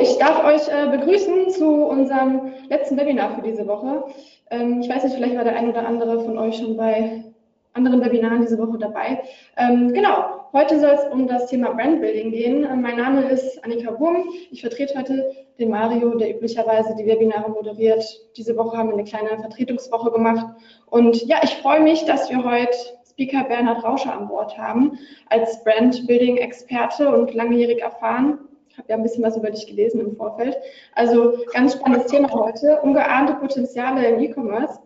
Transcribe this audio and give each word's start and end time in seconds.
Ich 0.00 0.16
darf 0.18 0.44
euch 0.44 0.68
äh, 0.68 0.96
begrüßen 0.96 1.50
zu 1.50 1.84
unserem 1.84 2.52
letzten 2.68 2.96
Webinar 2.96 3.34
für 3.34 3.42
diese 3.42 3.66
Woche. 3.66 4.04
Ähm, 4.50 4.80
ich 4.80 4.88
weiß 4.88 5.04
nicht, 5.04 5.14
vielleicht 5.14 5.36
war 5.36 5.44
der 5.44 5.56
ein 5.56 5.68
oder 5.68 5.86
andere 5.86 6.20
von 6.20 6.38
euch 6.38 6.56
schon 6.56 6.76
bei 6.76 7.24
anderen 7.72 8.00
Webinaren 8.00 8.40
diese 8.40 8.58
Woche 8.58 8.78
dabei. 8.78 9.22
Ähm, 9.56 9.92
genau, 9.92 10.48
heute 10.52 10.80
soll 10.80 10.90
es 10.90 11.04
um 11.12 11.28
das 11.28 11.46
Thema 11.46 11.72
Brandbuilding 11.72 12.30
gehen. 12.30 12.64
Ähm, 12.64 12.82
mein 12.82 12.96
Name 12.96 13.28
ist 13.30 13.62
Annika 13.64 13.98
Wurm. 14.00 14.24
Ich 14.50 14.62
vertrete 14.62 14.98
heute 14.98 15.30
den 15.58 15.70
Mario, 15.70 16.16
der 16.16 16.34
üblicherweise 16.34 16.94
die 16.98 17.06
Webinare 17.06 17.50
moderiert. 17.50 18.04
Diese 18.36 18.56
Woche 18.56 18.76
haben 18.76 18.88
wir 18.88 18.94
eine 18.94 19.04
kleine 19.04 19.38
Vertretungswoche 19.38 20.10
gemacht. 20.10 20.46
Und 20.86 21.24
ja, 21.26 21.40
ich 21.42 21.54
freue 21.56 21.80
mich, 21.80 22.04
dass 22.06 22.30
wir 22.30 22.42
heute 22.42 22.76
Speaker 23.08 23.44
Bernhard 23.44 23.84
Rauscher 23.84 24.14
an 24.18 24.28
Bord 24.28 24.56
haben, 24.56 24.98
als 25.28 25.62
Brandbuilding-Experte 25.62 27.14
und 27.14 27.34
langjährig 27.34 27.82
erfahren 27.82 28.38
habe 28.80 28.88
ja 28.88 28.96
ein 28.96 29.02
bisschen 29.02 29.22
was 29.22 29.36
über 29.36 29.50
dich 29.50 29.66
gelesen 29.66 30.00
im 30.00 30.16
Vorfeld. 30.16 30.56
Also 30.94 31.34
ganz 31.52 31.74
spannendes 31.74 32.10
Thema 32.10 32.30
heute, 32.30 32.80
ungeahnte 32.82 33.34
Potenziale 33.34 34.06
im 34.06 34.20
E-Commerce. 34.20 34.80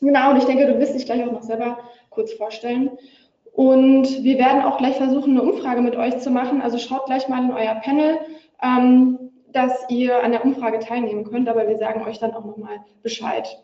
Genau, 0.00 0.30
und 0.30 0.38
ich 0.38 0.44
denke, 0.44 0.66
du 0.66 0.78
wirst 0.78 0.94
dich 0.94 1.06
gleich 1.06 1.24
auch 1.24 1.32
noch 1.32 1.42
selber 1.42 1.78
kurz 2.10 2.32
vorstellen. 2.32 2.90
Und 3.52 4.24
wir 4.24 4.38
werden 4.38 4.62
auch 4.62 4.78
gleich 4.78 4.96
versuchen, 4.96 5.38
eine 5.38 5.42
Umfrage 5.42 5.82
mit 5.82 5.94
euch 5.96 6.18
zu 6.18 6.30
machen. 6.30 6.62
Also 6.62 6.78
schaut 6.78 7.06
gleich 7.06 7.28
mal 7.28 7.44
in 7.44 7.52
euer 7.52 7.74
Panel, 7.74 8.18
ähm, 8.62 9.18
dass 9.52 9.84
ihr 9.90 10.22
an 10.22 10.32
der 10.32 10.44
Umfrage 10.44 10.78
teilnehmen 10.78 11.24
könnt, 11.24 11.48
aber 11.48 11.68
wir 11.68 11.78
sagen 11.78 12.02
euch 12.02 12.18
dann 12.18 12.32
auch 12.32 12.44
nochmal 12.44 12.78
Bescheid. 13.02 13.62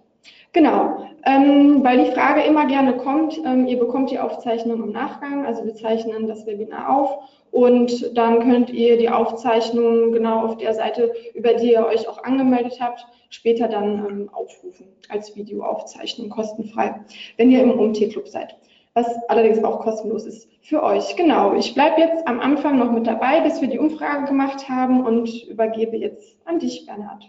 Genau, 0.52 1.04
ähm, 1.26 1.84
weil 1.84 2.04
die 2.04 2.10
Frage 2.12 2.40
immer 2.40 2.66
gerne 2.66 2.96
kommt, 2.96 3.38
ähm, 3.44 3.66
ihr 3.66 3.78
bekommt 3.78 4.10
die 4.10 4.18
Aufzeichnung 4.18 4.82
im 4.82 4.92
Nachgang, 4.92 5.44
also 5.44 5.62
wir 5.64 5.74
zeichnen 5.74 6.26
das 6.26 6.46
Webinar 6.46 6.88
auf 6.88 7.18
und 7.50 8.16
dann 8.16 8.40
könnt 8.40 8.70
ihr 8.70 8.96
die 8.96 9.10
Aufzeichnung 9.10 10.12
genau 10.12 10.46
auf 10.46 10.56
der 10.56 10.72
Seite, 10.72 11.12
über 11.34 11.52
die 11.52 11.72
ihr 11.72 11.84
euch 11.84 12.08
auch 12.08 12.24
angemeldet 12.24 12.78
habt, 12.80 13.06
später 13.28 13.68
dann 13.68 14.06
ähm, 14.06 14.30
aufrufen 14.32 14.86
als 15.10 15.36
Videoaufzeichnung 15.36 16.30
kostenfrei, 16.30 16.94
wenn 17.36 17.50
ihr 17.50 17.62
im 17.62 17.78
OMT-Club 17.78 18.26
seid, 18.26 18.56
was 18.94 19.06
allerdings 19.28 19.62
auch 19.62 19.80
kostenlos 19.80 20.24
ist 20.24 20.48
für 20.62 20.82
euch. 20.82 21.14
Genau, 21.16 21.54
ich 21.54 21.74
bleibe 21.74 22.00
jetzt 22.00 22.26
am 22.26 22.40
Anfang 22.40 22.78
noch 22.78 22.90
mit 22.90 23.06
dabei, 23.06 23.42
bis 23.42 23.60
wir 23.60 23.68
die 23.68 23.78
Umfrage 23.78 24.24
gemacht 24.26 24.66
haben 24.70 25.04
und 25.04 25.44
übergebe 25.44 25.98
jetzt 25.98 26.38
an 26.46 26.58
dich, 26.58 26.86
Bernhard. 26.86 27.28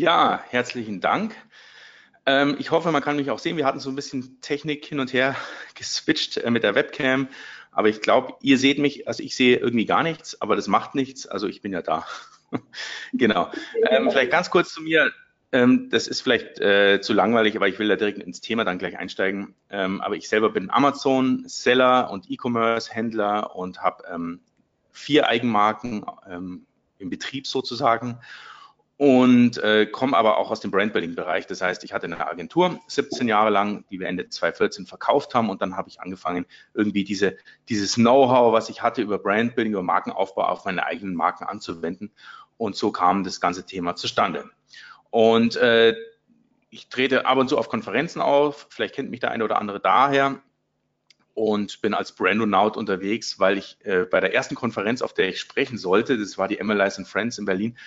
Ja, 0.00 0.42
herzlichen 0.48 1.02
Dank. 1.02 1.36
Ähm, 2.24 2.56
ich 2.58 2.70
hoffe, 2.70 2.90
man 2.90 3.02
kann 3.02 3.16
mich 3.16 3.30
auch 3.30 3.38
sehen. 3.38 3.58
Wir 3.58 3.66
hatten 3.66 3.80
so 3.80 3.90
ein 3.90 3.96
bisschen 3.96 4.40
Technik 4.40 4.86
hin 4.86 4.98
und 4.98 5.12
her 5.12 5.36
geswitcht 5.74 6.38
äh, 6.38 6.50
mit 6.50 6.62
der 6.62 6.74
Webcam. 6.74 7.28
Aber 7.70 7.90
ich 7.90 8.00
glaube, 8.00 8.32
ihr 8.40 8.56
seht 8.56 8.78
mich, 8.78 9.06
also 9.06 9.22
ich 9.22 9.36
sehe 9.36 9.58
irgendwie 9.58 9.84
gar 9.84 10.02
nichts, 10.02 10.40
aber 10.40 10.56
das 10.56 10.68
macht 10.68 10.94
nichts. 10.94 11.26
Also 11.26 11.48
ich 11.48 11.60
bin 11.60 11.74
ja 11.74 11.82
da. 11.82 12.06
genau. 13.12 13.52
Ähm, 13.90 14.10
vielleicht 14.10 14.30
ganz 14.30 14.48
kurz 14.48 14.72
zu 14.72 14.80
mir. 14.80 15.12
Ähm, 15.52 15.90
das 15.90 16.08
ist 16.08 16.22
vielleicht 16.22 16.58
äh, 16.60 17.02
zu 17.02 17.12
langweilig, 17.12 17.54
aber 17.54 17.68
ich 17.68 17.78
will 17.78 17.88
da 17.88 17.96
direkt 17.96 18.20
ins 18.20 18.40
Thema 18.40 18.64
dann 18.64 18.78
gleich 18.78 18.96
einsteigen. 18.96 19.54
Ähm, 19.68 20.00
aber 20.00 20.16
ich 20.16 20.30
selber 20.30 20.48
bin 20.48 20.70
Amazon-Seller 20.70 22.10
und 22.10 22.30
E-Commerce-Händler 22.30 23.54
und 23.54 23.82
habe 23.82 24.04
ähm, 24.10 24.40
vier 24.92 25.28
Eigenmarken 25.28 26.06
ähm, 26.26 26.64
im 26.96 27.10
Betrieb 27.10 27.46
sozusagen 27.46 28.18
und 29.00 29.56
äh, 29.56 29.86
komme 29.86 30.14
aber 30.14 30.36
auch 30.36 30.50
aus 30.50 30.60
dem 30.60 30.70
Brandbuilding-Bereich. 30.70 31.46
Das 31.46 31.62
heißt, 31.62 31.84
ich 31.84 31.94
hatte 31.94 32.04
eine 32.04 32.28
Agentur 32.28 32.78
17 32.86 33.28
Jahre 33.28 33.48
lang, 33.48 33.82
die 33.90 33.98
wir 33.98 34.06
Ende 34.06 34.28
2014 34.28 34.84
verkauft 34.84 35.34
haben 35.34 35.48
und 35.48 35.62
dann 35.62 35.74
habe 35.74 35.88
ich 35.88 36.02
angefangen, 36.02 36.44
irgendwie 36.74 37.02
diese, 37.02 37.38
dieses 37.70 37.94
Know-how, 37.94 38.52
was 38.52 38.68
ich 38.68 38.82
hatte 38.82 39.00
über 39.00 39.18
Brandbuilding, 39.18 39.72
über 39.72 39.82
Markenaufbau 39.82 40.42
auf 40.42 40.66
meine 40.66 40.84
eigenen 40.84 41.14
Marken 41.14 41.44
anzuwenden 41.44 42.12
und 42.58 42.76
so 42.76 42.92
kam 42.92 43.24
das 43.24 43.40
ganze 43.40 43.64
Thema 43.64 43.96
zustande. 43.96 44.50
Und 45.08 45.56
äh, 45.56 45.96
ich 46.68 46.90
trete 46.90 47.24
ab 47.24 47.38
und 47.38 47.48
zu 47.48 47.56
auf 47.56 47.70
Konferenzen 47.70 48.20
auf, 48.20 48.66
vielleicht 48.68 48.94
kennt 48.94 49.10
mich 49.10 49.20
der 49.20 49.30
eine 49.30 49.44
oder 49.44 49.58
andere 49.58 49.80
daher 49.80 50.42
und 51.32 51.80
bin 51.80 51.94
als 51.94 52.12
Brandonaut 52.12 52.76
unterwegs, 52.76 53.38
weil 53.38 53.56
ich 53.56 53.78
äh, 53.82 54.04
bei 54.04 54.20
der 54.20 54.34
ersten 54.34 54.56
Konferenz, 54.56 55.00
auf 55.00 55.14
der 55.14 55.30
ich 55.30 55.40
sprechen 55.40 55.78
sollte, 55.78 56.18
das 56.18 56.36
war 56.36 56.48
die 56.48 56.62
MLS 56.62 56.98
and 56.98 57.08
Friends 57.08 57.38
in 57.38 57.46
Berlin, 57.46 57.78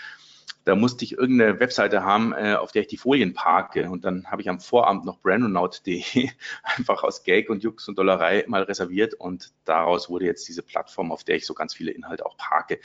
da 0.66 0.76
musste 0.76 1.04
ich 1.04 1.18
irgendeine 1.18 1.60
Webseite 1.60 2.04
haben, 2.04 2.34
äh, 2.34 2.56
auf 2.56 2.72
der 2.72 2.84
ich 2.84 2.88
die 2.88 2.98
Folien 2.98 3.34
parke. 3.34 3.90
Und 3.90 4.06
dann 4.06 4.26
habe 4.32 4.42
ich 4.42 4.50
am 4.50 4.60
Vorabend 4.60 5.06
noch 5.06 5.20
brandonaut.de 5.20 6.30
einfach 6.64 7.04
aus 7.04 7.24
Gag 7.24 7.50
und 7.50 7.64
Jux 7.64 7.88
und 7.88 7.98
Dollerei 7.98 8.46
mal 8.48 8.64
reserviert. 8.64 9.14
Und 9.14 9.52
daraus 9.66 10.10
wurde 10.10 10.26
jetzt 10.26 10.48
diese 10.48 10.64
Plattform, 10.64 11.12
auf 11.12 11.24
der 11.24 11.36
ich 11.36 11.46
so 11.46 11.54
ganz 11.54 11.74
viele 11.74 11.92
Inhalte 11.92 12.26
auch 12.26 12.38
parke, 12.38 12.80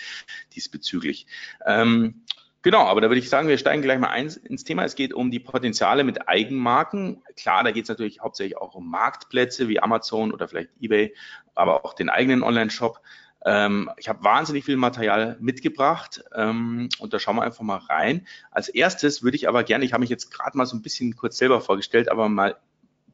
diesbezüglich. 0.55 1.27
Ähm, 1.65 2.25
Genau, 2.63 2.85
aber 2.87 3.01
da 3.01 3.09
würde 3.09 3.21
ich 3.21 3.29
sagen, 3.29 3.47
wir 3.47 3.57
steigen 3.57 3.83
gleich 3.83 4.01
mal 4.01 4.11
ein, 4.11 4.27
ins 4.45 4.65
Thema. 4.65 4.85
Es 4.85 4.97
geht 4.97 5.15
um 5.15 5.31
die 5.31 5.39
Potenziale 5.39 6.03
mit 6.03 6.29
Eigenmarken. 6.29 7.23
Klar, 7.37 7.63
da 7.63 7.71
geht 7.71 7.85
es 7.85 7.89
natürlich 7.89 8.21
hauptsächlich 8.21 8.59
auch 8.59 8.75
um 8.75 8.91
Marktplätze 8.91 9.69
wie 9.69 9.81
Amazon 9.81 10.33
oder 10.33 10.49
vielleicht 10.49 10.71
eBay, 10.81 11.15
aber 11.55 11.85
auch 11.85 11.95
den 11.95 12.09
eigenen 12.09 12.43
Online-Shop. 12.43 13.01
Ähm, 13.45 13.91
ich 13.97 14.09
habe 14.09 14.25
wahnsinnig 14.25 14.65
viel 14.65 14.77
Material 14.77 15.37
mitgebracht 15.41 16.25
ähm, 16.35 16.89
und 16.99 17.13
da 17.13 17.19
schauen 17.19 17.37
wir 17.37 17.43
einfach 17.43 17.63
mal 17.63 17.77
rein. 17.77 18.27
Als 18.51 18.69
erstes 18.69 19.23
würde 19.23 19.37
ich 19.37 19.49
aber 19.49 19.63
gerne, 19.63 19.85
ich 19.85 19.93
habe 19.93 20.01
mich 20.01 20.11
jetzt 20.11 20.31
gerade 20.31 20.57
mal 20.59 20.67
so 20.67 20.77
ein 20.77 20.83
bisschen 20.83 21.17
kurz 21.17 21.39
selber 21.39 21.61
vorgestellt, 21.61 22.11
aber 22.11 22.29
mal 22.29 22.57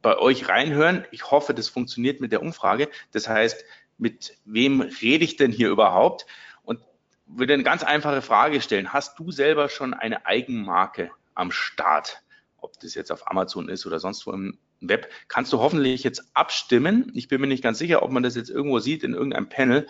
bei 0.01 0.19
euch 0.19 0.49
reinhören. 0.49 1.05
Ich 1.11 1.31
hoffe, 1.31 1.55
das 1.55 1.69
funktioniert 1.69 2.21
mit 2.21 2.33
der 2.33 2.43
Umfrage. 2.43 2.89
Das 3.13 3.29
heißt, 3.29 3.65
mit 3.99 4.37
wem 4.45 4.81
rede 4.81 5.25
ich 5.25 5.37
denn 5.37 5.51
hier 5.53 5.71
überhaupt? 5.71 6.27
Und 6.63 6.81
würde 7.27 7.55
eine 7.55 7.63
ganz 7.63 7.83
einfache 7.83 8.23
Frage 8.23 8.61
stellen. 8.61 8.93
Hast 8.93 9.19
du 9.19 9.31
selber 9.31 9.69
schon 9.69 9.95
eine 9.95 10.27
Eigenmarke 10.27 11.11
am 11.35 11.51
Start? 11.51 12.23
Ob 12.59 12.79
das 12.81 12.95
jetzt 12.95 13.13
auf 13.13 13.31
Amazon 13.31 13.69
ist 13.69 13.87
oder 13.87 13.99
sonst 13.99 14.27
wo 14.27 14.33
im 14.33 14.59
Web, 14.81 15.11
kannst 15.29 15.53
du 15.53 15.59
hoffentlich 15.59 16.05
jetzt 16.05 16.31
abstimmen. 16.35 17.11
Ich 17.15 17.29
bin 17.29 17.41
mir 17.41 17.47
nicht 17.47 17.63
ganz 17.63 17.79
sicher, 17.79 18.03
ob 18.03 18.11
man 18.11 18.23
das 18.23 18.37
jetzt 18.37 18.51
irgendwo 18.51 18.79
sieht 18.79 19.03
in 19.05 19.15
irgendeinem 19.15 19.49
Panel 19.49 19.87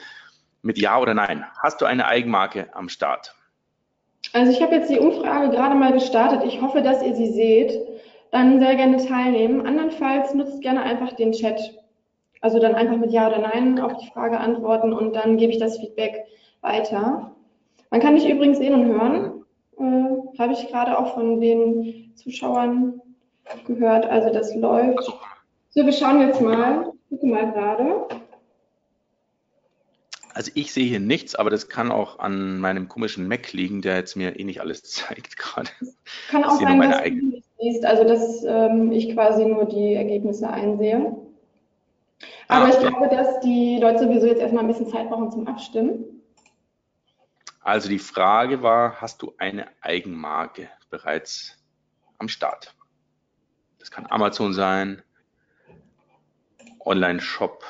mit 0.64 0.78
Ja 0.78 0.98
oder 0.98 1.14
Nein. 1.14 1.44
Hast 1.62 1.80
du 1.80 1.84
eine 1.84 2.06
Eigenmarke 2.06 2.68
am 2.72 2.88
Start? 2.88 3.34
Also 4.32 4.50
ich 4.50 4.62
habe 4.62 4.74
jetzt 4.74 4.90
die 4.90 4.98
Umfrage 4.98 5.50
gerade 5.50 5.74
mal 5.74 5.92
gestartet. 5.92 6.42
Ich 6.44 6.60
hoffe, 6.60 6.82
dass 6.82 7.02
ihr 7.02 7.14
sie 7.14 7.32
seht. 7.32 7.78
Dann 8.30 8.58
sehr 8.58 8.74
gerne 8.74 8.96
teilnehmen. 8.96 9.66
Andernfalls 9.66 10.34
nutzt 10.34 10.60
gerne 10.62 10.82
einfach 10.82 11.12
den 11.12 11.32
Chat. 11.32 11.60
Also 12.40 12.58
dann 12.58 12.74
einfach 12.74 12.96
mit 12.96 13.12
Ja 13.12 13.28
oder 13.28 13.38
Nein 13.38 13.78
auf 13.78 13.96
die 13.98 14.10
Frage 14.10 14.38
antworten 14.38 14.92
und 14.92 15.14
dann 15.14 15.36
gebe 15.36 15.52
ich 15.52 15.58
das 15.58 15.78
Feedback 15.78 16.24
weiter. 16.62 17.30
Man 17.90 18.00
kann 18.00 18.14
mich 18.14 18.28
übrigens 18.28 18.58
sehen 18.58 18.74
und 18.74 18.86
hören. 18.86 19.44
Äh, 19.78 20.38
habe 20.38 20.52
ich 20.54 20.66
gerade 20.68 20.98
auch 20.98 21.14
von 21.14 21.40
den 21.40 22.12
Zuschauern 22.16 23.00
gehört. 23.66 24.06
Also 24.06 24.32
das 24.32 24.54
läuft. 24.54 25.12
So, 25.70 25.84
wir 25.84 25.92
schauen 25.92 26.20
jetzt 26.22 26.40
mal. 26.40 26.92
Gucke 27.10 27.26
mal 27.26 27.52
gerade. 27.52 28.08
Also 30.34 30.50
ich 30.54 30.72
sehe 30.72 30.84
hier 30.84 30.98
nichts, 30.98 31.36
aber 31.36 31.48
das 31.48 31.68
kann 31.68 31.92
auch 31.92 32.18
an 32.18 32.58
meinem 32.58 32.88
komischen 32.88 33.28
Mac 33.28 33.52
liegen, 33.52 33.82
der 33.82 33.96
jetzt 33.96 34.16
mir 34.16 34.38
eh 34.38 34.42
nicht 34.42 34.60
alles 34.60 34.82
zeigt 34.90 35.36
gerade. 35.36 35.70
Kann 36.28 36.44
auch 36.44 36.60
sein, 36.60 36.80
dass 36.80 37.02
du 37.04 37.10
nicht 37.10 37.46
siehst, 37.60 37.84
also 37.84 38.04
dass 38.04 38.42
ähm, 38.44 38.90
ich 38.90 39.14
quasi 39.14 39.44
nur 39.44 39.64
die 39.66 39.94
Ergebnisse 39.94 40.50
einsehe. 40.50 41.16
Aber 42.48 42.66
ah, 42.66 42.68
okay. 42.68 42.70
ich 42.72 42.88
glaube, 42.88 43.08
dass 43.08 43.40
die 43.40 43.78
Leute 43.80 44.00
sowieso 44.00 44.26
jetzt 44.26 44.40
erstmal 44.40 44.64
ein 44.64 44.68
bisschen 44.68 44.88
Zeit 44.88 45.08
brauchen 45.08 45.30
zum 45.30 45.46
Abstimmen. 45.46 46.04
Also 47.60 47.88
die 47.88 48.00
Frage 48.00 48.62
war, 48.62 49.00
hast 49.00 49.22
du 49.22 49.34
eine 49.38 49.68
Eigenmarke 49.80 50.68
bereits 50.90 51.56
am 52.18 52.28
Start? 52.28 52.74
Das 53.78 53.90
kann 53.90 54.06
Amazon 54.10 54.52
sein, 54.52 55.00
Online-Shop, 56.80 57.64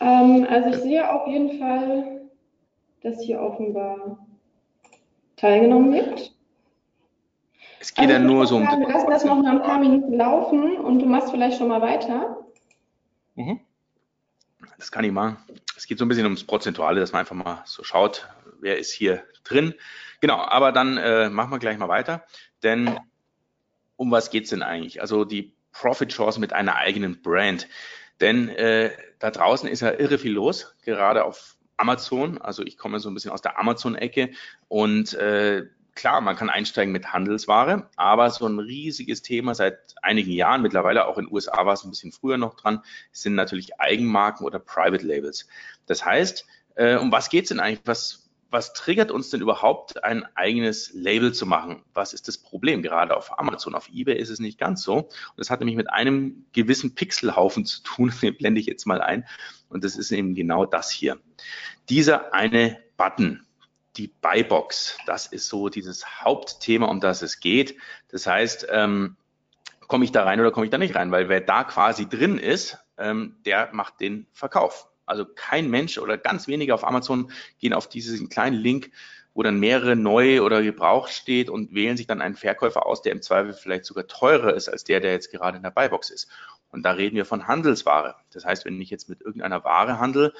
ähm, 0.00 0.46
also 0.48 0.70
ich 0.70 0.76
sehe 0.76 1.10
auf 1.10 1.26
jeden 1.26 1.58
Fall, 1.58 2.22
dass 3.02 3.20
hier 3.20 3.40
offenbar 3.40 4.18
teilgenommen 5.36 5.92
wird. 5.92 6.34
Es 7.80 7.94
geht 7.94 8.10
also 8.10 8.12
ja 8.12 8.18
nur 8.18 8.46
so 8.46 8.56
um. 8.56 8.62
Wir 8.62 8.88
lassen 8.88 9.10
das 9.10 9.24
noch 9.24 9.36
mal 9.36 9.56
ein 9.56 9.62
paar 9.62 9.78
Minuten 9.78 10.14
laufen 10.14 10.76
und 10.76 10.98
du 10.98 11.06
machst 11.06 11.30
vielleicht 11.30 11.58
schon 11.58 11.68
mal 11.68 11.80
weiter. 11.80 12.36
Mhm. 13.36 13.60
das 14.76 14.92
kann 14.92 15.04
ich 15.04 15.12
machen. 15.12 15.38
Es 15.76 15.86
geht 15.86 15.98
so 15.98 16.04
ein 16.04 16.08
bisschen 16.08 16.24
ums 16.24 16.44
Prozentuale, 16.44 17.00
dass 17.00 17.12
man 17.12 17.20
einfach 17.20 17.36
mal 17.36 17.62
so 17.64 17.82
schaut, 17.84 18.28
wer 18.60 18.78
ist 18.78 18.92
hier 18.92 19.22
drin. 19.44 19.74
Genau, 20.20 20.36
aber 20.36 20.72
dann 20.72 20.98
äh, 20.98 21.30
machen 21.30 21.52
wir 21.52 21.58
gleich 21.58 21.78
mal 21.78 21.88
weiter. 21.88 22.24
Denn 22.62 22.98
um 23.96 24.10
was 24.10 24.30
geht's 24.30 24.50
denn 24.50 24.62
eigentlich? 24.62 25.00
Also 25.00 25.24
die 25.24 25.54
Profit-Chance 25.72 26.40
mit 26.40 26.52
einer 26.52 26.76
eigenen 26.76 27.22
Brand. 27.22 27.68
Denn 28.20 28.48
äh, 28.48 28.90
da 29.18 29.30
draußen 29.30 29.68
ist 29.68 29.80
ja 29.80 29.90
irre 29.92 30.18
viel 30.18 30.32
los, 30.32 30.74
gerade 30.84 31.24
auf 31.24 31.56
Amazon. 31.76 32.38
Also 32.38 32.62
ich 32.62 32.76
komme 32.76 33.00
so 33.00 33.10
ein 33.10 33.14
bisschen 33.14 33.32
aus 33.32 33.42
der 33.42 33.58
Amazon-Ecke 33.58 34.30
und 34.68 35.14
äh, 35.14 35.66
klar, 35.94 36.20
man 36.20 36.36
kann 36.36 36.50
einsteigen 36.50 36.92
mit 36.92 37.12
Handelsware, 37.12 37.88
aber 37.96 38.30
so 38.30 38.46
ein 38.46 38.58
riesiges 38.58 39.22
Thema 39.22 39.54
seit 39.54 39.94
einigen 40.02 40.30
Jahren, 40.30 40.62
mittlerweile 40.62 41.06
auch 41.06 41.18
in 41.18 41.26
den 41.26 41.34
USA 41.34 41.66
war 41.66 41.74
es 41.74 41.84
ein 41.84 41.90
bisschen 41.90 42.12
früher 42.12 42.38
noch 42.38 42.54
dran, 42.54 42.82
sind 43.12 43.34
natürlich 43.34 43.80
Eigenmarken 43.80 44.46
oder 44.46 44.58
Private 44.58 45.06
Labels. 45.06 45.46
Das 45.86 46.04
heißt, 46.04 46.46
äh, 46.76 46.96
um 46.96 47.12
was 47.12 47.28
geht's 47.28 47.48
denn 47.48 47.60
eigentlich? 47.60 47.82
Was, 47.84 48.29
was 48.50 48.72
triggert 48.72 49.10
uns 49.10 49.30
denn 49.30 49.40
überhaupt, 49.40 50.02
ein 50.02 50.26
eigenes 50.34 50.92
Label 50.92 51.32
zu 51.32 51.46
machen? 51.46 51.82
Was 51.94 52.12
ist 52.12 52.26
das 52.26 52.38
Problem? 52.38 52.82
Gerade 52.82 53.16
auf 53.16 53.38
Amazon, 53.38 53.74
auf 53.74 53.88
eBay 53.92 54.18
ist 54.18 54.28
es 54.28 54.40
nicht 54.40 54.58
ganz 54.58 54.82
so. 54.82 54.96
Und 54.96 55.10
das 55.36 55.50
hat 55.50 55.60
nämlich 55.60 55.76
mit 55.76 55.90
einem 55.90 56.44
gewissen 56.52 56.94
Pixelhaufen 56.94 57.64
zu 57.64 57.82
tun, 57.82 58.12
den 58.22 58.36
blende 58.36 58.60
ich 58.60 58.66
jetzt 58.66 58.86
mal 58.86 59.00
ein. 59.00 59.26
Und 59.68 59.84
das 59.84 59.96
ist 59.96 60.10
eben 60.10 60.34
genau 60.34 60.66
das 60.66 60.90
hier. 60.90 61.18
Dieser 61.88 62.34
eine 62.34 62.78
Button, 62.96 63.46
die 63.96 64.08
Buybox, 64.08 64.98
das 65.06 65.26
ist 65.26 65.48
so 65.48 65.68
dieses 65.68 66.20
Hauptthema, 66.22 66.86
um 66.86 67.00
das 67.00 67.22
es 67.22 67.40
geht. 67.40 67.76
Das 68.08 68.26
heißt, 68.26 68.66
ähm, 68.70 69.16
komme 69.86 70.04
ich 70.04 70.12
da 70.12 70.24
rein 70.24 70.40
oder 70.40 70.50
komme 70.50 70.66
ich 70.66 70.70
da 70.70 70.78
nicht 70.78 70.96
rein? 70.96 71.12
Weil 71.12 71.28
wer 71.28 71.40
da 71.40 71.64
quasi 71.64 72.08
drin 72.08 72.38
ist, 72.38 72.78
ähm, 72.98 73.36
der 73.44 73.70
macht 73.72 74.00
den 74.00 74.26
Verkauf. 74.32 74.89
Also 75.10 75.26
kein 75.26 75.68
Mensch 75.68 75.98
oder 75.98 76.16
ganz 76.16 76.48
wenige 76.48 76.72
auf 76.72 76.86
Amazon 76.86 77.30
gehen 77.58 77.74
auf 77.74 77.88
diesen 77.88 78.28
kleinen 78.28 78.56
Link, 78.56 78.90
wo 79.34 79.42
dann 79.42 79.60
mehrere 79.60 79.96
neu 79.96 80.42
oder 80.42 80.62
gebraucht 80.62 81.10
steht 81.10 81.50
und 81.50 81.74
wählen 81.74 81.96
sich 81.96 82.06
dann 82.06 82.20
einen 82.20 82.36
Verkäufer 82.36 82.86
aus, 82.86 83.02
der 83.02 83.12
im 83.12 83.22
Zweifel 83.22 83.52
vielleicht 83.52 83.84
sogar 83.84 84.06
teurer 84.06 84.54
ist 84.54 84.68
als 84.68 84.84
der, 84.84 85.00
der 85.00 85.12
jetzt 85.12 85.30
gerade 85.30 85.56
in 85.56 85.62
der 85.62 85.70
Buybox 85.70 86.10
ist. 86.10 86.28
Und 86.72 86.84
da 86.84 86.92
reden 86.92 87.16
wir 87.16 87.24
von 87.24 87.48
Handelsware. 87.48 88.14
Das 88.32 88.44
heißt, 88.44 88.64
wenn 88.64 88.80
ich 88.80 88.90
jetzt 88.90 89.08
mit 89.08 89.20
irgendeiner 89.20 89.64
Ware 89.64 89.98
handle, 89.98 90.32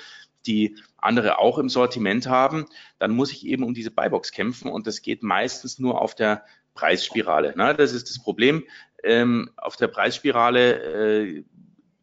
die 0.47 0.77
andere 0.97 1.39
auch 1.39 1.59
im 1.59 1.69
Sortiment 1.69 2.27
haben, 2.29 2.67
dann 2.99 3.11
muss 3.11 3.33
ich 3.33 3.47
eben 3.47 3.65
um 3.65 3.75
diese 3.75 3.91
Buybox 3.91 4.33
kämpfen 4.33 4.71
und 4.71 4.87
das 4.87 5.03
geht 5.03 5.23
meistens 5.23 5.79
nur 5.79 6.01
auf 6.01 6.15
der 6.15 6.45
Preisspirale. 6.75 7.53
Na, 7.57 7.75
das 7.75 7.93
ist 7.93 8.09
das 8.09 8.23
Problem. 8.23 8.65
Ähm, 9.03 9.51
auf 9.57 9.77
der 9.77 9.89
Preisspirale 9.89 11.35
äh, 11.39 11.45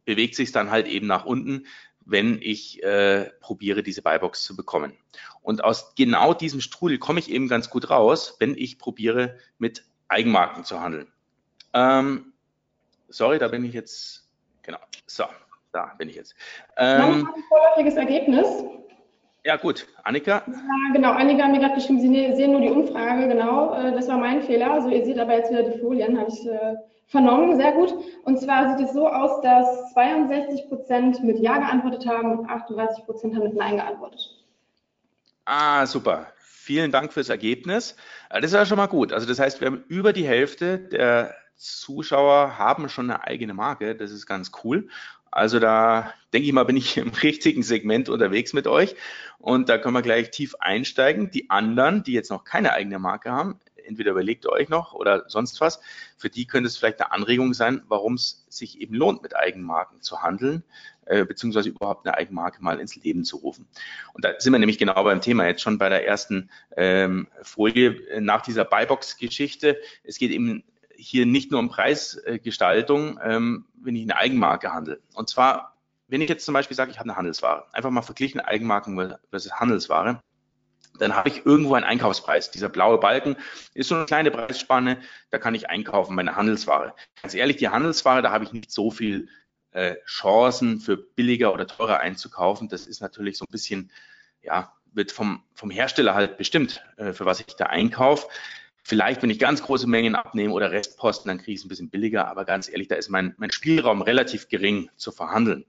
bewegt 0.06 0.36
sich 0.36 0.52
dann 0.52 0.72
halt 0.72 0.88
eben 0.88 1.08
nach 1.08 1.26
unten 1.26 1.66
wenn 2.10 2.40
ich 2.42 2.82
äh, 2.84 3.30
probiere, 3.42 3.84
diese 3.84 4.02
Buybox 4.02 4.44
zu 4.44 4.56
bekommen. 4.56 4.94
Und 5.42 5.64
aus 5.64 5.94
genau 5.96 6.34
diesem 6.34 6.62
Strudel 6.62 6.98
komme 6.98 7.20
ich 7.20 7.30
eben 7.30 7.48
ganz 7.48 7.70
gut 7.70 7.90
raus, 7.90 8.36
wenn 8.40 8.56
ich 8.58 8.80
probiere, 8.80 9.38
mit 9.58 9.84
Eigenmarken 10.08 10.64
zu 10.64 10.80
handeln. 10.82 11.12
Ähm, 11.74 12.34
sorry, 13.10 13.40
da 13.40 13.48
bin 13.50 13.66
ich 13.66 13.74
jetzt, 13.74 14.28
genau, 14.64 14.80
so, 15.06 15.26
da 15.74 15.94
bin 15.98 16.10
ich 16.10 16.16
jetzt. 16.16 16.36
Ähm, 16.78 17.28
ein 17.28 17.44
vorläufiges 17.50 17.96
Ergebnis. 17.96 18.48
Ja, 19.48 19.56
gut. 19.56 19.88
Annika? 20.04 20.44
Ja, 20.46 20.92
genau, 20.92 21.14
Annika 21.14 21.46
hat 21.46 21.52
mir 21.54 21.60
gerade 21.60 21.76
geschrieben, 21.76 22.02
Sie 22.02 22.10
ne-, 22.10 22.36
sehen 22.36 22.52
nur 22.52 22.60
die 22.60 22.70
Umfrage, 22.70 23.30
genau. 23.30 23.74
Äh, 23.76 23.94
das 23.94 24.10
war 24.10 24.18
mein 24.18 24.42
Fehler. 24.42 24.74
Also 24.74 24.90
ihr 24.90 25.06
seht 25.06 25.18
aber 25.18 25.38
jetzt 25.38 25.50
wieder 25.50 25.64
die 25.64 25.80
Folien, 25.80 26.20
habe 26.20 26.30
ich 26.30 26.46
äh, 26.46 26.76
vernommen, 27.06 27.56
sehr 27.56 27.72
gut. 27.72 27.94
Und 28.26 28.42
zwar 28.42 28.78
sieht 28.78 28.86
es 28.86 28.94
so 28.94 29.08
aus, 29.08 29.40
dass 29.42 29.94
62 29.94 30.68
Prozent 30.68 31.24
mit 31.24 31.40
Ja 31.40 31.60
geantwortet 31.60 32.06
haben 32.06 32.40
und 32.40 32.50
38 32.50 33.06
Prozent 33.06 33.36
haben 33.36 33.44
mit 33.44 33.54
Nein 33.54 33.78
geantwortet. 33.78 34.20
Ah, 35.46 35.86
super. 35.86 36.28
Vielen 36.40 36.92
Dank 36.92 37.14
fürs 37.14 37.30
Ergebnis. 37.30 37.96
Äh, 38.30 38.42
das 38.42 38.52
ist 38.52 38.56
ja 38.56 38.66
schon 38.66 38.76
mal 38.76 38.88
gut. 38.88 39.14
Also 39.14 39.26
das 39.26 39.40
heißt, 39.40 39.62
wir 39.62 39.68
haben 39.68 39.86
über 39.88 40.12
die 40.12 40.28
Hälfte 40.28 40.78
der 40.78 41.34
Zuschauer 41.56 42.58
haben 42.58 42.90
schon 42.90 43.10
eine 43.10 43.24
eigene 43.24 43.54
Marke. 43.54 43.96
Das 43.96 44.12
ist 44.12 44.26
ganz 44.26 44.52
cool. 44.64 44.90
Also 45.32 45.60
da 45.60 46.14
denke 46.34 46.48
ich 46.48 46.54
mal, 46.54 46.64
bin 46.64 46.78
ich 46.78 46.98
im 46.98 47.10
richtigen 47.24 47.64
Segment 47.64 48.10
unterwegs 48.10 48.54
mit 48.54 48.68
euch. 48.68 48.96
Und 49.40 49.70
da 49.70 49.78
können 49.78 49.94
wir 49.94 50.02
gleich 50.02 50.32
tief 50.32 50.56
einsteigen. 50.60 51.32
Die 51.32 51.50
anderen, 51.50 52.04
die 52.04 52.14
jetzt 52.14 52.32
noch 52.32 52.44
keine 52.44 52.74
eigene 52.74 53.00
Marke 53.00 53.32
haben, 53.32 53.60
entweder 53.88 54.12
überlegt 54.12 54.46
ihr 54.46 54.52
euch 54.52 54.70
noch 54.70 54.94
oder 54.94 55.26
sonst 55.30 55.62
was. 55.62 55.80
Für 56.18 56.30
die 56.30 56.46
könnte 56.46 56.68
es 56.68 56.78
vielleicht 56.78 57.02
eine 57.02 57.12
Anregung 57.12 57.54
sein, 57.54 57.82
warum 57.88 58.16
es 58.16 58.46
sich 58.50 58.82
eben 58.82 58.96
lohnt, 58.96 59.24
mit 59.24 59.36
Eigenmarken 59.36 60.02
zu 60.02 60.22
handeln, 60.22 60.64
äh, 61.06 61.26
beziehungsweise 61.26 61.70
überhaupt 61.70 62.06
eine 62.06 62.18
Eigenmarke 62.18 62.62
mal 62.62 62.80
ins 62.80 62.96
Leben 62.96 63.24
zu 63.24 63.38
rufen. 63.38 63.68
Und 64.14 64.26
da 64.26 64.34
sind 64.40 64.52
wir 64.52 64.60
nämlich 64.60 64.78
genau 64.78 65.04
beim 65.04 65.22
Thema 65.22 65.48
jetzt 65.48 65.62
schon 65.62 65.78
bei 65.78 65.90
der 65.90 66.06
ersten 66.06 66.50
ähm, 66.76 67.28
Folie 67.42 68.20
nach 68.20 68.42
dieser 68.42 68.66
Buybox-Geschichte. 68.66 69.78
Es 70.04 70.18
geht 70.18 70.32
eben 70.32 70.64
hier 70.98 71.26
nicht 71.26 71.52
nur 71.52 71.60
um 71.60 71.70
Preisgestaltung, 71.70 73.20
ähm, 73.24 73.66
wenn 73.76 73.96
ich 73.96 74.04
eine 74.04 74.18
Eigenmarke 74.18 74.74
handle. 74.74 75.00
Und 75.14 75.30
zwar, 75.30 75.78
wenn 76.08 76.22
ich 76.22 76.30
jetzt 76.30 76.46
zum 76.46 76.54
Beispiel 76.54 76.76
sage, 76.76 76.92
ich 76.92 77.00
habe 77.00 77.10
eine 77.10 77.18
Handelsware, 77.18 77.66
einfach 77.72 77.90
mal 77.90 78.02
verglichen 78.02 78.42
Eigenmarken 78.42 79.16
versus 79.30 79.54
Handelsware, 79.54 80.22
dann 81.00 81.16
habe 81.16 81.30
ich 81.30 81.46
irgendwo 81.46 81.76
einen 81.76 81.86
Einkaufspreis. 81.86 82.52
Dieser 82.52 82.70
blaue 82.70 82.98
Balken 82.98 83.36
ist 83.74 83.90
so 83.90 83.96
eine 83.96 84.06
kleine 84.06 84.32
Preisspanne, 84.32 85.00
da 85.30 85.38
kann 85.38 85.56
ich 85.56 85.70
einkaufen, 85.70 86.16
meine 86.16 86.36
Handelsware. 86.36 86.96
Ganz 87.22 87.34
ehrlich, 87.34 87.58
die 87.58 87.70
Handelsware, 87.70 88.22
da 88.22 88.32
habe 88.32 88.44
ich 88.44 88.54
nicht 88.54 88.72
so 88.72 88.90
viel 88.90 89.30
äh, 89.72 89.96
Chancen 90.06 90.80
für 90.80 90.98
billiger 90.98 91.54
oder 91.54 91.68
teurer 91.68 92.00
einzukaufen. 92.00 92.68
Das 92.70 92.88
ist 92.88 93.02
natürlich 93.02 93.38
so 93.38 93.46
ein 93.46 93.52
bisschen, 93.52 93.92
ja, 94.42 94.74
wird 94.94 95.12
vom, 95.12 95.44
vom 95.54 95.70
Hersteller 95.70 96.16
halt 96.16 96.38
bestimmt, 96.38 96.84
äh, 96.98 97.14
für 97.14 97.26
was 97.26 97.40
ich 97.40 97.56
da 97.56 97.68
einkaufe. 97.68 98.28
Vielleicht, 98.90 99.22
wenn 99.22 99.30
ich 99.30 99.38
ganz 99.38 99.62
große 99.62 99.86
Mengen 99.86 100.16
abnehme 100.16 100.54
oder 100.54 100.72
Restposten, 100.72 101.28
dann 101.28 101.40
kriege 101.40 101.52
ich 101.52 101.60
es 101.60 101.66
ein 101.66 101.68
bisschen 101.68 101.90
billiger. 101.90 102.30
Aber 102.30 102.46
ganz 102.46 102.70
ehrlich, 102.70 102.88
da 102.88 102.96
ist 102.96 103.10
mein, 103.10 103.36
mein 103.38 103.52
Spielraum 103.52 104.02
relativ 104.02 104.48
gering 104.48 104.90
zu 104.96 105.12
verhandeln. 105.12 105.66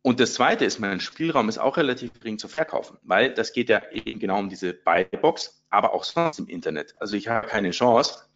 Und 0.00 0.18
das 0.18 0.32
Zweite 0.32 0.64
ist, 0.64 0.78
mein 0.78 0.98
Spielraum 1.00 1.50
ist 1.50 1.58
auch 1.58 1.76
relativ 1.76 2.14
gering 2.14 2.38
zu 2.38 2.48
verkaufen, 2.48 2.96
weil 3.02 3.34
das 3.34 3.52
geht 3.52 3.68
ja 3.68 3.82
eben 3.92 4.18
genau 4.18 4.38
um 4.38 4.48
diese 4.48 4.72
Buybox, 4.72 5.62
aber 5.68 5.92
auch 5.92 6.04
sonst 6.04 6.38
im 6.38 6.48
Internet. 6.48 6.94
Also 7.00 7.16
ich 7.16 7.28
habe 7.28 7.48
keine 7.48 7.70
Chance, 7.72 8.30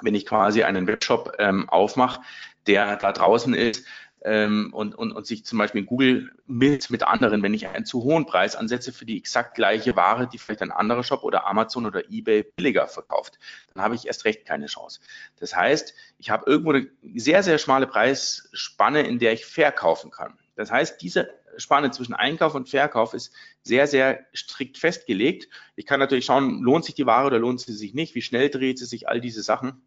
wenn 0.00 0.14
ich 0.14 0.24
quasi 0.24 0.62
einen 0.62 0.86
Webshop 0.86 1.34
ähm, 1.40 1.68
aufmache, 1.68 2.20
der 2.68 2.94
da 2.94 3.10
draußen 3.10 3.54
ist 3.54 3.84
ähm, 4.24 4.70
und, 4.72 4.94
und, 4.94 5.12
und 5.12 5.26
sich 5.26 5.44
zum 5.44 5.58
Beispiel 5.58 5.82
in 5.82 5.86
Google 5.86 6.32
mit, 6.46 6.90
mit 6.90 7.02
anderen, 7.02 7.42
wenn 7.42 7.52
ich 7.52 7.68
einen 7.68 7.84
zu 7.84 8.02
hohen 8.02 8.24
Preis 8.24 8.56
ansetze 8.56 8.92
für 8.92 9.04
die 9.04 9.18
exakt 9.18 9.54
gleiche 9.54 9.94
Ware, 9.96 10.26
die 10.26 10.38
vielleicht 10.38 10.62
ein 10.62 10.72
anderer 10.72 11.04
Shop 11.04 11.22
oder 11.22 11.46
Amazon 11.46 11.84
oder 11.84 12.10
eBay 12.10 12.42
billiger 12.42 12.88
verkauft, 12.88 13.38
dann 13.74 13.82
habe 13.84 13.94
ich 13.94 14.06
erst 14.06 14.24
recht 14.24 14.46
keine 14.46 14.66
Chance. 14.66 15.00
Das 15.38 15.54
heißt, 15.54 15.94
ich 16.18 16.30
habe 16.30 16.50
irgendwo 16.50 16.72
eine 16.72 16.88
sehr, 17.14 17.42
sehr 17.42 17.58
schmale 17.58 17.86
Preisspanne, 17.86 19.02
in 19.02 19.18
der 19.18 19.34
ich 19.34 19.44
verkaufen 19.44 20.10
kann. 20.10 20.38
Das 20.56 20.70
heißt, 20.70 21.02
diese 21.02 21.28
Spanne 21.56 21.90
zwischen 21.90 22.14
Einkauf 22.14 22.54
und 22.54 22.68
Verkauf 22.68 23.12
ist 23.12 23.32
sehr, 23.62 23.86
sehr 23.86 24.24
strikt 24.34 24.78
festgelegt. 24.78 25.48
Ich 25.76 25.86
kann 25.86 26.00
natürlich 26.00 26.24
schauen, 26.24 26.62
lohnt 26.62 26.84
sich 26.84 26.94
die 26.94 27.06
Ware 27.06 27.26
oder 27.26 27.38
lohnt 27.38 27.60
sie 27.60 27.72
sich 27.72 27.94
nicht, 27.94 28.14
wie 28.14 28.22
schnell 28.22 28.48
dreht 28.48 28.78
sie 28.78 28.86
sich, 28.86 29.08
all 29.08 29.20
diese 29.20 29.42
Sachen. 29.42 29.82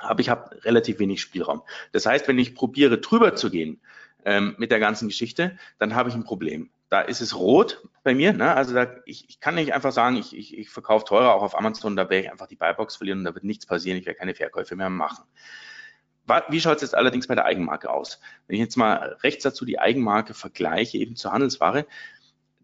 Aber 0.00 0.20
ich 0.20 0.28
habe 0.28 0.62
relativ 0.64 0.98
wenig 0.98 1.20
Spielraum. 1.20 1.62
Das 1.92 2.06
heißt, 2.06 2.28
wenn 2.28 2.38
ich 2.38 2.54
probiere, 2.54 2.98
drüber 2.98 3.34
zu 3.34 3.50
gehen 3.50 3.80
ähm, 4.24 4.54
mit 4.58 4.70
der 4.70 4.80
ganzen 4.80 5.08
Geschichte, 5.08 5.58
dann 5.78 5.94
habe 5.94 6.08
ich 6.08 6.14
ein 6.14 6.24
Problem. 6.24 6.70
Da 6.88 7.00
ist 7.00 7.20
es 7.20 7.36
rot 7.36 7.82
bei 8.02 8.14
mir. 8.14 8.32
Ne? 8.32 8.54
Also 8.54 8.74
da, 8.74 8.94
ich, 9.04 9.28
ich 9.28 9.40
kann 9.40 9.54
nicht 9.54 9.72
einfach 9.72 9.92
sagen, 9.92 10.16
ich, 10.16 10.36
ich, 10.36 10.58
ich 10.58 10.70
verkaufe 10.70 11.04
teurer 11.04 11.34
auch 11.34 11.42
auf 11.42 11.56
Amazon, 11.56 11.96
da 11.96 12.10
werde 12.10 12.24
ich 12.24 12.32
einfach 12.32 12.48
die 12.48 12.56
Buybox 12.56 12.96
verlieren 12.96 13.20
und 13.20 13.24
da 13.24 13.34
wird 13.34 13.44
nichts 13.44 13.66
passieren, 13.66 13.98
ich 13.98 14.06
werde 14.06 14.18
keine 14.18 14.34
Verkäufe 14.34 14.76
mehr 14.76 14.90
machen. 14.90 15.24
Wie 16.48 16.60
schaut 16.60 16.76
es 16.76 16.82
jetzt 16.82 16.94
allerdings 16.94 17.26
bei 17.26 17.34
der 17.34 17.44
Eigenmarke 17.44 17.90
aus? 17.90 18.20
Wenn 18.46 18.54
ich 18.54 18.60
jetzt 18.60 18.76
mal 18.76 19.16
rechts 19.22 19.42
dazu 19.42 19.64
die 19.64 19.80
Eigenmarke 19.80 20.32
vergleiche, 20.32 20.98
eben 20.98 21.16
zur 21.16 21.32
Handelsware, 21.32 21.86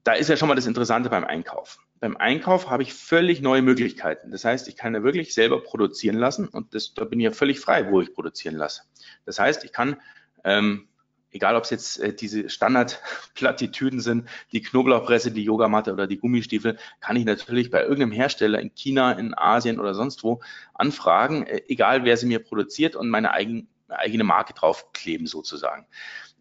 da 0.04 0.12
ist 0.12 0.28
ja 0.28 0.36
schon 0.36 0.48
mal 0.48 0.54
das 0.54 0.66
Interessante 0.66 1.10
beim 1.10 1.24
Einkauf. 1.24 1.78
Beim 2.00 2.16
Einkauf 2.16 2.68
habe 2.70 2.82
ich 2.82 2.92
völlig 2.92 3.40
neue 3.40 3.62
Möglichkeiten. 3.62 4.30
Das 4.30 4.44
heißt, 4.44 4.68
ich 4.68 4.76
kann 4.76 4.94
ja 4.94 5.02
wirklich 5.02 5.34
selber 5.34 5.62
produzieren 5.62 6.16
lassen 6.16 6.48
und 6.48 6.74
das, 6.74 6.94
da 6.94 7.04
bin 7.04 7.20
ich 7.20 7.24
ja 7.24 7.30
völlig 7.30 7.60
frei, 7.60 7.90
wo 7.90 8.00
ich 8.00 8.12
produzieren 8.12 8.56
lasse. 8.56 8.82
Das 9.24 9.38
heißt, 9.38 9.64
ich 9.64 9.72
kann 9.72 9.96
ähm, 10.44 10.88
egal 11.36 11.54
ob 11.54 11.64
es 11.64 11.70
jetzt 11.70 12.00
äh, 12.00 12.14
diese 12.14 12.48
Standardplattitüden 12.48 14.00
sind, 14.00 14.28
die 14.52 14.62
Knoblauchpresse, 14.62 15.30
die 15.30 15.44
Yogamatte 15.44 15.92
oder 15.92 16.06
die 16.06 16.18
Gummistiefel, 16.18 16.78
kann 17.00 17.16
ich 17.16 17.24
natürlich 17.24 17.70
bei 17.70 17.82
irgendeinem 17.82 18.12
Hersteller 18.12 18.60
in 18.60 18.74
China, 18.74 19.12
in 19.12 19.34
Asien 19.36 19.78
oder 19.78 19.94
sonst 19.94 20.24
wo 20.24 20.40
anfragen, 20.74 21.46
äh, 21.46 21.62
egal 21.68 22.04
wer 22.04 22.16
sie 22.16 22.26
mir 22.26 22.40
produziert 22.40 22.96
und 22.96 23.08
meine 23.08 23.32
eigen, 23.32 23.68
eigene 23.88 24.24
Marke 24.24 24.54
draufkleben 24.54 25.26
sozusagen. 25.26 25.86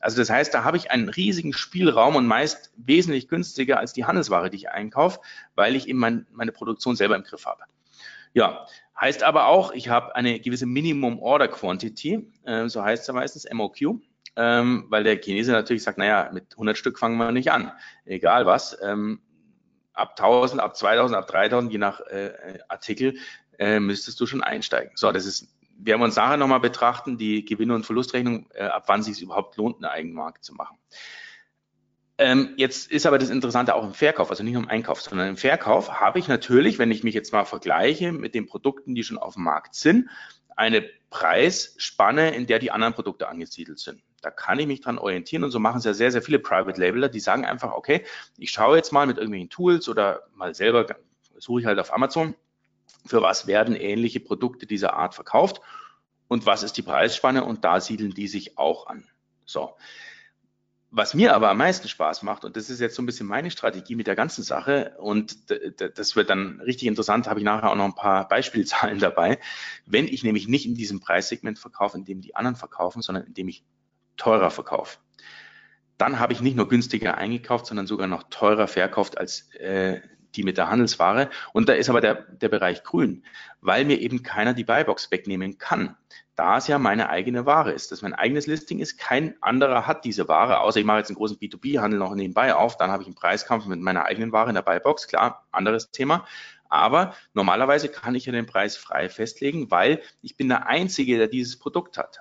Also 0.06 0.18
das 0.18 0.30
heißt, 0.30 0.54
da 0.54 0.64
habe 0.64 0.78
ich 0.78 0.92
einen 0.92 1.10
riesigen 1.10 1.52
Spielraum 1.52 2.16
und 2.16 2.28
meist 2.28 2.72
wesentlich 2.78 3.28
günstiger 3.28 3.80
als 3.80 3.92
die 3.92 4.06
Handelsware, 4.06 4.52
die 4.52 4.58
ich 4.58 4.70
einkaufe, 4.70 5.20
weil 5.56 5.76
ich 5.76 5.88
eben 5.88 5.98
mein, 5.98 6.28
meine 6.32 6.52
Produktion 6.52 6.96
selber 6.96 7.16
im 7.16 7.24
Griff 7.24 7.48
habe. 7.48 7.64
Ja, 8.32 8.68
heißt 9.02 9.24
aber 9.24 9.48
auch, 9.48 9.72
ich 9.72 9.90
habe 9.90 10.16
eine 10.16 10.40
gewisse 10.40 10.68
Minimum 10.68 11.18
Order 11.18 11.48
Quantity, 11.48 12.32
äh, 12.44 12.70
so 12.70 12.84
heißt 12.84 13.10
es 13.10 13.16
meistens 13.16 13.52
MOQ. 13.52 14.00
ähm, 14.36 14.86
weil 14.90 15.04
der 15.04 15.20
Chinese 15.20 15.52
natürlich 15.52 15.82
sagt, 15.82 15.98
naja, 15.98 16.30
mit 16.32 16.52
100 16.52 16.78
Stück 16.78 17.00
fangen 17.00 17.18
wir 17.18 17.32
nicht 17.32 17.52
an, 17.52 17.72
egal 18.06 18.46
was. 18.46 18.78
Ähm, 18.84 19.22
ab 19.94 20.12
1000, 20.20 20.62
ab 20.62 20.78
2000, 20.78 21.18
ab 21.18 21.26
3000, 21.26 21.72
je 21.72 21.80
nach 21.80 22.00
äh, 22.02 22.60
Artikel, 22.68 23.18
äh, 23.58 23.80
müsstest 23.80 24.20
du 24.20 24.28
schon 24.28 24.44
einsteigen. 24.44 24.92
So, 24.94 25.12
das 25.12 25.26
ist, 25.26 25.48
wir 25.78 25.94
haben 25.94 26.02
uns 26.02 26.16
nachher 26.16 26.38
nochmal 26.38 26.60
betrachten, 26.60 27.18
die 27.18 27.46
Gewinne- 27.46 27.76
und 27.76 27.86
Verlustrechnung, 27.86 28.48
äh, 28.54 28.64
ab 28.64 28.86
wann 28.88 29.04
sich 29.04 29.22
überhaupt 29.22 29.58
lohnt, 29.58 29.78
eine 29.78 29.92
Eigenmarke 29.92 30.42
zu 30.42 30.54
machen. 30.54 30.78
Ähm, 32.18 32.54
jetzt 32.56 32.90
ist 32.90 33.06
aber 33.06 33.18
das 33.18 33.30
Interessante 33.30 33.76
auch 33.76 33.84
im 33.84 33.94
Verkauf, 33.94 34.30
also 34.30 34.42
nicht 34.42 34.54
nur 34.54 34.64
im 34.64 34.70
Einkauf, 34.70 35.02
sondern 35.02 35.28
im 35.28 35.38
Verkauf 35.38 36.00
habe 36.00 36.18
ich 36.18 36.30
natürlich, 36.30 36.80
wenn 36.80 36.92
ich 36.92 37.04
mich 37.04 37.14
jetzt 37.14 37.34
mal 37.34 37.44
vergleiche 37.44 38.14
mit 38.14 38.34
den 38.36 38.46
Produkten, 38.46 38.96
die 38.96 39.04
schon 39.04 39.18
auf 39.18 39.34
dem 39.34 39.44
Markt 39.44 39.76
sind, 39.76 40.10
eine 40.56 40.90
Preisspanne, 41.10 42.34
in 42.34 42.48
der 42.48 42.60
die 42.60 42.72
anderen 42.72 42.94
Produkte 42.94 43.28
angesiedelt 43.28 43.80
sind. 43.80 44.02
Da 44.22 44.32
kann 44.32 44.60
ich 44.60 44.68
mich 44.68 44.80
dran 44.80 44.98
orientieren 44.98 45.44
und 45.44 45.52
so 45.52 45.60
machen 45.60 45.80
es 45.80 45.84
ja 45.84 45.94
sehr, 45.94 46.12
sehr 46.12 46.22
viele 46.22 46.40
Private 46.40 46.80
Labeler, 46.80 47.10
die 47.10 47.20
sagen 47.20 47.46
einfach, 47.46 47.74
okay, 47.74 48.06
ich 48.38 48.52
schaue 48.52 48.78
jetzt 48.78 48.94
mal 48.94 49.06
mit 49.06 49.18
irgendwelchen 49.18 49.50
Tools 49.50 49.90
oder 49.90 50.24
mal 50.34 50.56
selber 50.56 50.88
suche 51.38 51.60
ich 51.60 51.66
halt 51.66 51.80
auf 51.80 51.94
Amazon, 51.94 52.34
für 53.06 53.22
was 53.22 53.48
werden 53.48 53.76
ähnliche 53.76 54.20
Produkte 54.20 54.66
dieser 54.66 54.94
Art 54.94 55.14
verkauft 55.16 55.62
und 56.28 56.46
was 56.46 56.64
ist 56.64 56.78
die 56.78 56.82
Preisspanne 56.82 57.44
und 57.44 57.64
da 57.64 57.80
siedeln 57.80 58.12
die 58.12 58.28
sich 58.28 58.58
auch 58.58 58.88
an. 58.88 59.06
So. 59.46 59.76
Was 60.92 61.14
mir 61.14 61.36
aber 61.36 61.50
am 61.50 61.58
meisten 61.58 61.90
Spaß 61.90 62.24
macht, 62.24 62.46
und 62.46 62.56
das 62.56 62.70
ist 62.70 62.80
jetzt 62.80 62.96
so 62.96 63.02
ein 63.02 63.06
bisschen 63.06 63.28
meine 63.28 63.52
Strategie 63.52 63.96
mit 63.96 64.08
der 64.08 64.16
ganzen 64.16 64.44
Sache, 64.44 64.96
und 64.98 65.52
das 65.78 66.16
wird 66.16 66.30
dann 66.30 66.62
richtig 66.62 66.88
interessant, 66.88 67.28
habe 67.28 67.40
ich 67.40 67.44
nachher 67.44 67.70
auch 67.70 67.76
noch 67.76 67.86
ein 67.86 67.96
paar 67.96 68.28
Beispielzahlen 68.30 69.00
dabei, 69.00 69.40
wenn 69.86 70.08
ich 70.08 70.24
nämlich 70.24 70.48
nicht 70.48 70.66
in 70.66 70.74
diesem 70.74 71.02
Preissegment 71.02 71.60
verkaufe, 71.60 71.98
in 71.98 72.06
dem 72.06 72.22
die 72.22 72.36
anderen 72.36 72.56
verkaufen, 72.56 73.02
sondern 73.02 73.26
in 73.26 73.34
dem 73.34 73.50
ich 73.50 73.66
teurer 74.16 74.52
verkaufe. 74.52 75.00
Dann 75.98 76.20
habe 76.20 76.34
ich 76.34 76.42
nicht 76.42 76.56
nur 76.56 76.70
günstiger 76.70 77.18
eingekauft, 77.18 77.66
sondern 77.66 77.88
sogar 77.88 78.08
noch 78.08 78.24
teurer 78.30 78.68
verkauft 78.68 79.18
als 79.18 79.54
äh, 79.56 80.02
die 80.36 80.44
mit 80.44 80.58
der 80.58 80.70
Handelsware. 80.70 81.30
Und 81.54 81.70
da 81.70 81.74
ist 81.74 81.90
aber 81.90 82.02
der, 82.02 82.16
der 82.16 82.50
Bereich 82.50 82.84
grün, 82.84 83.24
weil 83.62 83.86
mir 83.86 84.00
eben 84.00 84.24
keiner 84.24 84.54
die 84.54 84.64
Buybox 84.64 85.12
wegnehmen 85.12 85.58
kann. 85.58 85.96
Da 86.36 86.58
es 86.58 86.68
ja 86.68 86.78
meine 86.80 87.10
eigene 87.10 87.46
Ware 87.46 87.72
ist, 87.72 87.92
dass 87.92 88.02
mein 88.02 88.14
eigenes 88.14 88.46
Listing 88.46 88.80
ist, 88.80 88.98
kein 88.98 89.42
anderer 89.42 89.88
hat 89.88 90.04
diese 90.04 90.28
Ware, 90.28 90.60
außer 90.60 90.80
ich 90.80 90.86
mache 90.86 90.98
jetzt 90.98 91.10
einen 91.10 91.16
großen 91.16 91.38
B2B-Handel 91.38 91.98
noch 91.98 92.14
nebenbei 92.14 92.54
auf, 92.54 92.76
dann 92.76 92.92
habe 92.92 93.04
ich 93.04 93.08
einen 93.08 93.16
Preiskampf 93.16 93.66
mit 93.68 93.80
meiner 93.80 94.04
eigenen 94.04 94.34
Ware 94.34 94.50
in 94.50 94.56
der 94.56 94.62
Buybox, 94.62 95.08
klar, 95.08 95.46
anderes 95.52 95.92
Thema. 95.92 96.26
Aber 96.68 97.16
normalerweise 97.34 97.88
kann 97.88 98.16
ich 98.16 98.26
ja 98.26 98.34
den 98.34 98.48
Preis 98.48 98.76
frei 98.76 99.08
festlegen, 99.08 99.72
weil 99.72 100.02
ich 100.22 100.36
bin 100.36 100.50
der 100.50 100.68
Einzige, 100.68 101.18
der 101.18 101.28
dieses 101.28 101.58
Produkt 101.58 101.98
hat. 101.98 102.20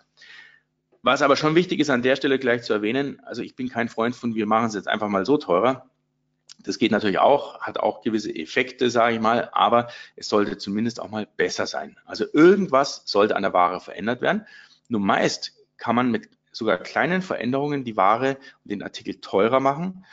Was 1.02 1.22
aber 1.22 1.36
schon 1.36 1.54
wichtig 1.54 1.80
ist, 1.80 1.90
an 1.90 2.02
der 2.02 2.16
Stelle 2.16 2.38
gleich 2.38 2.62
zu 2.62 2.72
erwähnen, 2.72 3.20
also 3.24 3.42
ich 3.42 3.56
bin 3.56 3.68
kein 3.68 3.88
Freund 3.88 4.14
von, 4.14 4.34
wir 4.34 4.46
machen 4.46 4.68
es 4.68 4.74
jetzt 4.74 4.88
einfach 4.88 5.08
mal 5.08 5.26
so 5.26 5.36
teurer. 5.36 5.90
Das 6.58 6.78
geht 6.78 6.92
natürlich 6.92 7.18
auch, 7.18 7.60
hat 7.60 7.78
auch 7.78 8.00
gewisse 8.02 8.34
Effekte, 8.34 8.90
sage 8.90 9.16
ich 9.16 9.20
mal, 9.20 9.50
aber 9.52 9.88
es 10.16 10.28
sollte 10.28 10.56
zumindest 10.56 11.00
auch 11.00 11.10
mal 11.10 11.26
besser 11.36 11.66
sein. 11.66 11.98
Also 12.04 12.24
irgendwas 12.32 13.02
sollte 13.04 13.36
an 13.36 13.42
der 13.42 13.52
Ware 13.52 13.80
verändert 13.80 14.22
werden. 14.22 14.46
Nur 14.88 15.00
meist 15.00 15.52
kann 15.76 15.94
man 15.94 16.10
mit 16.10 16.28
sogar 16.52 16.78
kleinen 16.78 17.22
Veränderungen 17.22 17.84
die 17.84 17.96
Ware 17.96 18.36
und 18.64 18.70
den 18.70 18.82
Artikel 18.82 19.20
teurer 19.20 19.60
machen, 19.60 20.06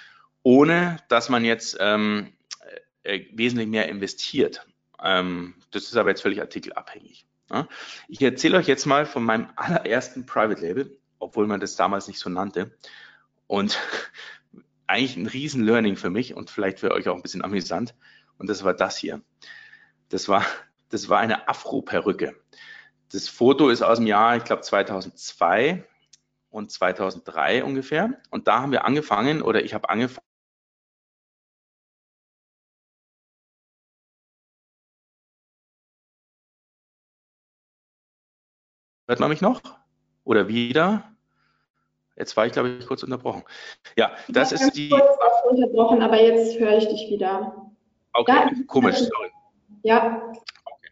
ohne 0.44 0.98
dass 1.08 1.30
man 1.30 1.46
jetzt 1.46 1.78
ähm, 1.80 2.34
äh, 3.04 3.22
wesentlich 3.34 3.68
mehr 3.68 3.88
investiert. 3.88 4.66
Ähm, 5.02 5.56
das 5.72 5.84
ist 5.84 5.96
aber 5.96 6.10
jetzt 6.10 6.22
völlig 6.22 6.42
artikelabhängig. 6.42 7.26
Ja? 7.50 7.68
Ich 8.08 8.22
erzähle 8.22 8.58
euch 8.58 8.68
jetzt 8.68 8.86
mal 8.86 9.06
von 9.06 9.24
meinem 9.24 9.50
allerersten 9.56 10.26
Private 10.26 10.62
Label, 10.62 10.98
obwohl 11.20 11.48
man 11.48 11.60
das 11.60 11.76
damals 11.76 12.08
nicht 12.08 12.20
so 12.20 12.30
nannte. 12.30 12.72
Und 13.48 13.78
eigentlich 14.92 15.18
ein 15.18 15.28
riesen 15.28 15.64
Learning 15.64 15.96
für 15.96 16.10
mich 16.10 16.36
und 16.36 16.50
vielleicht 16.50 16.80
für 16.80 16.92
euch 16.92 17.08
auch 17.10 17.16
ein 17.16 17.22
bisschen 17.22 17.44
amüsant. 17.44 17.96
Und 18.38 18.50
das 18.50 18.64
war 18.64 18.74
das 18.74 18.98
hier. 18.98 19.22
Das 20.10 20.30
war, 20.30 20.46
das 20.90 21.10
war 21.10 21.20
eine 21.20 21.48
Afro-Perücke. 21.48 22.36
Das 23.12 23.28
Foto 23.28 23.70
ist 23.70 23.82
aus 23.82 23.98
dem 23.98 24.08
Jahr, 24.08 24.38
ich 24.38 24.44
glaube, 24.44 24.62
2002 24.62 25.86
und 26.50 26.72
2003 26.72 27.64
ungefähr. 27.64 28.22
Und 28.30 28.48
da 28.48 28.62
haben 28.62 28.72
wir 28.72 28.86
angefangen, 28.86 29.42
oder 29.42 29.64
ich 29.64 29.74
habe 29.74 29.90
angefangen, 29.90 30.26
Hört 39.08 39.20
man 39.20 39.30
mich 39.30 39.42
noch? 39.42 39.62
Oder 40.24 40.48
wieder? 40.48 41.11
Jetzt 42.15 42.36
war 42.38 42.46
ich, 42.46 42.51
glaube 42.51 42.70
ich, 42.70 42.86
kurz 42.86 43.03
unterbrochen. 43.03 43.44
Ja, 43.96 44.12
das 44.27 44.51
ist 44.51 44.74
die. 44.74 44.89
Kurz 44.89 45.18
unterbrochen, 45.50 46.01
aber 46.01 46.22
jetzt 46.22 46.60
höre 46.60 46.77
ich 46.77 46.88
dich 46.88 47.10
wieder. 47.10 47.72
Okay, 48.13 48.32
ja, 48.32 48.51
komisch, 48.68 48.98
sorry. 48.98 49.32
Ja. 49.84 50.22
Okay. 50.65 50.91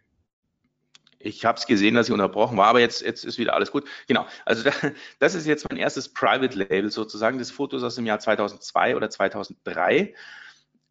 Ich 1.19 1.45
habe 1.45 1.59
es 1.59 1.67
gesehen, 1.67 1.93
dass 1.93 2.07
ich 2.07 2.13
unterbrochen 2.13 2.57
war, 2.57 2.67
aber 2.67 2.79
jetzt, 2.79 3.01
jetzt 3.01 3.23
ist 3.23 3.38
wieder 3.38 3.53
alles 3.53 3.71
gut. 3.71 3.88
Genau, 4.07 4.25
also 4.45 4.67
das 5.19 5.35
ist 5.35 5.45
jetzt 5.45 5.69
mein 5.69 5.77
erstes 5.77 6.11
Private 6.11 6.57
Label 6.57 6.89
sozusagen. 6.89 7.38
Das 7.38 7.51
Foto 7.51 7.77
ist 7.77 7.83
aus 7.83 7.95
dem 7.95 8.07
Jahr 8.07 8.19
2002 8.19 8.95
oder 8.95 9.09
2003. 9.09 10.15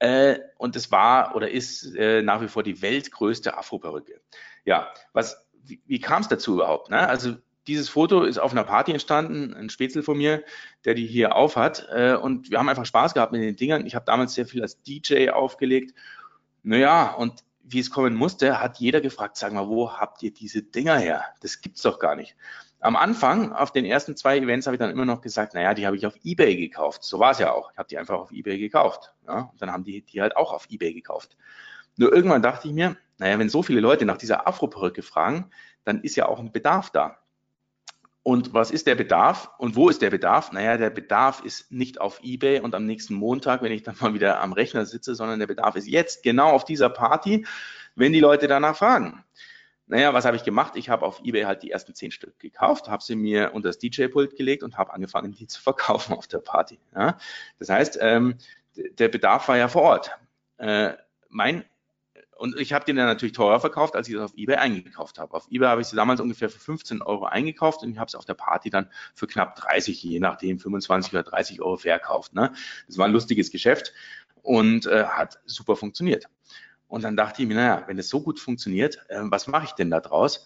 Äh, 0.01 0.39
und 0.59 0.77
es 0.77 0.93
war 0.93 1.35
oder 1.35 1.51
ist 1.51 1.97
äh, 1.97 2.23
nach 2.23 2.41
wie 2.41 2.49
vor 2.49 2.63
die 2.63 2.81
weltgrößte 2.83 3.57
Afro-Perücke. 3.57 4.21
Ja, 4.65 4.93
was 5.13 5.45
wie, 5.65 5.83
wie 5.87 6.01
kam 6.01 6.23
es 6.23 6.29
dazu 6.29 6.55
überhaupt? 6.55 6.91
Ne? 6.91 7.09
Also 7.09 7.37
dieses 7.69 7.89
Foto 7.89 8.23
ist 8.25 8.39
auf 8.39 8.53
einer 8.53 8.65
Party 8.65 8.93
entstanden, 8.93 9.55
ein 9.55 9.71
Spätzle 9.71 10.03
von 10.03 10.19
mir, 10.19 10.43
der 10.85 10.95
die 10.95 11.07
hier 11.07 11.37
aufhat. 11.37 11.87
Äh, 11.93 12.15
und 12.15 12.51
wir 12.51 12.59
haben 12.59 12.69
einfach 12.69 12.87
Spaß 12.87 13.15
gehabt 13.15 13.33
mit 13.33 13.43
den 13.43 13.57
Dingern. 13.57 13.87
Ich 13.87 13.95
habe 13.95 14.05
damals 14.05 14.35
sehr 14.35 14.47
viel 14.47 14.63
als 14.63 14.83
DJ 14.83 15.31
aufgelegt. 15.31 15.95
Naja, 16.63 17.13
und 17.13 17.45
wie 17.63 17.81
es 17.81 17.91
kommen 17.91 18.15
musste, 18.15 18.61
hat 18.61 18.79
jeder 18.79 19.01
gefragt, 19.01 19.37
sag 19.37 19.53
mal, 19.53 19.69
wo 19.69 19.93
habt 19.93 20.23
ihr 20.23 20.33
diese 20.33 20.63
Dinger 20.63 20.97
her? 20.97 21.25
Das 21.41 21.61
gibt's 21.61 21.83
doch 21.83 21.99
gar 21.99 22.17
nicht. 22.17 22.35
Am 22.81 22.97
Anfang, 22.97 23.53
auf 23.53 23.73
den 23.73 23.85
ersten 23.85 24.17
zwei 24.17 24.39
Events, 24.39 24.67
habe 24.67 24.77
ich 24.77 24.81
dann 24.81 24.91
immer 24.91 25.05
noch 25.05 25.21
gesagt, 25.21 25.55
naja, 25.55 25.75
die 25.75 25.87
habe 25.87 25.97
ich 25.97 26.07
auf 26.07 26.15
Ebay 26.25 26.57
gekauft. 26.57 27.03
So 27.03 27.19
war 27.19 27.33
es 27.33 27.39
ja 27.39 27.53
auch. 27.53 27.71
Ich 27.73 27.79
habe 27.79 27.89
die 27.89 27.99
einfach 27.99 28.19
auf 28.19 28.33
Ebay 28.33 28.59
gekauft. 28.59 29.13
Ja? 29.27 29.51
Und 29.53 29.61
dann 29.61 29.73
haben 29.73 29.85
die 29.85 30.03
die 30.03 30.23
halt 30.23 30.37
auch 30.37 30.53
auf 30.53 30.67
Ebay 30.71 30.95
gekauft. 30.95 31.37
Nur 31.97 32.13
irgendwann 32.13 32.43
dachte 32.43 32.69
ich 32.69 32.75
mir, 32.75 32.97
naja, 33.19 33.39
wenn 33.39 33.49
so 33.49 33.63
viele 33.63 33.81
Leute 33.81 34.07
nach 34.07 34.17
dieser 34.17 34.47
Afro-Perücke 34.47 35.03
fragen, 35.03 35.51
dann 35.85 36.01
ist 36.03 36.17
ja 36.17 36.27
auch 36.27 36.39
ein 36.39 36.53
Bedarf 36.53 36.91
da. 36.91 37.19
Und 38.29 38.53
was 38.53 38.71
ist 38.71 38.87
der 38.87 38.95
Bedarf 38.95 39.49
und 39.57 39.75
wo 39.75 39.89
ist 39.89 40.03
der 40.03 40.11
Bedarf? 40.11 40.53
Naja, 40.53 40.77
der 40.77 40.91
Bedarf 40.91 41.43
ist 41.47 41.73
nicht 41.73 41.99
auf 41.99 42.21
eBay 42.23 42.61
und 42.61 42.75
am 42.75 42.85
nächsten 42.85 43.15
Montag, 43.15 43.63
wenn 43.63 43.73
ich 43.73 43.85
dann 43.85 43.97
mal 44.01 44.13
wieder 44.13 44.43
am 44.43 44.53
Rechner 44.53 44.85
sitze, 44.85 45.15
sondern 45.15 45.39
der 45.39 45.47
Bedarf 45.47 45.77
ist 45.77 45.89
jetzt 45.89 46.23
genau 46.23 46.51
auf 46.51 46.67
dieser 46.67 46.91
Party, 46.91 47.47
wenn 47.95 48.13
die 48.13 48.21
Leute 48.21 48.47
danach 48.47 48.77
fragen. 48.77 49.25
Naja, 49.87 50.13
was 50.13 50.27
habe 50.27 50.37
ich 50.37 50.45
gemacht? 50.45 50.75
Ich 50.77 50.91
habe 50.91 51.07
auf 51.07 51.23
eBay 51.25 51.45
halt 51.45 51.63
die 51.63 51.71
ersten 51.71 51.95
zehn 51.95 52.11
Stück 52.11 52.39
gekauft, 52.39 52.91
habe 52.91 53.03
sie 53.03 53.17
mir 53.17 53.55
unter 53.55 53.71
das 53.71 53.79
DJ-Pult 53.79 54.37
gelegt 54.37 54.63
und 54.63 54.77
habe 54.77 54.93
angefangen, 54.93 55.33
die 55.33 55.47
zu 55.47 55.63
verkaufen 55.63 56.13
auf 56.13 56.27
der 56.27 56.41
Party. 56.41 56.79
Ja? 56.95 57.17
Das 57.59 57.71
heißt, 57.71 57.99
ähm, 58.03 58.35
der 58.77 59.09
Bedarf 59.09 59.49
war 59.49 59.57
ja 59.57 59.69
vor 59.69 59.85
Ort. 59.85 60.11
Äh, 60.59 60.93
mein 61.31 61.65
und 62.39 62.57
ich 62.57 62.73
habe 62.73 62.85
den 62.85 62.95
dann 62.95 63.07
natürlich 63.07 63.33
teurer 63.33 63.59
verkauft, 63.59 63.97
als 63.97 64.09
ich 64.09 64.15
das 64.15 64.31
auf 64.31 64.37
eBay 64.37 64.57
eingekauft 64.57 65.19
habe. 65.19 65.35
Auf 65.35 65.49
eBay 65.51 65.67
habe 65.69 65.81
ich 65.81 65.89
sie 65.89 65.97
damals 65.97 66.21
ungefähr 66.21 66.49
für 66.49 66.61
15 66.61 67.03
Euro 67.03 67.25
eingekauft 67.25 67.83
und 67.83 67.91
ich 67.91 67.99
habe 67.99 68.07
es 68.07 68.15
auf 68.15 68.25
der 68.27 68.35
Party 68.35 68.71
dann 68.71 68.89
für 69.15 69.27
knapp 69.27 69.57
30, 69.57 70.01
je 70.05 70.21
nachdem 70.21 70.61
25 70.61 71.13
oder 71.13 71.25
30 71.25 71.61
Euro 71.61 71.77
verkauft. 71.77 72.35
Ne? 72.35 72.53
Das 72.87 72.97
war 72.97 73.07
ein 73.07 73.13
lustiges 73.13 73.51
Geschäft 73.51 73.93
und 74.43 74.87
äh, 74.87 75.07
hat 75.07 75.41
super 75.47 75.75
funktioniert. 75.75 76.27
Und 76.87 77.03
dann 77.03 77.17
dachte 77.17 77.43
ich 77.43 77.49
mir, 77.49 77.55
naja, 77.55 77.83
wenn 77.89 77.99
es 77.99 78.09
so 78.09 78.23
gut 78.23 78.39
funktioniert, 78.39 79.05
äh, 79.09 79.19
was 79.23 79.49
mache 79.49 79.65
ich 79.65 79.73
denn 79.73 79.91
da 79.91 79.99
draus? 79.99 80.45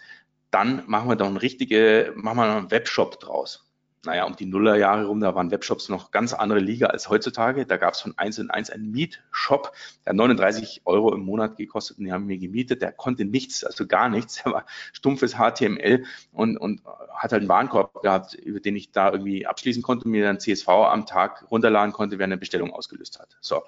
Dann 0.50 0.84
machen 0.86 1.10
wir 1.10 1.16
doch 1.16 1.26
einen 1.26 1.36
richtige, 1.36 2.14
machen 2.16 2.38
wir 2.38 2.56
einen 2.56 2.70
Webshop 2.70 3.20
draus 3.20 3.70
naja, 4.04 4.24
um 4.24 4.34
die 4.34 4.46
Nullerjahre 4.46 5.04
rum, 5.04 5.20
da 5.20 5.34
waren 5.34 5.52
Webshops 5.52 5.88
noch 5.88 6.10
ganz 6.10 6.32
andere 6.32 6.58
Liga 6.58 6.88
als 6.88 7.08
heutzutage. 7.08 7.66
Da 7.66 7.76
gab 7.76 7.94
es 7.94 8.00
von 8.00 8.18
1 8.18 8.38
in 8.38 8.50
1 8.50 8.70
einen 8.70 8.90
Mietshop, 8.90 9.72
der 10.04 10.10
hat 10.10 10.16
39 10.16 10.82
Euro 10.86 11.14
im 11.14 11.20
Monat 11.20 11.56
gekostet 11.56 11.98
und 11.98 12.06
die 12.06 12.12
haben 12.12 12.26
mir 12.26 12.38
gemietet. 12.38 12.82
Der 12.82 12.90
konnte 12.90 13.24
nichts, 13.24 13.62
also 13.62 13.86
gar 13.86 14.08
nichts. 14.08 14.42
Der 14.42 14.52
war 14.52 14.66
stumpfes 14.92 15.36
HTML 15.36 16.04
und, 16.32 16.56
und 16.56 16.82
hat 17.14 17.32
halt 17.32 17.42
einen 17.42 17.48
Warenkorb 17.48 18.02
gehabt, 18.02 18.34
über 18.34 18.58
den 18.58 18.74
ich 18.74 18.90
da 18.90 19.12
irgendwie 19.12 19.46
abschließen 19.46 19.82
konnte 19.82 20.06
und 20.06 20.10
mir 20.10 20.24
dann 20.24 20.40
CSV 20.40 20.68
am 20.68 21.06
Tag 21.06 21.46
runterladen 21.50 21.92
konnte, 21.92 22.18
wer 22.18 22.24
eine 22.24 22.38
Bestellung 22.38 22.72
ausgelöst 22.72 23.20
hat. 23.20 23.36
So. 23.40 23.62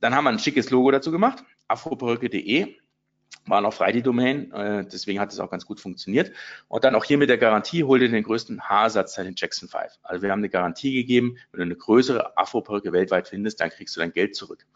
Dann 0.00 0.14
haben 0.14 0.24
wir 0.24 0.30
ein 0.30 0.38
schickes 0.38 0.70
Logo 0.70 0.92
dazu 0.92 1.10
gemacht, 1.10 1.42
afroperücke.de 1.66 2.76
war 3.46 3.60
noch 3.60 3.72
frei 3.72 3.92
die 3.92 4.02
Domain, 4.02 4.52
äh, 4.52 4.84
deswegen 4.84 5.20
hat 5.20 5.32
es 5.32 5.40
auch 5.40 5.50
ganz 5.50 5.66
gut 5.66 5.80
funktioniert. 5.80 6.32
Und 6.68 6.84
dann 6.84 6.94
auch 6.94 7.04
hier 7.04 7.18
mit 7.18 7.28
der 7.28 7.38
Garantie, 7.38 7.84
hol 7.84 7.98
dir 7.98 8.08
den 8.08 8.22
größten 8.22 8.60
Haarsatz 8.62 9.14
den 9.14 9.34
Jackson 9.36 9.68
5. 9.68 9.98
Also 10.02 10.22
wir 10.22 10.30
haben 10.30 10.40
eine 10.40 10.50
Garantie 10.50 10.92
gegeben, 10.92 11.36
wenn 11.52 11.60
du 11.60 11.64
eine 11.64 11.76
größere 11.76 12.36
Afro-Perücke 12.36 12.92
weltweit 12.92 13.28
findest, 13.28 13.60
dann 13.60 13.70
kriegst 13.70 13.96
du 13.96 14.00
dein 14.00 14.12
Geld 14.12 14.34
zurück. 14.34 14.66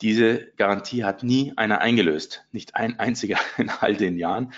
Diese 0.00 0.52
Garantie 0.56 1.04
hat 1.04 1.24
nie 1.24 1.52
einer 1.56 1.80
eingelöst, 1.80 2.44
nicht 2.52 2.76
ein 2.76 2.98
einziger 2.98 3.38
in 3.56 3.70
all 3.70 3.96
den 3.96 4.16
Jahren. 4.16 4.52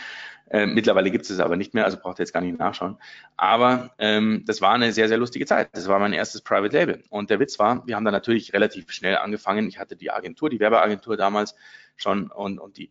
Äh, 0.50 0.66
mittlerweile 0.66 1.10
gibt 1.10 1.30
es 1.30 1.38
aber 1.38 1.56
nicht 1.56 1.74
mehr, 1.74 1.84
also 1.84 1.96
braucht 1.96 2.18
ihr 2.18 2.24
jetzt 2.24 2.32
gar 2.32 2.40
nicht 2.40 2.58
nachschauen. 2.58 2.98
Aber 3.36 3.94
ähm, 3.98 4.44
das 4.46 4.60
war 4.60 4.72
eine 4.72 4.92
sehr, 4.92 5.08
sehr 5.08 5.16
lustige 5.16 5.46
Zeit. 5.46 5.70
Das 5.72 5.86
war 5.86 5.98
mein 6.00 6.12
erstes 6.12 6.42
Private 6.42 6.76
Label. 6.76 7.04
Und 7.08 7.30
der 7.30 7.38
Witz 7.38 7.58
war, 7.58 7.86
wir 7.86 7.94
haben 7.94 8.04
da 8.04 8.10
natürlich 8.10 8.52
relativ 8.52 8.90
schnell 8.90 9.16
angefangen. 9.16 9.68
Ich 9.68 9.78
hatte 9.78 9.96
die 9.96 10.10
Agentur, 10.10 10.50
die 10.50 10.58
Werbeagentur 10.58 11.16
damals 11.16 11.54
schon 11.96 12.30
und, 12.30 12.58
und 12.58 12.78
die 12.78 12.90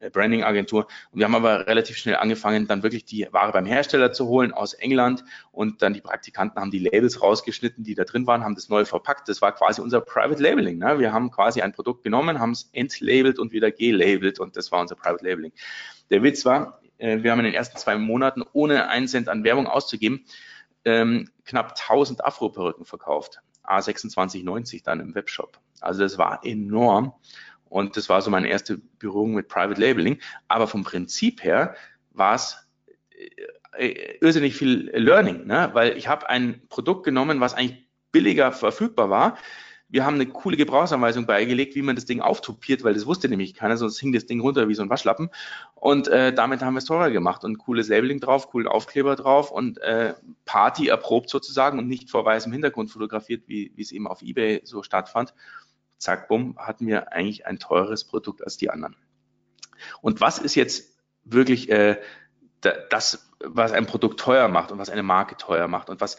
äh, 0.00 0.10
Branding-Agentur. 0.10 0.88
Und 1.10 1.18
wir 1.18 1.24
haben 1.24 1.34
aber 1.34 1.66
relativ 1.66 1.96
schnell 1.96 2.16
angefangen, 2.16 2.66
dann 2.66 2.82
wirklich 2.82 3.06
die 3.06 3.26
Ware 3.30 3.52
beim 3.52 3.64
Hersteller 3.64 4.12
zu 4.12 4.26
holen 4.26 4.52
aus 4.52 4.74
England 4.74 5.24
und 5.52 5.80
dann 5.80 5.94
die 5.94 6.02
Praktikanten 6.02 6.60
haben 6.60 6.70
die 6.70 6.80
Labels 6.80 7.22
rausgeschnitten, 7.22 7.82
die 7.82 7.94
da 7.94 8.04
drin 8.04 8.26
waren, 8.26 8.44
haben 8.44 8.54
das 8.54 8.68
neu 8.68 8.84
verpackt. 8.84 9.28
Das 9.28 9.40
war 9.40 9.52
quasi 9.52 9.80
unser 9.80 10.02
Private 10.02 10.42
Labeling. 10.42 10.78
Ne? 10.78 10.98
Wir 10.98 11.14
haben 11.14 11.30
quasi 11.30 11.62
ein 11.62 11.72
Produkt 11.72 12.02
genommen, 12.02 12.40
haben 12.40 12.52
es 12.52 12.68
entlabelt 12.72 13.38
und 13.38 13.52
wieder 13.52 13.70
gelabelt 13.70 14.38
und 14.38 14.56
das 14.56 14.70
war 14.70 14.80
unser 14.80 14.96
Private 14.96 15.24
Labeling. 15.24 15.52
Der 16.10 16.22
Witz 16.22 16.44
war, 16.44 16.80
äh, 17.00 17.22
wir 17.22 17.32
haben 17.32 17.40
in 17.40 17.46
den 17.46 17.54
ersten 17.54 17.78
zwei 17.78 17.96
Monaten, 17.96 18.42
ohne 18.52 18.88
einen 18.88 19.08
Cent 19.08 19.28
an 19.28 19.44
Werbung 19.44 19.66
auszugeben, 19.66 20.24
ähm, 20.84 21.30
knapp 21.44 21.74
1000 21.76 22.24
Afro-Perücken 22.24 22.84
verkauft. 22.84 23.40
A26,90 23.64 24.82
dann 24.84 25.00
im 25.00 25.14
Webshop. 25.14 25.58
Also 25.80 26.02
das 26.02 26.18
war 26.18 26.44
enorm. 26.44 27.12
Und 27.68 27.96
das 27.96 28.08
war 28.08 28.20
so 28.20 28.30
meine 28.30 28.48
erste 28.48 28.78
Berührung 28.98 29.34
mit 29.34 29.48
Private 29.48 29.80
Labeling. 29.80 30.18
Aber 30.48 30.66
vom 30.66 30.82
Prinzip 30.82 31.44
her 31.44 31.74
war 32.10 32.34
es 32.34 32.56
äh, 33.76 33.86
äh, 33.86 34.18
irrsinnig 34.20 34.56
viel 34.56 34.90
Learning, 34.92 35.46
ne? 35.46 35.70
weil 35.72 35.96
ich 35.96 36.08
habe 36.08 36.28
ein 36.28 36.62
Produkt 36.68 37.04
genommen, 37.04 37.40
was 37.40 37.54
eigentlich 37.54 37.86
billiger 38.12 38.50
verfügbar 38.50 39.08
war, 39.08 39.38
wir 39.90 40.04
haben 40.04 40.14
eine 40.14 40.26
coole 40.26 40.56
Gebrauchsanweisung 40.56 41.26
beigelegt, 41.26 41.74
wie 41.74 41.82
man 41.82 41.96
das 41.96 42.04
Ding 42.04 42.20
auftupiert, 42.20 42.84
weil 42.84 42.94
das 42.94 43.06
wusste 43.06 43.28
nämlich 43.28 43.54
keiner, 43.54 43.76
sonst 43.76 43.98
hing 43.98 44.12
das 44.12 44.26
Ding 44.26 44.40
runter 44.40 44.68
wie 44.68 44.74
so 44.74 44.82
ein 44.82 44.90
Waschlappen. 44.90 45.30
Und 45.74 46.06
äh, 46.08 46.32
damit 46.32 46.62
haben 46.62 46.74
wir 46.74 46.78
es 46.78 46.84
teurer 46.84 47.10
gemacht 47.10 47.44
und 47.44 47.58
cooles 47.58 47.88
Labeling 47.88 48.20
drauf, 48.20 48.48
coolen 48.48 48.68
Aufkleber 48.68 49.16
drauf 49.16 49.50
und 49.50 49.78
äh, 49.78 50.14
Party 50.44 50.88
erprobt 50.88 51.28
sozusagen 51.28 51.78
und 51.78 51.88
nicht 51.88 52.08
vor 52.08 52.24
weißem 52.24 52.52
Hintergrund 52.52 52.90
fotografiert, 52.90 53.44
wie, 53.48 53.72
wie 53.74 53.82
es 53.82 53.90
eben 53.90 54.06
auf 54.06 54.22
Ebay 54.22 54.60
so 54.64 54.82
stattfand. 54.82 55.34
Zack, 55.98 56.28
bumm, 56.28 56.56
hatten 56.56 56.86
wir 56.86 57.12
eigentlich 57.12 57.46
ein 57.46 57.58
teureres 57.58 58.04
Produkt 58.04 58.42
als 58.42 58.56
die 58.56 58.70
anderen. 58.70 58.96
Und 60.00 60.20
was 60.20 60.38
ist 60.38 60.54
jetzt 60.54 60.96
wirklich 61.24 61.68
äh, 61.68 62.00
das, 62.60 63.30
was 63.40 63.72
ein 63.72 63.86
Produkt 63.86 64.20
teuer 64.20 64.48
macht 64.48 64.70
und 64.70 64.78
was 64.78 64.90
eine 64.90 65.02
Marke 65.02 65.36
teuer 65.36 65.66
macht 65.66 65.90
und 65.90 66.00
was 66.00 66.18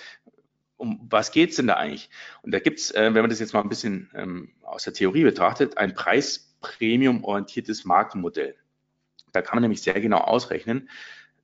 um 0.82 1.00
was 1.10 1.32
geht's 1.32 1.58
denn 1.58 1.68
da 1.68 1.76
eigentlich? 1.76 2.10
Und 2.42 2.52
da 2.54 2.60
gibt's, 2.60 2.92
äh, 2.92 3.14
wenn 3.14 3.22
man 3.22 3.30
das 3.30 3.40
jetzt 3.40 3.54
mal 3.54 3.62
ein 3.62 3.70
bisschen 3.70 4.10
ähm, 4.16 4.52
aus 4.64 4.84
der 4.84 4.94
Theorie 4.94 5.24
betrachtet, 5.24 5.78
ein 5.78 5.94
Preis-Premium-orientiertes 5.94 7.86
Markenmodell. 7.86 8.56
Da 9.32 9.42
kann 9.42 9.58
man 9.58 9.62
nämlich 9.62 9.84
sehr 9.84 10.00
genau 10.02 10.18
ausrechnen, 10.18 10.90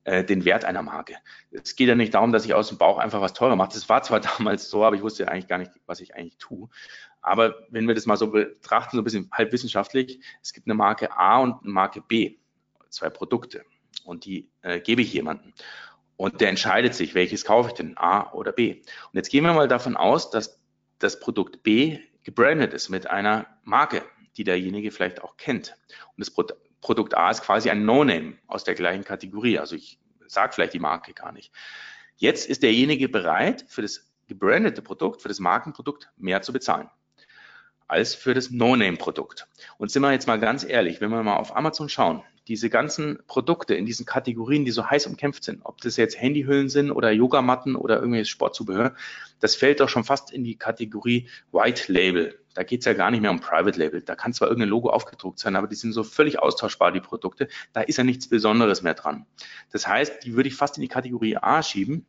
äh, 0.04 0.24
den 0.24 0.44
Wert 0.44 0.64
einer 0.64 0.82
Marke. 0.82 1.14
Es 1.50 1.76
geht 1.76 1.88
ja 1.88 1.94
nicht 1.94 2.14
darum, 2.14 2.32
dass 2.32 2.44
ich 2.44 2.52
aus 2.52 2.68
dem 2.68 2.78
Bauch 2.78 2.98
einfach 2.98 3.20
was 3.20 3.32
teurer 3.32 3.54
mache. 3.54 3.70
Das 3.72 3.88
war 3.88 4.02
zwar 4.02 4.20
damals 4.38 4.68
so, 4.68 4.84
aber 4.84 4.96
ich 4.96 5.02
wusste 5.02 5.28
eigentlich 5.28 5.46
gar 5.46 5.58
nicht, 5.58 5.70
was 5.86 6.00
ich 6.00 6.16
eigentlich 6.16 6.36
tue. 6.38 6.68
Aber 7.20 7.54
wenn 7.70 7.86
wir 7.86 7.94
das 7.94 8.06
mal 8.06 8.16
so 8.16 8.30
betrachten, 8.30 8.96
so 8.96 9.02
ein 9.02 9.04
bisschen 9.04 9.30
halb 9.32 9.52
wissenschaftlich, 9.52 10.20
es 10.42 10.52
gibt 10.52 10.66
eine 10.66 10.74
Marke 10.74 11.16
A 11.16 11.38
und 11.38 11.62
eine 11.62 11.72
Marke 11.72 12.00
B, 12.00 12.38
zwei 12.90 13.08
Produkte. 13.08 13.64
Und 14.04 14.24
die 14.24 14.50
äh, 14.62 14.80
gebe 14.80 15.02
ich 15.02 15.12
jemandem. 15.12 15.52
Und 16.18 16.40
der 16.40 16.48
entscheidet 16.48 16.94
sich, 16.94 17.14
welches 17.14 17.44
kaufe 17.44 17.68
ich 17.68 17.74
denn, 17.74 17.96
A 17.96 18.32
oder 18.32 18.50
B. 18.50 18.72
Und 18.72 19.14
jetzt 19.14 19.30
gehen 19.30 19.44
wir 19.44 19.52
mal 19.54 19.68
davon 19.68 19.96
aus, 19.96 20.30
dass 20.30 20.60
das 20.98 21.20
Produkt 21.20 21.62
B 21.62 22.00
gebrandet 22.24 22.74
ist 22.74 22.88
mit 22.88 23.06
einer 23.06 23.46
Marke, 23.62 24.02
die 24.36 24.42
derjenige 24.42 24.90
vielleicht 24.90 25.22
auch 25.22 25.36
kennt. 25.36 25.76
Und 26.16 26.18
das 26.18 26.30
Produkt 26.80 27.16
A 27.16 27.30
ist 27.30 27.42
quasi 27.42 27.70
ein 27.70 27.84
No-Name 27.84 28.36
aus 28.48 28.64
der 28.64 28.74
gleichen 28.74 29.04
Kategorie. 29.04 29.60
Also 29.60 29.76
ich 29.76 30.00
sage 30.26 30.52
vielleicht 30.52 30.74
die 30.74 30.80
Marke 30.80 31.14
gar 31.14 31.30
nicht. 31.30 31.52
Jetzt 32.16 32.50
ist 32.50 32.64
derjenige 32.64 33.08
bereit, 33.08 33.64
für 33.68 33.82
das 33.82 34.10
gebrandete 34.26 34.82
Produkt, 34.82 35.22
für 35.22 35.28
das 35.28 35.38
Markenprodukt 35.38 36.10
mehr 36.16 36.42
zu 36.42 36.52
bezahlen 36.52 36.90
als 37.86 38.14
für 38.14 38.34
das 38.34 38.50
No-Name-Produkt. 38.50 39.48
Und 39.78 39.90
sind 39.90 40.02
wir 40.02 40.12
jetzt 40.12 40.26
mal 40.26 40.38
ganz 40.38 40.62
ehrlich, 40.62 41.00
wenn 41.00 41.10
wir 41.10 41.22
mal 41.22 41.36
auf 41.36 41.56
Amazon 41.56 41.88
schauen, 41.88 42.22
diese 42.48 42.70
ganzen 42.70 43.18
Produkte 43.26 43.74
in 43.74 43.84
diesen 43.84 44.06
Kategorien, 44.06 44.64
die 44.64 44.70
so 44.70 44.86
heiß 44.86 45.06
umkämpft 45.06 45.44
sind, 45.44 45.60
ob 45.64 45.80
das 45.82 45.96
jetzt 45.96 46.20
Handyhüllen 46.20 46.70
sind 46.70 46.90
oder 46.90 47.10
Yogamatten 47.10 47.76
oder 47.76 47.96
irgendwelches 47.96 48.30
Sportzubehör, 48.30 48.94
das 49.38 49.54
fällt 49.54 49.80
doch 49.80 49.88
schon 49.88 50.04
fast 50.04 50.32
in 50.32 50.44
die 50.44 50.56
Kategorie 50.56 51.28
White 51.52 51.92
Label. 51.92 52.38
Da 52.54 52.62
geht's 52.64 52.86
ja 52.86 52.94
gar 52.94 53.10
nicht 53.10 53.20
mehr 53.20 53.30
um 53.30 53.40
Private 53.40 53.78
Label. 53.78 54.00
Da 54.00 54.16
kann 54.16 54.32
zwar 54.32 54.48
irgendein 54.48 54.70
Logo 54.70 54.90
aufgedruckt 54.90 55.38
sein, 55.38 55.54
aber 55.54 55.68
die 55.68 55.76
sind 55.76 55.92
so 55.92 56.02
völlig 56.02 56.40
austauschbar, 56.40 56.90
die 56.90 57.00
Produkte. 57.00 57.48
Da 57.72 57.82
ist 57.82 57.98
ja 57.98 58.04
nichts 58.04 58.28
Besonderes 58.28 58.82
mehr 58.82 58.94
dran. 58.94 59.26
Das 59.70 59.86
heißt, 59.86 60.24
die 60.24 60.34
würde 60.34 60.48
ich 60.48 60.56
fast 60.56 60.76
in 60.78 60.80
die 60.80 60.88
Kategorie 60.88 61.36
A 61.36 61.62
schieben 61.62 62.06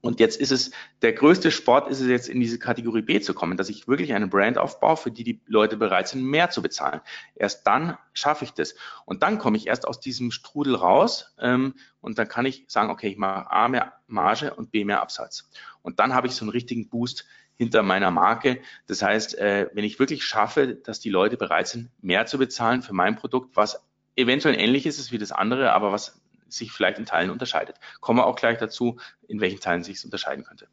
und 0.00 0.20
jetzt 0.20 0.40
ist 0.40 0.52
es, 0.52 0.70
der 1.02 1.12
größte 1.12 1.50
Sport 1.50 1.90
ist 1.90 2.00
es 2.00 2.08
jetzt 2.08 2.28
in 2.28 2.40
diese 2.40 2.58
Kategorie 2.58 3.02
B 3.02 3.20
zu 3.20 3.34
kommen, 3.34 3.56
dass 3.56 3.68
ich 3.68 3.88
wirklich 3.88 4.14
eine 4.14 4.28
Brand 4.28 4.58
aufbaue, 4.58 4.96
für 4.96 5.10
die 5.10 5.24
die 5.24 5.40
Leute 5.46 5.76
bereit 5.76 6.08
sind, 6.08 6.24
mehr 6.24 6.50
zu 6.50 6.62
bezahlen. 6.62 7.00
Erst 7.34 7.66
dann 7.66 7.98
schaffe 8.12 8.44
ich 8.44 8.52
das. 8.52 8.74
Und 9.04 9.22
dann 9.22 9.38
komme 9.38 9.56
ich 9.56 9.66
erst 9.66 9.86
aus 9.86 10.00
diesem 10.00 10.30
Strudel 10.30 10.74
raus 10.74 11.34
ähm, 11.40 11.74
und 12.00 12.18
dann 12.18 12.28
kann 12.28 12.46
ich 12.46 12.64
sagen, 12.68 12.90
okay, 12.90 13.08
ich 13.08 13.16
mache 13.16 13.50
A 13.50 13.68
mehr 13.68 13.94
Marge 14.06 14.54
und 14.54 14.70
B 14.70 14.84
mehr 14.84 15.00
Absatz. 15.00 15.50
Und 15.82 16.00
dann 16.00 16.14
habe 16.14 16.26
ich 16.26 16.34
so 16.34 16.44
einen 16.44 16.50
richtigen 16.50 16.88
Boost 16.88 17.26
hinter 17.56 17.82
meiner 17.82 18.10
Marke. 18.10 18.60
Das 18.86 19.02
heißt, 19.02 19.36
äh, 19.38 19.68
wenn 19.74 19.84
ich 19.84 19.98
wirklich 19.98 20.24
schaffe, 20.24 20.74
dass 20.74 21.00
die 21.00 21.10
Leute 21.10 21.36
bereit 21.36 21.68
sind, 21.68 21.90
mehr 22.00 22.26
zu 22.26 22.38
bezahlen 22.38 22.82
für 22.82 22.94
mein 22.94 23.16
Produkt, 23.16 23.56
was 23.56 23.82
eventuell 24.14 24.58
ähnlich 24.58 24.86
ist 24.86 25.12
wie 25.12 25.18
das 25.18 25.32
andere, 25.32 25.72
aber 25.72 25.92
was 25.92 26.20
sich 26.48 26.72
vielleicht 26.72 26.98
in 26.98 27.06
Teilen 27.06 27.30
unterscheidet. 27.30 27.76
Kommen 28.00 28.18
wir 28.18 28.26
auch 28.26 28.36
gleich 28.36 28.58
dazu, 28.58 28.98
in 29.26 29.40
welchen 29.40 29.60
Teilen 29.60 29.84
sich 29.84 29.96
es 29.96 30.04
unterscheiden 30.04 30.44
könnte. 30.44 30.68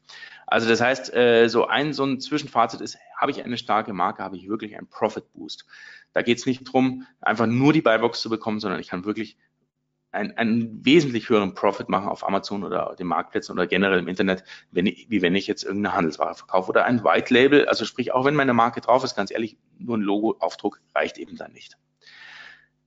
Also 0.46 0.68
das 0.68 0.80
heißt, 0.80 1.14
äh, 1.14 1.48
so 1.48 1.66
ein 1.66 1.92
so 1.92 2.04
ein 2.04 2.20
Zwischenfazit 2.20 2.80
ist, 2.80 2.98
habe 3.16 3.30
ich 3.30 3.44
eine 3.44 3.58
starke 3.58 3.92
Marke, 3.92 4.22
habe 4.22 4.36
ich 4.36 4.48
wirklich 4.48 4.76
einen 4.76 4.88
Profit 4.88 5.32
Boost. 5.32 5.66
Da 6.12 6.22
geht 6.22 6.38
es 6.38 6.46
nicht 6.46 6.64
drum, 6.64 7.06
einfach 7.20 7.46
nur 7.46 7.72
die 7.72 7.82
Buybox 7.82 8.20
zu 8.20 8.30
bekommen, 8.30 8.60
sondern 8.60 8.80
ich 8.80 8.88
kann 8.88 9.04
wirklich 9.04 9.36
einen, 10.16 10.32
einen 10.32 10.84
wesentlich 10.84 11.28
höheren 11.28 11.54
Profit 11.54 11.88
machen 11.88 12.08
auf 12.08 12.26
Amazon 12.26 12.64
oder 12.64 12.96
den 12.98 13.06
Marktplätzen 13.06 13.52
oder 13.52 13.66
generell 13.66 13.98
im 13.98 14.08
Internet, 14.08 14.42
wenn 14.72 14.86
ich, 14.86 15.06
wie 15.10 15.22
wenn 15.22 15.34
ich 15.34 15.46
jetzt 15.46 15.62
irgendeine 15.62 15.94
Handelsware 15.94 16.34
verkaufe 16.34 16.70
oder 16.70 16.84
ein 16.84 17.04
White 17.04 17.32
Label. 17.32 17.68
Also 17.68 17.84
sprich, 17.84 18.12
auch 18.12 18.24
wenn 18.24 18.34
meine 18.34 18.54
Marke 18.54 18.80
drauf 18.80 19.04
ist, 19.04 19.14
ganz 19.14 19.30
ehrlich, 19.30 19.58
nur 19.78 19.98
ein 19.98 20.02
Logo-Aufdruck 20.02 20.80
reicht 20.94 21.18
eben 21.18 21.36
dann 21.36 21.52
nicht. 21.52 21.76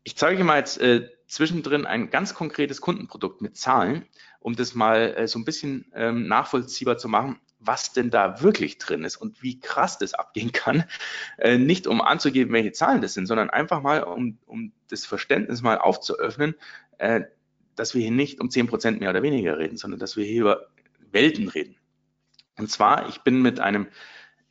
Ich 0.04 0.18
zeige 0.18 0.44
mal 0.44 0.58
jetzt 0.58 0.80
äh, 0.80 1.10
zwischendrin 1.30 1.86
ein 1.86 2.10
ganz 2.10 2.34
konkretes 2.34 2.82
Kundenprodukt 2.82 3.42
mit 3.42 3.56
Zahlen, 3.56 4.06
um 4.40 4.56
das 4.56 4.76
mal 4.76 5.14
äh, 5.16 5.28
so 5.28 5.40
ein 5.40 5.46
bisschen 5.46 5.86
ähm, 5.94 6.28
nachvollziehbar 6.28 6.98
zu 6.98 7.08
machen, 7.08 7.40
was 7.60 7.94
denn 7.94 8.10
da 8.10 8.42
wirklich 8.42 8.78
drin 8.80 9.04
ist 9.04 9.18
und 9.18 9.44
wie 9.44 9.60
krass 9.60 10.00
das 10.00 10.14
abgehen 10.14 10.52
kann. 10.52 10.86
Äh, 11.38 11.58
nicht 11.58 11.88
um 11.88 12.02
anzugeben, 12.02 12.52
welche 12.54 12.72
Zahlen 12.72 13.02
das 13.02 13.14
sind, 13.14 13.28
sondern 13.28 13.50
einfach 13.50 13.82
mal, 13.82 14.04
um, 14.04 14.40
um 14.46 14.74
das 14.90 15.06
Verständnis 15.06 15.62
mal 15.62 15.78
aufzuöffnen, 15.78 16.56
äh, 16.98 17.22
dass 17.76 17.94
wir 17.94 18.02
hier 18.02 18.12
nicht 18.12 18.42
um 18.42 18.50
zehn 18.50 18.68
Prozent 18.68 19.00
mehr 19.00 19.12
oder 19.12 19.22
weniger 19.22 19.58
reden, 19.58 19.78
sondern 19.78 20.00
dass 20.00 20.18
wir 20.18 20.26
hier 20.26 20.42
über 20.42 20.68
Welten 21.12 21.48
reden. 21.48 21.76
Und 22.58 22.72
zwar, 22.72 23.08
ich 23.08 23.20
bin 23.20 23.42
mit 23.42 23.60
einem 23.60 23.88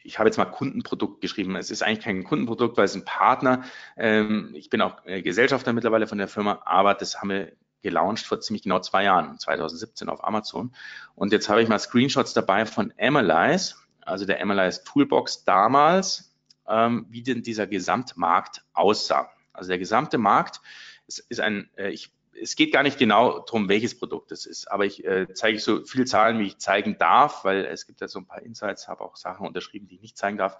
ich 0.08 0.18
habe 0.18 0.26
jetzt 0.26 0.38
mal 0.38 0.46
Kundenprodukt 0.46 1.20
geschrieben. 1.20 1.54
Es 1.56 1.70
ist 1.70 1.82
eigentlich 1.82 2.02
kein 2.02 2.24
Kundenprodukt, 2.24 2.78
weil 2.78 2.86
es 2.86 2.94
ein 2.94 3.04
Partner. 3.04 3.64
Ähm, 3.96 4.52
ich 4.54 4.70
bin 4.70 4.80
auch 4.80 5.04
äh, 5.04 5.20
Gesellschafter 5.20 5.74
mittlerweile 5.74 6.06
von 6.06 6.16
der 6.16 6.28
Firma, 6.28 6.62
aber 6.64 6.94
das 6.94 7.20
haben 7.20 7.28
wir 7.28 7.52
gelauncht 7.82 8.24
vor 8.24 8.40
ziemlich 8.40 8.62
genau 8.62 8.80
zwei 8.80 9.04
Jahren, 9.04 9.38
2017 9.38 10.08
auf 10.08 10.24
Amazon. 10.24 10.74
Und 11.14 11.30
jetzt 11.30 11.50
habe 11.50 11.62
ich 11.62 11.68
mal 11.68 11.78
Screenshots 11.78 12.32
dabei 12.32 12.64
von 12.64 12.92
Analyze, 12.98 13.74
also 14.00 14.24
der 14.24 14.40
Analyze 14.40 14.82
Toolbox 14.82 15.44
damals, 15.44 16.34
ähm, 16.66 17.06
wie 17.10 17.22
denn 17.22 17.42
dieser 17.42 17.66
Gesamtmarkt 17.66 18.62
aussah. 18.72 19.30
Also 19.52 19.68
der 19.68 19.78
gesamte 19.78 20.16
Markt 20.16 20.62
ist, 21.06 21.18
ist 21.28 21.40
ein, 21.40 21.68
äh, 21.76 21.90
ich 21.90 22.10
es 22.40 22.56
geht 22.56 22.72
gar 22.72 22.82
nicht 22.82 22.98
genau 22.98 23.40
darum, 23.40 23.68
welches 23.68 23.98
Produkt 23.98 24.32
es 24.32 24.46
ist, 24.46 24.70
aber 24.70 24.86
ich 24.86 25.04
äh, 25.04 25.26
zeige 25.32 25.58
so 25.58 25.84
viele 25.84 26.04
Zahlen, 26.04 26.38
wie 26.38 26.46
ich 26.46 26.58
zeigen 26.58 26.96
darf, 26.98 27.44
weil 27.44 27.64
es 27.64 27.86
gibt 27.86 28.00
ja 28.00 28.08
so 28.08 28.18
ein 28.20 28.26
paar 28.26 28.42
Insights, 28.42 28.88
habe 28.88 29.02
auch 29.02 29.16
Sachen 29.16 29.46
unterschrieben, 29.46 29.88
die 29.88 29.96
ich 29.96 30.02
nicht 30.02 30.18
zeigen 30.18 30.38
darf. 30.38 30.58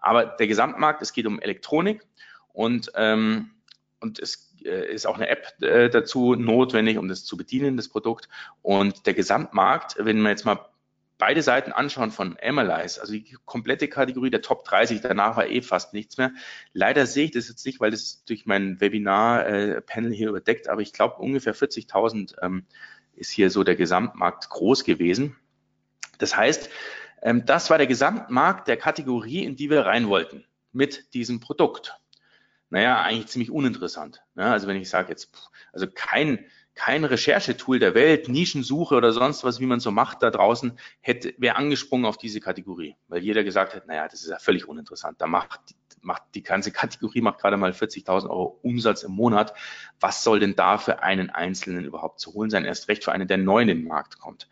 Aber 0.00 0.24
der 0.24 0.46
Gesamtmarkt, 0.46 1.02
es 1.02 1.12
geht 1.12 1.26
um 1.26 1.40
Elektronik 1.40 2.06
und, 2.52 2.90
ähm, 2.96 3.50
und 4.00 4.18
es 4.18 4.52
äh, 4.64 4.92
ist 4.92 5.06
auch 5.06 5.16
eine 5.16 5.28
App 5.28 5.62
äh, 5.62 5.88
dazu 5.88 6.34
notwendig, 6.34 6.98
um 6.98 7.08
das 7.08 7.24
zu 7.24 7.36
bedienen, 7.36 7.76
das 7.76 7.88
Produkt. 7.88 8.28
Und 8.62 9.06
der 9.06 9.14
Gesamtmarkt, 9.14 9.96
wenn 9.98 10.20
man 10.20 10.30
jetzt 10.30 10.44
mal 10.44 10.71
beide 11.22 11.40
Seiten 11.40 11.70
anschauen 11.70 12.10
von 12.10 12.36
Analyze, 12.42 13.00
also 13.00 13.12
die 13.12 13.36
komplette 13.44 13.86
Kategorie 13.86 14.30
der 14.30 14.42
Top 14.42 14.64
30, 14.64 15.02
danach 15.02 15.36
war 15.36 15.46
eh 15.46 15.62
fast 15.62 15.94
nichts 15.94 16.18
mehr. 16.18 16.32
Leider 16.72 17.06
sehe 17.06 17.26
ich 17.26 17.30
das 17.30 17.48
jetzt 17.48 17.64
nicht, 17.64 17.78
weil 17.78 17.92
das 17.92 18.24
durch 18.24 18.44
mein 18.44 18.80
Webinar-Panel 18.80 20.12
hier 20.12 20.30
überdeckt, 20.30 20.66
aber 20.68 20.80
ich 20.80 20.92
glaube 20.92 21.18
ungefähr 21.18 21.54
40.000 21.54 22.42
ähm, 22.42 22.66
ist 23.14 23.30
hier 23.30 23.50
so 23.50 23.62
der 23.62 23.76
Gesamtmarkt 23.76 24.50
groß 24.50 24.82
gewesen. 24.82 25.36
Das 26.18 26.36
heißt, 26.36 26.68
ähm, 27.22 27.46
das 27.46 27.70
war 27.70 27.78
der 27.78 27.86
Gesamtmarkt 27.86 28.66
der 28.66 28.76
Kategorie, 28.76 29.44
in 29.44 29.54
die 29.54 29.70
wir 29.70 29.86
rein 29.86 30.08
wollten 30.08 30.44
mit 30.72 31.14
diesem 31.14 31.38
Produkt. 31.38 32.00
Naja, 32.68 33.00
eigentlich 33.00 33.28
ziemlich 33.28 33.52
uninteressant. 33.52 34.24
Ne? 34.34 34.50
Also 34.50 34.66
wenn 34.66 34.76
ich 34.76 34.90
sage 34.90 35.10
jetzt, 35.10 35.30
also 35.72 35.86
kein 35.86 36.46
kein 36.74 37.04
Recherchetool 37.04 37.78
der 37.78 37.94
Welt, 37.94 38.28
Nischensuche 38.28 38.94
oder 38.94 39.12
sonst 39.12 39.44
was, 39.44 39.60
wie 39.60 39.66
man 39.66 39.80
so 39.80 39.90
macht 39.90 40.22
da 40.22 40.30
draußen, 40.30 40.78
hätte, 41.00 41.34
wäre 41.38 41.56
angesprungen 41.56 42.06
auf 42.06 42.16
diese 42.16 42.40
Kategorie, 42.40 42.96
weil 43.08 43.22
jeder 43.22 43.44
gesagt 43.44 43.74
hätte, 43.74 43.86
naja, 43.86 44.08
das 44.08 44.22
ist 44.22 44.30
ja 44.30 44.38
völlig 44.38 44.66
uninteressant. 44.68 45.20
Da 45.20 45.26
macht, 45.26 45.60
macht 46.00 46.22
die 46.34 46.42
ganze 46.42 46.72
Kategorie 46.72 47.20
macht 47.20 47.40
gerade 47.40 47.56
mal 47.56 47.72
40.000 47.72 48.28
Euro 48.28 48.58
Umsatz 48.62 49.02
im 49.02 49.12
Monat. 49.12 49.54
Was 50.00 50.24
soll 50.24 50.40
denn 50.40 50.56
da 50.56 50.78
für 50.78 51.02
einen 51.02 51.30
Einzelnen 51.30 51.84
überhaupt 51.84 52.20
zu 52.20 52.32
holen 52.32 52.50
sein? 52.50 52.64
Erst 52.64 52.88
recht 52.88 53.04
für 53.04 53.12
einen, 53.12 53.28
der 53.28 53.38
neu 53.38 53.62
in 53.62 53.68
den 53.68 53.84
Markt 53.84 54.18
kommt. 54.18 54.48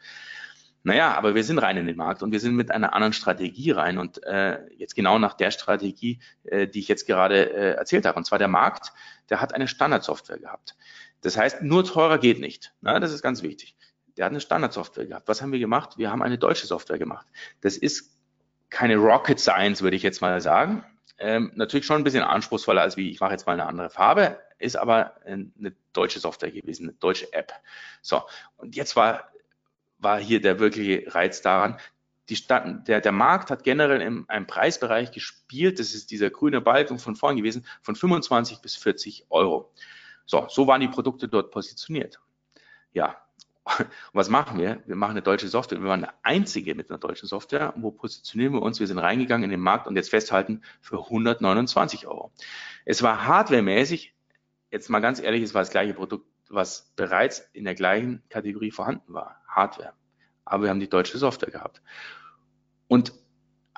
Naja, 0.83 1.15
aber 1.15 1.35
wir 1.35 1.45
sind 1.45 1.59
rein 1.59 1.77
in 1.77 1.87
den 1.87 1.97
Markt 1.97 2.23
und 2.23 2.33
wir 2.33 2.41
sind 2.41 2.55
mit 2.57 2.71
einer 2.71 2.95
anderen 2.95 3.13
Strategie 3.13 3.71
rein 3.71 3.99
und 3.99 4.23
äh, 4.23 4.61
jetzt 4.77 4.95
genau 4.95 5.19
nach 5.19 5.35
der 5.35 5.51
Strategie, 5.51 6.21
äh, 6.45 6.67
die 6.67 6.79
ich 6.79 6.89
jetzt 6.89 7.07
gerade 7.07 7.53
äh, 7.53 7.75
erzählt 7.75 8.07
habe. 8.07 8.17
Und 8.17 8.25
zwar 8.25 8.39
der 8.39 8.49
Markt, 8.49 8.93
der 9.29 9.43
hat 9.43 9.55
eine 9.55 9.69
Standardsoftware 9.69 10.39
gehabt. 10.39 10.77
Das 11.21 11.37
heißt, 11.37 11.63
nur 11.63 11.85
teurer 11.85 12.19
geht 12.19 12.41
nicht. 12.41 12.73
Na, 12.81 12.99
das 12.99 13.13
ist 13.13 13.23
ganz 13.23 13.43
wichtig. 13.43 13.77
Der 14.17 14.25
hat 14.25 14.33
eine 14.33 14.41
Standardsoftware 14.41 15.07
gehabt. 15.07 15.29
Was 15.29 15.43
haben 15.43 15.53
wir 15.53 15.59
gemacht? 15.59 15.99
Wir 15.99 16.11
haben 16.11 16.23
eine 16.23 16.39
deutsche 16.39 16.67
Software 16.67 16.99
gemacht. 16.99 17.27
Das 17.61 17.77
ist 17.77 18.11
keine 18.71 18.97
Rocket 18.97 19.39
Science, 19.39 19.83
würde 19.83 19.97
ich 19.97 20.03
jetzt 20.03 20.21
mal 20.21 20.41
sagen. 20.41 20.85
Ähm, 21.19 21.53
natürlich 21.55 21.87
schon 21.87 21.99
ein 21.99 22.05
bisschen 22.05 22.23
anspruchsvoller 22.23 22.81
als 22.81 22.97
wie 22.97 23.11
ich 23.11 23.21
mache 23.21 23.33
jetzt 23.33 23.47
mal 23.47 23.53
eine 23.53 23.67
andere 23.67 23.91
Farbe, 23.91 24.39
ist 24.59 24.77
aber 24.77 25.17
eine 25.27 25.75
deutsche 25.93 26.19
Software 26.19 26.51
gewesen, 26.51 26.89
eine 26.89 26.95
deutsche 26.95 27.31
App. 27.33 27.53
So, 28.01 28.23
und 28.57 28.75
jetzt 28.75 28.97
war 28.97 29.31
war 30.01 30.19
hier 30.19 30.41
der 30.41 30.59
wirkliche 30.59 31.15
Reiz 31.15 31.43
daran. 31.43 31.79
Die 32.29 32.37
Stadt, 32.37 32.89
der, 32.89 33.01
der 33.01 33.13
Markt 33.13 33.51
hat 33.51 33.65
generell 33.65 34.01
in 34.01 34.29
einem 34.29 34.47
Preisbereich 34.47 35.11
gespielt, 35.11 35.79
das 35.79 35.95
ist 35.95 36.11
dieser 36.11 36.31
grüne 36.31 36.61
Balken 36.61 36.99
von 36.99 37.17
vorn 37.17 37.37
gewesen, 37.37 37.67
von 37.83 37.97
25 37.97 38.61
bis 38.61 38.77
40 38.77 39.27
Euro. 39.31 39.73
So, 40.27 40.47
so 40.49 40.67
waren 40.67 40.81
die 40.81 40.89
Produkte 40.89 41.29
dort 41.29 41.51
positioniert. 41.51 42.21
Ja, 42.93 43.17
und 43.79 43.89
was 44.15 44.29
machen 44.29 44.59
wir? 44.59 44.83
Wir 44.87 44.97
machen 44.97 45.13
eine 45.13 45.23
deutsche 45.23 45.49
Software. 45.49 45.81
Wir 45.81 45.89
waren 45.89 46.01
der 46.01 46.15
einzige 46.23 46.75
mit 46.75 46.91
einer 46.91 46.99
deutschen 46.99 47.29
Software. 47.29 47.75
Wo 47.77 47.91
positionieren 47.91 48.55
wir 48.55 48.63
uns? 48.63 48.81
Wir 48.81 48.87
sind 48.87 48.99
reingegangen 48.99 49.45
in 49.45 49.51
den 49.51 49.61
Markt 49.61 49.87
und 49.87 49.97
jetzt 49.97 50.11
festhalten 50.11 50.63
für 50.81 50.99
129 50.99 52.07
Euro. 52.07 52.33
Es 52.85 53.03
war 53.03 53.27
hardwaremäßig, 53.27 54.15
jetzt 54.71 54.89
mal 54.89 55.01
ganz 55.01 55.21
ehrlich, 55.21 55.43
es 55.43 55.55
war 55.55 55.63
das 55.63 55.71
gleiche 55.71 55.95
Produkt 55.95 56.27
was 56.51 56.93
bereits 56.97 57.49
in 57.53 57.65
der 57.65 57.75
gleichen 57.75 58.23
Kategorie 58.29 58.73
vorhanden 58.73 59.15
war, 59.15 59.41
Hardware. 59.47 59.93
Aber 60.45 60.65
wir 60.65 60.71
haben 60.71 60.81
die 60.81 60.89
deutsche 60.89 61.17
Software 61.17 61.51
gehabt 61.51 61.81
und 62.89 63.13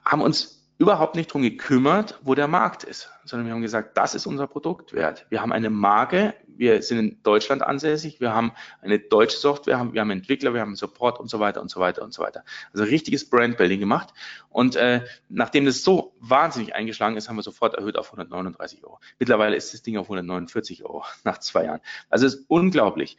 haben 0.02 0.22
uns 0.22 0.61
überhaupt 0.82 1.14
nicht 1.14 1.32
drum 1.32 1.42
gekümmert, 1.42 2.18
wo 2.22 2.34
der 2.34 2.48
Markt 2.48 2.82
ist, 2.82 3.08
sondern 3.24 3.46
wir 3.46 3.54
haben 3.54 3.62
gesagt, 3.62 3.96
das 3.96 4.16
ist 4.16 4.26
unser 4.26 4.48
Produktwert. 4.48 5.26
Wir 5.28 5.40
haben 5.40 5.52
eine 5.52 5.70
Marke, 5.70 6.34
wir 6.48 6.82
sind 6.82 6.98
in 6.98 7.22
Deutschland 7.22 7.62
ansässig, 7.62 8.20
wir 8.20 8.34
haben 8.34 8.50
eine 8.80 8.98
deutsche 8.98 9.36
Software, 9.36 9.88
wir 9.92 10.00
haben 10.00 10.10
Entwickler, 10.10 10.54
wir 10.54 10.60
haben 10.60 10.74
Support 10.74 11.20
und 11.20 11.30
so 11.30 11.38
weiter 11.38 11.62
und 11.62 11.70
so 11.70 11.78
weiter 11.78 12.02
und 12.02 12.12
so 12.12 12.20
weiter. 12.20 12.42
Also 12.72 12.82
richtiges 12.82 13.30
Brandbuilding 13.30 13.78
gemacht. 13.78 14.12
Und 14.48 14.74
äh, 14.74 15.04
nachdem 15.28 15.66
das 15.66 15.84
so 15.84 16.16
wahnsinnig 16.18 16.74
eingeschlagen 16.74 17.16
ist, 17.16 17.28
haben 17.28 17.36
wir 17.36 17.44
sofort 17.44 17.74
erhöht 17.74 17.96
auf 17.96 18.06
139 18.06 18.82
Euro. 18.82 18.98
Mittlerweile 19.20 19.54
ist 19.54 19.72
das 19.72 19.82
Ding 19.82 19.96
auf 19.98 20.06
149 20.06 20.84
Euro 20.84 21.04
nach 21.22 21.38
zwei 21.38 21.66
Jahren. 21.66 21.80
Also 22.10 22.26
es 22.26 22.34
ist 22.34 22.44
unglaublich. 22.48 23.16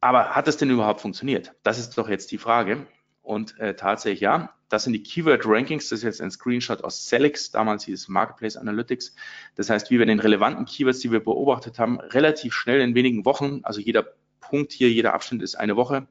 Aber 0.00 0.36
hat 0.36 0.46
das 0.46 0.56
denn 0.56 0.70
überhaupt 0.70 1.00
funktioniert? 1.00 1.52
Das 1.64 1.80
ist 1.80 1.98
doch 1.98 2.08
jetzt 2.08 2.30
die 2.30 2.38
Frage. 2.38 2.86
Und 3.22 3.58
äh, 3.58 3.74
tatsächlich 3.74 4.20
ja, 4.20 4.52
das 4.68 4.84
sind 4.84 4.94
die 4.94 5.02
Keyword 5.02 5.46
Rankings. 5.46 5.88
Das 5.90 6.00
ist 6.00 6.04
jetzt 6.04 6.20
ein 6.20 6.30
Screenshot 6.30 6.82
aus 6.82 7.06
Selix. 7.06 7.50
Damals 7.50 7.84
hieß 7.84 8.08
Marketplace 8.08 8.56
Analytics. 8.56 9.14
Das 9.54 9.70
heißt, 9.70 9.90
wie 9.90 9.98
wir 9.98 10.06
den 10.06 10.18
relevanten 10.18 10.64
Keywords, 10.64 11.00
die 11.00 11.12
wir 11.12 11.22
beobachtet 11.22 11.78
haben, 11.78 12.00
relativ 12.00 12.54
schnell 12.54 12.80
in 12.80 12.94
wenigen 12.94 13.24
Wochen, 13.24 13.60
also 13.64 13.80
jeder 13.80 14.06
Punkt 14.40 14.72
hier, 14.72 14.90
jeder 14.90 15.14
Abschnitt 15.14 15.42
ist 15.42 15.54
eine 15.54 15.76
Woche, 15.76 16.06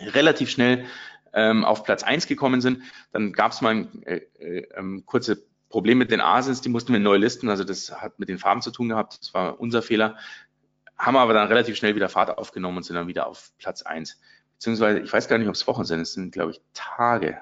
relativ 0.00 0.50
schnell 0.50 0.84
ähm, 1.32 1.64
auf 1.64 1.84
Platz 1.84 2.02
eins 2.02 2.26
gekommen 2.26 2.60
sind. 2.60 2.82
Dann 3.12 3.32
gab 3.32 3.52
es 3.52 3.60
mal 3.60 3.70
ein 3.74 4.02
äh, 4.02 4.20
äh, 4.38 4.68
ähm, 4.76 5.04
kurze 5.06 5.44
Problem 5.68 5.98
mit 5.98 6.10
den 6.10 6.20
Asins, 6.20 6.60
die 6.60 6.68
mussten 6.68 6.92
wir 6.92 7.00
neu 7.00 7.16
listen. 7.16 7.48
Also 7.48 7.64
das 7.64 8.00
hat 8.00 8.18
mit 8.18 8.28
den 8.28 8.38
Farben 8.38 8.62
zu 8.62 8.70
tun 8.70 8.88
gehabt. 8.88 9.18
Das 9.20 9.32
war 9.32 9.60
unser 9.60 9.82
Fehler. 9.82 10.16
Haben 10.98 11.16
aber 11.16 11.34
dann 11.34 11.48
relativ 11.48 11.76
schnell 11.76 11.94
wieder 11.94 12.08
Fahrt 12.08 12.36
aufgenommen 12.36 12.78
und 12.78 12.82
sind 12.82 12.96
dann 12.96 13.08
wieder 13.08 13.26
auf 13.26 13.52
Platz 13.58 13.82
eins 13.82 14.18
beziehungsweise 14.58 15.00
ich 15.00 15.12
weiß 15.12 15.28
gar 15.28 15.38
nicht, 15.38 15.48
ob 15.48 15.54
es 15.54 15.66
Wochen 15.66 15.84
sind, 15.84 16.00
es 16.00 16.14
sind, 16.14 16.32
glaube 16.32 16.52
ich, 16.52 16.60
Tage. 16.74 17.38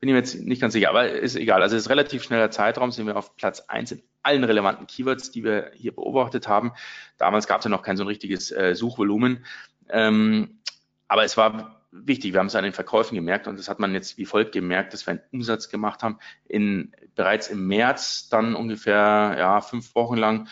Bin 0.00 0.08
ich 0.08 0.12
mir 0.14 0.18
jetzt 0.18 0.40
nicht 0.40 0.62
ganz 0.62 0.72
sicher, 0.72 0.88
aber 0.88 1.10
ist 1.10 1.36
egal. 1.36 1.62
Also 1.62 1.76
es 1.76 1.82
ist 1.82 1.90
relativ 1.90 2.22
schneller 2.22 2.50
Zeitraum, 2.50 2.90
sind 2.90 3.06
wir 3.06 3.16
auf 3.16 3.36
Platz 3.36 3.60
eins 3.68 3.92
in 3.92 4.02
allen 4.22 4.44
relevanten 4.44 4.86
Keywords, 4.86 5.30
die 5.30 5.44
wir 5.44 5.72
hier 5.74 5.94
beobachtet 5.94 6.48
haben. 6.48 6.72
Damals 7.18 7.46
gab 7.46 7.58
es 7.58 7.64
ja 7.64 7.70
noch 7.70 7.82
kein 7.82 7.96
so 7.96 8.04
ein 8.04 8.08
richtiges 8.08 8.50
äh, 8.50 8.74
Suchvolumen. 8.74 9.44
Ähm, 9.90 10.60
aber 11.06 11.24
es 11.24 11.36
war 11.36 11.82
wichtig, 11.92 12.32
wir 12.32 12.40
haben 12.40 12.46
es 12.46 12.54
an 12.54 12.64
den 12.64 12.72
Verkäufen 12.72 13.14
gemerkt 13.14 13.48
und 13.48 13.58
das 13.58 13.68
hat 13.68 13.80
man 13.80 13.92
jetzt 13.92 14.16
wie 14.16 14.24
folgt 14.24 14.52
gemerkt, 14.52 14.94
dass 14.94 15.06
wir 15.06 15.12
einen 15.12 15.22
Umsatz 15.32 15.68
gemacht 15.68 16.02
haben 16.02 16.18
in 16.46 16.92
bereits 17.14 17.48
im 17.48 17.66
März 17.66 18.28
dann 18.28 18.54
ungefähr 18.54 19.34
ja 19.38 19.60
fünf 19.60 19.94
Wochen 19.94 20.16
lang 20.16 20.48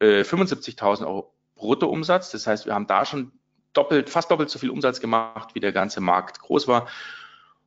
äh, 0.00 0.22
75.000 0.22 1.06
Euro 1.06 1.34
Bruttoumsatz. 1.56 2.30
Das 2.30 2.46
heißt, 2.46 2.66
wir 2.66 2.74
haben 2.74 2.86
da 2.86 3.04
schon 3.04 3.32
doppelt, 3.72 4.10
fast 4.10 4.30
doppelt 4.30 4.50
so 4.50 4.58
viel 4.58 4.70
Umsatz 4.70 5.00
gemacht, 5.00 5.54
wie 5.54 5.60
der 5.60 5.72
ganze 5.72 6.00
Markt 6.00 6.40
groß 6.40 6.68
war 6.68 6.88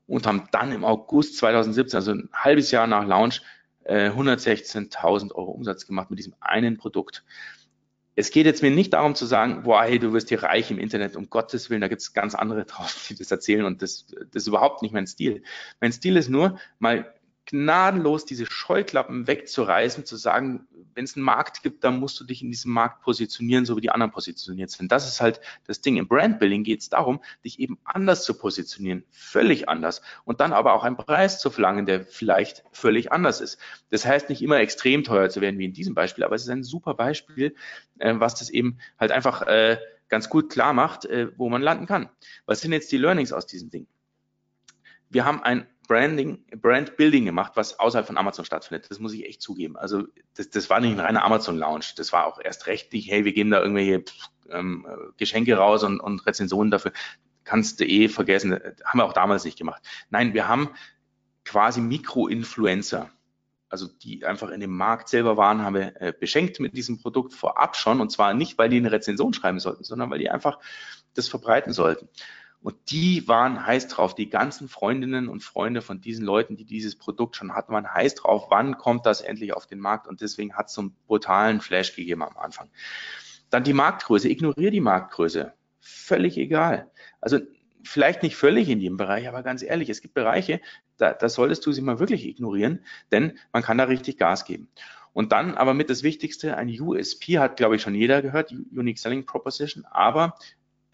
und 0.07 0.27
haben 0.27 0.47
dann 0.51 0.71
im 0.71 0.83
August 0.83 1.37
2017, 1.37 1.97
also 1.97 2.11
ein 2.11 2.29
halbes 2.33 2.71
Jahr 2.71 2.87
nach 2.87 3.05
Launch, 3.05 3.41
116.000 3.85 5.29
äh, 5.29 5.33
Euro 5.33 5.51
Umsatz 5.51 5.87
gemacht 5.87 6.09
mit 6.09 6.19
diesem 6.19 6.35
einen 6.39 6.77
Produkt. 6.77 7.23
Es 8.15 8.29
geht 8.29 8.45
jetzt 8.45 8.61
mir 8.61 8.71
nicht 8.71 8.93
darum 8.93 9.15
zu 9.15 9.25
sagen, 9.25 9.63
boah, 9.63 9.83
hey, 9.83 9.97
du 9.97 10.13
wirst 10.13 10.29
hier 10.29 10.43
reich 10.43 10.69
im 10.69 10.79
Internet, 10.79 11.15
um 11.15 11.29
Gottes 11.29 11.69
Willen, 11.69 11.81
da 11.81 11.87
gibt 11.87 12.01
es 12.01 12.13
ganz 12.13 12.35
andere 12.35 12.65
drauf, 12.65 13.07
die 13.09 13.15
das 13.15 13.31
erzählen 13.31 13.65
und 13.65 13.81
das, 13.81 14.07
das 14.31 14.43
ist 14.43 14.47
überhaupt 14.47 14.81
nicht 14.81 14.93
mein 14.93 15.07
Stil. 15.07 15.43
Mein 15.79 15.93
Stil 15.93 16.17
ist 16.17 16.29
nur, 16.29 16.59
mal 16.77 17.13
gnadenlos 17.45 18.25
diese 18.25 18.45
Scheuklappen 18.45 19.27
wegzureißen, 19.27 20.05
zu 20.05 20.15
sagen, 20.15 20.67
wenn 20.93 21.05
es 21.05 21.15
einen 21.15 21.25
Markt 21.25 21.63
gibt, 21.63 21.83
dann 21.83 21.99
musst 21.99 22.19
du 22.19 22.23
dich 22.23 22.41
in 22.41 22.49
diesem 22.49 22.71
Markt 22.71 23.01
positionieren, 23.01 23.65
so 23.65 23.75
wie 23.77 23.81
die 23.81 23.89
anderen 23.89 24.11
positioniert 24.11 24.69
sind. 24.69 24.91
Das 24.91 25.07
ist 25.07 25.21
halt 25.21 25.41
das 25.65 25.81
Ding. 25.81 25.97
Im 25.97 26.07
Brandbuilding 26.07 26.63
geht 26.63 26.81
es 26.81 26.89
darum, 26.89 27.21
dich 27.43 27.59
eben 27.59 27.79
anders 27.83 28.23
zu 28.23 28.37
positionieren, 28.37 29.03
völlig 29.09 29.69
anders. 29.69 30.01
Und 30.23 30.39
dann 30.39 30.53
aber 30.53 30.73
auch 30.73 30.83
einen 30.83 30.97
Preis 30.97 31.39
zu 31.39 31.49
verlangen, 31.49 31.85
der 31.85 32.05
vielleicht 32.05 32.63
völlig 32.71 33.11
anders 33.11 33.41
ist. 33.41 33.59
Das 33.89 34.05
heißt 34.05 34.29
nicht 34.29 34.41
immer 34.41 34.59
extrem 34.59 35.03
teuer 35.03 35.29
zu 35.29 35.41
werden, 35.41 35.59
wie 35.59 35.65
in 35.65 35.73
diesem 35.73 35.95
Beispiel, 35.95 36.23
aber 36.23 36.35
es 36.35 36.43
ist 36.43 36.49
ein 36.49 36.63
super 36.63 36.93
Beispiel, 36.93 37.55
äh, 37.99 38.13
was 38.17 38.35
das 38.35 38.49
eben 38.49 38.77
halt 38.99 39.11
einfach 39.11 39.43
äh, 39.43 39.77
ganz 40.09 40.29
gut 40.29 40.51
klar 40.51 40.73
macht, 40.73 41.05
äh, 41.05 41.31
wo 41.37 41.49
man 41.49 41.61
landen 41.61 41.85
kann. 41.85 42.09
Was 42.45 42.61
sind 42.61 42.73
jetzt 42.73 42.91
die 42.91 42.97
Learnings 42.97 43.33
aus 43.33 43.45
diesem 43.45 43.69
Ding? 43.69 43.87
Wir 45.09 45.25
haben 45.25 45.41
ein 45.43 45.67
Branding, 45.91 46.45
Brand 46.55 46.95
Building 46.95 47.25
gemacht, 47.25 47.51
was 47.55 47.77
außerhalb 47.77 48.07
von 48.07 48.17
Amazon 48.17 48.45
stattfindet. 48.45 48.89
Das 48.89 48.99
muss 48.99 49.11
ich 49.11 49.25
echt 49.25 49.41
zugeben. 49.41 49.75
Also 49.75 50.07
das, 50.35 50.49
das 50.49 50.69
war 50.69 50.79
nicht 50.79 50.93
ein 50.93 51.01
reiner 51.01 51.25
Amazon 51.25 51.57
Lounge. 51.57 51.87
Das 51.97 52.13
war 52.13 52.27
auch 52.27 52.39
erst 52.41 52.67
recht 52.67 52.93
nicht, 52.93 53.11
hey, 53.11 53.25
wir 53.25 53.33
geben 53.33 53.51
da 53.51 53.59
irgendwelche 53.59 54.05
ähm, 54.49 54.87
Geschenke 55.17 55.53
raus 55.57 55.83
und, 55.83 55.99
und 55.99 56.25
Rezensionen 56.25 56.71
dafür. 56.71 56.93
Kannst 57.43 57.81
du 57.81 57.85
eh 57.85 58.07
vergessen. 58.07 58.53
Haben 58.85 58.99
wir 58.99 59.03
auch 59.03 59.11
damals 59.11 59.43
nicht 59.43 59.57
gemacht. 59.57 59.83
Nein, 60.09 60.33
wir 60.33 60.47
haben 60.47 60.69
quasi 61.43 61.81
Mikro-Influencer 61.81 63.11
also 63.67 63.87
die 63.87 64.25
einfach 64.25 64.49
in 64.49 64.59
dem 64.59 64.75
Markt 64.75 65.07
selber 65.07 65.37
waren, 65.37 65.61
haben 65.61 65.75
wir 65.75 66.01
äh, 66.01 66.13
beschenkt 66.17 66.59
mit 66.59 66.75
diesem 66.75 67.01
Produkt 67.01 67.33
vorab 67.33 67.77
schon. 67.77 68.01
Und 68.01 68.11
zwar 68.11 68.33
nicht, 68.33 68.57
weil 68.57 68.69
die 68.69 68.77
eine 68.77 68.91
Rezension 68.91 69.33
schreiben 69.33 69.59
sollten, 69.59 69.85
sondern 69.85 70.09
weil 70.09 70.19
die 70.19 70.29
einfach 70.29 70.59
das 71.13 71.29
verbreiten 71.29 71.71
sollten. 71.71 72.09
Und 72.61 72.75
die 72.91 73.27
waren 73.27 73.65
heiß 73.65 73.87
drauf. 73.87 74.13
Die 74.13 74.29
ganzen 74.29 74.69
Freundinnen 74.69 75.29
und 75.29 75.41
Freunde 75.41 75.81
von 75.81 75.99
diesen 75.99 76.25
Leuten, 76.25 76.55
die 76.55 76.65
dieses 76.65 76.95
Produkt 76.95 77.35
schon 77.35 77.55
hatten, 77.55 77.73
waren 77.73 77.91
heiß 77.91 78.15
drauf. 78.15 78.47
Wann 78.49 78.77
kommt 78.77 79.05
das 79.05 79.21
endlich 79.21 79.53
auf 79.53 79.65
den 79.65 79.79
Markt? 79.79 80.07
Und 80.07 80.21
deswegen 80.21 80.53
hat 80.55 80.67
es 80.67 80.73
so 80.73 80.81
einen 80.81 80.95
brutalen 81.07 81.59
Flash 81.59 81.95
gegeben 81.95 82.21
am 82.21 82.37
Anfang. 82.37 82.69
Dann 83.49 83.63
die 83.63 83.73
Marktgröße. 83.73 84.29
Ignoriere 84.29 84.71
die 84.71 84.81
Marktgröße. 84.81 85.53
Völlig 85.79 86.37
egal. 86.37 86.91
Also 87.19 87.39
vielleicht 87.83 88.21
nicht 88.21 88.35
völlig 88.35 88.69
in 88.69 88.79
jedem 88.79 88.97
Bereich, 88.97 89.27
aber 89.27 89.41
ganz 89.41 89.63
ehrlich, 89.63 89.89
es 89.89 90.01
gibt 90.01 90.13
Bereiche, 90.13 90.61
da, 90.97 91.13
da 91.13 91.29
solltest 91.29 91.65
du 91.65 91.71
sie 91.71 91.81
mal 91.81 91.99
wirklich 91.99 92.27
ignorieren, 92.27 92.85
denn 93.11 93.39
man 93.51 93.63
kann 93.63 93.79
da 93.79 93.85
richtig 93.85 94.17
Gas 94.17 94.45
geben. 94.45 94.69
Und 95.13 95.31
dann 95.31 95.55
aber 95.55 95.73
mit 95.73 95.89
das 95.89 96.03
Wichtigste, 96.03 96.57
ein 96.57 96.69
USP 96.69 97.39
hat, 97.39 97.57
glaube 97.57 97.75
ich, 97.75 97.81
schon 97.81 97.95
jeder 97.95 98.21
gehört, 98.21 98.51
Unique 98.51 98.99
Selling 98.99 99.25
Proposition, 99.25 99.83
aber 99.85 100.35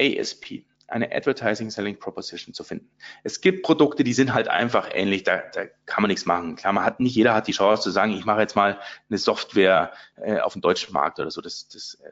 ASP 0.01 0.63
eine 0.87 1.13
Advertising 1.13 1.69
Selling 1.69 1.99
Proposition 1.99 2.53
zu 2.53 2.63
finden. 2.63 2.89
Es 3.23 3.41
gibt 3.41 3.63
Produkte, 3.63 4.03
die 4.03 4.13
sind 4.13 4.33
halt 4.33 4.47
einfach 4.47 4.89
ähnlich, 4.93 5.23
da, 5.23 5.41
da 5.53 5.65
kann 5.85 6.01
man 6.01 6.09
nichts 6.09 6.25
machen. 6.25 6.55
Klar, 6.55 6.73
man 6.73 6.83
hat 6.85 6.99
nicht 6.99 7.15
jeder 7.15 7.33
hat 7.33 7.47
die 7.47 7.51
Chance 7.51 7.83
zu 7.83 7.91
sagen, 7.91 8.13
ich 8.13 8.25
mache 8.25 8.41
jetzt 8.41 8.55
mal 8.55 8.79
eine 9.09 9.17
Software 9.17 9.91
äh, 10.15 10.39
auf 10.39 10.53
dem 10.53 10.61
deutschen 10.61 10.93
Markt 10.93 11.19
oder 11.19 11.29
so. 11.31 11.41
Das, 11.41 11.67
das 11.67 11.95
äh, 11.95 12.09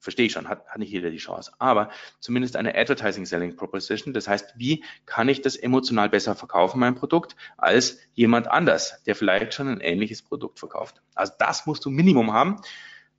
verstehe 0.00 0.26
ich 0.26 0.32
schon, 0.32 0.48
hat, 0.48 0.66
hat 0.66 0.78
nicht 0.78 0.90
jeder 0.90 1.10
die 1.10 1.16
Chance. 1.16 1.52
Aber 1.58 1.90
zumindest 2.20 2.56
eine 2.56 2.74
Advertising 2.76 3.26
Selling 3.26 3.56
Proposition. 3.56 4.14
Das 4.14 4.28
heißt, 4.28 4.54
wie 4.56 4.84
kann 5.04 5.28
ich 5.28 5.42
das 5.42 5.56
emotional 5.56 6.08
besser 6.08 6.34
verkaufen, 6.34 6.80
mein 6.80 6.94
Produkt, 6.94 7.36
als 7.56 7.98
jemand 8.14 8.48
anders, 8.48 9.02
der 9.04 9.14
vielleicht 9.16 9.54
schon 9.54 9.68
ein 9.68 9.80
ähnliches 9.80 10.22
Produkt 10.22 10.58
verkauft. 10.58 11.02
Also 11.14 11.32
das 11.38 11.66
musst 11.66 11.84
du 11.84 11.90
Minimum 11.90 12.32
haben. 12.32 12.60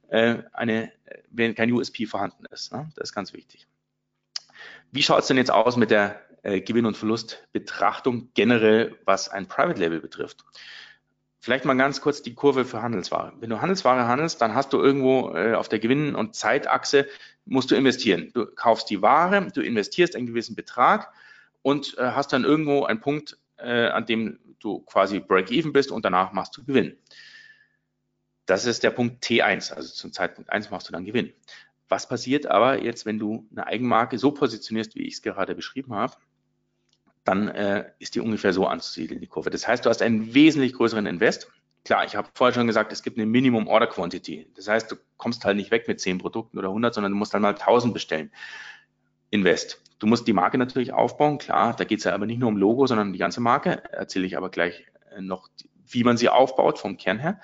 äh, 0.10 0.44
eine, 0.54 0.92
wenn 1.30 1.56
kein 1.56 1.72
USP 1.72 2.06
vorhanden 2.06 2.46
ist. 2.52 2.72
Ne? 2.72 2.90
Das 2.96 3.10
ist 3.10 3.16
ganz 3.16 3.34
wichtig. 3.34 3.68
Wie 4.92 5.04
schaut 5.04 5.20
es 5.20 5.28
denn 5.28 5.38
jetzt 5.38 5.52
aus 5.52 5.78
mit 5.78 5.92
der 5.92 6.22
äh, 6.44 6.62
Gewinn- 6.62 6.86
und 6.86 6.98
Verlustbetrachtung 6.98 8.30
generell, 8.34 8.96
was 9.06 9.30
ein 9.30 9.48
Private 9.48 9.80
Label 9.80 10.00
betrifft? 10.00 10.46
Vielleicht 11.40 11.66
mal 11.66 11.78
ganz 11.78 12.02
kurz 12.02 12.22
die 12.22 12.34
Kurve 12.34 12.66
für 12.66 12.82
Handelsware. 12.82 13.34
Wenn 13.40 13.50
du 13.50 13.62
Handelsware 13.62 14.08
handelst, 14.08 14.42
dann 14.42 14.56
hast 14.56 14.74
du 14.74 14.82
irgendwo 14.82 15.34
äh, 15.34 15.54
auf 15.54 15.70
der 15.70 15.80
Gewinn- 15.80 16.16
und 16.16 16.36
Zeitachse 16.36 17.08
musst 17.46 17.72
du 17.72 17.76
investieren. 17.76 18.32
Du 18.34 18.46
kaufst 18.46 18.90
die 18.90 19.02
Ware, 19.02 19.48
du 19.54 19.62
investierst 19.62 20.16
einen 20.16 20.28
gewissen 20.28 20.56
Betrag 20.56 21.14
und 21.62 21.98
äh, 21.98 22.12
hast 22.12 22.34
dann 22.34 22.44
irgendwo 22.44 22.86
einen 22.86 23.00
Punkt, 23.00 23.38
äh, 23.58 23.88
an 23.88 24.06
dem 24.06 24.40
du 24.60 24.80
quasi 24.80 25.20
Break-Even 25.20 25.74
bist 25.74 25.92
und 25.92 26.04
danach 26.04 26.34
machst 26.34 26.58
du 26.58 26.66
Gewinn. 26.66 26.98
Das 28.46 28.66
ist 28.66 28.84
der 28.84 28.92
Punkt 28.92 29.24
T1, 29.24 29.74
also 29.74 29.94
zum 29.94 30.14
Zeitpunkt 30.14 30.50
1 30.50 30.72
machst 30.72 30.88
du 30.88 30.94
dann 30.94 31.06
Gewinn. 31.06 31.34
Was 31.90 32.08
passiert 32.08 32.48
aber 32.48 32.84
jetzt, 32.84 33.06
wenn 33.06 33.20
du 33.20 33.48
eine 33.52 33.66
Eigenmarke 33.66 34.18
so 34.18 34.32
positionierst, 34.32 34.96
wie 34.96 35.04
ich 35.04 35.16
es 35.16 35.22
gerade 35.22 35.56
beschrieben 35.56 35.94
habe? 35.94 36.14
Dann 37.24 37.48
äh, 37.50 37.92
ist 38.00 38.16
die 38.16 38.22
ungefähr 38.22 38.54
so 38.54 38.68
anzusiedeln, 38.68 39.22
die 39.22 39.28
Kurve. 39.28 39.50
Das 39.50 39.68
heißt, 39.68 39.86
du 39.86 39.90
hast 39.90 40.02
einen 40.02 40.34
wesentlich 40.34 40.74
größeren 40.74 41.06
Invest. 41.06 41.50
Klar, 41.86 42.06
ich 42.06 42.16
habe 42.16 42.30
vorher 42.34 42.54
schon 42.54 42.68
gesagt, 42.68 42.92
es 42.92 43.04
gibt 43.04 43.18
eine 43.18 43.26
Minimum 43.26 43.68
Order 43.68 43.88
Quantity. 43.88 44.48
Das 44.56 44.68
heißt, 44.68 44.92
du 44.92 44.98
kommst 45.16 45.46
halt 45.46 45.56
nicht 45.56 45.72
weg 45.72 45.88
mit 45.88 46.02
10 46.02 46.18
Produkten 46.18 46.58
oder 46.58 46.70
100, 46.70 46.94
sondern 46.94 47.14
du 47.14 47.18
musst 47.18 47.34
halt 47.34 47.42
mal 47.42 47.54
1000 47.54 47.94
bestellen. 47.94 48.32
Invest. 49.30 49.82
Du 50.00 50.08
musst 50.08 50.28
die 50.28 50.34
Marke 50.34 50.58
natürlich 50.58 50.94
aufbauen, 50.94 51.38
klar, 51.38 51.76
da 51.76 51.84
geht 51.84 52.00
es 52.00 52.06
ja 52.06 52.14
aber 52.14 52.26
nicht 52.26 52.40
nur 52.40 52.50
um 52.50 52.58
Logo, 52.58 52.86
sondern 52.88 53.14
die 53.14 53.20
ganze 53.20 53.42
Marke. 53.42 53.84
Erzähle 53.92 54.26
ich 54.26 54.38
aber 54.38 54.50
gleich 54.50 54.86
äh, 55.16 55.22
noch, 55.22 55.50
wie 55.88 56.04
man 56.04 56.18
sie 56.18 56.30
aufbaut 56.30 56.80
vom 56.80 56.98
Kern 56.98 57.20
her. 57.20 57.40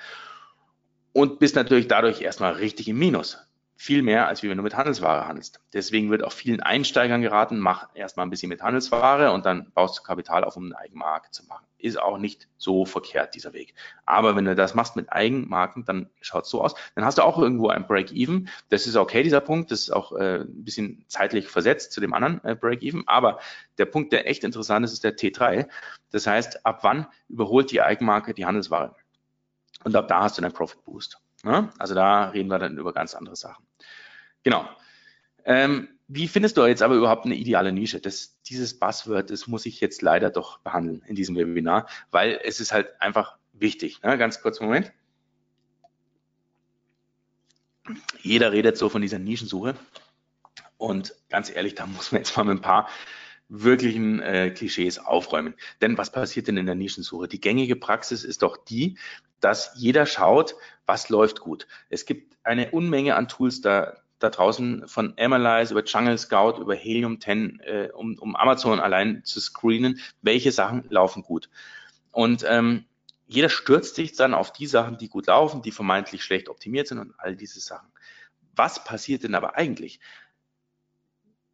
Und 1.14 1.40
bist 1.40 1.56
natürlich 1.56 1.88
dadurch 1.88 2.22
erstmal 2.22 2.54
richtig 2.54 2.88
im 2.90 3.00
Minus 3.00 3.38
viel 3.84 4.02
mehr, 4.02 4.30
als 4.30 4.42
wenn 4.44 4.56
du 4.56 4.64
mit 4.64 4.78
Handelsware 4.78 5.28
handelst. 5.28 5.60
Deswegen 5.74 6.10
wird 6.10 6.24
auch 6.24 6.32
vielen 6.32 6.62
Einsteigern 6.62 7.22
geraten, 7.22 7.60
mach 7.60 7.90
erstmal 7.96 8.26
ein 8.26 8.30
bisschen 8.30 8.48
mit 8.48 8.62
Handelsware 8.62 9.34
und 9.34 9.46
dann 9.46 9.74
baust 9.74 10.00
du 10.00 10.04
Kapital 10.04 10.46
auf, 10.46 10.56
um 10.56 10.68
eine 10.68 10.78
Eigenmarke 10.78 11.32
zu 11.32 11.46
machen. 11.48 11.66
Ist 11.80 12.02
auch 12.02 12.18
nicht 12.18 12.48
so 12.58 12.86
verkehrt, 12.86 13.36
dieser 13.36 13.52
Weg. 13.52 13.74
Aber 14.06 14.38
wenn 14.38 14.46
du 14.46 14.56
das 14.56 14.74
machst 14.74 14.96
mit 14.96 15.12
Eigenmarken, 15.12 15.84
dann 15.84 16.10
schaut 16.22 16.46
es 16.46 16.50
so 16.50 16.64
aus. 16.64 16.76
Dann 16.96 17.04
hast 17.04 17.18
du 17.18 17.24
auch 17.24 17.38
irgendwo 17.38 17.68
ein 17.68 17.86
Break-Even. 17.86 18.48
Das 18.70 18.88
ist 18.88 18.96
okay, 18.96 19.22
dieser 19.22 19.42
Punkt. 19.42 19.70
Das 19.70 19.82
ist 19.82 19.92
auch 19.92 20.14
äh, 20.14 20.44
ein 20.44 20.64
bisschen 20.64 21.04
zeitlich 21.10 21.50
versetzt 21.50 21.92
zu 21.92 22.00
dem 22.00 22.14
anderen 22.14 22.42
äh, 22.46 22.56
Break-Even. 22.56 23.04
Aber 23.08 23.40
der 23.78 23.86
Punkt, 23.86 24.14
der 24.14 24.30
echt 24.30 24.46
interessant 24.46 24.86
ist, 24.86 24.94
ist 24.94 25.04
der 25.04 25.18
T3. 25.18 25.68
Das 26.10 26.26
heißt, 26.26 26.66
ab 26.66 26.80
wann 26.84 27.06
überholt 27.28 27.70
die 27.70 27.82
Eigenmarke 27.82 28.34
die 28.34 28.46
Handelsware? 28.46 28.96
Und 29.84 29.94
ab 29.94 30.08
da 30.08 30.22
hast 30.22 30.38
du 30.38 30.42
einen 30.42 30.54
Profit 30.54 30.86
Boost. 30.86 31.20
Ja? 31.44 31.70
Also 31.78 31.96
da 31.96 32.30
reden 32.30 32.50
wir 32.50 32.60
dann 32.60 32.78
über 32.78 32.94
ganz 32.94 33.14
andere 33.14 33.36
Sachen. 33.36 33.66
Genau. 34.44 34.68
Ähm, 35.46 35.90
wie 36.08 36.28
findest 36.28 36.58
du 36.58 36.66
jetzt 36.66 36.82
aber 36.82 36.96
überhaupt 36.96 37.26
eine 37.26 37.36
ideale 37.36 37.72
Nische? 37.72 38.00
Das, 38.00 38.42
dieses 38.44 38.78
Buzzword, 38.78 39.30
das 39.30 39.48
muss 39.48 39.66
ich 39.66 39.80
jetzt 39.80 40.02
leider 40.02 40.30
doch 40.30 40.60
behandeln 40.60 41.02
in 41.08 41.16
diesem 41.16 41.36
Webinar, 41.36 41.88
weil 42.12 42.40
es 42.44 42.60
ist 42.60 42.72
halt 42.72 43.02
einfach 43.02 43.38
wichtig. 43.54 44.02
Ne? 44.04 44.18
Ganz 44.18 44.42
kurz 44.42 44.60
Moment. 44.60 44.92
Jeder 48.22 48.52
redet 48.52 48.78
so 48.78 48.90
von 48.90 49.02
dieser 49.02 49.20
Nischensuche. 49.20 49.76
Und 50.78 51.16
ganz 51.30 51.50
ehrlich, 51.50 51.76
da 51.76 51.86
muss 51.86 52.12
man 52.12 52.22
jetzt 52.22 52.36
mal 52.36 52.44
mit 52.44 52.58
ein 52.58 52.62
paar 52.62 52.90
wirklichen 53.50 54.20
äh, 54.22 54.52
Klischees 54.52 55.00
aufräumen. 55.00 55.54
Denn 55.82 55.98
was 55.98 56.12
passiert 56.12 56.48
denn 56.48 56.58
in 56.58 56.66
der 56.66 56.76
Nischensuche? 56.76 57.28
Die 57.28 57.42
gängige 57.42 57.76
Praxis 57.76 58.24
ist 58.24 58.42
doch 58.42 58.58
die, 58.58 58.98
dass 59.40 59.72
jeder 59.76 60.06
schaut, 60.06 60.56
was 60.86 61.10
läuft 61.10 61.40
gut. 61.40 61.68
Es 61.90 62.06
gibt 62.06 62.36
eine 62.44 62.72
Unmenge 62.72 63.16
an 63.16 63.28
Tools 63.28 63.62
da, 63.62 63.98
da 64.24 64.30
draußen 64.30 64.88
von 64.88 65.14
Analyze 65.18 65.74
über 65.74 65.84
Jungle 65.84 66.18
Scout 66.18 66.62
über 66.62 66.76
Helium 66.76 67.20
10, 67.20 67.60
äh, 67.60 67.90
um, 67.94 68.18
um 68.20 68.36
Amazon 68.36 68.80
allein 68.80 69.24
zu 69.24 69.40
screenen, 69.40 70.00
welche 70.22 70.52
Sachen 70.52 70.86
laufen 70.90 71.24
gut. 71.24 71.50
Und 72.12 72.46
ähm, 72.48 72.86
jeder 73.28 73.50
stürzt 73.50 73.96
sich 73.96 74.14
dann 74.14 74.34
auf 74.34 74.54
die 74.54 74.68
Sachen, 74.68 74.98
die 74.98 75.10
gut 75.10 75.28
laufen, 75.28 75.62
die 75.62 75.72
vermeintlich 75.72 76.24
schlecht 76.24 76.50
optimiert 76.50 76.88
sind 76.88 77.00
und 77.00 77.14
all 77.18 77.36
diese 77.36 77.60
Sachen. 77.60 77.90
Was 78.56 78.84
passiert 78.84 79.24
denn 79.24 79.36
aber 79.36 79.56
eigentlich? 79.56 80.00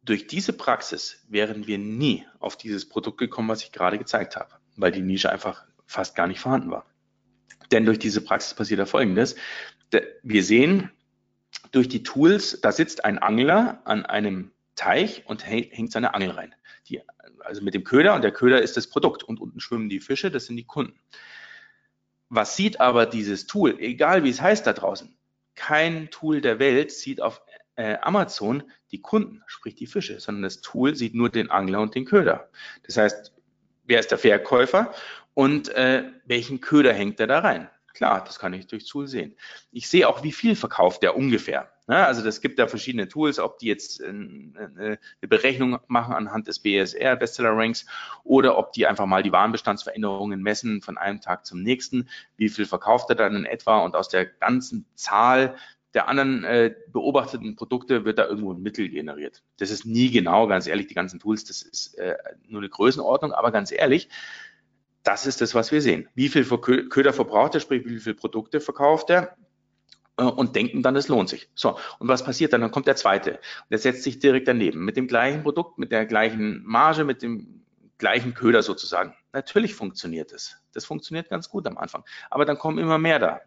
Durch 0.02 0.26
diese 0.26 0.52
Praxis 0.52 1.24
wären 1.28 1.66
wir 1.66 1.78
nie 1.78 2.26
auf 2.38 2.56
dieses 2.56 2.88
Produkt 2.88 3.18
gekommen, 3.18 3.48
was 3.48 3.62
ich 3.62 3.72
gerade 3.72 3.98
gezeigt 3.98 4.36
habe, 4.36 4.50
weil 4.76 4.92
die 4.92 5.02
Nische 5.02 5.30
einfach 5.30 5.64
fast 5.86 6.14
gar 6.14 6.26
nicht 6.26 6.40
vorhanden 6.40 6.70
war. 6.70 6.86
Denn 7.70 7.84
durch 7.84 7.98
diese 7.98 8.20
Praxis 8.20 8.54
passiert 8.54 8.78
ja 8.78 8.86
Folgendes. 8.86 9.36
Wir 10.22 10.44
sehen 10.44 10.90
durch 11.70 11.88
die 11.88 12.02
Tools, 12.02 12.60
da 12.60 12.72
sitzt 12.72 13.04
ein 13.04 13.18
Angler 13.18 13.80
an 13.84 14.06
einem 14.06 14.50
Teich 14.74 15.24
und 15.26 15.46
hängt 15.46 15.92
seine 15.92 16.14
Angel 16.14 16.30
rein. 16.30 16.54
Die, 16.88 17.02
also 17.40 17.62
mit 17.62 17.74
dem 17.74 17.84
Köder 17.84 18.14
und 18.14 18.22
der 18.22 18.32
Köder 18.32 18.62
ist 18.62 18.76
das 18.76 18.86
Produkt 18.86 19.22
und 19.22 19.40
unten 19.40 19.60
schwimmen 19.60 19.88
die 19.88 20.00
Fische, 20.00 20.30
das 20.30 20.46
sind 20.46 20.56
die 20.56 20.64
Kunden. 20.64 20.98
Was 22.28 22.56
sieht 22.56 22.80
aber 22.80 23.06
dieses 23.06 23.46
Tool, 23.46 23.78
egal 23.80 24.24
wie 24.24 24.30
es 24.30 24.40
heißt 24.40 24.66
da 24.66 24.72
draußen, 24.72 25.14
kein 25.54 26.10
Tool 26.10 26.40
der 26.40 26.58
Welt 26.58 26.92
sieht 26.92 27.20
auf 27.20 27.42
äh, 27.76 27.98
Amazon 28.00 28.62
die 28.92 29.02
Kunden, 29.02 29.42
sprich 29.46 29.74
die 29.74 29.86
Fische, 29.86 30.20
sondern 30.20 30.42
das 30.42 30.60
Tool 30.60 30.94
sieht 30.94 31.14
nur 31.14 31.28
den 31.28 31.50
Angler 31.50 31.80
und 31.80 31.94
den 31.94 32.04
Köder. 32.04 32.48
Das 32.84 32.96
heißt, 32.96 33.32
wer 33.84 34.00
ist 34.00 34.10
der 34.10 34.18
Verkäufer 34.18 34.94
und 35.34 35.68
äh, 35.70 36.04
welchen 36.24 36.60
Köder 36.60 36.92
hängt 36.92 37.20
er 37.20 37.26
da 37.26 37.40
rein? 37.40 37.68
Klar, 37.94 38.24
das 38.24 38.38
kann 38.38 38.52
ich 38.52 38.66
durch 38.66 38.86
Tool 38.86 39.06
sehen. 39.06 39.34
Ich 39.72 39.88
sehe 39.88 40.08
auch, 40.08 40.22
wie 40.22 40.32
viel 40.32 40.56
verkauft 40.56 41.02
der 41.02 41.16
ungefähr. 41.16 41.70
Ja, 41.88 42.06
also 42.06 42.22
das 42.22 42.40
gibt 42.40 42.58
da 42.60 42.68
verschiedene 42.68 43.08
Tools, 43.08 43.40
ob 43.40 43.58
die 43.58 43.66
jetzt 43.66 44.00
äh, 44.00 44.06
eine 44.06 44.98
Berechnung 45.20 45.78
machen 45.88 46.14
anhand 46.14 46.46
des 46.46 46.60
BSR, 46.60 47.16
Bestseller 47.16 47.56
Ranks, 47.56 47.84
oder 48.22 48.56
ob 48.58 48.72
die 48.72 48.86
einfach 48.86 49.06
mal 49.06 49.24
die 49.24 49.32
Warenbestandsveränderungen 49.32 50.40
messen 50.40 50.82
von 50.82 50.98
einem 50.98 51.20
Tag 51.20 51.46
zum 51.46 51.62
nächsten. 51.62 52.08
Wie 52.36 52.48
viel 52.48 52.64
verkauft 52.64 53.10
er 53.10 53.16
dann 53.16 53.34
in 53.34 53.44
etwa? 53.44 53.80
Und 53.80 53.96
aus 53.96 54.08
der 54.08 54.24
ganzen 54.24 54.86
Zahl 54.94 55.56
der 55.94 56.06
anderen 56.06 56.44
äh, 56.44 56.72
beobachteten 56.92 57.56
Produkte 57.56 58.04
wird 58.04 58.18
da 58.18 58.26
irgendwo 58.26 58.52
ein 58.52 58.62
Mittel 58.62 58.88
generiert. 58.88 59.42
Das 59.58 59.70
ist 59.70 59.84
nie 59.84 60.10
genau, 60.10 60.46
ganz 60.46 60.68
ehrlich, 60.68 60.86
die 60.86 60.94
ganzen 60.94 61.18
Tools, 61.18 61.44
das 61.44 61.62
ist 61.62 61.94
äh, 61.98 62.14
nur 62.46 62.60
eine 62.60 62.68
Größenordnung, 62.68 63.32
aber 63.32 63.50
ganz 63.50 63.72
ehrlich, 63.72 64.08
das 65.02 65.26
ist 65.26 65.40
das, 65.40 65.54
was 65.54 65.72
wir 65.72 65.80
sehen. 65.80 66.08
Wie 66.14 66.28
viel 66.28 66.44
Köder 66.44 67.12
verbraucht 67.12 67.54
er, 67.54 67.60
sprich, 67.60 67.84
wie 67.86 67.98
viele 67.98 68.14
Produkte 68.14 68.60
verkauft 68.60 69.10
er? 69.10 69.36
Äh, 70.16 70.24
und 70.24 70.56
denken 70.56 70.82
dann, 70.82 70.96
es 70.96 71.08
lohnt 71.08 71.28
sich. 71.28 71.48
So, 71.54 71.78
und 71.98 72.08
was 72.08 72.24
passiert 72.24 72.52
dann? 72.52 72.60
Dann 72.60 72.70
kommt 72.70 72.86
der 72.86 72.96
zweite. 72.96 73.32
Und 73.32 73.70
der 73.70 73.78
setzt 73.78 74.02
sich 74.02 74.18
direkt 74.18 74.48
daneben. 74.48 74.84
Mit 74.84 74.96
dem 74.96 75.06
gleichen 75.06 75.42
Produkt, 75.42 75.78
mit 75.78 75.92
der 75.92 76.06
gleichen 76.06 76.62
Marge, 76.64 77.04
mit 77.04 77.22
dem 77.22 77.64
gleichen 77.98 78.34
Köder 78.34 78.62
sozusagen. 78.62 79.14
Natürlich 79.32 79.74
funktioniert 79.74 80.32
es. 80.32 80.56
Das 80.72 80.84
funktioniert 80.84 81.28
ganz 81.28 81.48
gut 81.48 81.66
am 81.66 81.78
Anfang. 81.78 82.04
Aber 82.30 82.44
dann 82.44 82.58
kommen 82.58 82.78
immer 82.78 82.98
mehr 82.98 83.18
da 83.18 83.40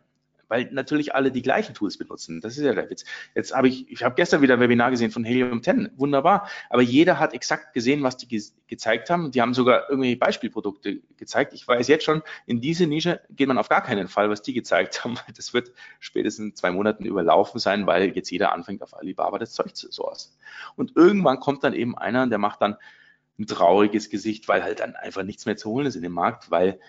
weil 0.53 0.69
natürlich 0.71 1.15
alle 1.15 1.31
die 1.31 1.41
gleichen 1.41 1.73
Tools 1.73 1.97
benutzen. 1.97 2.39
Das 2.39 2.59
ist 2.59 2.63
ja 2.63 2.75
der 2.75 2.87
Witz. 2.87 3.05
Jetzt 3.33 3.55
habe 3.55 3.67
ich, 3.67 3.89
ich 3.91 4.03
habe 4.03 4.13
gestern 4.13 4.43
wieder 4.43 4.53
ein 4.53 4.59
Webinar 4.59 4.91
gesehen 4.91 5.09
von 5.09 5.23
Helium 5.23 5.63
10, 5.63 5.93
wunderbar, 5.95 6.47
aber 6.69 6.83
jeder 6.83 7.17
hat 7.17 7.33
exakt 7.33 7.73
gesehen, 7.73 8.03
was 8.03 8.17
die 8.17 8.27
ge 8.27 8.43
gezeigt 8.67 9.09
haben. 9.09 9.31
Die 9.31 9.41
haben 9.41 9.55
sogar 9.55 9.89
irgendwelche 9.89 10.17
Beispielprodukte 10.17 11.01
gezeigt. 11.17 11.53
Ich 11.53 11.67
weiß 11.67 11.87
jetzt 11.87 12.05
schon, 12.05 12.21
in 12.45 12.61
diese 12.61 12.85
Nische 12.85 13.21
geht 13.31 13.47
man 13.47 13.57
auf 13.57 13.67
gar 13.67 13.81
keinen 13.81 14.07
Fall, 14.07 14.29
was 14.29 14.43
die 14.43 14.53
gezeigt 14.53 15.03
haben. 15.03 15.15
Das 15.35 15.55
wird 15.55 15.71
spätestens 15.99 16.45
in 16.45 16.55
zwei 16.55 16.69
Monaten 16.69 17.05
überlaufen 17.05 17.59
sein, 17.59 17.87
weil 17.87 18.15
jetzt 18.15 18.29
jeder 18.29 18.53
anfängt 18.53 18.83
auf 18.83 18.95
Alibaba 18.95 19.39
das 19.39 19.53
Zeug 19.53 19.75
zu 19.75 19.91
sourcen. 19.91 20.33
Und 20.75 20.95
irgendwann 20.95 21.39
kommt 21.39 21.63
dann 21.63 21.73
eben 21.73 21.97
einer, 21.97 22.27
der 22.27 22.37
macht 22.37 22.61
dann 22.61 22.77
ein 23.39 23.47
trauriges 23.47 24.11
Gesicht, 24.11 24.47
weil 24.47 24.61
halt 24.61 24.81
dann 24.81 24.95
einfach 24.95 25.23
nichts 25.23 25.47
mehr 25.47 25.57
zu 25.57 25.71
holen 25.71 25.87
ist 25.87 25.95
in 25.95 26.03
dem 26.03 26.11
Markt, 26.11 26.51
weil 26.51 26.79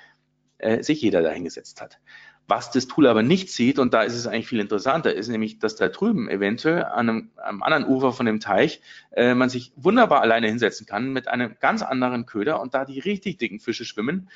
äh, 0.59 0.83
sich 0.83 1.01
jeder 1.01 1.23
dahingesetzt 1.23 1.81
hat. 1.81 1.99
Was 2.47 2.71
das 2.71 2.87
Tool 2.87 3.07
aber 3.07 3.23
nicht 3.23 3.51
sieht, 3.51 3.79
und 3.79 3.95
da 3.95 4.03
ist 4.03 4.15
es 4.15 4.27
eigentlich 4.27 4.49
viel 4.49 4.61
interessanter, 4.61 5.15
ist 5.15 5.29
nämlich, 5.29 5.59
dass 5.59 5.77
da 5.77 5.89
drüben 5.89 6.29
eventuell 6.29 6.85
an 6.85 7.09
einem, 7.09 7.31
am 7.37 7.63
anderen 7.63 7.87
Ufer 7.87 8.13
von 8.13 8.27
dem 8.27 8.41
Teich 8.41 8.83
äh, 9.13 9.35
man 9.35 9.49
sich 9.49 9.73
wunderbar 9.77 10.21
alleine 10.21 10.49
hinsetzen 10.49 10.87
kann 10.87 11.13
mit 11.13 11.27
einem 11.27 11.57
ganz 11.61 11.83
anderen 11.83 12.27
Köder 12.27 12.61
und 12.61 12.75
da 12.75 12.85
die 12.85 13.01
richtig 13.01 13.39
dicken 13.39 13.61
Fische 13.61 13.87
schwimmen. 13.87 14.29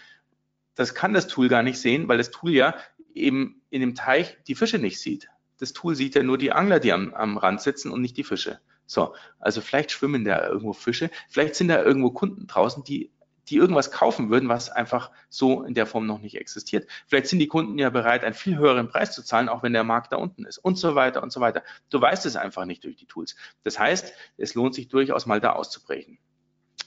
Das 0.75 0.94
kann 0.94 1.12
das 1.12 1.27
Tool 1.27 1.49
gar 1.49 1.62
nicht 1.62 1.79
sehen, 1.79 2.09
weil 2.09 2.16
das 2.16 2.31
Tool 2.31 2.53
ja 2.53 2.75
eben 3.14 3.61
in 3.68 3.81
dem 3.81 3.94
Teich 3.94 4.38
die 4.47 4.55
Fische 4.55 4.79
nicht 4.79 5.01
sieht. 5.01 5.29
Das 5.59 5.73
Tool 5.73 5.94
sieht 5.94 6.14
ja 6.14 6.23
nur 6.23 6.38
die 6.38 6.53
Angler, 6.53 6.81
die 6.81 6.92
am, 6.92 7.12
am 7.12 7.37
Rand 7.37 7.61
sitzen 7.61 7.90
und 7.90 8.01
nicht 8.01 8.16
die 8.16 8.25
Fische. 8.25 8.61
So, 8.87 9.14
also 9.38 9.61
vielleicht 9.61 9.90
schwimmen 9.90 10.25
da 10.25 10.49
irgendwo 10.49 10.73
Fische, 10.73 11.11
vielleicht 11.29 11.57
sind 11.57 11.68
da 11.68 11.83
irgendwo 11.83 12.11
Kunden 12.11 12.47
draußen, 12.47 12.85
die 12.85 13.11
die 13.49 13.57
irgendwas 13.57 13.91
kaufen 13.91 14.31
würden, 14.31 14.49
was 14.49 14.71
einfach 14.71 15.11
so 15.29 15.63
in 15.63 15.75
der 15.75 15.87
Form 15.87 16.07
noch 16.07 16.21
nicht 16.21 16.37
existiert. 16.37 16.89
Vielleicht 17.07 17.27
sind 17.27 17.39
die 17.39 17.49
Kunden 17.49 17.79
ja 17.79 17.91
bereit, 17.91 18.25
einen 18.25 18.35
viel 18.35 18.57
höheren 18.59 18.89
Preis 18.89 19.13
zu 19.13 19.23
zahlen, 19.23 19.49
auch 19.49 19.63
wenn 19.63 19.73
der 19.73 19.85
Markt 19.85 20.13
da 20.13 20.17
unten 20.17 20.45
ist 20.45 20.59
und 20.59 20.79
so 20.79 20.95
weiter 20.95 21.23
und 21.23 21.33
so 21.33 21.41
weiter. 21.41 21.63
Du 21.91 22.01
weißt 22.01 22.27
es 22.27 22.37
einfach 22.37 22.65
nicht 22.65 22.85
durch 22.85 22.97
die 22.97 23.07
Tools. 23.07 23.37
Das 23.65 23.79
heißt, 23.79 24.13
es 24.37 24.55
lohnt 24.55 24.75
sich 24.75 24.89
durchaus 24.89 25.27
mal 25.27 25.41
da 25.41 25.53
auszubrechen. 25.53 26.19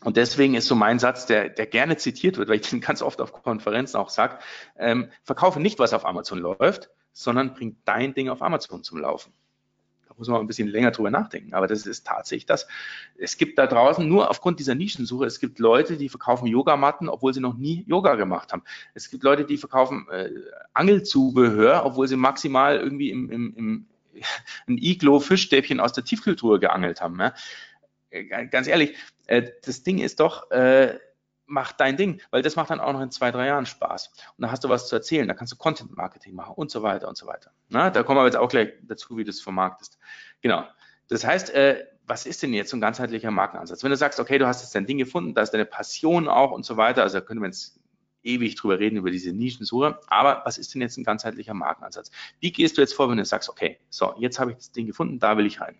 Und 0.03 0.17
deswegen 0.17 0.55
ist 0.55 0.67
so 0.67 0.73
mein 0.73 0.97
Satz, 0.97 1.27
der, 1.27 1.49
der 1.49 1.67
gerne 1.67 1.95
zitiert 1.97 2.37
wird, 2.37 2.49
weil 2.49 2.59
ich 2.59 2.69
den 2.69 2.81
ganz 2.81 3.01
oft 3.01 3.21
auf 3.21 3.31
Konferenzen 3.31 3.97
auch 3.97 4.09
sage, 4.09 4.39
ähm, 4.77 5.11
verkaufe 5.23 5.59
nicht, 5.59 5.77
was 5.77 5.93
auf 5.93 6.05
Amazon 6.05 6.39
läuft, 6.39 6.89
sondern 7.13 7.53
bring 7.53 7.77
dein 7.85 8.13
Ding 8.13 8.29
auf 8.29 8.41
Amazon 8.41 8.83
zum 8.83 8.99
Laufen. 8.99 9.33
Muss 10.17 10.27
man 10.27 10.39
ein 10.39 10.47
bisschen 10.47 10.67
länger 10.67 10.91
drüber 10.91 11.11
nachdenken, 11.11 11.53
aber 11.53 11.67
das 11.67 11.85
ist 11.85 12.05
tatsächlich 12.05 12.45
das. 12.45 12.67
Es 13.17 13.37
gibt 13.37 13.57
da 13.57 13.67
draußen 13.67 14.07
nur 14.07 14.29
aufgrund 14.29 14.59
dieser 14.59 14.75
Nischensuche, 14.75 15.25
es 15.25 15.39
gibt 15.39 15.59
Leute, 15.59 15.97
die 15.97 16.09
verkaufen 16.09 16.47
Yogamatten, 16.47 17.09
obwohl 17.09 17.33
sie 17.33 17.39
noch 17.39 17.55
nie 17.55 17.83
Yoga 17.87 18.15
gemacht 18.15 18.51
haben. 18.53 18.63
Es 18.93 19.09
gibt 19.09 19.23
Leute, 19.23 19.45
die 19.45 19.57
verkaufen 19.57 20.07
äh, 20.11 20.29
Angelzubehör, 20.73 21.85
obwohl 21.85 22.07
sie 22.07 22.17
maximal 22.17 22.77
irgendwie 22.77 23.09
im, 23.09 23.29
im, 23.29 23.53
im 23.55 23.85
ein 24.67 24.77
Iglo-Fischstäbchen 24.77 25.79
aus 25.79 25.93
der 25.93 26.03
Tiefkühltruhe 26.03 26.59
geangelt 26.59 27.01
haben. 27.01 27.19
Ja? 27.19 27.33
Äh, 28.09 28.47
ganz 28.47 28.67
ehrlich, 28.67 28.95
äh, 29.27 29.49
das 29.63 29.83
Ding 29.83 29.99
ist 29.99 30.19
doch, 30.19 30.51
äh, 30.51 30.99
mach 31.51 31.73
dein 31.73 31.97
Ding, 31.97 32.21
weil 32.31 32.41
das 32.41 32.55
macht 32.55 32.69
dann 32.69 32.79
auch 32.79 32.93
noch 32.93 33.01
in 33.01 33.11
zwei, 33.11 33.29
drei 33.29 33.47
Jahren 33.47 33.65
Spaß. 33.65 34.11
Und 34.37 34.41
da 34.41 34.51
hast 34.51 34.63
du 34.63 34.69
was 34.69 34.87
zu 34.87 34.95
erzählen, 34.95 35.27
da 35.27 35.33
kannst 35.33 35.53
du 35.53 35.57
Content 35.57 35.95
Marketing 35.95 36.33
machen 36.33 36.53
und 36.55 36.71
so 36.71 36.81
weiter 36.81 37.07
und 37.07 37.17
so 37.17 37.27
weiter. 37.27 37.51
Na, 37.69 37.89
da 37.89 38.03
kommen 38.03 38.19
wir 38.19 38.25
jetzt 38.25 38.37
auch 38.37 38.49
gleich 38.49 38.69
dazu, 38.83 39.17
wie 39.17 39.23
du 39.23 39.29
es 39.29 39.41
vermarktest. 39.41 39.99
Genau. 40.41 40.63
Das 41.09 41.25
heißt, 41.25 41.53
äh, 41.53 41.85
was 42.07 42.25
ist 42.25 42.41
denn 42.41 42.53
jetzt 42.53 42.71
so 42.71 42.77
ein 42.77 42.81
ganzheitlicher 42.81 43.31
Markenansatz? 43.31 43.83
Wenn 43.83 43.91
du 43.91 43.97
sagst, 43.97 44.19
okay, 44.19 44.37
du 44.37 44.47
hast 44.47 44.61
jetzt 44.61 44.73
dein 44.73 44.85
Ding 44.85 44.97
gefunden, 44.97 45.33
da 45.33 45.41
ist 45.41 45.51
deine 45.51 45.65
Passion 45.65 46.27
auch 46.27 46.51
und 46.51 46.65
so 46.65 46.77
weiter, 46.77 47.03
also 47.03 47.19
da 47.19 47.25
können 47.25 47.41
wir 47.41 47.47
jetzt 47.47 47.79
ewig 48.23 48.55
drüber 48.55 48.79
reden, 48.79 48.97
über 48.97 49.11
diese 49.11 49.33
Nischensuche. 49.33 49.99
Aber 50.07 50.41
was 50.45 50.57
ist 50.57 50.73
denn 50.73 50.81
jetzt 50.81 50.97
ein 50.97 51.03
ganzheitlicher 51.03 51.53
Markenansatz? 51.53 52.11
Wie 52.39 52.51
gehst 52.51 52.77
du 52.77 52.81
jetzt 52.81 52.93
vor, 52.93 53.09
wenn 53.09 53.17
du 53.17 53.25
sagst, 53.25 53.49
okay, 53.49 53.79
so, 53.89 54.13
jetzt 54.17 54.39
habe 54.39 54.51
ich 54.51 54.57
das 54.57 54.71
Ding 54.71 54.85
gefunden, 54.85 55.19
da 55.19 55.37
will 55.37 55.45
ich 55.45 55.59
rein. 55.59 55.77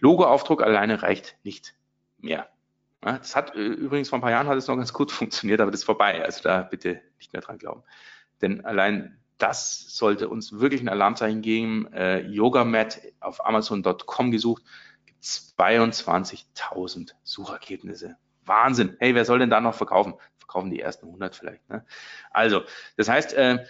Logoaufdruck 0.00 0.62
alleine 0.62 1.02
reicht 1.02 1.36
nicht 1.44 1.74
mehr. 2.18 2.48
Das 3.02 3.34
hat 3.36 3.54
äh, 3.56 3.60
übrigens 3.60 4.08
vor 4.08 4.18
ein 4.18 4.22
paar 4.22 4.30
Jahren 4.30 4.46
hat 4.46 4.56
es 4.56 4.68
noch 4.68 4.76
ganz 4.76 4.92
gut 4.92 5.12
funktioniert, 5.12 5.60
aber 5.60 5.70
das 5.70 5.80
ist 5.80 5.86
vorbei. 5.86 6.24
Also 6.24 6.42
da 6.42 6.62
bitte 6.62 7.00
nicht 7.18 7.32
mehr 7.32 7.42
dran 7.42 7.58
glauben. 7.58 7.82
Denn 8.40 8.64
allein 8.64 9.18
das 9.38 9.96
sollte 9.96 10.28
uns 10.28 10.52
wirklich 10.52 10.80
ein 10.80 10.88
Alarmzeichen 10.88 11.42
geben. 11.42 11.92
Äh, 11.92 12.20
Yogamat 12.20 13.00
auf 13.20 13.44
Amazon.com 13.44 14.30
gesucht, 14.30 14.62
gibt 15.04 15.24
22.000 15.24 17.10
Suchergebnisse. 17.24 18.16
Wahnsinn. 18.44 18.96
Hey, 19.00 19.14
wer 19.14 19.24
soll 19.24 19.40
denn 19.40 19.50
da 19.50 19.60
noch 19.60 19.74
verkaufen? 19.74 20.14
Verkaufen 20.38 20.70
die 20.70 20.80
ersten 20.80 21.06
100 21.06 21.34
vielleicht. 21.34 21.68
Ne? 21.68 21.84
Also, 22.30 22.62
das 22.96 23.08
heißt, 23.08 23.34
äh, 23.34 23.64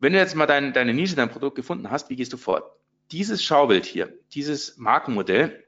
wenn 0.00 0.12
du 0.12 0.18
jetzt 0.18 0.34
mal 0.34 0.46
dein, 0.46 0.74
deine 0.74 0.92
Nische, 0.92 1.16
dein 1.16 1.30
Produkt 1.30 1.56
gefunden 1.56 1.90
hast, 1.90 2.10
wie 2.10 2.16
gehst 2.16 2.34
du 2.34 2.36
vor? 2.36 2.76
Dieses 3.10 3.42
Schaubild 3.42 3.86
hier, 3.86 4.12
dieses 4.32 4.76
Markenmodell, 4.76 5.64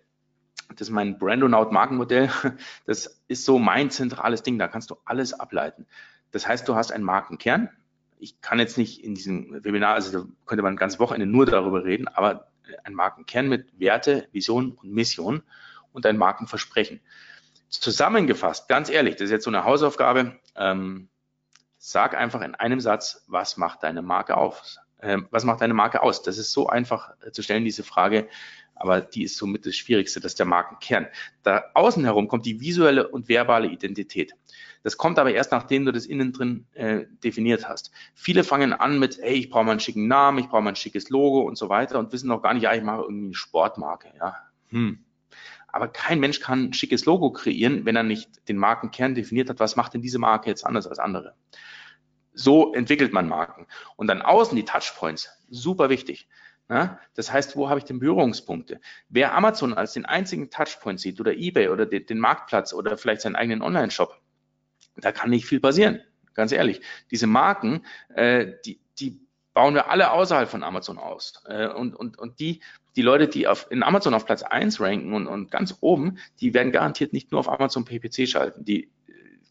das 0.68 0.88
ist 0.88 0.90
mein 0.90 1.18
Brandonaut 1.18 1.72
Markenmodell. 1.72 2.30
Das 2.86 3.22
ist 3.28 3.44
so 3.44 3.58
mein 3.58 3.90
zentrales 3.90 4.42
Ding. 4.42 4.58
Da 4.58 4.68
kannst 4.68 4.90
du 4.90 4.96
alles 5.04 5.32
ableiten. 5.32 5.86
Das 6.30 6.46
heißt, 6.46 6.68
du 6.68 6.74
hast 6.74 6.92
einen 6.92 7.04
Markenkern. 7.04 7.70
Ich 8.18 8.40
kann 8.40 8.58
jetzt 8.58 8.78
nicht 8.78 9.04
in 9.04 9.14
diesem 9.14 9.64
Webinar, 9.64 9.94
also 9.94 10.20
da 10.20 10.26
könnte 10.46 10.62
man 10.62 10.74
ein 10.74 10.78
ganzes 10.78 10.98
Wochenende 10.98 11.26
nur 11.26 11.46
darüber 11.46 11.84
reden, 11.84 12.08
aber 12.08 12.48
ein 12.84 12.94
Markenkern 12.94 13.48
mit 13.48 13.78
Werte, 13.78 14.28
Vision 14.32 14.72
und 14.72 14.92
Mission 14.92 15.42
und 15.92 16.06
ein 16.06 16.16
Markenversprechen. 16.16 17.00
Zusammengefasst, 17.68 18.68
ganz 18.68 18.88
ehrlich, 18.90 19.16
das 19.16 19.26
ist 19.26 19.30
jetzt 19.32 19.44
so 19.44 19.50
eine 19.50 19.64
Hausaufgabe. 19.64 20.38
Ähm, 20.54 21.08
sag 21.78 22.16
einfach 22.16 22.40
in 22.40 22.54
einem 22.54 22.80
Satz, 22.80 23.24
was 23.28 23.56
macht 23.56 23.82
deine 23.82 24.02
Marke 24.02 24.36
auf? 24.36 24.62
Ähm, 25.00 25.28
was 25.30 25.44
macht 25.44 25.60
deine 25.60 25.74
Marke 25.74 26.02
aus? 26.02 26.22
Das 26.22 26.38
ist 26.38 26.52
so 26.52 26.68
einfach 26.68 27.12
zu 27.32 27.42
stellen, 27.42 27.64
diese 27.64 27.84
Frage 27.84 28.28
aber 28.76 29.00
die 29.00 29.24
ist 29.24 29.36
somit 29.36 29.66
das 29.66 29.74
Schwierigste, 29.74 30.20
das 30.20 30.32
ist 30.32 30.38
der 30.38 30.46
Markenkern. 30.46 31.08
Da 31.42 31.64
außen 31.74 32.04
herum 32.04 32.28
kommt 32.28 32.46
die 32.46 32.60
visuelle 32.60 33.08
und 33.08 33.28
verbale 33.28 33.68
Identität. 33.68 34.34
Das 34.82 34.96
kommt 34.96 35.18
aber 35.18 35.32
erst, 35.32 35.50
nachdem 35.50 35.84
du 35.84 35.92
das 35.92 36.06
innen 36.06 36.32
drin 36.32 36.66
äh, 36.74 37.06
definiert 37.24 37.68
hast. 37.68 37.90
Viele 38.14 38.44
fangen 38.44 38.72
an 38.72 39.00
mit, 39.00 39.18
hey, 39.20 39.34
ich 39.34 39.50
brauche 39.50 39.64
mal 39.64 39.72
einen 39.72 39.80
schicken 39.80 40.06
Namen, 40.06 40.38
ich 40.38 40.48
brauche 40.48 40.62
mal 40.62 40.70
ein 40.70 40.76
schickes 40.76 41.10
Logo 41.10 41.40
und 41.40 41.58
so 41.58 41.68
weiter 41.68 41.98
und 41.98 42.12
wissen 42.12 42.28
noch 42.28 42.42
gar 42.42 42.54
nicht, 42.54 42.62
ja, 42.62 42.74
ich 42.74 42.82
mache 42.82 43.02
irgendwie 43.02 43.26
eine 43.26 43.34
Sportmarke. 43.34 44.12
Ja. 44.18 44.36
Hm. 44.68 45.04
Aber 45.68 45.88
kein 45.88 46.20
Mensch 46.20 46.40
kann 46.40 46.66
ein 46.66 46.72
schickes 46.72 47.04
Logo 47.04 47.32
kreieren, 47.32 47.84
wenn 47.84 47.96
er 47.96 48.02
nicht 48.02 48.48
den 48.48 48.58
Markenkern 48.58 49.14
definiert 49.14 49.50
hat, 49.50 49.58
was 49.58 49.76
macht 49.76 49.94
denn 49.94 50.02
diese 50.02 50.18
Marke 50.18 50.48
jetzt 50.48 50.64
anders 50.64 50.86
als 50.86 50.98
andere. 50.98 51.34
So 52.32 52.72
entwickelt 52.72 53.12
man 53.12 53.28
Marken. 53.28 53.66
Und 53.96 54.06
dann 54.06 54.22
außen 54.22 54.54
die 54.54 54.64
Touchpoints, 54.64 55.30
super 55.50 55.90
wichtig. 55.90 56.28
Ja, 56.68 56.98
das 57.14 57.32
heißt, 57.32 57.56
wo 57.56 57.68
habe 57.68 57.78
ich 57.78 57.84
denn 57.84 58.00
Berührungspunkte? 58.00 58.80
Wer 59.08 59.34
Amazon 59.34 59.72
als 59.74 59.92
den 59.92 60.04
einzigen 60.04 60.50
Touchpoint 60.50 60.98
sieht 60.98 61.20
oder 61.20 61.32
eBay 61.32 61.68
oder 61.68 61.86
den, 61.86 62.06
den 62.06 62.18
Marktplatz 62.18 62.72
oder 62.72 62.98
vielleicht 62.98 63.20
seinen 63.20 63.36
eigenen 63.36 63.62
Online-Shop, 63.62 64.20
da 64.96 65.12
kann 65.12 65.30
nicht 65.30 65.46
viel 65.46 65.60
passieren. 65.60 66.00
Ganz 66.34 66.50
ehrlich. 66.52 66.80
Diese 67.10 67.28
Marken, 67.28 67.84
äh, 68.14 68.52
die, 68.64 68.80
die 68.98 69.20
bauen 69.54 69.74
wir 69.74 69.90
alle 69.90 70.10
außerhalb 70.10 70.48
von 70.48 70.64
Amazon 70.64 70.98
aus. 70.98 71.42
Äh, 71.46 71.68
und, 71.68 71.94
und, 71.94 72.18
und 72.18 72.40
die, 72.40 72.60
die 72.96 73.02
Leute, 73.02 73.28
die 73.28 73.46
auf, 73.46 73.70
in 73.70 73.82
Amazon 73.82 74.12
auf 74.12 74.26
Platz 74.26 74.42
eins 74.42 74.80
ranken 74.80 75.14
und, 75.14 75.28
und 75.28 75.50
ganz 75.50 75.76
oben, 75.80 76.18
die 76.40 76.52
werden 76.52 76.72
garantiert 76.72 77.12
nicht 77.12 77.30
nur 77.30 77.40
auf 77.40 77.48
Amazon 77.48 77.84
PPC 77.84 78.28
schalten. 78.28 78.64
Die 78.64 78.90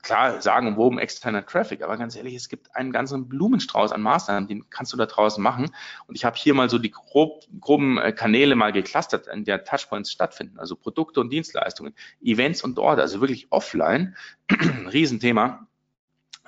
klar 0.05 0.41
sagen, 0.41 0.77
wo 0.77 0.97
externer 0.99 1.45
Traffic, 1.45 1.81
aber 1.81 1.97
ganz 1.97 2.15
ehrlich, 2.15 2.35
es 2.35 2.47
gibt 2.47 2.75
einen 2.75 2.91
ganzen 2.91 3.27
Blumenstrauß 3.27 3.91
an 3.91 4.01
Maßnahmen, 4.01 4.47
den 4.47 4.69
kannst 4.69 4.93
du 4.93 4.97
da 4.97 5.07
draußen 5.07 5.43
machen. 5.43 5.71
Und 6.07 6.15
ich 6.15 6.23
habe 6.23 6.37
hier 6.37 6.53
mal 6.53 6.69
so 6.69 6.77
die 6.77 6.91
grob, 6.91 7.43
groben 7.59 7.97
äh, 7.97 8.11
Kanäle 8.11 8.55
mal 8.55 8.71
geclustert, 8.71 9.27
in 9.27 9.43
der 9.45 9.63
Touchpoints 9.63 10.11
stattfinden, 10.11 10.59
also 10.59 10.75
Produkte 10.75 11.19
und 11.19 11.31
Dienstleistungen, 11.31 11.95
Events 12.21 12.63
und 12.63 12.77
Order, 12.77 13.01
also 13.01 13.19
wirklich 13.19 13.47
offline, 13.49 14.15
Riesenthema. 14.93 15.67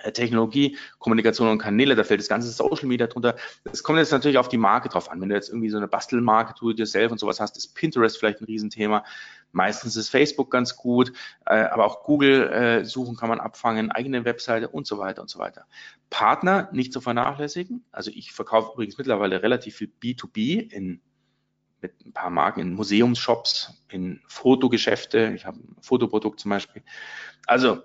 Äh, 0.04 0.12
Technologie, 0.12 0.78
Kommunikation 1.00 1.48
und 1.48 1.58
Kanäle, 1.58 1.96
da 1.96 2.04
fällt 2.04 2.20
das 2.20 2.28
ganze 2.28 2.50
Social 2.50 2.88
Media 2.88 3.08
drunter. 3.08 3.36
Es 3.72 3.84
kommt 3.84 3.98
jetzt 3.98 4.12
natürlich 4.12 4.38
auf 4.38 4.50
die 4.50 4.58
Marke 4.58 4.90
drauf 4.90 5.10
an. 5.10 5.20
Wenn 5.22 5.30
du 5.30 5.36
jetzt 5.36 5.50
irgendwie 5.50 5.70
so 5.70 5.78
eine 5.78 5.88
Bastelmarke, 5.88 6.54
tu 6.54 6.74
dir 6.74 6.86
selbst 6.86 7.12
und 7.12 7.18
sowas 7.18 7.40
hast, 7.40 7.58
ist 7.58 7.74
Pinterest 7.74 8.18
vielleicht 8.18 8.42
ein 8.42 8.46
Riesenthema. 8.46 9.04
Meistens 9.52 9.96
ist 9.96 10.10
Facebook 10.10 10.52
ganz 10.52 10.76
gut, 10.76 11.14
äh, 11.46 11.56
aber 11.56 11.86
auch 11.86 12.04
Google 12.04 12.48
äh, 12.50 12.86
suchen 12.86 13.16
kann 13.16 13.30
man 13.30 13.40
abfangen, 13.40 13.92
eigene 13.92 14.26
Webseite 14.26 14.70
und 14.70 14.86
so 14.86 15.00
weiter 15.00 15.22
und 15.22 15.30
so 15.30 15.40
weiter. 15.40 15.66
Partner 16.10 16.70
nicht 16.72 16.94
zu 16.94 17.02
vernachlässigen. 17.02 17.84
Also 17.92 18.12
ich 18.14 18.34
verkaufe 18.34 18.74
übrigens 18.74 18.98
mittlerweile 18.98 19.42
relativ 19.42 19.78
viel 19.78 19.92
B2B 20.02 20.72
in 20.72 21.02
mit 21.80 21.94
ein 22.06 22.12
paar 22.12 22.32
Marken 22.32 22.60
in 22.60 22.74
Museumsshops, 22.74 23.84
in 23.90 24.20
Fotogeschäfte. 24.28 25.34
Ich 25.36 25.46
habe 25.46 25.60
ein 25.60 25.76
Fotoprodukt 25.80 26.40
zum 26.40 26.50
Beispiel. 26.50 26.82
Also 27.46 27.84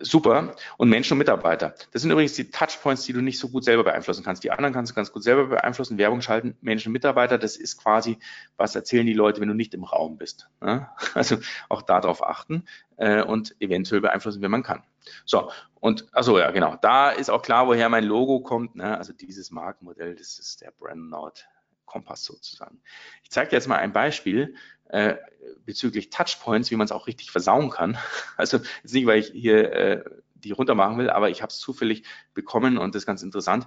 super. 0.00 0.54
Und 0.76 0.88
Menschen 0.88 1.14
und 1.14 1.18
Mitarbeiter. 1.18 1.74
Das 1.92 2.02
sind 2.02 2.10
übrigens 2.10 2.34
die 2.34 2.50
Touchpoints, 2.50 3.04
die 3.04 3.12
du 3.12 3.20
nicht 3.20 3.38
so 3.38 3.48
gut 3.48 3.64
selber 3.64 3.84
beeinflussen 3.84 4.24
kannst. 4.24 4.44
Die 4.44 4.50
anderen 4.50 4.74
kannst 4.74 4.92
du 4.92 4.94
ganz 4.94 5.12
gut 5.12 5.22
selber 5.22 5.46
beeinflussen. 5.46 5.98
Werbung 5.98 6.20
schalten, 6.20 6.56
Menschen 6.60 6.88
und 6.88 6.92
Mitarbeiter, 6.92 7.38
das 7.38 7.56
ist 7.56 7.82
quasi, 7.82 8.18
was 8.56 8.74
erzählen 8.74 9.06
die 9.06 9.14
Leute, 9.14 9.40
wenn 9.40 9.48
du 9.48 9.54
nicht 9.54 9.74
im 9.74 9.84
Raum 9.84 10.18
bist. 10.18 10.48
Ne? 10.60 10.88
Also 11.14 11.38
auch 11.68 11.82
darauf 11.82 12.22
achten 12.22 12.64
äh, 12.96 13.22
und 13.22 13.56
eventuell 13.60 14.00
beeinflussen, 14.00 14.40
wenn 14.42 14.50
man 14.50 14.62
kann. 14.62 14.82
So, 15.24 15.50
und 15.80 16.06
also 16.12 16.38
ja, 16.38 16.50
genau. 16.50 16.76
Da 16.80 17.10
ist 17.10 17.30
auch 17.30 17.42
klar, 17.42 17.66
woher 17.66 17.88
mein 17.88 18.04
Logo 18.04 18.40
kommt. 18.40 18.76
Ne? 18.76 18.96
Also 18.96 19.12
dieses 19.12 19.50
Markenmodell, 19.50 20.14
das 20.14 20.38
ist 20.38 20.60
der 20.60 20.72
Brandnote 20.78 21.42
Kompass 21.88 22.24
sozusagen. 22.24 22.80
Ich 23.24 23.30
zeige 23.30 23.50
dir 23.50 23.56
jetzt 23.56 23.68
mal 23.68 23.78
ein 23.78 23.92
Beispiel 23.92 24.54
äh, 24.88 25.16
bezüglich 25.64 26.10
Touchpoints, 26.10 26.70
wie 26.70 26.76
man 26.76 26.84
es 26.84 26.92
auch 26.92 27.06
richtig 27.06 27.30
versauen 27.30 27.70
kann. 27.70 27.98
Also 28.36 28.58
jetzt 28.58 28.94
nicht, 28.94 29.06
weil 29.06 29.18
ich 29.18 29.30
hier 29.32 29.72
äh, 29.72 30.04
die 30.34 30.52
runter 30.52 30.74
machen 30.74 30.98
will, 30.98 31.10
aber 31.10 31.30
ich 31.30 31.42
habe 31.42 31.50
es 31.50 31.58
zufällig 31.58 32.04
bekommen 32.34 32.78
und 32.78 32.94
das 32.94 33.02
ist 33.02 33.06
ganz 33.06 33.22
interessant. 33.22 33.66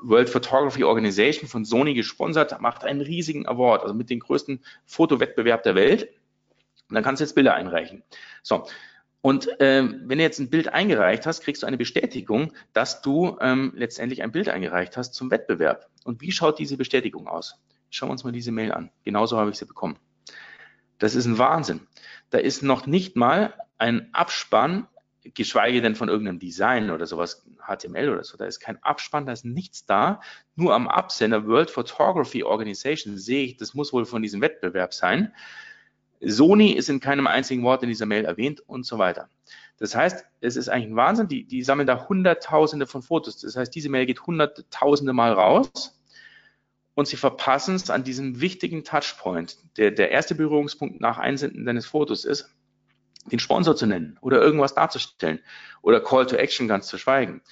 World 0.00 0.28
Photography 0.28 0.84
Organization 0.84 1.48
von 1.48 1.64
Sony 1.64 1.94
gesponsert, 1.94 2.60
macht 2.60 2.84
einen 2.84 3.00
riesigen 3.00 3.46
Award, 3.46 3.82
also 3.82 3.94
mit 3.94 4.10
dem 4.10 4.20
größten 4.20 4.62
Fotowettbewerb 4.84 5.62
der 5.62 5.74
Welt. 5.74 6.08
Und 6.88 6.94
dann 6.94 7.04
kannst 7.04 7.20
du 7.20 7.24
jetzt 7.24 7.34
Bilder 7.34 7.54
einreichen. 7.54 8.02
So, 8.42 8.66
und 9.24 9.48
ähm, 9.58 10.02
wenn 10.04 10.18
du 10.18 10.24
jetzt 10.24 10.38
ein 10.38 10.50
Bild 10.50 10.68
eingereicht 10.68 11.24
hast, 11.24 11.40
kriegst 11.40 11.62
du 11.62 11.66
eine 11.66 11.78
Bestätigung, 11.78 12.52
dass 12.74 13.00
du 13.00 13.38
ähm, 13.40 13.72
letztendlich 13.74 14.22
ein 14.22 14.32
Bild 14.32 14.50
eingereicht 14.50 14.98
hast 14.98 15.14
zum 15.14 15.30
Wettbewerb. 15.30 15.88
Und 16.04 16.20
wie 16.20 16.30
schaut 16.30 16.58
diese 16.58 16.76
Bestätigung 16.76 17.26
aus? 17.26 17.58
Schauen 17.88 18.10
wir 18.10 18.12
uns 18.12 18.24
mal 18.24 18.32
diese 18.32 18.52
Mail 18.52 18.70
an. 18.70 18.90
Genauso 19.02 19.38
habe 19.38 19.48
ich 19.48 19.56
sie 19.56 19.64
bekommen. 19.64 19.96
Das 20.98 21.14
ist 21.14 21.24
ein 21.24 21.38
Wahnsinn. 21.38 21.86
Da 22.28 22.36
ist 22.36 22.62
noch 22.62 22.84
nicht 22.84 23.16
mal 23.16 23.54
ein 23.78 24.10
Abspann, 24.12 24.88
geschweige 25.22 25.80
denn 25.80 25.94
von 25.94 26.10
irgendeinem 26.10 26.38
Design 26.38 26.90
oder 26.90 27.06
sowas, 27.06 27.46
HTML 27.66 28.10
oder 28.10 28.24
so. 28.24 28.36
Da 28.36 28.44
ist 28.44 28.60
kein 28.60 28.76
Abspann, 28.82 29.24
da 29.24 29.32
ist 29.32 29.46
nichts 29.46 29.86
da. 29.86 30.20
Nur 30.54 30.74
am 30.74 30.86
Absender 30.86 31.46
World 31.46 31.70
Photography 31.70 32.44
Organization 32.44 33.16
sehe 33.16 33.46
ich, 33.46 33.56
das 33.56 33.72
muss 33.72 33.90
wohl 33.94 34.04
von 34.04 34.20
diesem 34.20 34.42
Wettbewerb 34.42 34.92
sein. 34.92 35.32
Sony 36.26 36.72
ist 36.72 36.88
in 36.88 37.00
keinem 37.00 37.26
einzigen 37.26 37.62
Wort 37.62 37.82
in 37.82 37.88
dieser 37.88 38.06
Mail 38.06 38.24
erwähnt 38.24 38.60
und 38.66 38.86
so 38.86 38.98
weiter. 38.98 39.28
Das 39.78 39.94
heißt, 39.94 40.24
es 40.40 40.56
ist 40.56 40.68
eigentlich 40.68 40.90
ein 40.90 40.96
Wahnsinn. 40.96 41.28
Die, 41.28 41.44
die 41.44 41.62
sammeln 41.62 41.86
da 41.86 42.08
Hunderttausende 42.08 42.86
von 42.86 43.02
Fotos. 43.02 43.40
Das 43.40 43.56
heißt, 43.56 43.74
diese 43.74 43.88
Mail 43.88 44.06
geht 44.06 44.26
Hunderttausende 44.26 45.12
Mal 45.12 45.32
raus 45.32 46.00
und 46.94 47.08
sie 47.08 47.16
verpassen 47.16 47.74
es 47.74 47.90
an 47.90 48.04
diesem 48.04 48.40
wichtigen 48.40 48.84
Touchpoint. 48.84 49.58
Der, 49.76 49.90
der 49.90 50.10
erste 50.10 50.34
Berührungspunkt 50.34 51.00
nach 51.00 51.18
Einsenden 51.18 51.64
deines 51.64 51.86
Fotos 51.86 52.24
ist, 52.24 52.54
den 53.30 53.38
Sponsor 53.38 53.74
zu 53.74 53.86
nennen 53.86 54.18
oder 54.20 54.40
irgendwas 54.40 54.74
darzustellen 54.74 55.40
oder 55.82 56.00
Call 56.00 56.26
to 56.26 56.36
Action 56.36 56.68
ganz 56.68 56.86
zu 56.86 56.98
schweigen. 56.98 57.42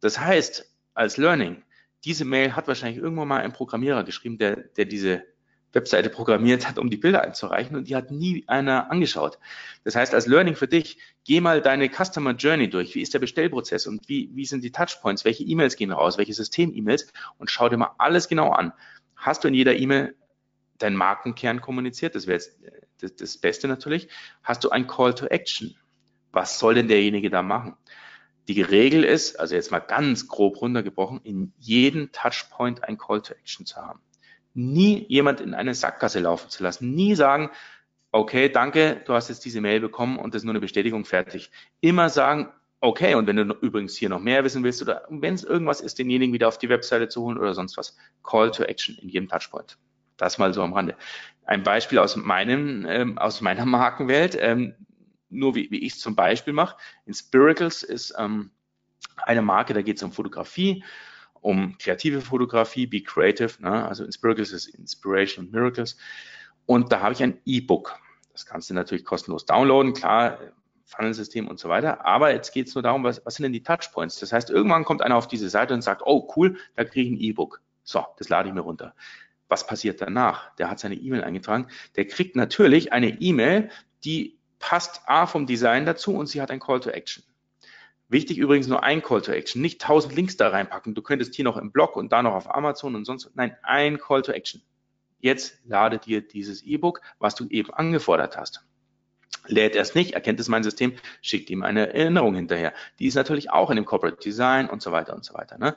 Das 0.00 0.18
heißt, 0.18 0.70
als 0.94 1.16
Learning, 1.16 1.62
diese 2.04 2.24
Mail 2.24 2.56
hat 2.56 2.66
wahrscheinlich 2.66 3.02
irgendwann 3.02 3.28
mal 3.28 3.40
ein 3.40 3.52
Programmierer 3.52 4.04
geschrieben, 4.04 4.38
der, 4.38 4.56
der 4.56 4.86
diese 4.86 5.24
Webseite 5.72 6.08
programmiert 6.08 6.68
hat, 6.68 6.78
um 6.78 6.88
die 6.90 6.96
Bilder 6.96 7.22
einzureichen 7.22 7.76
und 7.76 7.88
die 7.88 7.96
hat 7.96 8.10
nie 8.10 8.44
einer 8.46 8.90
angeschaut. 8.90 9.38
Das 9.84 9.96
heißt, 9.96 10.14
als 10.14 10.26
Learning 10.26 10.56
für 10.56 10.68
dich, 10.68 10.98
geh 11.24 11.40
mal 11.40 11.60
deine 11.60 11.90
Customer 11.90 12.32
Journey 12.32 12.70
durch. 12.70 12.94
Wie 12.94 13.02
ist 13.02 13.12
der 13.12 13.18
Bestellprozess 13.18 13.86
und 13.86 14.08
wie, 14.08 14.30
wie 14.34 14.46
sind 14.46 14.64
die 14.64 14.72
Touchpoints? 14.72 15.24
Welche 15.24 15.44
E-Mails 15.44 15.76
gehen 15.76 15.92
raus? 15.92 16.16
Welche 16.16 16.34
System-E-Mails? 16.34 17.12
Und 17.36 17.50
schau 17.50 17.68
dir 17.68 17.76
mal 17.76 17.94
alles 17.98 18.28
genau 18.28 18.50
an. 18.50 18.72
Hast 19.14 19.44
du 19.44 19.48
in 19.48 19.54
jeder 19.54 19.76
E-Mail 19.76 20.14
deinen 20.78 20.96
Markenkern 20.96 21.60
kommuniziert? 21.60 22.14
Das 22.14 22.26
wäre 22.26 22.38
jetzt 22.38 22.58
das, 23.00 23.16
das 23.16 23.38
Beste 23.38 23.68
natürlich. 23.68 24.08
Hast 24.42 24.64
du 24.64 24.70
ein 24.70 24.86
Call 24.86 25.14
to 25.14 25.26
Action? 25.26 25.76
Was 26.32 26.58
soll 26.58 26.74
denn 26.74 26.88
derjenige 26.88 27.30
da 27.30 27.42
machen? 27.42 27.76
Die 28.48 28.62
Regel 28.62 29.04
ist, 29.04 29.38
also 29.38 29.54
jetzt 29.54 29.70
mal 29.70 29.80
ganz 29.80 30.28
grob 30.28 30.62
runtergebrochen, 30.62 31.20
in 31.22 31.52
jedem 31.58 32.10
Touchpoint 32.12 32.84
ein 32.84 32.96
Call 32.96 33.20
to 33.20 33.34
Action 33.34 33.66
zu 33.66 33.76
haben 33.76 34.00
nie 34.58 35.06
jemand 35.08 35.40
in 35.40 35.54
eine 35.54 35.72
Sackgasse 35.72 36.18
laufen 36.18 36.50
zu 36.50 36.64
lassen. 36.64 36.92
Nie 36.92 37.14
sagen, 37.14 37.50
okay, 38.10 38.48
danke, 38.48 39.00
du 39.06 39.14
hast 39.14 39.28
jetzt 39.28 39.44
diese 39.44 39.60
Mail 39.60 39.78
bekommen 39.78 40.18
und 40.18 40.34
das 40.34 40.40
ist 40.42 40.44
nur 40.44 40.52
eine 40.52 40.60
Bestätigung 40.60 41.04
fertig. 41.04 41.52
Immer 41.80 42.08
sagen, 42.08 42.48
okay, 42.80 43.14
und 43.14 43.28
wenn 43.28 43.36
du 43.36 43.54
übrigens 43.60 43.96
hier 43.96 44.08
noch 44.08 44.18
mehr 44.18 44.42
wissen 44.42 44.64
willst 44.64 44.82
oder 44.82 45.06
wenn 45.10 45.34
es 45.34 45.44
irgendwas 45.44 45.80
ist, 45.80 46.00
denjenigen 46.00 46.34
wieder 46.34 46.48
auf 46.48 46.58
die 46.58 46.68
Webseite 46.68 47.08
zu 47.08 47.22
holen 47.22 47.38
oder 47.38 47.54
sonst 47.54 47.76
was, 47.76 47.96
Call 48.24 48.50
to 48.50 48.64
Action 48.64 48.96
in 49.00 49.08
jedem 49.08 49.28
Touchpoint. 49.28 49.78
Das 50.16 50.38
mal 50.38 50.52
so 50.52 50.62
am 50.62 50.72
Rande. 50.72 50.96
Ein 51.46 51.62
Beispiel 51.62 52.00
aus 52.00 52.16
meinem, 52.16 52.84
ähm, 52.88 53.16
aus 53.16 53.40
meiner 53.40 53.64
Markenwelt, 53.66 54.36
ähm, 54.40 54.74
nur 55.30 55.54
wie, 55.54 55.70
wie 55.70 55.84
ich 55.84 55.92
es 55.92 56.00
zum 56.00 56.16
Beispiel 56.16 56.52
mache. 56.52 56.76
In 57.06 57.14
Spiracles 57.14 57.84
ist 57.84 58.12
ähm, 58.18 58.50
eine 59.18 59.42
Marke, 59.42 59.72
da 59.72 59.82
geht 59.82 59.98
es 59.98 60.02
um 60.02 60.10
Fotografie 60.10 60.82
um 61.40 61.76
kreative 61.78 62.20
Fotografie, 62.20 62.86
Be 62.86 63.02
Creative, 63.02 63.62
ne? 63.62 63.86
also 63.86 64.04
Inspiracles 64.04 64.52
ist 64.52 64.66
Inspiration 64.66 65.46
und 65.46 65.52
Miracles. 65.52 65.96
Und 66.66 66.92
da 66.92 67.00
habe 67.00 67.14
ich 67.14 67.22
ein 67.22 67.38
E-Book. 67.44 67.96
Das 68.32 68.46
kannst 68.46 68.70
du 68.70 68.74
natürlich 68.74 69.04
kostenlos 69.04 69.46
downloaden, 69.46 69.94
klar, 69.94 70.38
Funnelsystem 70.84 71.48
und 71.48 71.58
so 71.58 71.68
weiter. 71.68 72.04
Aber 72.06 72.32
jetzt 72.32 72.52
geht 72.52 72.68
es 72.68 72.74
nur 72.74 72.82
darum, 72.82 73.04
was, 73.04 73.24
was 73.24 73.34
sind 73.34 73.44
denn 73.44 73.52
die 73.52 73.62
Touchpoints? 73.62 74.18
Das 74.20 74.32
heißt, 74.32 74.50
irgendwann 74.50 74.84
kommt 74.84 75.02
einer 75.02 75.16
auf 75.16 75.28
diese 75.28 75.48
Seite 75.48 75.74
und 75.74 75.82
sagt, 75.82 76.02
oh 76.04 76.32
cool, 76.36 76.56
da 76.76 76.84
kriege 76.84 77.08
ich 77.08 77.12
ein 77.12 77.20
E-Book. 77.20 77.60
So, 77.84 78.04
das 78.16 78.28
lade 78.28 78.48
ich 78.48 78.54
mir 78.54 78.60
runter. 78.60 78.94
Was 79.48 79.66
passiert 79.66 80.00
danach? 80.00 80.54
Der 80.56 80.70
hat 80.70 80.78
seine 80.78 80.94
E-Mail 80.94 81.24
eingetragen. 81.24 81.68
Der 81.96 82.06
kriegt 82.06 82.36
natürlich 82.36 82.92
eine 82.92 83.08
E-Mail, 83.20 83.70
die 84.04 84.38
passt 84.58 85.02
A 85.06 85.26
vom 85.26 85.46
Design 85.46 85.86
dazu 85.86 86.14
und 86.14 86.26
sie 86.26 86.40
hat 86.40 86.50
ein 86.50 86.60
Call 86.60 86.80
to 86.80 86.90
Action. 86.90 87.24
Wichtig 88.08 88.38
übrigens 88.38 88.66
nur 88.68 88.82
ein 88.82 89.02
Call 89.02 89.20
to 89.20 89.32
Action, 89.32 89.60
nicht 89.60 89.80
tausend 89.80 90.14
Links 90.14 90.36
da 90.36 90.48
reinpacken. 90.48 90.94
Du 90.94 91.02
könntest 91.02 91.34
hier 91.34 91.44
noch 91.44 91.58
im 91.58 91.70
Blog 91.70 91.94
und 91.94 92.10
da 92.10 92.22
noch 92.22 92.34
auf 92.34 92.54
Amazon 92.54 92.94
und 92.94 93.04
sonst. 93.04 93.30
Nein, 93.34 93.56
ein 93.62 93.98
Call 93.98 94.22
to 94.22 94.32
Action. 94.32 94.62
Jetzt 95.20 95.58
lade 95.66 95.98
dir 95.98 96.22
dieses 96.22 96.62
E-Book, 96.62 97.02
was 97.18 97.34
du 97.34 97.46
eben 97.48 97.72
angefordert 97.74 98.36
hast. 98.36 98.64
Lädt 99.46 99.76
er 99.76 99.82
es 99.82 99.94
nicht, 99.94 100.12
erkennt 100.12 100.40
es 100.40 100.48
mein 100.48 100.62
System, 100.62 100.94
schickt 101.20 101.50
ihm 101.50 101.62
eine 101.62 101.92
Erinnerung 101.92 102.34
hinterher. 102.34 102.72
Die 102.98 103.06
ist 103.06 103.14
natürlich 103.14 103.50
auch 103.50 103.70
in 103.70 103.76
dem 103.76 103.84
Corporate 103.84 104.18
Design 104.22 104.70
und 104.70 104.80
so 104.80 104.92
weiter 104.92 105.14
und 105.14 105.24
so 105.24 105.34
weiter. 105.34 105.58
Ne? 105.58 105.76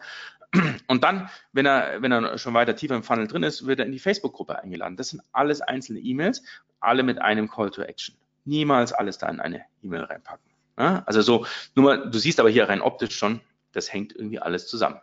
Und 0.87 1.03
dann, 1.03 1.29
wenn 1.53 1.65
er, 1.65 2.01
wenn 2.01 2.11
er 2.11 2.37
schon 2.37 2.53
weiter 2.53 2.75
tiefer 2.75 2.95
im 2.95 3.03
Funnel 3.03 3.27
drin 3.27 3.43
ist, 3.43 3.65
wird 3.65 3.79
er 3.79 3.85
in 3.85 3.91
die 3.91 3.99
Facebook-Gruppe 3.99 4.59
eingeladen. 4.59 4.97
Das 4.97 5.09
sind 5.09 5.21
alles 5.31 5.61
einzelne 5.61 5.99
E-Mails, 5.99 6.43
alle 6.79 7.03
mit 7.03 7.19
einem 7.19 7.49
Call 7.49 7.71
to 7.71 7.81
Action. 7.81 8.15
Niemals 8.43 8.91
alles 8.91 9.17
da 9.17 9.29
in 9.29 9.39
eine 9.39 9.63
E-Mail 9.81 10.03
reinpacken. 10.03 10.50
Ja, 10.77 11.03
also 11.05 11.21
so, 11.21 11.45
nur 11.75 11.85
mal, 11.85 12.09
du 12.09 12.17
siehst 12.17 12.39
aber 12.39 12.49
hier 12.49 12.69
rein 12.69 12.81
optisch 12.81 13.15
schon, 13.15 13.41
das 13.71 13.91
hängt 13.91 14.15
irgendwie 14.15 14.39
alles 14.39 14.67
zusammen. 14.67 14.99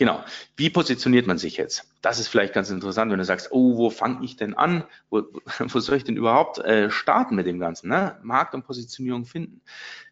Genau. 0.00 0.24
Wie 0.56 0.70
positioniert 0.70 1.26
man 1.26 1.36
sich 1.36 1.58
jetzt? 1.58 1.84
Das 2.00 2.18
ist 2.18 2.28
vielleicht 2.28 2.54
ganz 2.54 2.70
interessant, 2.70 3.12
wenn 3.12 3.18
du 3.18 3.24
sagst, 3.26 3.48
oh, 3.50 3.76
wo 3.76 3.90
fange 3.90 4.24
ich 4.24 4.34
denn 4.34 4.54
an? 4.54 4.84
Wo, 5.10 5.24
wo 5.58 5.78
soll 5.78 5.98
ich 5.98 6.04
denn 6.04 6.16
überhaupt 6.16 6.58
äh, 6.58 6.90
starten 6.90 7.34
mit 7.34 7.46
dem 7.46 7.60
Ganzen? 7.60 7.90
Ne? 7.90 8.18
Markt 8.22 8.54
und 8.54 8.64
Positionierung 8.64 9.26
finden. 9.26 9.60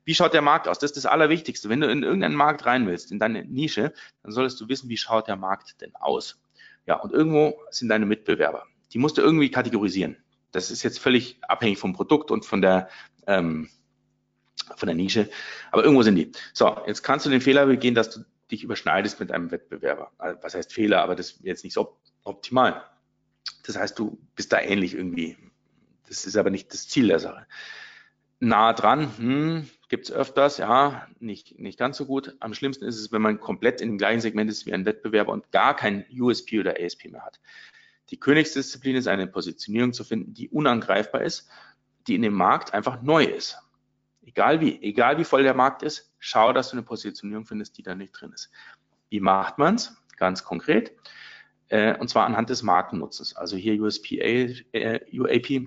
Wie 0.04 0.14
schaut 0.14 0.34
der 0.34 0.42
Markt 0.42 0.68
aus? 0.68 0.78
Das 0.78 0.90
ist 0.90 0.98
das 0.98 1.06
Allerwichtigste. 1.06 1.70
Wenn 1.70 1.80
du 1.80 1.90
in 1.90 2.02
irgendeinen 2.02 2.34
Markt 2.34 2.66
rein 2.66 2.86
willst, 2.86 3.10
in 3.10 3.18
deine 3.18 3.46
Nische, 3.46 3.94
dann 4.22 4.32
solltest 4.32 4.60
du 4.60 4.68
wissen, 4.68 4.90
wie 4.90 4.98
schaut 4.98 5.26
der 5.26 5.36
Markt 5.36 5.80
denn 5.80 5.94
aus? 5.96 6.38
Ja, 6.84 6.96
und 6.96 7.14
irgendwo 7.14 7.58
sind 7.70 7.88
deine 7.88 8.04
Mitbewerber. 8.04 8.64
Die 8.92 8.98
musst 8.98 9.16
du 9.16 9.22
irgendwie 9.22 9.50
kategorisieren. 9.50 10.18
Das 10.52 10.70
ist 10.70 10.82
jetzt 10.82 10.98
völlig 10.98 11.38
abhängig 11.48 11.78
vom 11.78 11.94
Produkt 11.94 12.30
und 12.30 12.44
von 12.44 12.60
der 12.60 12.90
ähm, 13.26 13.70
von 14.76 14.86
der 14.86 14.94
Nische. 14.94 15.28
Aber 15.70 15.82
irgendwo 15.84 16.02
sind 16.02 16.16
die. 16.16 16.32
So, 16.52 16.76
jetzt 16.86 17.02
kannst 17.02 17.26
du 17.26 17.30
den 17.30 17.40
Fehler 17.40 17.66
begehen, 17.66 17.94
dass 17.94 18.10
du 18.10 18.24
dich 18.50 18.64
überschneidest 18.64 19.20
mit 19.20 19.32
einem 19.32 19.50
Wettbewerber. 19.50 20.12
Also, 20.18 20.38
was 20.42 20.54
heißt 20.54 20.72
Fehler, 20.72 21.02
aber 21.02 21.14
das 21.14 21.32
ist 21.32 21.40
jetzt 21.44 21.64
nicht 21.64 21.74
so 21.74 21.98
optimal. 22.24 22.84
Das 23.66 23.76
heißt, 23.76 23.98
du 23.98 24.18
bist 24.34 24.52
da 24.52 24.60
ähnlich 24.60 24.94
irgendwie. 24.94 25.36
Das 26.08 26.24
ist 26.24 26.36
aber 26.36 26.50
nicht 26.50 26.72
das 26.72 26.88
Ziel 26.88 27.08
der 27.08 27.18
Sache. 27.18 27.46
Nah 28.40 28.72
dran, 28.72 29.10
hm, 29.18 29.70
gibt 29.88 30.06
es 30.06 30.12
öfters, 30.12 30.58
ja, 30.58 31.08
nicht, 31.18 31.58
nicht 31.58 31.78
ganz 31.78 31.96
so 31.96 32.06
gut. 32.06 32.36
Am 32.40 32.54
schlimmsten 32.54 32.84
ist 32.84 32.98
es, 32.98 33.10
wenn 33.10 33.20
man 33.20 33.40
komplett 33.40 33.80
in 33.80 33.88
dem 33.88 33.98
gleichen 33.98 34.20
Segment 34.20 34.48
ist 34.48 34.64
wie 34.64 34.72
ein 34.72 34.84
Wettbewerber 34.84 35.32
und 35.32 35.50
gar 35.50 35.74
kein 35.74 36.04
USP 36.16 36.60
oder 36.60 36.76
ASP 36.80 37.10
mehr 37.10 37.24
hat. 37.24 37.40
Die 38.10 38.20
Königsdisziplin 38.20 38.96
ist 38.96 39.08
eine 39.08 39.26
Positionierung 39.26 39.92
zu 39.92 40.04
finden, 40.04 40.34
die 40.34 40.48
unangreifbar 40.48 41.22
ist, 41.22 41.48
die 42.06 42.14
in 42.14 42.22
dem 42.22 42.34
Markt 42.34 42.72
einfach 42.72 43.02
neu 43.02 43.24
ist. 43.24 43.58
Egal 44.28 44.60
wie, 44.60 44.78
egal 44.82 45.16
wie 45.16 45.24
voll 45.24 45.42
der 45.42 45.54
Markt 45.54 45.82
ist, 45.82 46.12
schau, 46.18 46.52
dass 46.52 46.68
du 46.68 46.76
eine 46.76 46.82
Positionierung 46.82 47.46
findest, 47.46 47.78
die 47.78 47.82
da 47.82 47.94
nicht 47.94 48.12
drin 48.12 48.30
ist. 48.32 48.50
Wie 49.08 49.20
macht 49.20 49.56
man 49.56 49.76
es? 49.76 49.96
Ganz 50.18 50.44
konkret. 50.44 50.92
Äh, 51.68 51.96
und 51.96 52.08
zwar 52.08 52.26
anhand 52.26 52.50
des 52.50 52.62
Markennutzens. 52.62 53.34
Also 53.34 53.56
hier 53.56 53.80
USP, 53.80 54.18
äh, 54.18 55.00
UAP 55.18 55.66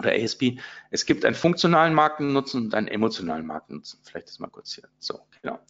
oder 0.00 0.12
ASP. 0.12 0.58
Es 0.90 1.06
gibt 1.06 1.24
einen 1.24 1.36
funktionalen 1.36 1.94
Markennutzen 1.94 2.64
und 2.64 2.74
einen 2.74 2.88
emotionalen 2.88 3.46
Markennutzen. 3.46 4.00
Vielleicht 4.02 4.28
das 4.28 4.40
mal 4.40 4.48
kurz 4.48 4.74
hier. 4.74 4.88
So, 4.98 5.20
genau. 5.40 5.60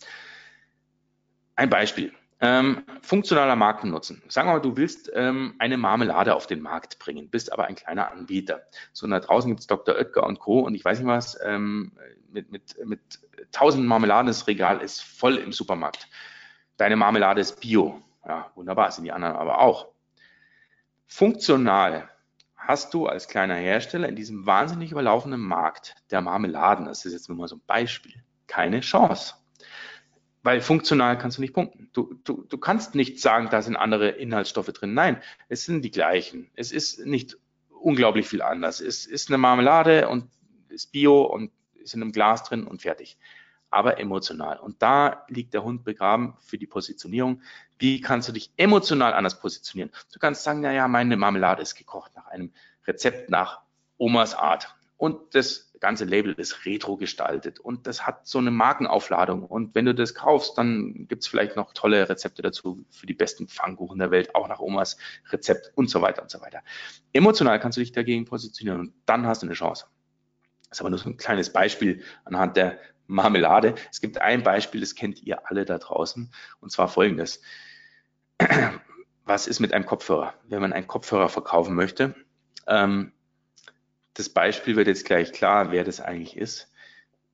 Ein 1.55 1.69
Beispiel. 1.69 2.15
Ähm, 2.39 2.85
funktionaler 3.01 3.57
Markennutzen. 3.57 4.23
Sagen 4.29 4.49
wir 4.49 4.55
mal, 4.55 4.61
du 4.61 4.77
willst 4.77 5.11
ähm, 5.15 5.55
eine 5.59 5.79
Marmelade 5.79 6.35
auf 6.35 6.47
den 6.47 6.61
Markt 6.61 6.99
bringen, 6.99 7.31
bist 7.31 7.51
aber 7.53 7.65
ein 7.65 7.77
kleiner 7.77 8.13
Anbieter. 8.13 8.63
So, 8.93 9.07
da 9.07 9.21
draußen 9.21 9.51
gibt's 9.51 9.67
Dr. 9.67 9.95
Oetker 9.95 10.25
und 10.25 10.39
Co. 10.39 10.61
und 10.61 10.75
ich 10.75 10.85
weiß 10.85 10.99
nicht 10.99 11.09
was, 11.09 11.39
ähm, 11.43 11.93
mit, 12.31 12.53
mit, 12.53 12.77
mit 12.85 13.01
tausend 13.53 13.87
Marmeladen, 13.87 14.27
das 14.27 14.47
Regal 14.47 14.83
ist 14.83 15.03
voll 15.03 15.37
im 15.37 15.53
Supermarkt. 15.53 16.09
Deine 16.77 16.97
Marmelade 16.97 17.41
ist 17.41 17.61
Bio. 17.61 18.03
Ja, 18.27 18.51
wunderbar, 18.55 18.91
sind 18.91 19.05
die 19.05 19.13
anderen 19.13 19.37
aber 19.37 19.61
auch. 19.61 19.89
Funktional 21.07 22.11
hast 22.57 22.93
du 22.93 23.07
als 23.07 23.29
kleiner 23.29 23.55
Hersteller 23.55 24.09
in 24.09 24.17
diesem 24.17 24.45
wahnsinnig 24.45 24.91
überlaufenden 24.91 25.41
Markt 25.41 25.95
der 26.11 26.21
Marmeladen, 26.21 26.85
das 26.85 27.05
ist 27.05 27.13
jetzt 27.13 27.29
nur 27.29 27.39
mal 27.39 27.49
so 27.49 27.57
ein 27.57 27.63
Beispiel, 27.67 28.15
keine 28.47 28.81
Chance. 28.81 29.35
Weil 30.47 30.61
funktional 30.61 31.19
kannst 31.19 31.39
du 31.39 31.41
nicht 31.43 31.55
punkten. 31.55 31.91
Du, 31.93 32.15
du, 32.23 32.45
du 32.49 32.57
kannst 32.57 32.95
nicht 32.95 33.19
sagen, 33.19 33.49
da 33.51 33.63
sind 33.63 33.75
andere 33.75 34.11
Inhaltsstoffe 34.11 34.69
drin. 34.69 34.95
Nein, 34.95 35.21
es 35.49 35.65
sind 35.65 35.83
die 35.83 35.91
gleichen. 35.91 36.49
Es 36.55 36.71
ist 36.71 37.05
nicht 37.05 37.37
unglaublich 37.81 38.29
viel 38.29 38.43
anders. 38.43 38.81
Es 38.81 39.07
ist 39.07 39.29
eine 39.29 39.39
Marmelade 39.39 40.09
und 40.09 40.31
ist 40.69 40.93
Bio 40.93 41.23
und 41.23 41.51
ist 41.75 41.95
in 41.95 42.03
einem 42.03 42.13
Glas 42.13 42.45
drin 42.45 42.65
und 42.65 42.83
fertig. 42.83 43.19
Aber 43.71 43.99
emotional. 43.99 44.61
Und 44.61 44.81
da 44.83 45.25
liegt 45.27 45.53
der 45.53 45.65
Hund 45.65 45.83
begraben 45.83 46.37
für 46.45 46.59
die 46.59 46.69
Positionierung. 46.69 47.43
Wie 47.81 48.01
kannst 48.01 48.29
du 48.29 48.33
dich 48.33 48.53
emotional 48.57 49.15
anders 49.15 49.41
positionieren? 49.41 49.91
Du 50.13 50.21
kannst 50.21 50.45
sagen, 50.45 50.61
naja, 50.61 50.87
meine 50.87 51.17
Marmelade 51.17 51.63
ist 51.63 51.75
gekocht 51.75 52.13
nach 52.15 52.29
einem 52.29 52.53
Rezept 52.87 53.31
nach 53.31 53.63
Omas 53.99 54.37
Art. 54.37 54.77
Und 54.97 55.35
das 55.35 55.66
ganze 55.81 56.05
Label 56.05 56.33
ist 56.33 56.65
retro 56.65 56.97
gestaltet 56.97 57.61
und 57.61 57.87
das 57.87 58.07
hat 58.07 58.27
so 58.27 58.39
eine 58.39 58.51
Markenaufladung. 58.51 59.45
Und 59.45 59.75
wenn 59.75 59.85
du 59.85 59.95
das 59.95 60.15
kaufst, 60.15 60.57
dann 60.59 61.07
gibt's 61.09 61.27
vielleicht 61.27 61.57
noch 61.57 61.73
tolle 61.73 62.09
Rezepte 62.09 62.43
dazu 62.43 62.85
für 62.91 63.07
die 63.07 63.15
besten 63.15 63.49
Pfannkuchen 63.49 63.99
der 63.99 64.11
Welt, 64.11 64.35
auch 64.35 64.49
nach 64.49 64.61
Omas 64.61 64.97
Rezept 65.31 65.73
und 65.75 65.91
so 65.91 66.03
weiter 66.03 66.23
und 66.23 66.31
so 66.31 66.41
weiter. 66.41 66.63
Emotional 67.13 67.61
kannst 67.61 67.77
du 67.77 67.81
dich 67.81 67.93
dagegen 67.93 68.25
positionieren 68.25 68.81
und 68.81 68.95
dann 69.07 69.27
hast 69.27 69.43
du 69.43 69.47
eine 69.47 69.55
Chance. 69.55 69.87
Das 70.69 70.79
ist 70.79 70.81
aber 70.81 70.91
nur 70.91 70.99
so 70.99 71.09
ein 71.09 71.17
kleines 71.17 71.53
Beispiel 71.53 72.03
anhand 72.25 72.57
der 72.57 72.79
Marmelade. 73.07 73.75
Es 73.91 74.01
gibt 74.01 74.21
ein 74.21 74.43
Beispiel, 74.43 74.81
das 74.81 74.95
kennt 74.95 75.23
ihr 75.23 75.49
alle 75.49 75.65
da 75.65 75.79
draußen, 75.79 76.33
und 76.61 76.73
zwar 76.73 76.89
folgendes. 76.89 77.41
Was 79.25 79.47
ist 79.47 79.61
mit 79.61 79.73
einem 79.73 79.87
Kopfhörer? 79.87 80.35
Wenn 80.49 80.61
man 80.61 80.73
einen 80.73 80.87
Kopfhörer 80.87 81.29
verkaufen 81.29 81.75
möchte, 81.75 82.15
ähm, 82.67 83.13
das 84.17 84.31
Beispiel 84.31 84.77
wird 84.77 84.87
jetzt 84.87 85.05
gleich 85.05 85.33
klar, 85.33 85.71
wer 85.73 85.85
das 85.85 86.01
eigentlich 86.01 86.37
ist. 86.37 86.73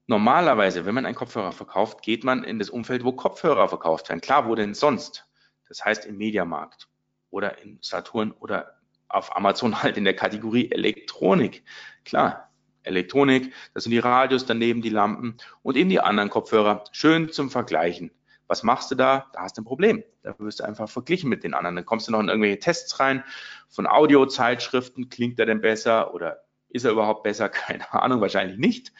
Normalerweise, 0.08 0.84
wenn 0.84 0.94
man 0.94 1.06
einen 1.06 1.14
Kopfhörer 1.14 1.52
verkauft, 1.52 2.02
geht 2.02 2.24
man 2.24 2.42
in 2.42 2.58
das 2.58 2.70
Umfeld, 2.70 3.04
wo 3.04 3.12
Kopfhörer 3.12 3.68
verkauft 3.68 4.08
werden. 4.08 4.20
Klar, 4.20 4.48
wo 4.48 4.54
denn 4.56 4.74
sonst? 4.74 5.26
Das 5.68 5.84
heißt 5.84 6.06
im 6.06 6.18
Mediamarkt 6.18 6.88
oder 7.30 7.58
in 7.62 7.78
Saturn 7.80 8.32
oder 8.32 8.78
auf 9.08 9.36
Amazon 9.36 9.82
halt 9.82 9.96
in 9.96 10.04
der 10.04 10.16
Kategorie 10.16 10.72
Elektronik. 10.72 11.62
Klar, 12.04 12.50
Elektronik, 12.82 13.52
das 13.74 13.84
sind 13.84 13.92
die 13.92 14.00
Radios, 14.00 14.44
daneben 14.44 14.82
die 14.82 14.90
Lampen 14.90 15.36
und 15.62 15.76
eben 15.76 15.88
die 15.88 16.00
anderen 16.00 16.30
Kopfhörer. 16.30 16.82
Schön 16.90 17.30
zum 17.30 17.48
Vergleichen. 17.48 18.10
Was 18.48 18.64
machst 18.64 18.90
du 18.90 18.96
da? 18.96 19.30
Da 19.32 19.42
hast 19.42 19.56
du 19.56 19.62
ein 19.62 19.64
Problem. 19.64 20.02
Da 20.24 20.34
wirst 20.40 20.58
du 20.58 20.64
einfach 20.64 20.88
verglichen 20.88 21.30
mit 21.30 21.44
den 21.44 21.54
anderen. 21.54 21.76
Dann 21.76 21.86
kommst 21.86 22.08
du 22.08 22.12
noch 22.12 22.20
in 22.20 22.28
irgendwelche 22.28 22.58
Tests 22.58 22.98
rein 22.98 23.22
von 23.68 23.86
Audiozeitschriften. 23.86 25.08
Klingt 25.10 25.38
er 25.38 25.46
denn 25.46 25.60
besser 25.60 26.12
oder 26.12 26.42
ist 26.72 26.84
er 26.84 26.92
überhaupt 26.92 27.22
besser? 27.22 27.48
Keine 27.50 27.92
Ahnung, 27.92 28.20
wahrscheinlich 28.20 28.58
nicht. 28.58 28.92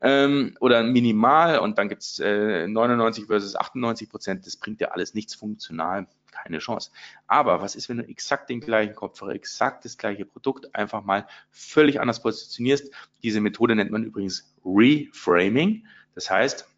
Ähm, 0.00 0.56
oder 0.60 0.84
minimal 0.84 1.58
und 1.58 1.76
dann 1.76 1.88
gibt's 1.88 2.20
äh, 2.20 2.68
99 2.68 3.26
versus 3.26 3.56
98 3.56 4.08
Prozent. 4.08 4.46
Das 4.46 4.56
bringt 4.56 4.80
dir 4.80 4.92
alles 4.94 5.14
nichts 5.14 5.34
funktional 5.34 6.06
keine 6.42 6.58
Chance. 6.58 6.90
Aber 7.26 7.60
was 7.60 7.74
ist, 7.74 7.88
wenn 7.88 7.98
du 7.98 8.08
exakt 8.08 8.50
den 8.50 8.60
gleichen 8.60 8.94
Kopfhörer, 8.94 9.32
exakt 9.32 9.84
das 9.84 9.98
gleiche 9.98 10.24
Produkt 10.24 10.74
einfach 10.74 11.02
mal 11.04 11.26
völlig 11.50 12.00
anders 12.00 12.22
positionierst? 12.22 12.92
Diese 13.22 13.40
Methode 13.40 13.74
nennt 13.74 13.90
man 13.90 14.04
übrigens 14.04 14.54
Reframing. 14.64 15.86
Das 16.14 16.30
heißt, 16.30 16.68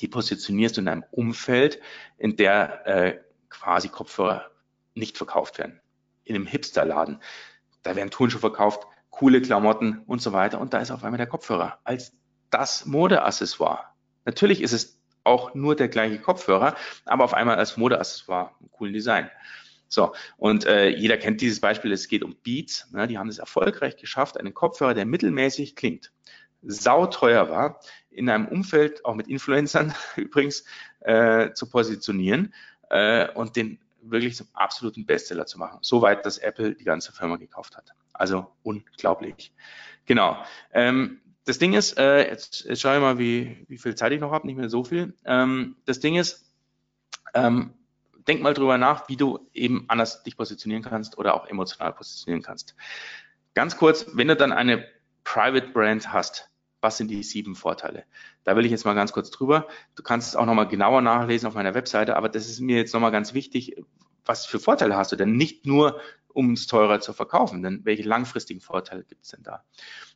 die 0.00 0.08
positionierst 0.08 0.76
du 0.76 0.80
in 0.80 0.88
einem 0.88 1.04
Umfeld, 1.10 1.80
in 2.18 2.36
der 2.36 2.86
äh, 2.86 3.20
quasi 3.48 3.88
Kopfhörer 3.88 4.50
nicht 4.94 5.16
verkauft 5.16 5.58
werden. 5.58 5.80
In 6.24 6.34
einem 6.34 6.46
Hipsterladen. 6.46 7.20
Da 7.82 7.96
werden 7.96 8.10
Turnschuhe 8.10 8.40
verkauft, 8.40 8.86
coole 9.14 9.40
Klamotten 9.40 10.02
und 10.06 10.20
so 10.20 10.32
weiter. 10.32 10.60
Und 10.60 10.74
da 10.74 10.78
ist 10.78 10.90
auf 10.90 11.04
einmal 11.04 11.18
der 11.18 11.28
Kopfhörer 11.28 11.78
als 11.84 12.12
das 12.50 12.84
Modeaccessoire. 12.84 13.84
Natürlich 14.24 14.60
ist 14.60 14.72
es 14.72 14.98
auch 15.22 15.54
nur 15.54 15.76
der 15.76 15.88
gleiche 15.88 16.18
Kopfhörer, 16.18 16.74
aber 17.04 17.24
auf 17.24 17.32
einmal 17.32 17.56
als 17.56 17.76
Modeaccessoire, 17.76 18.50
coolen 18.72 18.92
Design. 18.92 19.30
So, 19.88 20.14
und 20.36 20.66
äh, 20.66 20.88
jeder 20.88 21.16
kennt 21.16 21.40
dieses 21.40 21.60
Beispiel, 21.60 21.92
es 21.92 22.08
geht 22.08 22.24
um 22.24 22.34
Beats. 22.42 22.90
Ne, 22.92 23.06
die 23.06 23.16
haben 23.16 23.28
es 23.28 23.38
erfolgreich 23.38 23.96
geschafft, 23.96 24.38
einen 24.38 24.52
Kopfhörer, 24.52 24.94
der 24.94 25.06
mittelmäßig 25.06 25.76
klingt, 25.76 26.12
sauteuer 26.62 27.48
war, 27.50 27.80
in 28.10 28.28
einem 28.28 28.48
Umfeld, 28.48 29.04
auch 29.04 29.14
mit 29.14 29.28
Influencern 29.28 29.94
übrigens, 30.16 30.64
äh, 31.00 31.52
zu 31.52 31.68
positionieren 31.68 32.52
äh, 32.90 33.30
und 33.32 33.54
den 33.54 33.78
wirklich 34.10 34.36
zum 34.36 34.48
absoluten 34.52 35.06
Bestseller 35.06 35.46
zu 35.46 35.58
machen. 35.58 35.78
Soweit, 35.82 36.24
dass 36.26 36.38
Apple 36.38 36.74
die 36.74 36.84
ganze 36.84 37.12
Firma 37.12 37.36
gekauft 37.36 37.76
hat. 37.76 37.92
Also 38.12 38.46
unglaublich. 38.62 39.52
Genau. 40.06 40.36
Ähm, 40.72 41.20
das 41.44 41.58
Ding 41.58 41.74
ist, 41.74 41.98
äh, 41.98 42.28
jetzt, 42.28 42.64
jetzt 42.64 42.80
schaue 42.80 42.96
ich 42.96 43.00
mal, 43.00 43.18
wie, 43.18 43.64
wie 43.68 43.78
viel 43.78 43.94
Zeit 43.94 44.12
ich 44.12 44.20
noch 44.20 44.32
habe, 44.32 44.46
nicht 44.46 44.56
mehr 44.56 44.70
so 44.70 44.84
viel. 44.84 45.14
Ähm, 45.24 45.76
das 45.84 46.00
Ding 46.00 46.16
ist, 46.16 46.50
ähm, 47.34 47.74
denk 48.26 48.40
mal 48.40 48.54
drüber 48.54 48.78
nach, 48.78 49.08
wie 49.08 49.16
du 49.16 49.48
eben 49.52 49.84
anders 49.88 50.22
dich 50.22 50.36
positionieren 50.36 50.82
kannst 50.82 51.18
oder 51.18 51.34
auch 51.34 51.46
emotional 51.46 51.92
positionieren 51.92 52.42
kannst. 52.42 52.74
Ganz 53.54 53.76
kurz, 53.76 54.06
wenn 54.14 54.28
du 54.28 54.36
dann 54.36 54.52
eine 54.52 54.86
Private 55.24 55.68
Brand 55.68 56.12
hast, 56.12 56.50
was 56.84 56.98
sind 56.98 57.10
die 57.10 57.22
sieben 57.22 57.56
Vorteile? 57.56 58.04
Da 58.44 58.54
will 58.54 58.64
ich 58.64 58.70
jetzt 58.70 58.84
mal 58.84 58.94
ganz 58.94 59.10
kurz 59.10 59.30
drüber. 59.30 59.66
Du 59.96 60.02
kannst 60.02 60.28
es 60.28 60.36
auch 60.36 60.44
nochmal 60.44 60.68
genauer 60.68 61.00
nachlesen 61.00 61.48
auf 61.48 61.54
meiner 61.54 61.74
Webseite, 61.74 62.14
aber 62.14 62.28
das 62.28 62.46
ist 62.46 62.60
mir 62.60 62.76
jetzt 62.76 62.92
nochmal 62.92 63.10
ganz 63.10 63.34
wichtig. 63.34 63.82
Was 64.26 64.46
für 64.46 64.60
Vorteile 64.60 64.96
hast 64.96 65.10
du 65.10 65.16
denn? 65.16 65.32
Nicht 65.36 65.66
nur, 65.66 65.98
um 66.28 66.52
es 66.52 66.66
teurer 66.66 67.00
zu 67.00 67.12
verkaufen, 67.14 67.62
denn 67.62 67.80
welche 67.84 68.02
langfristigen 68.02 68.60
Vorteile 68.60 69.02
gibt 69.02 69.24
es 69.24 69.30
denn 69.30 69.42
da? 69.42 69.64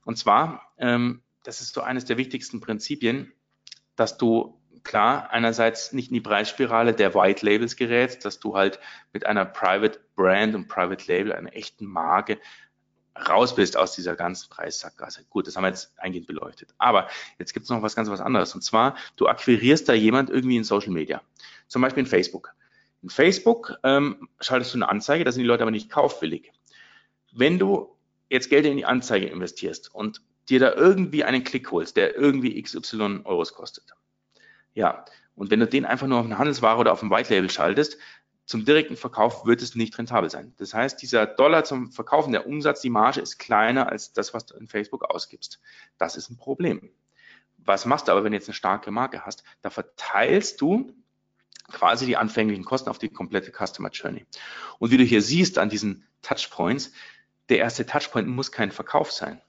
Und 0.04 0.18
zwar, 0.18 0.72
ähm, 0.76 1.22
das 1.42 1.60
ist 1.62 1.72
so 1.72 1.80
eines 1.80 2.04
der 2.04 2.18
wichtigsten 2.18 2.60
Prinzipien, 2.60 3.32
dass 3.96 4.18
du 4.18 4.60
klar 4.84 5.30
einerseits 5.30 5.92
nicht 5.92 6.08
in 6.08 6.14
die 6.14 6.20
Preisspirale 6.20 6.92
der 6.92 7.14
White 7.14 7.46
Labels 7.46 7.76
gerätst, 7.76 8.24
dass 8.24 8.40
du 8.40 8.56
halt 8.56 8.78
mit 9.12 9.24
einer 9.24 9.44
Private 9.44 10.00
Brand 10.16 10.54
und 10.54 10.68
Private 10.68 11.10
Label, 11.10 11.32
einer 11.32 11.54
echten 11.54 11.86
Marke, 11.86 12.38
raus 13.28 13.54
bist 13.54 13.76
aus 13.76 13.94
dieser 13.94 14.16
ganzen 14.16 14.50
Preissackgasse. 14.50 15.24
Gut, 15.30 15.46
das 15.46 15.56
haben 15.56 15.64
wir 15.64 15.68
jetzt 15.68 15.92
eingehend 15.98 16.26
beleuchtet. 16.26 16.74
Aber 16.78 17.08
jetzt 17.38 17.52
gibt 17.52 17.64
es 17.64 17.70
noch 17.70 17.82
was 17.82 17.96
ganz 17.96 18.08
was 18.10 18.20
anderes. 18.20 18.54
Und 18.54 18.62
zwar, 18.62 18.96
du 19.16 19.28
akquirierst 19.28 19.88
da 19.88 19.92
jemand 19.92 20.30
irgendwie 20.30 20.56
in 20.56 20.64
Social 20.64 20.92
Media. 20.92 21.22
Zum 21.66 21.82
Beispiel 21.82 22.02
in 22.02 22.08
Facebook. 22.08 22.54
In 23.02 23.10
Facebook 23.10 23.74
ähm, 23.84 24.28
schaltest 24.40 24.74
du 24.74 24.78
eine 24.78 24.88
Anzeige, 24.88 25.24
da 25.24 25.32
sind 25.32 25.42
die 25.42 25.48
Leute 25.48 25.62
aber 25.62 25.70
nicht 25.70 25.90
kaufwillig. 25.90 26.52
Wenn 27.32 27.58
du 27.58 27.96
jetzt 28.28 28.50
Geld 28.50 28.66
in 28.66 28.76
die 28.76 28.86
Anzeige 28.86 29.26
investierst 29.26 29.94
und 29.94 30.20
dir 30.48 30.60
da 30.60 30.74
irgendwie 30.74 31.24
einen 31.24 31.44
Klick 31.44 31.70
holst, 31.70 31.96
der 31.96 32.16
irgendwie 32.16 32.60
XY 32.60 33.20
Euros 33.24 33.52
kostet. 33.52 33.94
Ja, 34.74 35.04
und 35.34 35.50
wenn 35.50 35.60
du 35.60 35.66
den 35.66 35.84
einfach 35.84 36.06
nur 36.06 36.18
auf 36.18 36.24
eine 36.24 36.38
Handelsware 36.38 36.78
oder 36.78 36.92
auf 36.92 37.02
ein 37.02 37.10
White 37.10 37.32
Label 37.32 37.50
schaltest, 37.50 37.96
zum 38.48 38.64
direkten 38.64 38.96
Verkauf 38.96 39.44
wird 39.44 39.60
es 39.60 39.74
nicht 39.74 39.98
rentabel 39.98 40.30
sein. 40.30 40.54
Das 40.56 40.72
heißt, 40.72 41.02
dieser 41.02 41.26
Dollar 41.26 41.64
zum 41.64 41.92
Verkaufen, 41.92 42.32
der 42.32 42.46
Umsatz, 42.46 42.80
die 42.80 42.88
Marge 42.88 43.20
ist 43.20 43.36
kleiner 43.36 43.90
als 43.90 44.14
das, 44.14 44.32
was 44.32 44.46
du 44.46 44.56
in 44.56 44.66
Facebook 44.66 45.04
ausgibst. 45.04 45.60
Das 45.98 46.16
ist 46.16 46.30
ein 46.30 46.38
Problem. 46.38 46.90
Was 47.58 47.84
machst 47.84 48.08
du 48.08 48.12
aber, 48.12 48.24
wenn 48.24 48.32
du 48.32 48.38
jetzt 48.38 48.48
eine 48.48 48.54
starke 48.54 48.90
Marke 48.90 49.26
hast? 49.26 49.44
Da 49.60 49.68
verteilst 49.68 50.62
du 50.62 50.94
quasi 51.70 52.06
die 52.06 52.16
anfänglichen 52.16 52.64
Kosten 52.64 52.88
auf 52.88 52.96
die 52.96 53.10
komplette 53.10 53.52
Customer 53.52 53.90
Journey. 53.90 54.24
Und 54.78 54.92
wie 54.92 54.96
du 54.96 55.04
hier 55.04 55.20
siehst 55.20 55.58
an 55.58 55.68
diesen 55.68 56.06
Touchpoints, 56.22 56.92
der 57.50 57.58
erste 57.58 57.84
Touchpoint 57.84 58.28
muss 58.28 58.50
kein 58.50 58.70
Verkauf 58.70 59.12
sein. 59.12 59.42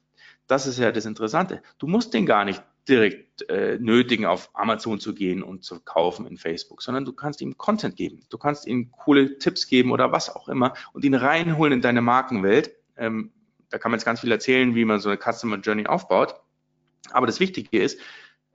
Das 0.47 0.67
ist 0.67 0.77
ja 0.77 0.91
das 0.91 1.05
Interessante. 1.05 1.63
Du 1.77 1.87
musst 1.87 2.13
den 2.13 2.25
gar 2.25 2.43
nicht 2.43 2.61
direkt 2.89 3.49
äh, 3.49 3.77
nötigen, 3.79 4.25
auf 4.25 4.49
Amazon 4.53 4.99
zu 4.99 5.13
gehen 5.13 5.43
und 5.43 5.63
zu 5.63 5.79
kaufen 5.79 6.25
in 6.25 6.37
Facebook, 6.37 6.81
sondern 6.81 7.05
du 7.05 7.13
kannst 7.13 7.41
ihm 7.41 7.57
Content 7.57 7.95
geben. 7.95 8.25
Du 8.29 8.37
kannst 8.37 8.67
ihm 8.67 8.91
coole 8.91 9.37
Tipps 9.37 9.67
geben 9.67 9.91
oder 9.91 10.11
was 10.11 10.29
auch 10.35 10.49
immer 10.49 10.73
und 10.93 11.05
ihn 11.05 11.13
reinholen 11.13 11.73
in 11.73 11.81
deine 11.81 12.01
Markenwelt. 12.01 12.71
Ähm, 12.97 13.31
da 13.69 13.77
kann 13.77 13.91
man 13.91 13.99
jetzt 13.99 14.05
ganz 14.05 14.21
viel 14.21 14.31
erzählen, 14.31 14.75
wie 14.75 14.85
man 14.85 14.99
so 14.99 15.09
eine 15.09 15.19
Customer 15.19 15.57
Journey 15.57 15.87
aufbaut. 15.87 16.35
Aber 17.11 17.27
das 17.27 17.39
Wichtige 17.39 17.81
ist, 17.81 17.99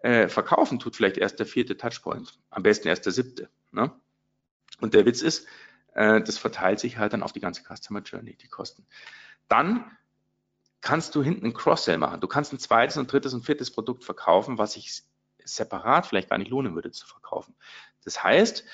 äh, 0.03 0.29
verkaufen 0.29 0.79
tut 0.79 0.97
vielleicht 0.97 1.17
erst 1.17 1.39
der 1.39 1.47
vierte 1.47 1.77
Touchpoint, 1.77 2.39
am 2.51 2.63
besten 2.63 2.89
erst 2.89 3.07
der 3.07 3.13
siebte. 3.13 3.49
Ne? 3.73 3.91
Und 4.81 4.93
der 4.93 5.07
Witz 5.07 5.23
ist, 5.23 5.47
äh, 5.95 6.21
das 6.21 6.37
verteilt 6.37 6.81
sich 6.81 6.99
halt 6.99 7.13
dann 7.13 7.23
auf 7.23 7.33
die 7.33 7.41
ganze 7.41 7.63
Customer 7.63 8.01
Journey, 8.01 8.37
die 8.37 8.49
Kosten. 8.49 8.87
Dann 9.49 9.91
kannst 10.85 11.15
du 11.15 11.23
hinten 11.23 11.47
ein 11.47 11.55
Cross-Sell 11.55 11.97
machen. 11.97 12.21
Du 12.21 12.29
kannst 12.29 12.53
ein 12.53 12.59
zweites 12.59 12.99
und 12.99 13.11
drittes 13.11 13.33
und 13.33 13.47
viertes 13.47 13.71
Produkt 13.71 14.05
verkaufen, 14.05 14.59
was 14.59 14.75
sich 14.75 15.03
separat 15.43 16.07
vielleicht 16.07 16.29
gar 16.29 16.37
nicht 16.37 16.51
lohnen 16.51 16.75
würde 16.75 16.91
zu 16.91 17.07
verkaufen. 17.07 17.55
Das 18.05 18.23
heißt, 18.23 18.65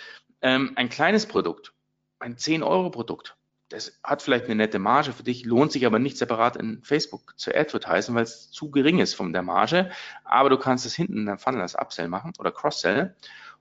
ähm, 0.43 0.73
ein 0.75 0.89
kleines 0.89 1.27
Produkt, 1.27 1.73
ein 2.19 2.35
10-Euro-Produkt, 2.35 3.37
das 3.69 4.01
hat 4.03 4.23
vielleicht 4.23 4.47
eine 4.47 4.57
nette 4.57 4.81
Marge 4.81 5.13
für 5.13 5.23
dich, 5.23 5.45
lohnt 5.45 5.71
sich 5.71 5.87
aber 5.87 6.01
nicht 6.01 6.19
separat 6.19 6.57
in 6.57 6.83
Facebook 6.83 7.39
zu 7.39 7.55
advertisen, 7.55 8.17
weil 8.17 8.25
es 8.25 8.51
zu 8.51 8.73
gering 8.73 8.99
ist 8.99 9.15
von 9.15 9.33
der 9.33 9.43
Marge. 9.43 9.93
Aber 10.25 10.51
du 10.51 10.59
kannst 10.59 10.87
es 10.87 10.97
hinten 10.97 11.19
in 11.19 11.27
deinem 11.27 11.39
Funnel 11.39 11.61
als 11.61 11.77
Upsell 11.77 12.09
machen 12.09 12.33
oder 12.41 12.51
Cross-Sell 12.51 13.15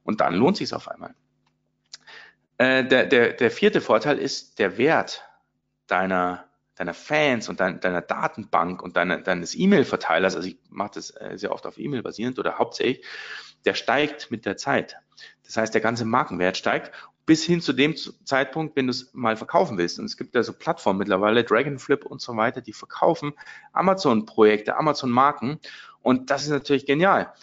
und 0.03 0.21
dann 0.21 0.33
lohnt 0.33 0.57
sich 0.57 0.65
es 0.65 0.73
auf 0.73 0.87
einmal. 0.87 1.13
Äh, 2.57 2.83
der, 2.83 3.05
der, 3.05 3.33
der 3.33 3.51
vierte 3.51 3.79
Vorteil 3.79 4.17
ist 4.17 4.57
der 4.57 4.79
Wert 4.79 5.23
deiner 5.85 6.48
deiner 6.79 6.93
Fans 6.93 7.49
und 7.49 7.59
dein, 7.59 7.81
deiner 7.81 8.01
Datenbank 8.01 8.81
und 8.81 8.95
deine, 8.95 9.21
deines 9.21 9.53
E-Mail-Verteilers, 9.53 10.37
also 10.37 10.47
ich 10.47 10.57
mache 10.69 10.91
das 10.95 11.11
äh, 11.11 11.37
sehr 11.37 11.51
oft 11.51 11.65
auf 11.65 11.77
E-Mail 11.77 12.01
basierend 12.01 12.39
oder 12.39 12.57
hauptsächlich, 12.57 13.05
der 13.65 13.73
steigt 13.73 14.31
mit 14.31 14.45
der 14.45 14.55
Zeit. 14.55 14.95
Das 15.43 15.57
heißt, 15.57 15.73
der 15.73 15.81
ganze 15.81 16.05
Markenwert 16.05 16.55
steigt 16.55 16.91
bis 17.25 17.43
hin 17.43 17.59
zu 17.59 17.73
dem 17.73 17.95
Zeitpunkt, 17.95 18.77
wenn 18.77 18.87
du 18.87 18.91
es 18.91 19.13
mal 19.13 19.35
verkaufen 19.35 19.77
willst. 19.77 19.99
Und 19.99 20.05
es 20.05 20.15
gibt 20.15 20.33
ja 20.33 20.41
so 20.41 20.53
Plattformen 20.53 20.97
mittlerweile, 20.97 21.43
Dragonflip 21.43 22.05
und 22.05 22.21
so 22.21 22.35
weiter, 22.37 22.61
die 22.61 22.73
verkaufen 22.73 23.33
Amazon-Projekte, 23.73 24.77
Amazon-Marken. 24.77 25.59
Und 26.01 26.31
das 26.31 26.43
ist 26.43 26.49
natürlich 26.49 26.85
genial. 26.85 27.33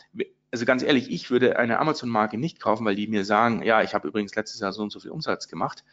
Also 0.51 0.65
ganz 0.65 0.83
ehrlich, 0.83 1.11
ich 1.11 1.31
würde 1.31 1.59
eine 1.59 1.79
Amazon-Marke 1.79 2.39
nicht 2.39 2.59
kaufen, 2.59 2.87
weil 2.87 2.97
die 2.97 3.07
mir 3.07 3.25
sagen, 3.27 3.63
ja, 3.63 3.83
ich 3.83 3.95
habe 3.95 4.09
übrigens 4.09 4.35
letztes 4.35 4.61
Jahr 4.61 4.73
so 4.73 4.83
und 4.83 4.91
so 4.91 4.99
viel 4.99 5.11
Umsatz 5.11 5.47
gemacht 5.47 5.85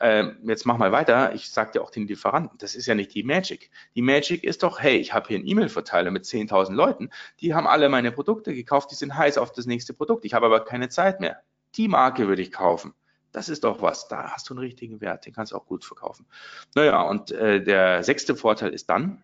äh, 0.00 0.24
jetzt 0.44 0.66
mach 0.66 0.78
mal 0.78 0.92
weiter, 0.92 1.34
ich 1.34 1.50
sage 1.50 1.72
dir 1.72 1.82
auch 1.82 1.90
den 1.90 2.06
Lieferanten, 2.06 2.58
das 2.58 2.74
ist 2.74 2.86
ja 2.86 2.94
nicht 2.94 3.14
die 3.14 3.22
Magic. 3.22 3.70
Die 3.94 4.02
Magic 4.02 4.44
ist 4.44 4.62
doch, 4.62 4.80
hey, 4.80 4.96
ich 4.96 5.12
habe 5.12 5.28
hier 5.28 5.36
einen 5.36 5.46
E-Mail-Verteiler 5.46 6.10
mit 6.10 6.24
10.000 6.24 6.72
Leuten, 6.72 7.10
die 7.40 7.54
haben 7.54 7.66
alle 7.66 7.88
meine 7.88 8.10
Produkte 8.10 8.54
gekauft, 8.54 8.90
die 8.90 8.94
sind 8.96 9.16
heiß 9.16 9.38
auf 9.38 9.52
das 9.52 9.66
nächste 9.66 9.92
Produkt, 9.92 10.24
ich 10.24 10.34
habe 10.34 10.46
aber 10.46 10.64
keine 10.64 10.88
Zeit 10.88 11.20
mehr. 11.20 11.40
Die 11.76 11.86
Marke 11.86 12.26
würde 12.26 12.42
ich 12.42 12.50
kaufen. 12.50 12.94
Das 13.32 13.48
ist 13.48 13.62
doch 13.62 13.80
was, 13.80 14.08
da 14.08 14.32
hast 14.32 14.48
du 14.48 14.54
einen 14.54 14.60
richtigen 14.60 15.00
Wert, 15.00 15.26
den 15.26 15.32
kannst 15.32 15.52
du 15.52 15.56
auch 15.56 15.66
gut 15.66 15.84
verkaufen. 15.84 16.26
Naja, 16.74 17.02
und 17.02 17.30
äh, 17.30 17.62
der 17.62 18.02
sechste 18.02 18.34
Vorteil 18.34 18.72
ist 18.72 18.90
dann, 18.90 19.22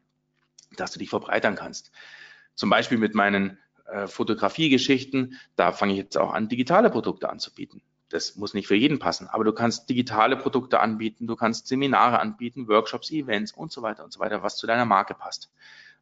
dass 0.77 0.93
du 0.93 0.99
dich 0.99 1.11
verbreitern 1.11 1.57
kannst. 1.57 1.91
Zum 2.55 2.71
Beispiel 2.71 2.99
mit 2.99 3.15
meinen 3.15 3.59
äh, 3.87 4.07
Fotografiegeschichten, 4.07 5.39
da 5.57 5.73
fange 5.73 5.93
ich 5.93 5.99
jetzt 5.99 6.19
auch 6.19 6.33
an, 6.33 6.49
digitale 6.49 6.91
Produkte 6.91 7.29
anzubieten. 7.29 7.83
Das 8.09 8.37
muss 8.37 8.55
nicht 8.55 8.69
für 8.69 8.77
jeden 8.77 8.99
passen, 8.99 9.27
aber 9.27 9.43
du 9.43 9.53
kannst 9.53 9.89
digitale 9.89 10.37
Produkte 10.37 10.81
anbieten, 10.81 11.27
du 11.27 11.35
kannst 11.35 11.67
Seminare 11.67 12.21
anbieten, 12.21 12.69
Workshops, 12.69 13.11
Events 13.11 13.53
und 13.53 13.73
so 13.73 13.83
weiter 13.83 14.05
und 14.05 14.13
so 14.13 14.21
weiter, 14.21 14.43
was 14.43 14.57
zu 14.57 14.67
deiner 14.67 14.85
Marke 14.85 15.15
passt. 15.15 15.51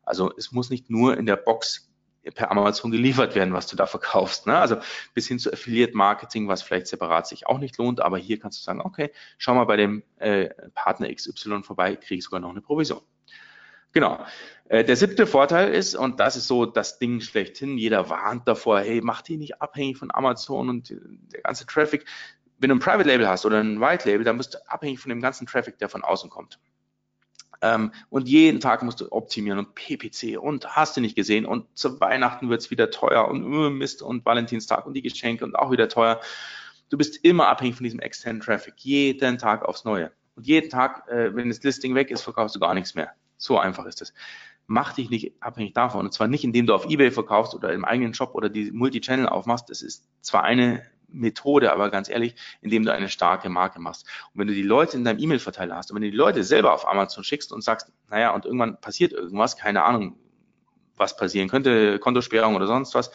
Also 0.02 0.32
es 0.36 0.52
muss 0.52 0.68
nicht 0.68 0.90
nur 0.90 1.16
in 1.16 1.24
der 1.24 1.36
Box 1.36 1.90
per 2.34 2.50
Amazon 2.50 2.90
geliefert 2.90 3.34
werden, 3.34 3.52
was 3.52 3.66
du 3.66 3.76
da 3.76 3.86
verkaufst. 3.86 4.46
Ne? 4.46 4.56
Also 4.58 4.76
bis 5.12 5.28
hin 5.28 5.38
zu 5.38 5.52
Affiliate 5.52 5.96
Marketing, 5.96 6.48
was 6.48 6.62
vielleicht 6.62 6.86
separat 6.86 7.26
sich 7.26 7.46
auch 7.46 7.58
nicht 7.58 7.76
lohnt, 7.78 8.00
aber 8.00 8.18
hier 8.18 8.38
kannst 8.38 8.58
du 8.60 8.64
sagen, 8.64 8.80
okay, 8.80 9.10
schau 9.38 9.54
mal 9.54 9.64
bei 9.64 9.76
dem 9.76 10.02
äh, 10.16 10.48
Partner 10.74 11.12
XY 11.12 11.62
vorbei, 11.62 11.96
kriege 11.96 12.22
sogar 12.22 12.40
noch 12.40 12.50
eine 12.50 12.60
Provision. 12.60 13.02
Genau. 13.94 14.18
Äh, 14.68 14.84
der 14.84 14.96
siebte 14.96 15.26
Vorteil 15.26 15.72
ist, 15.72 15.94
und 15.94 16.20
das 16.20 16.36
ist 16.36 16.48
so 16.48 16.66
das 16.66 16.98
Ding 16.98 17.20
schlechthin, 17.20 17.78
jeder 17.78 18.10
warnt 18.10 18.46
davor, 18.48 18.80
hey, 18.80 19.00
mach 19.02 19.22
die 19.22 19.36
nicht 19.36 19.62
abhängig 19.62 19.96
von 19.96 20.10
Amazon 20.12 20.68
und 20.68 20.90
der 20.90 21.42
ganze 21.42 21.64
Traffic. 21.64 22.04
Wenn 22.58 22.70
du 22.70 22.76
ein 22.76 22.80
Private 22.80 23.08
Label 23.08 23.28
hast 23.28 23.46
oder 23.46 23.60
ein 23.60 23.80
White 23.80 24.08
Label, 24.08 24.24
dann 24.24 24.36
bist 24.36 24.54
du 24.54 24.58
abhängig 24.68 24.98
von 24.98 25.10
dem 25.10 25.20
ganzen 25.20 25.46
Traffic, 25.46 25.78
der 25.78 25.88
von 25.88 26.02
außen 26.02 26.28
kommt. 26.28 26.58
Ähm, 27.62 27.92
und 28.10 28.28
jeden 28.28 28.58
Tag 28.58 28.82
musst 28.82 29.00
du 29.00 29.12
optimieren 29.12 29.60
und 29.60 29.74
PPC 29.76 30.38
und 30.40 30.66
hast 30.74 30.96
du 30.96 31.00
nicht 31.00 31.14
gesehen 31.14 31.46
und 31.46 31.66
zu 31.78 32.00
Weihnachten 32.00 32.50
wird's 32.50 32.70
wieder 32.70 32.90
teuer 32.90 33.28
und 33.28 33.44
uh, 33.44 33.70
Mist 33.70 34.02
und 34.02 34.26
Valentinstag 34.26 34.86
und 34.86 34.94
die 34.94 35.02
Geschenke 35.02 35.44
und 35.44 35.54
auch 35.54 35.70
wieder 35.70 35.88
teuer. 35.88 36.20
Du 36.90 36.98
bist 36.98 37.24
immer 37.24 37.46
abhängig 37.46 37.76
von 37.76 37.84
diesem 37.84 38.00
externen 38.00 38.42
Traffic, 38.42 38.74
jeden 38.78 39.38
Tag 39.38 39.64
aufs 39.64 39.84
Neue. 39.84 40.10
Und 40.34 40.46
jeden 40.46 40.68
Tag, 40.68 41.08
äh, 41.08 41.34
wenn 41.36 41.48
das 41.48 41.62
Listing 41.62 41.94
weg 41.94 42.10
ist, 42.10 42.22
verkaufst 42.22 42.56
du 42.56 42.60
gar 42.60 42.74
nichts 42.74 42.96
mehr. 42.96 43.14
So 43.36 43.58
einfach 43.58 43.86
ist 43.86 44.02
es. 44.02 44.14
Mach 44.66 44.94
dich 44.94 45.10
nicht 45.10 45.32
abhängig 45.40 45.74
davon. 45.74 46.06
Und 46.06 46.12
zwar 46.12 46.28
nicht, 46.28 46.44
indem 46.44 46.66
du 46.66 46.74
auf 46.74 46.86
Ebay 46.88 47.10
verkaufst 47.10 47.54
oder 47.54 47.72
im 47.72 47.84
eigenen 47.84 48.14
Shop 48.14 48.34
oder 48.34 48.48
die 48.48 48.70
Multi-Channel 48.70 49.28
aufmachst. 49.28 49.68
Das 49.68 49.82
ist 49.82 50.08
zwar 50.22 50.44
eine 50.44 50.82
Methode, 51.08 51.72
aber 51.72 51.90
ganz 51.90 52.08
ehrlich, 52.08 52.34
indem 52.60 52.84
du 52.84 52.92
eine 52.92 53.08
starke 53.08 53.48
Marke 53.48 53.80
machst. 53.80 54.06
Und 54.32 54.40
wenn 54.40 54.48
du 54.48 54.54
die 54.54 54.62
Leute 54.62 54.96
in 54.96 55.04
deinem 55.04 55.18
E-Mail-Verteiler 55.18 55.76
hast 55.76 55.90
und 55.90 55.96
wenn 55.96 56.02
du 56.02 56.10
die 56.10 56.16
Leute 56.16 56.44
selber 56.44 56.72
auf 56.72 56.88
Amazon 56.88 57.24
schickst 57.24 57.52
und 57.52 57.62
sagst, 57.62 57.92
naja, 58.08 58.34
und 58.34 58.44
irgendwann 58.44 58.80
passiert 58.80 59.12
irgendwas, 59.12 59.56
keine 59.56 59.84
Ahnung, 59.84 60.16
was 60.96 61.16
passieren 61.16 61.48
könnte, 61.48 61.98
Kontosperrung 61.98 62.54
oder 62.54 62.66
sonst 62.66 62.94
was, 62.94 63.10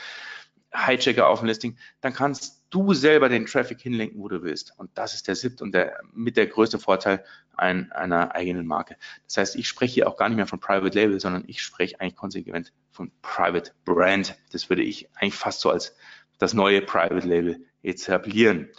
Hijacker 0.74 1.28
auf 1.28 1.40
dem 1.40 1.48
Listing, 1.48 1.78
dann 2.02 2.14
kannst 2.14 2.59
du 2.70 2.94
selber 2.94 3.30
den 3.30 3.46
Traffic 3.46 3.82
hinlenken, 3.82 4.20
wo 4.20 4.28
du 4.28 4.44
willst. 4.44 4.74
Und 4.78 4.92
das 4.96 5.14
ist 5.14 5.28
der 5.28 5.36
siebte 5.36 5.64
und 5.64 5.72
der 5.74 6.00
mit 6.14 6.38
der 6.38 6.48
größte 6.48 6.80
Vorteil 6.80 7.24
ein, 7.56 7.92
einer 7.92 8.36
eigenen 8.36 8.68
Marke. 8.68 8.96
Das 9.26 9.38
heißt, 9.38 9.56
ich 9.56 9.68
spreche 9.68 9.96
hier 9.96 10.08
auch 10.08 10.18
gar 10.18 10.30
nicht 10.30 10.38
mehr 10.38 10.48
von 10.48 10.60
Private 10.60 10.98
Label, 10.98 11.20
sondern 11.20 11.44
ich 11.48 11.62
spreche 11.62 12.00
eigentlich 12.00 12.16
konsequent 12.16 12.72
von 12.92 13.12
Private 13.22 13.72
Brand. 13.86 14.38
Das 14.52 14.70
würde 14.70 14.84
ich 14.84 15.10
eigentlich 15.16 15.36
fast 15.36 15.62
so 15.62 15.70
als 15.70 15.96
das 16.38 16.54
neue 16.54 16.82
Private 16.82 17.28
Label 17.28 17.66
etablieren. 17.82 18.70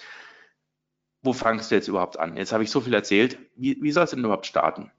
Wo 1.22 1.32
fangst 1.32 1.70
du 1.70 1.74
jetzt 1.74 1.88
überhaupt 1.88 2.18
an? 2.18 2.36
Jetzt 2.36 2.52
habe 2.52 2.64
ich 2.64 2.70
so 2.70 2.80
viel 2.80 2.94
erzählt. 2.94 3.38
Wie, 3.56 3.76
wie 3.82 3.92
soll 3.92 4.04
es 4.04 4.10
denn 4.10 4.20
überhaupt 4.20 4.46
starten? 4.46 4.90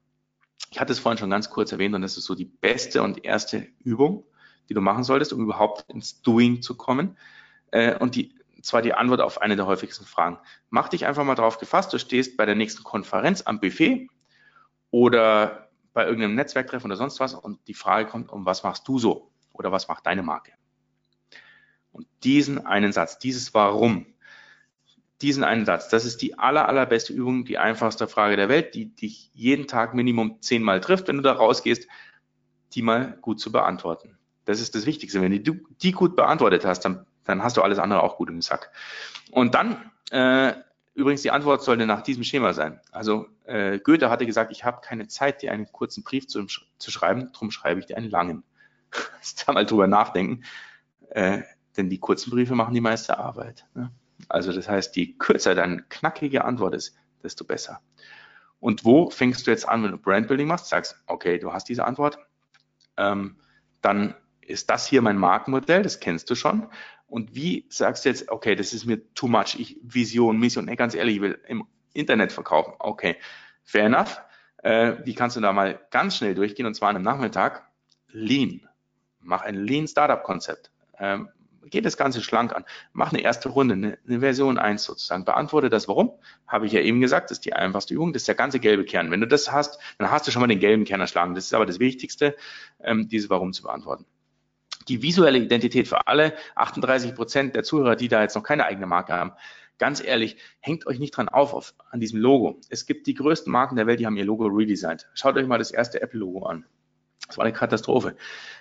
Ich 0.70 0.80
hatte 0.80 0.94
es 0.94 1.00
vorhin 1.00 1.18
schon 1.18 1.32
ganz 1.32 1.50
kurz 1.50 1.72
erwähnt 1.72 1.96
und 1.96 2.02
das 2.02 2.18
ist 2.18 2.26
so 2.26 2.36
die 2.36 2.46
beste 2.46 3.02
und 3.02 3.26
erste 3.26 3.68
Übung, 3.80 4.26
die 4.70 4.74
du 4.74 4.82
machen 4.82 5.04
solltest, 5.04 5.34
um 5.34 5.42
überhaupt 5.42 5.90
ins 5.92 6.22
Doing 6.22 6.62
zu 6.62 6.78
kommen. 6.78 7.18
Äh, 7.72 7.98
und 7.98 8.16
die, 8.16 8.36
zwar 8.62 8.82
die 8.82 8.94
Antwort 8.94 9.22
auf 9.22 9.42
eine 9.42 9.56
der 9.56 9.66
häufigsten 9.66 10.06
Fragen. 10.06 10.38
Mach 10.70 10.90
dich 10.90 11.06
einfach 11.06 11.24
mal 11.24 11.36
drauf 11.36 11.58
gefasst, 11.58 11.94
du 11.94 12.00
stehst 12.00 12.38
bei 12.38 12.46
der 12.46 12.56
nächsten 12.56 12.84
Konferenz 12.84 13.42
am 13.46 13.60
Buffet 13.60 14.10
oder 14.90 15.70
bei 15.94 16.06
irgendeinem 16.06 16.36
Netzwerktreffen 16.36 16.90
oder 16.90 16.98
sonst 16.98 17.20
was 17.20 17.34
und 17.34 17.68
die 17.68 17.74
Frage 17.74 18.08
kommt, 18.10 18.30
um 18.30 18.46
was 18.46 18.64
machst 18.64 18.88
du 18.88 19.00
so 19.00 19.32
oder 19.54 19.72
was 19.72 19.88
macht 19.88 20.06
deine 20.06 20.24
Marke? 20.24 20.54
Und 21.92 22.08
diesen 22.24 22.66
einen 22.66 22.92
Satz, 22.92 23.20
dieses 23.20 23.54
Warum, 23.54 24.06
diesen 25.22 25.44
einen 25.44 25.66
Satz, 25.66 25.90
das 25.90 26.06
ist 26.06 26.22
die 26.22 26.40
aller, 26.40 26.68
allerbeste 26.68 27.14
Übung, 27.14 27.46
die 27.46 27.58
einfachste 27.58 28.08
Frage 28.08 28.38
der 28.38 28.50
Welt, 28.50 28.74
die 28.76 28.96
dich 28.96 29.30
jeden 29.34 29.68
Tag 29.68 29.94
Minimum 29.94 30.42
zehnmal 30.42 30.80
trifft, 30.80 31.08
wenn 31.08 31.18
du 31.18 31.24
da 31.24 31.34
rausgehst, 31.34 31.88
die 32.74 32.82
mal 32.82 33.18
gut 33.22 33.40
zu 33.40 33.52
beantworten. 33.52 34.18
Das 34.46 34.60
ist 34.60 34.74
das 34.74 34.86
Wichtigste. 34.86 35.22
Wenn 35.22 35.44
du 35.44 35.60
die 35.82 35.92
gut 35.92 36.16
beantwortet 36.16 36.66
hast, 36.66 36.82
dann, 36.82 37.06
dann 37.24 37.44
hast 37.44 37.58
du 37.58 37.62
alles 37.62 37.80
andere 37.80 38.04
auch 38.04 38.18
gut 38.18 38.30
im 38.30 38.42
Sack. 38.42 38.72
Und 39.32 39.56
dann, 39.56 39.92
äh, 40.12 40.54
übrigens, 40.94 41.22
die 41.22 41.32
Antwort 41.32 41.64
sollte 41.64 41.86
nach 41.86 42.02
diesem 42.02 42.24
Schema 42.24 42.54
sein. 42.54 42.80
Also 42.92 43.28
äh, 43.46 43.80
Goethe 43.80 44.10
hatte 44.10 44.26
gesagt, 44.26 44.52
ich 44.52 44.64
habe 44.64 44.82
keine 44.82 45.08
Zeit, 45.08 45.42
dir 45.42 45.52
einen 45.52 45.72
kurzen 45.72 46.04
Brief 46.04 46.28
zu, 46.28 46.46
zu 46.46 46.92
schreiben, 46.92 47.32
darum 47.34 47.52
schreibe 47.52 47.80
ich 47.80 47.86
dir 47.86 47.98
einen 47.98 48.10
langen. 48.10 48.44
da 49.46 49.54
mal 49.54 49.66
drüber 49.66 49.88
nachdenken. 49.88 50.44
Äh, 51.10 51.44
denn 51.78 51.90
die 51.90 52.00
kurzen 52.00 52.32
Briefe 52.32 52.56
machen 52.56 52.74
die 52.74 52.82
meiste 52.82 53.18
Arbeit. 53.18 53.66
Ne? 53.74 53.92
Also 54.28 54.52
das 54.52 54.68
heißt, 54.68 54.96
je 54.96 55.14
kürzer 55.14 55.56
deine 55.56 55.84
knackige 55.84 56.46
Antwort 56.46 56.76
ist, 56.76 56.96
desto 57.24 57.46
besser. 57.46 57.82
Und 58.60 58.86
wo 58.86 59.10
fängst 59.10 59.48
du 59.48 59.52
jetzt 59.52 59.68
an, 59.68 59.84
wenn 59.84 59.92
du 59.92 59.98
Brandbuilding 59.98 60.48
machst? 60.48 60.68
Sagst, 60.68 61.02
okay, 61.08 61.40
du 61.40 61.52
hast 61.52 61.68
diese 61.70 61.86
Antwort, 61.86 62.20
ähm, 62.98 63.38
dann 63.82 64.16
ist 64.42 64.70
das 64.70 64.86
hier 64.86 65.02
mein 65.02 65.18
Markenmodell, 65.18 65.82
das 65.82 66.00
kennst 66.00 66.30
du 66.30 66.36
schon. 66.36 66.68
Und 67.12 67.36
wie 67.36 67.66
sagst 67.68 68.06
du 68.06 68.10
jetzt, 68.10 68.32
okay, 68.32 68.56
das 68.56 68.72
ist 68.72 68.86
mir 68.86 69.02
too 69.14 69.28
much, 69.28 69.60
ich 69.60 69.78
Vision, 69.84 70.40
Mission, 70.40 70.68
hey, 70.70 70.78
ganz 70.78 70.96
ehrlich, 70.96 71.18
ich 71.18 71.22
will 71.22 71.40
im 71.46 71.66
Internet 71.92 72.32
verkaufen. 72.32 72.74
Okay, 72.80 73.18
fair 73.64 73.88
enough. 73.88 74.22
Äh, 74.64 74.94
wie 75.04 75.14
kannst 75.14 75.36
du 75.36 75.42
da 75.42 75.52
mal 75.52 75.82
ganz 75.92 76.16
schnell 76.16 76.36
durchgehen 76.36 76.66
und 76.66 76.74
zwar 76.74 76.88
an 76.88 76.96
einem 76.96 77.04
Nachmittag? 77.04 77.68
Lean. 78.08 78.62
Mach 79.20 79.42
ein 79.42 79.56
Lean 79.56 79.90
Startup 79.90 80.24
Konzept. 80.24 80.72
Ähm, 80.98 81.28
geht 81.66 81.84
das 81.84 81.98
Ganze 81.98 82.22
schlank 82.22 82.56
an. 82.56 82.64
Mach 82.94 83.12
eine 83.12 83.22
erste 83.22 83.50
Runde, 83.50 83.74
eine, 83.74 83.98
eine 84.08 84.22
Version 84.22 84.58
1 84.58 84.82
sozusagen. 84.82 85.26
Beantworte 85.26 85.70
das 85.70 85.90
Warum. 85.90 86.14
Habe 86.48 86.66
ich 86.66 86.72
ja 86.72 86.80
eben 86.80 87.02
gesagt, 87.02 87.30
das 87.30 87.40
ist 87.40 87.46
die 87.46 87.54
einfachste 87.54 87.94
Übung. 87.94 88.14
Das 88.14 88.22
ist 88.22 88.30
der 88.30 88.36
ganze 88.36 88.62
gelbe 88.62 88.86
Kern. 88.86 89.12
Wenn 89.12 89.20
du 89.20 89.28
das 89.28 89.52
hast, 89.52 89.82
dann 89.98 90.10
hast 90.12 90.28
du 90.28 90.32
schon 90.32 90.40
mal 90.40 90.48
den 90.48 90.60
gelben 90.60 90.86
Kern 90.86 91.02
erschlagen. 91.02 91.36
Das 91.36 91.44
ist 91.44 91.54
aber 91.54 91.66
das 91.66 91.80
Wichtigste, 91.80 92.38
ähm, 92.82 93.10
dieses 93.10 93.30
Warum 93.30 93.52
zu 93.52 93.64
beantworten. 93.64 94.06
Die 94.88 95.02
visuelle 95.02 95.38
Identität 95.38 95.88
für 95.88 96.08
alle 96.08 96.34
38 96.56 97.16
Prozent 97.16 97.56
der 97.56 97.64
Zuhörer, 97.64 97.96
die 97.96 98.08
da 98.08 98.22
jetzt 98.22 98.36
noch 98.36 98.44
keine 98.44 98.66
eigene 98.66 98.88
Marke 98.88 99.14
haben. 99.14 99.34
Ganz 99.78 100.04
ehrlich, 100.04 100.38
hängt 100.60 100.86
euch 100.86 101.00
nicht 101.00 101.18
dran 101.18 101.28
auf, 101.28 101.54
auf 101.54 101.74
an 101.90 102.00
diesem 102.00 102.20
Logo. 102.20 102.60
Es 102.70 102.86
gibt 102.86 103.08
die 103.08 103.16
größten 103.16 103.52
Marken 103.52 103.76
der 103.76 103.88
Welt, 103.88 104.00
die 104.00 104.06
haben 104.06 104.16
ihr 104.16 104.26
Logo 104.26 104.46
redesigned. 104.46 105.08
Schaut 105.16 105.38
euch 105.38 105.48
mal 105.48 105.58
das 105.58 105.72
erste 105.72 106.02
Apple-Logo 106.02 106.46
an. 106.46 106.66
Das 107.28 107.38
war 107.38 107.46
eine 107.46 107.54
Katastrophe. 107.54 108.16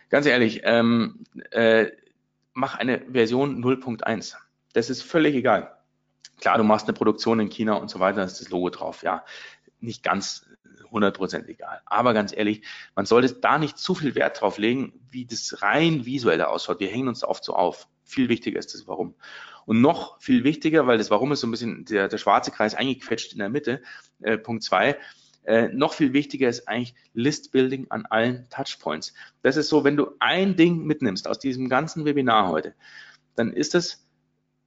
Ganz 0.08 0.26
ehrlich, 0.26 0.62
ähm, 0.64 1.24
äh, 1.50 1.88
mach 2.54 2.76
eine 2.76 3.02
Version 3.12 3.62
0.1. 3.62 4.36
Das 4.72 4.88
ist 4.88 5.02
völlig 5.02 5.34
egal. 5.34 5.76
Klar, 6.40 6.56
du 6.56 6.64
machst 6.64 6.86
eine 6.86 6.94
Produktion 6.94 7.38
in 7.38 7.50
China 7.50 7.74
und 7.74 7.90
so 7.90 8.00
weiter, 8.00 8.24
ist 8.24 8.40
das 8.40 8.48
Logo 8.48 8.70
drauf. 8.70 9.02
Ja, 9.02 9.24
nicht 9.80 10.02
ganz 10.02 10.46
100% 10.90 11.46
egal. 11.46 11.80
Aber 11.86 12.14
ganz 12.14 12.36
ehrlich, 12.36 12.62
man 12.94 13.06
sollte 13.06 13.32
da 13.34 13.58
nicht 13.58 13.78
zu 13.78 13.94
viel 13.94 14.14
Wert 14.14 14.40
drauf 14.40 14.58
legen, 14.58 14.92
wie 15.10 15.24
das 15.24 15.62
rein 15.62 16.04
visuelle 16.04 16.48
ausschaut. 16.48 16.80
Wir 16.80 16.88
hängen 16.88 17.08
uns 17.08 17.24
oft 17.24 17.44
so 17.44 17.54
auf. 17.54 17.88
Viel 18.04 18.28
wichtiger 18.28 18.58
ist 18.58 18.74
das 18.74 18.88
Warum. 18.88 19.14
Und 19.66 19.80
noch 19.80 20.20
viel 20.20 20.42
wichtiger, 20.42 20.86
weil 20.86 20.98
das 20.98 21.10
Warum 21.10 21.30
ist 21.32 21.40
so 21.40 21.46
ein 21.46 21.52
bisschen 21.52 21.84
der, 21.84 22.08
der 22.08 22.18
schwarze 22.18 22.50
Kreis 22.50 22.74
eingequetscht 22.74 23.32
in 23.32 23.38
der 23.38 23.50
Mitte. 23.50 23.82
Äh, 24.20 24.38
Punkt 24.38 24.64
zwei 24.64 24.98
äh, 25.44 25.68
noch 25.68 25.94
viel 25.94 26.12
wichtiger 26.12 26.48
ist 26.48 26.68
eigentlich 26.68 26.94
List-Building 27.14 27.86
an 27.90 28.06
allen 28.06 28.48
Touchpoints. 28.50 29.14
Das 29.42 29.56
ist 29.56 29.68
so, 29.68 29.84
wenn 29.84 29.96
du 29.96 30.12
ein 30.20 30.56
Ding 30.56 30.84
mitnimmst 30.84 31.26
aus 31.26 31.38
diesem 31.38 31.68
ganzen 31.68 32.04
Webinar 32.04 32.48
heute, 32.48 32.74
dann 33.36 33.52
ist 33.52 33.74
es, 33.74 34.06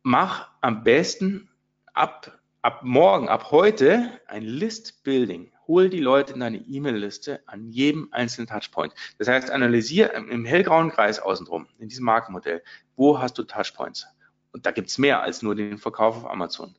mach 0.02 0.50
am 0.62 0.84
besten 0.84 1.50
ab, 1.94 2.40
ab 2.62 2.82
morgen, 2.84 3.30
ab 3.30 3.52
heute 3.52 4.20
ein 4.28 4.44
List-Building. 4.44 5.53
Hol 5.68 5.90
die 5.90 6.00
Leute 6.00 6.34
in 6.34 6.40
deine 6.40 6.58
E-Mail-Liste 6.58 7.42
an 7.46 7.70
jedem 7.70 8.10
einzelnen 8.12 8.48
Touchpoint. 8.48 8.94
Das 9.18 9.28
heißt, 9.28 9.50
analysiere 9.50 10.10
im 10.14 10.46
hellgrauen 10.46 10.92
Kreis 10.92 11.20
außenrum, 11.20 11.68
in 11.80 11.88
diesem 11.88 12.06
Markenmodell, 12.06 12.64
wo 12.96 13.20
hast 13.20 13.38
du 13.38 13.44
Touchpoints? 13.44 14.08
Und 14.52 14.66
da 14.66 14.72
gibt's 14.72 14.98
mehr 14.98 15.22
als 15.22 15.42
nur 15.42 15.56
den 15.56 15.78
Verkauf 15.78 16.18
auf 16.18 16.30
Amazon. 16.30 16.76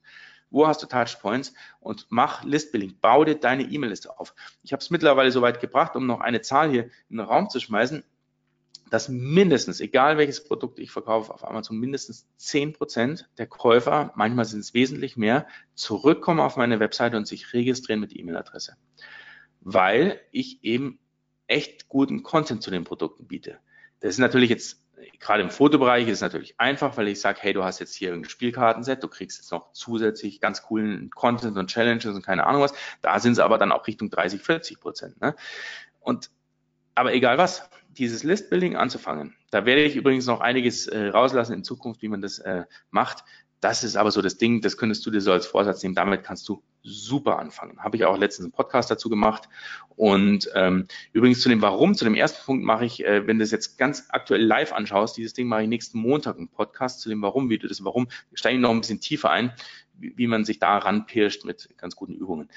Wo 0.50 0.68
hast 0.68 0.82
du 0.82 0.86
Touchpoints? 0.86 1.52
Und 1.80 2.06
mach 2.10 2.44
Listbuilding. 2.44 2.98
Bau 3.00 3.24
dir 3.24 3.34
deine 3.34 3.64
E-Mail-Liste 3.64 4.20
auf. 4.20 4.34
Ich 4.62 4.72
habe 4.72 4.80
es 4.80 4.90
mittlerweile 4.90 5.32
so 5.32 5.42
weit 5.42 5.60
gebracht, 5.60 5.96
um 5.96 6.06
noch 6.06 6.20
eine 6.20 6.42
Zahl 6.42 6.70
hier 6.70 6.84
in 7.08 7.16
den 7.16 7.20
Raum 7.20 7.50
zu 7.50 7.58
schmeißen, 7.58 8.04
dass 8.94 9.08
mindestens, 9.08 9.80
egal 9.80 10.18
welches 10.18 10.44
Produkt 10.44 10.78
ich 10.78 10.92
verkaufe 10.92 11.34
auf 11.34 11.44
Amazon, 11.44 11.78
mindestens 11.78 12.28
zehn 12.36 12.72
Prozent 12.72 13.28
der 13.38 13.48
Käufer, 13.48 14.12
manchmal 14.14 14.44
sind 14.44 14.60
es 14.60 14.72
wesentlich 14.72 15.16
mehr, 15.16 15.48
zurückkommen 15.74 16.38
auf 16.38 16.56
meine 16.56 16.78
Webseite 16.78 17.16
und 17.16 17.26
sich 17.26 17.52
registrieren 17.52 17.98
mit 17.98 18.16
E-Mail-Adresse. 18.16 18.76
Weil 19.62 20.20
ich 20.30 20.62
eben 20.62 21.00
echt 21.48 21.88
guten 21.88 22.22
Content 22.22 22.62
zu 22.62 22.70
den 22.70 22.84
Produkten 22.84 23.26
biete. 23.26 23.58
Das 23.98 24.10
ist 24.10 24.18
natürlich 24.18 24.50
jetzt 24.50 24.80
gerade 25.18 25.42
im 25.42 25.50
Fotobereich 25.50 26.06
ist 26.06 26.18
es 26.18 26.20
natürlich 26.20 26.60
einfach, 26.60 26.96
weil 26.96 27.08
ich 27.08 27.20
sage, 27.20 27.40
hey, 27.42 27.52
du 27.52 27.64
hast 27.64 27.80
jetzt 27.80 27.96
hier 27.96 28.12
ein 28.12 28.24
Spielkartenset, 28.24 29.02
du 29.02 29.08
kriegst 29.08 29.38
jetzt 29.38 29.50
noch 29.50 29.72
zusätzlich 29.72 30.40
ganz 30.40 30.62
coolen 30.62 31.10
Content 31.10 31.56
und 31.56 31.68
Challenges 31.68 32.14
und 32.14 32.24
keine 32.24 32.46
Ahnung 32.46 32.62
was. 32.62 32.74
Da 33.02 33.18
sind 33.18 33.34
sie 33.34 33.42
aber 33.44 33.58
dann 33.58 33.72
auch 33.72 33.88
Richtung 33.88 34.08
30, 34.08 34.40
40 34.40 34.78
Prozent. 34.78 35.20
Ne? 35.20 35.34
Und 35.98 36.30
aber 36.94 37.14
egal 37.14 37.38
was, 37.38 37.68
dieses 37.90 38.22
Listbuilding 38.22 38.76
anzufangen. 38.76 39.36
Da 39.50 39.66
werde 39.66 39.82
ich 39.82 39.96
übrigens 39.96 40.26
noch 40.26 40.40
einiges 40.40 40.86
äh, 40.86 41.08
rauslassen 41.08 41.54
in 41.54 41.64
Zukunft, 41.64 42.02
wie 42.02 42.08
man 42.08 42.20
das 42.20 42.38
äh, 42.38 42.64
macht. 42.90 43.24
Das 43.60 43.82
ist 43.82 43.96
aber 43.96 44.10
so 44.10 44.20
das 44.20 44.36
Ding, 44.36 44.60
das 44.60 44.76
könntest 44.76 45.06
du 45.06 45.10
dir 45.10 45.22
so 45.22 45.32
als 45.32 45.46
Vorsatz 45.46 45.82
nehmen. 45.82 45.94
Damit 45.94 46.22
kannst 46.22 46.46
du 46.48 46.62
super 46.82 47.38
anfangen. 47.38 47.82
Habe 47.82 47.96
ich 47.96 48.04
auch 48.04 48.18
letztens 48.18 48.44
einen 48.44 48.52
Podcast 48.52 48.90
dazu 48.90 49.08
gemacht. 49.08 49.48
Und 49.96 50.50
ähm, 50.54 50.86
übrigens 51.12 51.40
zu 51.40 51.48
dem 51.48 51.62
Warum, 51.62 51.94
zu 51.94 52.04
dem 52.04 52.14
ersten 52.14 52.44
Punkt 52.44 52.62
mache 52.62 52.84
ich, 52.84 53.04
äh, 53.06 53.26
wenn 53.26 53.38
du 53.38 53.44
das 53.44 53.52
jetzt 53.52 53.78
ganz 53.78 54.04
aktuell 54.10 54.44
live 54.44 54.74
anschaust, 54.74 55.16
dieses 55.16 55.32
Ding 55.32 55.48
mache 55.48 55.62
ich 55.62 55.68
nächsten 55.68 55.98
Montag 55.98 56.36
einen 56.36 56.48
Podcast 56.48 57.00
zu 57.00 57.08
dem 57.08 57.22
Warum, 57.22 57.48
wie 57.48 57.58
du 57.58 57.66
das 57.66 57.82
Warum, 57.84 58.08
steige 58.34 58.56
ich 58.56 58.60
noch 58.60 58.70
ein 58.70 58.80
bisschen 58.80 59.00
tiefer 59.00 59.30
ein, 59.30 59.52
wie, 59.96 60.26
man 60.26 60.44
sich 60.44 60.58
da 60.58 60.78
ranpirscht 60.78 61.44
mit 61.44 61.68
ganz 61.78 61.96
guten 61.96 62.14
Übungen. 62.14 62.48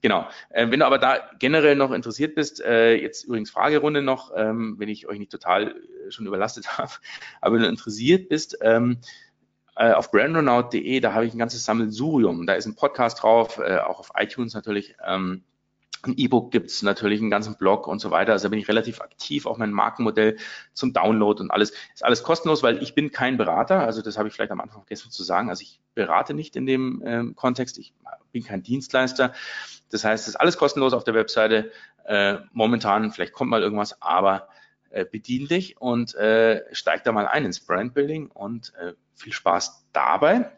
Genau. 0.00 0.26
Äh, 0.50 0.70
wenn 0.70 0.80
du 0.80 0.86
aber 0.86 0.98
da 0.98 1.18
generell 1.38 1.76
noch 1.76 1.92
interessiert 1.92 2.34
bist, 2.34 2.60
äh, 2.60 2.94
jetzt 2.94 3.24
übrigens 3.24 3.50
Fragerunde 3.50 4.02
noch, 4.02 4.32
ähm, 4.36 4.74
wenn 4.78 4.88
ich 4.88 5.06
euch 5.06 5.18
nicht 5.18 5.30
total 5.30 5.68
äh, 5.68 6.10
schon 6.10 6.26
überlastet 6.26 6.66
habe, 6.78 6.92
aber 7.40 7.54
wenn 7.54 7.62
du 7.62 7.68
interessiert 7.68 8.28
bist, 8.28 8.58
ähm, 8.62 8.98
äh, 9.76 9.92
auf 9.92 10.10
brandronaut.de, 10.10 11.00
da 11.00 11.14
habe 11.14 11.24
ich 11.24 11.34
ein 11.34 11.38
ganzes 11.38 11.64
Sammelsurium. 11.64 12.46
Da 12.46 12.54
ist 12.54 12.66
ein 12.66 12.74
Podcast 12.74 13.22
drauf, 13.22 13.58
äh, 13.58 13.78
auch 13.78 14.00
auf 14.00 14.10
iTunes 14.16 14.54
natürlich. 14.54 14.96
Ähm, 15.06 15.44
ein 16.04 16.14
E-Book 16.16 16.50
gibt's 16.50 16.82
natürlich, 16.82 17.20
einen 17.20 17.30
ganzen 17.30 17.56
Blog 17.56 17.86
und 17.86 18.00
so 18.00 18.10
weiter. 18.10 18.32
Also 18.32 18.44
da 18.44 18.48
bin 18.50 18.58
ich 18.58 18.68
relativ 18.68 19.00
aktiv, 19.00 19.46
auch 19.46 19.58
mein 19.58 19.70
Markenmodell 19.70 20.36
zum 20.72 20.92
Download 20.92 21.40
und 21.40 21.50
alles. 21.50 21.72
Ist 21.94 22.04
alles 22.04 22.22
kostenlos, 22.22 22.62
weil 22.62 22.82
ich 22.82 22.94
bin 22.94 23.10
kein 23.12 23.36
Berater. 23.36 23.80
Also 23.80 24.02
das 24.02 24.18
habe 24.18 24.28
ich 24.28 24.34
vielleicht 24.34 24.50
am 24.50 24.60
Anfang 24.60 24.82
vergessen 24.82 25.10
zu 25.10 25.22
sagen. 25.22 25.48
Also 25.48 25.62
ich 25.62 25.80
berate 25.94 26.34
nicht 26.34 26.56
in 26.56 26.66
dem 26.66 27.02
ähm, 27.04 27.36
Kontext. 27.36 27.78
Ich 27.78 27.94
bin 28.32 28.42
kein 28.42 28.62
Dienstleister. 28.62 29.32
Das 29.90 30.04
heißt, 30.04 30.24
es 30.24 30.28
ist 30.30 30.36
alles 30.36 30.56
kostenlos 30.56 30.92
auf 30.92 31.04
der 31.04 31.14
Webseite. 31.14 31.70
Äh, 32.04 32.38
momentan, 32.52 33.12
vielleicht 33.12 33.32
kommt 33.32 33.50
mal 33.50 33.62
irgendwas, 33.62 34.00
aber 34.02 34.48
äh, 34.90 35.04
bedien 35.04 35.48
dich 35.48 35.80
und 35.80 36.14
äh, 36.14 36.62
steig 36.72 37.04
da 37.04 37.12
mal 37.12 37.26
ein 37.26 37.44
ins 37.44 37.60
Brandbuilding 37.60 38.26
und 38.28 38.74
äh, 38.74 38.94
viel 39.14 39.32
Spaß 39.32 39.86
dabei. 39.92 40.50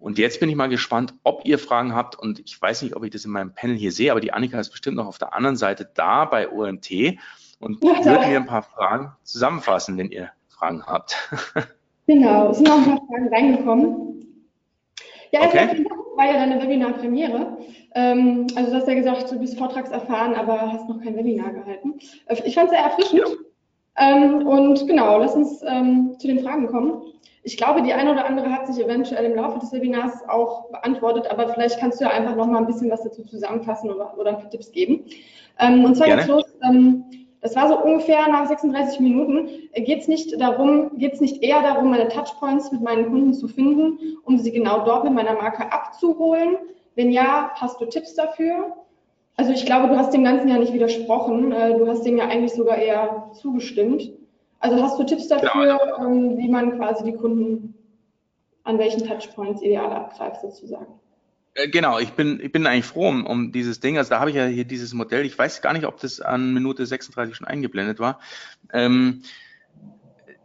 Und 0.00 0.18
jetzt 0.18 0.40
bin 0.40 0.48
ich 0.48 0.56
mal 0.56 0.68
gespannt, 0.68 1.14
ob 1.22 1.42
ihr 1.44 1.58
Fragen 1.58 1.94
habt. 1.94 2.18
Und 2.18 2.40
ich 2.40 2.60
weiß 2.60 2.82
nicht, 2.82 2.96
ob 2.96 3.04
ich 3.04 3.10
das 3.10 3.24
in 3.24 3.30
meinem 3.30 3.54
Panel 3.54 3.76
hier 3.76 3.92
sehe, 3.92 4.10
aber 4.10 4.20
die 4.20 4.32
Annika 4.32 4.58
ist 4.58 4.70
bestimmt 4.70 4.96
noch 4.96 5.06
auf 5.06 5.18
der 5.18 5.34
anderen 5.34 5.56
Seite 5.56 5.88
da 5.94 6.24
bei 6.24 6.50
OMT 6.50 7.18
und 7.60 7.84
ja, 7.84 8.04
wird 8.04 8.26
mir 8.26 8.36
ein 8.38 8.46
paar 8.46 8.62
Fragen 8.62 9.12
zusammenfassen, 9.22 9.98
wenn 9.98 10.10
ihr 10.10 10.30
Fragen 10.48 10.84
habt. 10.84 11.16
Genau, 12.06 12.50
es 12.50 12.56
sind 12.56 12.66
noch 12.66 12.78
ein 12.78 12.84
paar 12.86 13.06
Fragen 13.06 13.28
reingekommen. 13.28 14.26
Ja, 15.30 15.42
okay. 15.42 15.58
erstmal 15.58 15.98
war 16.16 16.26
ja 16.26 16.32
deine 16.32 16.60
Webinar-Premiere. 16.60 17.56
Ähm, 17.94 18.48
also 18.56 18.72
du 18.72 18.76
hast 18.78 18.88
ja 18.88 18.94
gesagt, 18.94 19.30
du 19.30 19.38
bist 19.38 19.56
vortragserfahren, 19.56 20.34
aber 20.34 20.72
hast 20.72 20.88
noch 20.88 21.00
kein 21.00 21.16
Webinar 21.16 21.52
gehalten. 21.52 22.00
Äh, 22.26 22.42
ich 22.44 22.56
fand 22.56 22.66
es 22.66 22.72
sehr 22.72 22.84
erfrischend. 22.84 23.20
Ja. 23.20 24.12
Ähm, 24.12 24.44
und 24.44 24.88
genau, 24.88 25.18
lass 25.18 25.36
uns 25.36 25.62
ähm, 25.64 26.16
zu 26.18 26.26
den 26.26 26.40
Fragen 26.40 26.66
kommen. 26.66 27.00
Ich 27.42 27.56
glaube, 27.56 27.82
die 27.82 27.92
eine 27.92 28.12
oder 28.12 28.26
andere 28.26 28.52
hat 28.52 28.66
sich 28.66 28.84
eventuell 28.84 29.24
im 29.24 29.34
Laufe 29.34 29.58
des 29.58 29.72
Webinars 29.72 30.28
auch 30.28 30.70
beantwortet, 30.70 31.26
aber 31.30 31.48
vielleicht 31.48 31.80
kannst 31.80 32.00
du 32.00 32.04
ja 32.04 32.10
einfach 32.10 32.36
noch 32.36 32.46
mal 32.46 32.58
ein 32.58 32.66
bisschen 32.66 32.90
was 32.90 33.02
dazu 33.02 33.24
zusammenfassen 33.24 33.90
oder, 33.90 34.16
oder 34.18 34.30
ein 34.30 34.38
paar 34.38 34.50
Tipps 34.50 34.70
geben. 34.72 35.04
Ähm, 35.58 35.84
und 35.84 35.96
zwar 35.96 36.08
geht's 36.08 36.26
los. 36.26 36.44
Ähm, 36.62 37.04
das 37.40 37.56
war 37.56 37.68
so 37.68 37.82
ungefähr 37.82 38.28
nach 38.28 38.46
36 38.46 39.00
Minuten. 39.00 39.48
Geht 39.74 40.00
es 40.00 40.08
nicht 40.08 40.38
darum, 40.38 40.98
geht 40.98 41.14
es 41.14 41.20
nicht 41.20 41.42
eher 41.42 41.62
darum, 41.62 41.90
meine 41.90 42.08
Touchpoints 42.08 42.70
mit 42.70 42.82
meinen 42.82 43.10
Kunden 43.10 43.32
zu 43.32 43.48
finden, 43.48 44.18
um 44.24 44.36
sie 44.36 44.52
genau 44.52 44.84
dort 44.84 45.04
mit 45.04 45.14
meiner 45.14 45.34
Marke 45.34 45.72
abzuholen? 45.72 46.56
Wenn 46.96 47.10
ja, 47.10 47.50
hast 47.54 47.80
du 47.80 47.86
Tipps 47.86 48.14
dafür? 48.14 48.76
Also 49.36 49.52
ich 49.52 49.64
glaube, 49.64 49.88
du 49.88 49.96
hast 49.96 50.12
dem 50.12 50.24
Ganzen 50.24 50.48
ja 50.48 50.58
nicht 50.58 50.74
widersprochen. 50.74 51.52
Äh, 51.52 51.78
du 51.78 51.86
hast 51.86 52.04
dem 52.04 52.18
ja 52.18 52.28
eigentlich 52.28 52.52
sogar 52.52 52.76
eher 52.76 53.30
zugestimmt. 53.32 54.12
Also 54.60 54.82
hast 54.82 54.98
du 54.98 55.04
Tipps 55.04 55.28
dafür, 55.28 55.50
genau. 55.50 56.06
Ähm, 56.06 56.38
wie 56.38 56.48
man 56.48 56.76
quasi 56.76 57.04
die 57.04 57.14
Kunden 57.14 57.74
an 58.62 58.78
welchen 58.78 59.06
Touchpoints 59.06 59.62
ideal 59.62 59.90
abgreift 59.90 60.42
sozusagen? 60.42 61.00
Äh, 61.54 61.68
genau, 61.68 61.98
ich 61.98 62.12
bin, 62.12 62.40
ich 62.40 62.52
bin 62.52 62.66
eigentlich 62.66 62.84
froh 62.84 63.08
um, 63.08 63.26
um 63.26 63.52
dieses 63.52 63.80
Ding. 63.80 63.98
Also 63.98 64.10
da 64.10 64.20
habe 64.20 64.30
ich 64.30 64.36
ja 64.36 64.46
hier 64.46 64.64
dieses 64.64 64.92
Modell. 64.92 65.24
Ich 65.24 65.36
weiß 65.36 65.62
gar 65.62 65.72
nicht, 65.72 65.86
ob 65.86 65.98
das 66.00 66.20
an 66.20 66.52
Minute 66.52 66.84
36 66.86 67.34
schon 67.34 67.46
eingeblendet 67.46 67.98
war. 67.98 68.20
Ähm, 68.72 69.22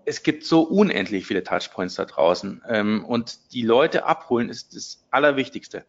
es 0.06 0.24
gibt 0.24 0.46
so 0.46 0.62
unendlich 0.62 1.26
viele 1.26 1.44
Touchpoints 1.44 1.96
da 1.96 2.06
draußen. 2.06 2.64
Ähm, 2.70 3.04
und 3.06 3.54
die 3.54 3.64
Leute 3.64 4.06
abholen 4.06 4.50
ist 4.50 4.76
das 4.76 5.06
Allerwichtigste. 5.12 5.84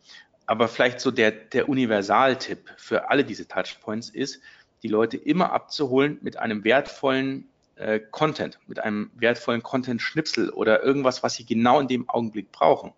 Aber 0.47 0.69
vielleicht 0.69 1.01
so 1.01 1.11
der, 1.11 1.31
der 1.31 1.69
Universaltipp 1.69 2.73
für 2.77 3.11
alle 3.11 3.25
diese 3.25 3.47
Touchpoints 3.47 4.09
ist, 4.11 4.41
die 4.83 4.89
Leute 4.89 5.17
immer 5.17 5.53
abzuholen 5.53 6.19
mit 6.23 6.39
einem 6.39 6.65
wertvollen 6.65 7.49
äh, 7.77 8.01
Content, 8.11 8.59
mit 8.67 8.81
einem 8.81 9.11
wertvollen 9.15 9.63
Content-Schnipsel 9.63 10.51
oder 10.51 10.83
irgendwas, 10.83 11.23
was 11.23 11.35
sie 11.35 11.45
genau 11.45 11.81
in 11.81 11.89
dem 11.89 12.09
Augenblick 12.09 12.51
brauchen. 12.53 12.93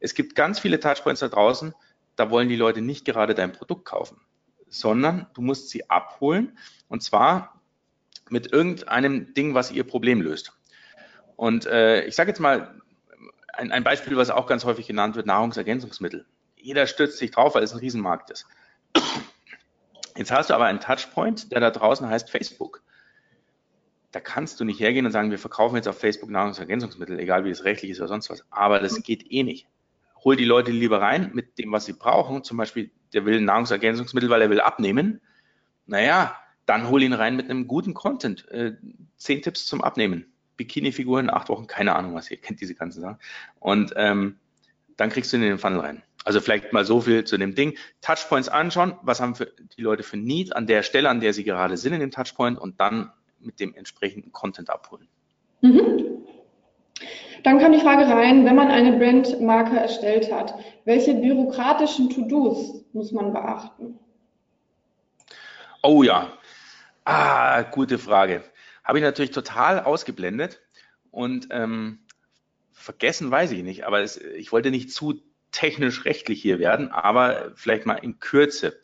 Es 0.00 0.14
gibt 0.14 0.34
ganz 0.34 0.58
viele 0.58 0.80
Touchpoints 0.80 1.20
da 1.20 1.28
draußen, 1.28 1.74
da 2.16 2.30
wollen 2.30 2.48
die 2.48 2.56
Leute 2.56 2.82
nicht 2.82 3.04
gerade 3.04 3.34
dein 3.34 3.52
Produkt 3.52 3.84
kaufen, 3.84 4.20
sondern 4.68 5.26
du 5.34 5.40
musst 5.40 5.70
sie 5.70 5.88
abholen 5.88 6.58
und 6.88 7.02
zwar 7.02 7.60
mit 8.28 8.52
irgendeinem 8.52 9.34
Ding, 9.34 9.54
was 9.54 9.70
ihr 9.70 9.84
Problem 9.84 10.20
löst. 10.20 10.52
Und 11.36 11.66
äh, 11.66 12.04
ich 12.04 12.14
sage 12.14 12.30
jetzt 12.30 12.40
mal 12.40 12.80
ein, 13.52 13.70
ein 13.70 13.84
Beispiel, 13.84 14.16
was 14.16 14.30
auch 14.30 14.46
ganz 14.46 14.64
häufig 14.64 14.86
genannt 14.86 15.16
wird, 15.16 15.26
Nahrungsergänzungsmittel. 15.26 16.26
Jeder 16.56 16.86
stürzt 16.86 17.18
sich 17.18 17.30
drauf, 17.30 17.54
weil 17.54 17.62
es 17.62 17.72
ein 17.72 17.78
Riesenmarkt 17.78 18.30
ist. 18.30 18.46
Jetzt 20.16 20.30
hast 20.30 20.50
du 20.50 20.54
aber 20.54 20.66
einen 20.66 20.80
Touchpoint, 20.80 21.52
der 21.52 21.60
da 21.60 21.70
draußen 21.70 22.08
heißt 22.08 22.30
Facebook 22.30 22.82
da 24.12 24.20
kannst 24.20 24.60
du 24.60 24.64
nicht 24.64 24.78
hergehen 24.78 25.06
und 25.06 25.12
sagen, 25.12 25.30
wir 25.30 25.38
verkaufen 25.38 25.76
jetzt 25.76 25.88
auf 25.88 25.98
Facebook 25.98 26.30
Nahrungsergänzungsmittel, 26.30 27.18
egal 27.18 27.44
wie 27.44 27.50
es 27.50 27.64
rechtlich 27.64 27.92
ist 27.92 27.98
oder 27.98 28.08
sonst 28.08 28.28
was. 28.30 28.44
Aber 28.50 28.78
das 28.78 29.02
geht 29.02 29.30
eh 29.32 29.42
nicht. 29.42 29.66
Hol 30.22 30.36
die 30.36 30.44
Leute 30.44 30.70
lieber 30.70 31.00
rein 31.00 31.30
mit 31.32 31.58
dem, 31.58 31.72
was 31.72 31.86
sie 31.86 31.94
brauchen. 31.94 32.44
Zum 32.44 32.58
Beispiel, 32.58 32.90
der 33.14 33.24
will 33.24 33.40
Nahrungsergänzungsmittel, 33.40 34.28
weil 34.28 34.42
er 34.42 34.50
will 34.50 34.60
abnehmen. 34.60 35.20
Naja, 35.86 36.36
dann 36.66 36.88
hol 36.88 37.02
ihn 37.02 37.14
rein 37.14 37.36
mit 37.36 37.50
einem 37.50 37.66
guten 37.66 37.94
Content. 37.94 38.48
Äh, 38.50 38.76
zehn 39.16 39.40
Tipps 39.40 39.66
zum 39.66 39.82
Abnehmen. 39.82 40.26
Bikini-Figuren, 40.58 41.30
acht 41.30 41.48
Wochen, 41.48 41.66
keine 41.66 41.96
Ahnung 41.96 42.14
was, 42.14 42.30
ihr 42.30 42.36
kennt 42.36 42.60
diese 42.60 42.74
ganzen 42.74 43.00
Sachen. 43.00 43.18
Und 43.58 43.94
ähm, 43.96 44.36
dann 44.98 45.08
kriegst 45.08 45.32
du 45.32 45.38
ihn 45.38 45.42
in 45.42 45.48
den 45.48 45.58
Funnel 45.58 45.80
rein. 45.80 46.02
Also 46.24 46.40
vielleicht 46.40 46.72
mal 46.72 46.84
so 46.84 47.00
viel 47.00 47.24
zu 47.24 47.38
dem 47.38 47.54
Ding. 47.54 47.76
Touchpoints 48.02 48.48
anschauen, 48.48 48.94
was 49.02 49.20
haben 49.20 49.34
die 49.76 49.82
Leute 49.82 50.02
für 50.02 50.18
Need 50.18 50.54
an 50.54 50.66
der 50.66 50.82
Stelle, 50.82 51.08
an 51.08 51.20
der 51.20 51.32
sie 51.32 51.44
gerade 51.44 51.76
sind 51.78 51.94
in 51.94 52.00
dem 52.00 52.10
Touchpoint 52.10 52.58
und 52.58 52.78
dann 52.78 53.10
mit 53.42 53.60
dem 53.60 53.74
entsprechenden 53.74 54.32
Content 54.32 54.70
abholen. 54.70 55.08
Mhm. 55.60 56.22
Dann 57.42 57.58
kam 57.58 57.72
die 57.72 57.80
Frage 57.80 58.06
rein, 58.06 58.44
wenn 58.44 58.54
man 58.54 58.68
eine 58.68 58.96
Brandmarke 58.96 59.76
erstellt 59.76 60.32
hat, 60.32 60.54
welche 60.84 61.14
bürokratischen 61.14 62.10
To-Dos 62.10 62.84
muss 62.92 63.12
man 63.12 63.32
beachten? 63.32 63.98
Oh 65.82 66.02
ja, 66.04 66.32
ah, 67.04 67.62
gute 67.62 67.98
Frage. 67.98 68.44
Habe 68.84 68.98
ich 68.98 69.04
natürlich 69.04 69.32
total 69.32 69.80
ausgeblendet 69.80 70.60
und 71.10 71.48
ähm, 71.50 72.00
vergessen 72.70 73.30
weiß 73.30 73.52
ich 73.52 73.62
nicht, 73.62 73.86
aber 73.86 74.00
es, 74.00 74.16
ich 74.16 74.52
wollte 74.52 74.70
nicht 74.70 74.92
zu 74.92 75.20
technisch-rechtlich 75.50 76.40
hier 76.40 76.58
werden, 76.58 76.90
aber 76.90 77.52
vielleicht 77.54 77.86
mal 77.86 77.94
in 77.94 78.20
Kürze. 78.20 78.80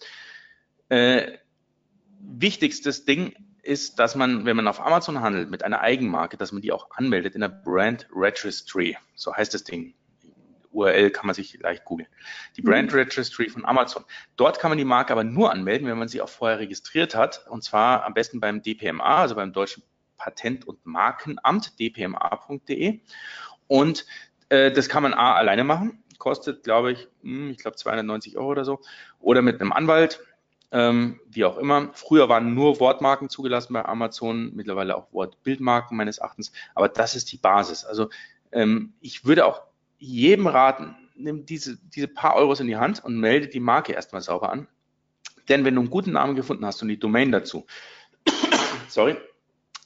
Äh, 0.88 1.38
wichtigstes 2.20 3.04
Ding 3.04 3.34
ist, 3.68 3.98
dass 3.98 4.14
man, 4.14 4.46
wenn 4.46 4.56
man 4.56 4.66
auf 4.66 4.80
Amazon 4.80 5.20
handelt 5.20 5.50
mit 5.50 5.62
einer 5.62 5.80
Eigenmarke, 5.80 6.36
dass 6.36 6.52
man 6.52 6.62
die 6.62 6.72
auch 6.72 6.90
anmeldet 6.92 7.34
in 7.34 7.42
der 7.42 7.48
Brand 7.48 8.08
Registry. 8.14 8.96
So 9.14 9.34
heißt 9.36 9.52
das 9.52 9.62
Ding. 9.62 9.94
URL 10.72 11.10
kann 11.10 11.26
man 11.26 11.34
sich 11.34 11.58
leicht 11.60 11.84
googeln. 11.84 12.08
Die 12.56 12.62
Brand 12.62 12.92
mhm. 12.92 12.98
Registry 12.98 13.48
von 13.48 13.64
Amazon. 13.64 14.04
Dort 14.36 14.58
kann 14.58 14.70
man 14.70 14.78
die 14.78 14.84
Marke 14.84 15.12
aber 15.12 15.24
nur 15.24 15.52
anmelden, 15.52 15.86
wenn 15.86 15.98
man 15.98 16.08
sie 16.08 16.20
auch 16.20 16.28
vorher 16.28 16.58
registriert 16.58 17.14
hat. 17.14 17.46
Und 17.48 17.62
zwar 17.62 18.04
am 18.04 18.14
besten 18.14 18.40
beim 18.40 18.62
DPMA, 18.62 19.22
also 19.22 19.34
beim 19.34 19.52
Deutschen 19.52 19.82
Patent- 20.16 20.66
und 20.66 20.84
Markenamt, 20.84 21.78
dpma.de. 21.78 23.00
Und 23.66 24.06
äh, 24.48 24.72
das 24.72 24.88
kann 24.88 25.02
man 25.02 25.14
A 25.14 25.34
alleine 25.34 25.64
machen. 25.64 26.02
Kostet, 26.18 26.64
glaube 26.64 26.92
ich, 26.92 27.08
hm, 27.22 27.50
ich 27.50 27.58
glaube 27.58 27.76
290 27.76 28.38
Euro 28.38 28.48
oder 28.48 28.64
so. 28.64 28.80
Oder 29.20 29.42
mit 29.42 29.60
einem 29.60 29.72
Anwalt 29.72 30.20
ähm, 30.70 31.20
wie 31.28 31.44
auch 31.44 31.56
immer. 31.58 31.90
Früher 31.94 32.28
waren 32.28 32.54
nur 32.54 32.80
Wortmarken 32.80 33.28
zugelassen 33.28 33.72
bei 33.72 33.84
Amazon, 33.84 34.52
mittlerweile 34.54 34.96
auch 34.96 35.12
Wortbildmarken 35.12 35.96
meines 35.96 36.18
Erachtens, 36.18 36.52
aber 36.74 36.88
das 36.88 37.16
ist 37.16 37.32
die 37.32 37.38
Basis. 37.38 37.84
Also 37.84 38.10
ähm, 38.52 38.92
ich 39.00 39.24
würde 39.24 39.46
auch 39.46 39.62
jedem 39.98 40.46
raten, 40.46 40.96
nimm 41.16 41.46
diese, 41.46 41.78
diese 41.94 42.08
paar 42.08 42.36
Euros 42.36 42.60
in 42.60 42.66
die 42.66 42.76
Hand 42.76 43.04
und 43.04 43.18
melde 43.18 43.48
die 43.48 43.60
Marke 43.60 43.92
erstmal 43.92 44.22
sauber 44.22 44.52
an. 44.52 44.68
Denn 45.48 45.64
wenn 45.64 45.74
du 45.74 45.80
einen 45.80 45.90
guten 45.90 46.12
Namen 46.12 46.36
gefunden 46.36 46.64
hast 46.66 46.82
und 46.82 46.88
die 46.88 46.98
Domain 46.98 47.32
dazu, 47.32 47.66
sorry, 48.88 49.16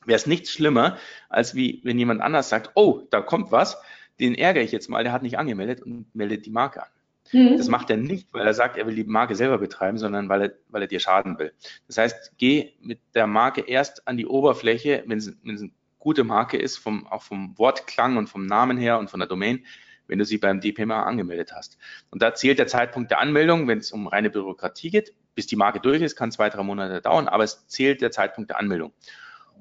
wäre 0.04 0.16
es 0.16 0.26
nichts 0.26 0.50
schlimmer, 0.50 0.98
als 1.28 1.54
wie 1.54 1.80
wenn 1.84 1.98
jemand 1.98 2.20
anders 2.20 2.48
sagt, 2.48 2.72
oh, 2.74 3.06
da 3.10 3.20
kommt 3.20 3.52
was, 3.52 3.78
den 4.20 4.34
ärgere 4.34 4.62
ich 4.62 4.72
jetzt 4.72 4.90
mal, 4.90 5.04
der 5.04 5.12
hat 5.12 5.22
nicht 5.22 5.38
angemeldet 5.38 5.82
und 5.82 6.12
meldet 6.14 6.44
die 6.46 6.50
Marke 6.50 6.82
an. 6.82 6.88
Mhm. 7.32 7.56
Das 7.56 7.68
macht 7.68 7.90
er 7.90 7.96
nicht, 7.96 8.32
weil 8.32 8.46
er 8.46 8.54
sagt, 8.54 8.76
er 8.76 8.86
will 8.86 8.94
die 8.94 9.04
Marke 9.04 9.34
selber 9.34 9.58
betreiben, 9.58 9.98
sondern 9.98 10.28
weil 10.28 10.42
er, 10.42 10.52
weil 10.68 10.82
er 10.82 10.88
dir 10.88 11.00
schaden 11.00 11.38
will. 11.38 11.52
Das 11.86 11.98
heißt, 11.98 12.34
geh 12.38 12.72
mit 12.80 13.00
der 13.14 13.26
Marke 13.26 13.62
erst 13.62 14.06
an 14.06 14.16
die 14.16 14.26
Oberfläche, 14.26 15.02
wenn 15.06 15.18
es, 15.18 15.36
eine 15.44 15.70
gute 15.98 16.24
Marke 16.24 16.56
ist, 16.56 16.76
vom, 16.76 17.06
auch 17.06 17.22
vom 17.22 17.56
Wortklang 17.58 18.16
und 18.16 18.28
vom 18.28 18.46
Namen 18.46 18.76
her 18.76 18.98
und 18.98 19.08
von 19.08 19.20
der 19.20 19.28
Domain, 19.28 19.64
wenn 20.08 20.18
du 20.18 20.24
sie 20.24 20.38
beim 20.38 20.60
DPMA 20.60 21.04
angemeldet 21.04 21.52
hast. 21.54 21.78
Und 22.10 22.22
da 22.22 22.34
zählt 22.34 22.58
der 22.58 22.66
Zeitpunkt 22.66 23.10
der 23.10 23.20
Anmeldung, 23.20 23.68
wenn 23.68 23.78
es 23.78 23.92
um 23.92 24.06
reine 24.08 24.28
Bürokratie 24.28 24.90
geht, 24.90 25.14
bis 25.34 25.46
die 25.46 25.56
Marke 25.56 25.80
durch 25.80 26.02
ist, 26.02 26.16
kann 26.16 26.30
zwei, 26.30 26.50
drei 26.50 26.62
Monate 26.62 27.00
dauern, 27.00 27.28
aber 27.28 27.44
es 27.44 27.66
zählt 27.66 28.02
der 28.02 28.10
Zeitpunkt 28.10 28.50
der 28.50 28.58
Anmeldung. 28.58 28.92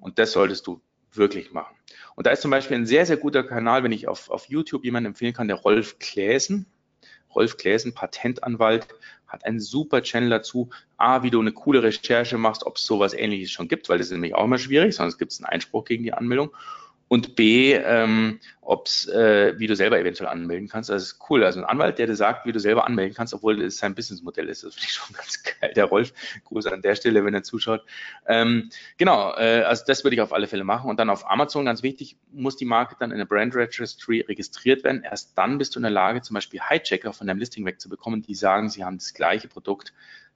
Und 0.01 0.19
das 0.19 0.33
solltest 0.33 0.67
du 0.67 0.81
wirklich 1.13 1.53
machen. 1.53 1.75
Und 2.15 2.27
da 2.27 2.31
ist 2.31 2.41
zum 2.41 2.51
Beispiel 2.51 2.77
ein 2.77 2.85
sehr, 2.85 3.05
sehr 3.05 3.17
guter 3.17 3.43
Kanal, 3.43 3.83
wenn 3.83 3.91
ich 3.91 4.07
auf, 4.07 4.29
auf 4.29 4.45
YouTube 4.49 4.83
jemanden 4.83 5.07
empfehlen 5.07 5.33
kann, 5.33 5.47
der 5.47 5.57
Rolf 5.57 5.99
Kläsen 5.99 6.65
Rolf 7.35 7.57
Gläsen, 7.57 7.93
Patentanwalt, 7.93 8.87
hat 9.27 9.45
einen 9.45 9.59
super 9.59 10.01
Channel 10.03 10.29
dazu. 10.29 10.69
A, 10.97 11.23
wie 11.23 11.29
du 11.29 11.39
eine 11.39 11.53
coole 11.53 11.81
Recherche 11.83 12.37
machst, 12.37 12.65
ob 12.65 12.75
es 12.75 12.85
sowas 12.85 13.13
ähnliches 13.13 13.51
schon 13.51 13.67
gibt, 13.67 13.89
weil 13.89 13.97
das 13.97 14.07
ist 14.07 14.13
nämlich 14.13 14.35
auch 14.35 14.45
immer 14.45 14.57
schwierig, 14.57 14.93
sonst 14.95 15.17
gibt 15.17 15.31
es 15.31 15.39
einen 15.39 15.45
Einspruch 15.47 15.85
gegen 15.85 16.03
die 16.03 16.13
Anmeldung 16.13 16.51
und 17.11 17.35
B, 17.35 17.73
ähm, 17.73 18.39
ob's, 18.61 19.05
äh, 19.05 19.59
wie 19.59 19.67
du 19.67 19.75
selber 19.75 19.99
eventuell 19.99 20.29
anmelden 20.29 20.69
kannst. 20.69 20.89
Das 20.89 21.03
ist 21.03 21.19
cool. 21.29 21.43
Also 21.43 21.59
ein 21.59 21.65
Anwalt, 21.65 21.99
der 21.99 22.07
dir 22.07 22.15
sagt, 22.15 22.45
wie 22.45 22.53
du 22.53 22.59
selber 22.61 22.87
anmelden 22.87 23.13
kannst, 23.13 23.33
obwohl 23.33 23.61
es 23.61 23.79
sein 23.79 23.95
Businessmodell 23.95 24.47
ist. 24.47 24.63
Das 24.63 24.75
finde 24.75 24.87
ich 24.87 24.93
schon 24.93 25.13
ganz 25.17 25.43
geil. 25.43 25.73
Der 25.75 25.83
Rolf, 25.83 26.13
Gruß 26.45 26.67
an 26.67 26.81
der 26.81 26.95
Stelle, 26.95 27.25
wenn 27.25 27.33
er 27.33 27.43
zuschaut. 27.43 27.83
Ähm, 28.27 28.69
genau, 28.95 29.35
äh, 29.35 29.63
also 29.63 29.83
das 29.85 30.05
würde 30.05 30.15
ich 30.15 30.21
auf 30.21 30.31
alle 30.31 30.47
Fälle 30.47 30.63
machen. 30.63 30.89
Und 30.89 31.01
dann 31.01 31.09
auf 31.09 31.29
Amazon, 31.29 31.65
ganz 31.65 31.83
wichtig, 31.83 32.15
muss 32.31 32.55
die 32.55 32.63
Marke 32.63 32.95
dann 32.97 33.11
in 33.11 33.17
der 33.17 33.25
Brand 33.25 33.55
Registry 33.55 34.21
registriert 34.21 34.85
werden. 34.85 35.03
Erst 35.03 35.37
dann 35.37 35.57
bist 35.57 35.75
du 35.75 35.79
in 35.79 35.83
der 35.83 35.91
Lage, 35.91 36.21
zum 36.21 36.35
Beispiel 36.35 36.61
Hijacker 36.61 37.11
von 37.11 37.27
deinem 37.27 37.39
Listing 37.39 37.65
wegzubekommen, 37.65 38.21
die 38.21 38.35
sagen, 38.35 38.69
sie 38.69 38.85
haben 38.85 38.99
das 38.99 39.13
gleiche 39.13 39.49
Produkt, 39.49 39.91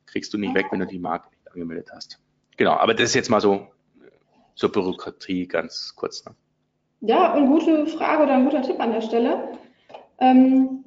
kriegst 0.07 0.33
du 0.33 0.37
nicht 0.37 0.53
weg, 0.53 0.65
wenn 0.71 0.81
du 0.81 0.87
die 0.87 0.99
Marke 0.99 1.29
nicht 1.29 1.53
angemeldet 1.53 1.91
hast. 1.93 2.19
Genau, 2.57 2.73
aber 2.73 2.93
das 2.93 3.11
ist 3.11 3.15
jetzt 3.15 3.29
mal 3.29 3.39
so, 3.39 3.71
so 4.55 4.67
Bürokratie 4.67 5.47
ganz 5.47 5.93
kurz. 5.95 6.25
Ne? 6.25 6.35
Ja, 7.07 7.35
und 7.35 7.47
gute 7.47 7.85
Frage 7.85 8.23
oder 8.23 8.33
ein 8.33 8.45
guter 8.45 8.63
Tipp 8.63 8.79
an 8.79 8.91
der 8.91 9.01
Stelle. 9.01 9.49
Ähm, 10.19 10.83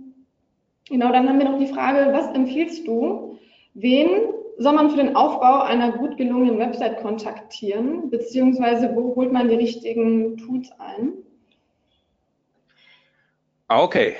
genau, 0.88 1.12
dann 1.12 1.28
haben 1.28 1.38
wir 1.38 1.48
noch 1.48 1.58
die 1.58 1.68
Frage, 1.68 2.12
was 2.12 2.34
empfiehlst 2.34 2.88
du? 2.88 3.38
Wen 3.74 4.08
soll 4.56 4.72
man 4.72 4.90
für 4.90 4.96
den 4.96 5.14
Aufbau 5.14 5.60
einer 5.62 5.92
gut 5.92 6.16
gelungenen 6.16 6.58
Website 6.58 7.00
kontaktieren? 7.02 8.10
Beziehungsweise 8.10 8.96
wo 8.96 9.14
holt 9.14 9.32
man 9.32 9.48
die 9.48 9.54
richtigen 9.54 10.36
Tools 10.38 10.72
ein? 10.80 11.12
Ah, 13.68 13.82
okay. 13.82 14.16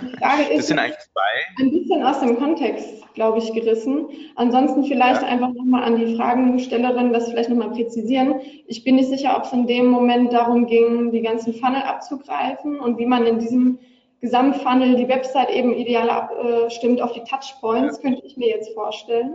Die 0.00 0.16
Frage 0.18 0.42
ist, 0.44 0.58
das 0.58 0.66
sind 0.68 0.78
eigentlich 0.78 0.98
zwei. 0.98 1.62
Ein 1.64 1.70
bisschen 1.70 2.02
aus 2.02 2.20
dem 2.20 2.36
Kontext, 2.36 2.86
glaube 3.14 3.38
ich, 3.38 3.52
gerissen. 3.54 4.06
Ansonsten 4.36 4.84
vielleicht 4.84 5.22
ja. 5.22 5.28
einfach 5.28 5.52
nochmal 5.52 5.84
an 5.84 5.96
die 5.96 6.14
Fragenstellerin 6.16 7.12
das 7.12 7.30
vielleicht 7.30 7.48
nochmal 7.48 7.70
präzisieren. 7.70 8.40
Ich 8.66 8.84
bin 8.84 8.96
nicht 8.96 9.08
sicher, 9.08 9.34
ob 9.36 9.44
es 9.44 9.52
in 9.52 9.66
dem 9.66 9.86
Moment 9.86 10.32
darum 10.32 10.66
ging, 10.66 11.10
die 11.10 11.22
ganzen 11.22 11.54
Funnel 11.54 11.82
abzugreifen 11.82 12.80
und 12.80 12.98
wie 12.98 13.06
man 13.06 13.26
in 13.26 13.38
diesem 13.38 13.78
Gesamtfunnel 14.20 14.96
die 14.96 15.08
Website 15.08 15.50
eben 15.50 15.72
ideal 15.72 16.10
abstimmt 16.10 17.00
auf 17.00 17.12
die 17.12 17.24
Touchpoints, 17.24 17.96
ja. 17.96 18.02
könnte 18.02 18.26
ich 18.26 18.36
mir 18.36 18.48
jetzt 18.48 18.72
vorstellen. 18.74 19.34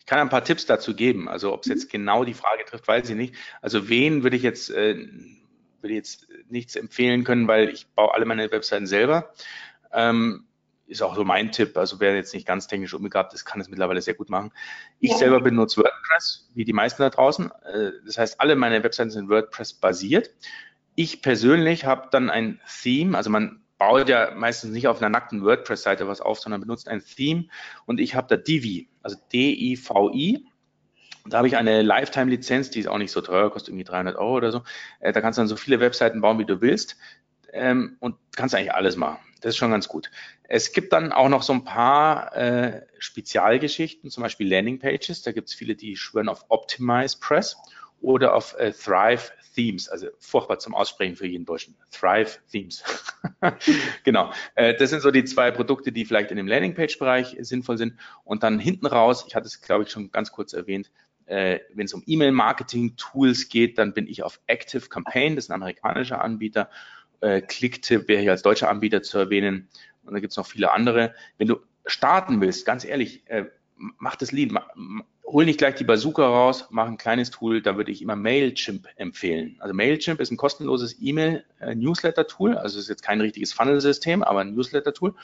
Ich 0.00 0.06
kann 0.06 0.18
ein 0.18 0.30
paar 0.30 0.42
Tipps 0.42 0.66
dazu 0.66 0.96
geben. 0.96 1.28
Also 1.28 1.52
ob 1.52 1.60
es 1.60 1.68
jetzt 1.68 1.90
genau 1.90 2.24
die 2.24 2.34
Frage 2.34 2.64
trifft, 2.64 2.88
weiß 2.88 3.10
ich 3.10 3.16
nicht. 3.16 3.34
Also 3.60 3.88
wen 3.88 4.22
würde 4.24 4.36
ich 4.36 4.42
jetzt 4.42 4.70
äh, 4.70 4.96
will 5.82 5.92
jetzt 5.92 6.28
nichts 6.48 6.76
empfehlen 6.76 7.24
können, 7.24 7.48
weil 7.48 7.68
ich 7.68 7.86
baue 7.88 8.14
alle 8.14 8.24
meine 8.24 8.50
Webseiten 8.50 8.86
selber. 8.86 9.32
Ähm, 9.92 10.46
ist 10.86 11.02
auch 11.02 11.14
so 11.14 11.24
mein 11.24 11.52
Tipp. 11.52 11.76
Also 11.76 12.00
wer 12.00 12.14
jetzt 12.14 12.34
nicht 12.34 12.46
ganz 12.46 12.66
technisch 12.66 12.94
umgegabt 12.94 13.32
ist, 13.34 13.44
kann 13.44 13.60
es 13.60 13.68
mittlerweile 13.68 14.02
sehr 14.02 14.14
gut 14.14 14.30
machen. 14.30 14.52
Ich 15.00 15.10
ja. 15.10 15.16
selber 15.16 15.40
benutze 15.40 15.78
WordPress, 15.78 16.48
wie 16.54 16.64
die 16.64 16.72
meisten 16.72 17.02
da 17.02 17.10
draußen. 17.10 17.50
Äh, 17.50 17.92
das 18.04 18.18
heißt, 18.18 18.40
alle 18.40 18.56
meine 18.56 18.82
Webseiten 18.82 19.10
sind 19.10 19.28
WordPress 19.28 19.74
basiert. 19.74 20.30
Ich 20.94 21.22
persönlich 21.22 21.86
habe 21.86 22.08
dann 22.10 22.28
ein 22.28 22.60
Theme, 22.82 23.16
also 23.16 23.30
man 23.30 23.62
baut 23.78 24.08
ja 24.08 24.32
meistens 24.36 24.72
nicht 24.72 24.86
auf 24.86 25.00
einer 25.00 25.08
nackten 25.08 25.42
WordPress-Seite 25.42 26.06
was 26.06 26.20
auf, 26.20 26.38
sondern 26.38 26.60
benutzt 26.60 26.86
ein 26.86 27.02
Theme 27.02 27.46
und 27.86 27.98
ich 27.98 28.14
habe 28.14 28.28
da 28.28 28.36
Divi, 28.36 28.88
also 29.02 29.16
D-I-V-I 29.32 30.46
da 31.26 31.38
habe 31.38 31.48
ich 31.48 31.56
eine 31.56 31.82
Lifetime-Lizenz, 31.82 32.70
die 32.70 32.80
ist 32.80 32.88
auch 32.88 32.98
nicht 32.98 33.12
so 33.12 33.20
teuer, 33.20 33.50
kostet 33.50 33.70
irgendwie 33.70 33.84
300 33.84 34.16
Euro 34.16 34.36
oder 34.36 34.52
so. 34.52 34.62
Äh, 35.00 35.12
da 35.12 35.20
kannst 35.20 35.38
du 35.38 35.40
dann 35.40 35.48
so 35.48 35.56
viele 35.56 35.80
Webseiten 35.80 36.20
bauen, 36.20 36.38
wie 36.38 36.44
du 36.44 36.60
willst. 36.60 36.96
Ähm, 37.52 37.96
und 38.00 38.16
kannst 38.34 38.54
eigentlich 38.54 38.72
alles 38.72 38.96
machen. 38.96 39.18
Das 39.42 39.50
ist 39.50 39.56
schon 39.56 39.72
ganz 39.72 39.88
gut. 39.88 40.10
Es 40.44 40.72
gibt 40.72 40.92
dann 40.92 41.12
auch 41.12 41.28
noch 41.28 41.42
so 41.42 41.52
ein 41.52 41.64
paar 41.64 42.34
äh, 42.36 42.86
Spezialgeschichten, 42.98 44.10
zum 44.10 44.22
Beispiel 44.22 44.48
Landingpages. 44.48 45.22
Da 45.22 45.32
gibt 45.32 45.48
es 45.48 45.54
viele, 45.54 45.74
die 45.74 45.96
schwören 45.96 46.28
auf 46.28 46.46
Optimize 46.48 47.18
Press 47.18 47.56
oder 48.00 48.34
auf 48.34 48.54
äh, 48.58 48.72
Thrive 48.72 49.32
Themes, 49.54 49.88
also 49.88 50.08
furchtbar 50.18 50.58
zum 50.58 50.74
Aussprechen 50.74 51.16
für 51.16 51.26
jeden 51.26 51.44
Deutschen. 51.44 51.76
Thrive 51.90 52.38
Themes. 52.50 52.82
genau. 54.04 54.32
Äh, 54.54 54.74
das 54.74 54.90
sind 54.90 55.02
so 55.02 55.10
die 55.10 55.24
zwei 55.24 55.50
Produkte, 55.50 55.92
die 55.92 56.04
vielleicht 56.04 56.30
in 56.30 56.36
dem 56.36 56.46
Landingpage-Bereich 56.46 57.36
sinnvoll 57.40 57.78
sind. 57.78 57.98
Und 58.24 58.42
dann 58.42 58.58
hinten 58.58 58.86
raus, 58.86 59.24
ich 59.26 59.34
hatte 59.34 59.46
es, 59.46 59.60
glaube 59.60 59.84
ich, 59.84 59.90
schon 59.90 60.10
ganz 60.10 60.32
kurz 60.32 60.52
erwähnt, 60.52 60.90
äh, 61.32 61.60
wenn 61.72 61.86
es 61.86 61.94
um 61.94 62.02
E-Mail-Marketing-Tools 62.04 63.48
geht, 63.48 63.78
dann 63.78 63.94
bin 63.94 64.06
ich 64.06 64.22
auf 64.22 64.38
Active 64.48 64.88
Campaign, 64.88 65.34
das 65.34 65.46
ist 65.46 65.50
ein 65.50 65.54
amerikanischer 65.54 66.22
Anbieter. 66.22 66.68
Äh, 67.22 67.40
Clicktip 67.40 68.06
wäre 68.06 68.20
hier 68.20 68.32
als 68.32 68.42
deutscher 68.42 68.68
Anbieter 68.68 69.02
zu 69.02 69.16
erwähnen. 69.16 69.68
Und 70.04 70.12
da 70.12 70.20
gibt 70.20 70.32
es 70.32 70.36
noch 70.36 70.46
viele 70.46 70.72
andere. 70.72 71.14
Wenn 71.38 71.48
du 71.48 71.56
starten 71.86 72.42
willst, 72.42 72.66
ganz 72.66 72.84
ehrlich, 72.84 73.26
äh, 73.30 73.46
mach 73.76 74.16
das 74.16 74.30
Lead, 74.30 74.52
hol 75.24 75.44
nicht 75.44 75.58
gleich 75.58 75.76
die 75.76 75.84
Bazooka 75.84 76.26
raus, 76.26 76.66
mach 76.70 76.86
ein 76.86 76.98
kleines 76.98 77.30
Tool, 77.30 77.62
da 77.62 77.76
würde 77.76 77.92
ich 77.92 78.02
immer 78.02 78.16
Mailchimp 78.16 78.88
empfehlen. 78.96 79.56
Also 79.60 79.74
Mailchimp 79.74 80.20
ist 80.20 80.30
ein 80.30 80.36
kostenloses 80.36 80.96
E-Mail-Newsletter-Tool, 81.00 82.56
also 82.56 82.78
ist 82.78 82.88
jetzt 82.88 83.02
kein 83.02 83.20
richtiges 83.20 83.52
Funnel-System, 83.52 84.22
aber 84.22 84.40
ein 84.40 84.54
Newsletter-Tool. 84.54 85.14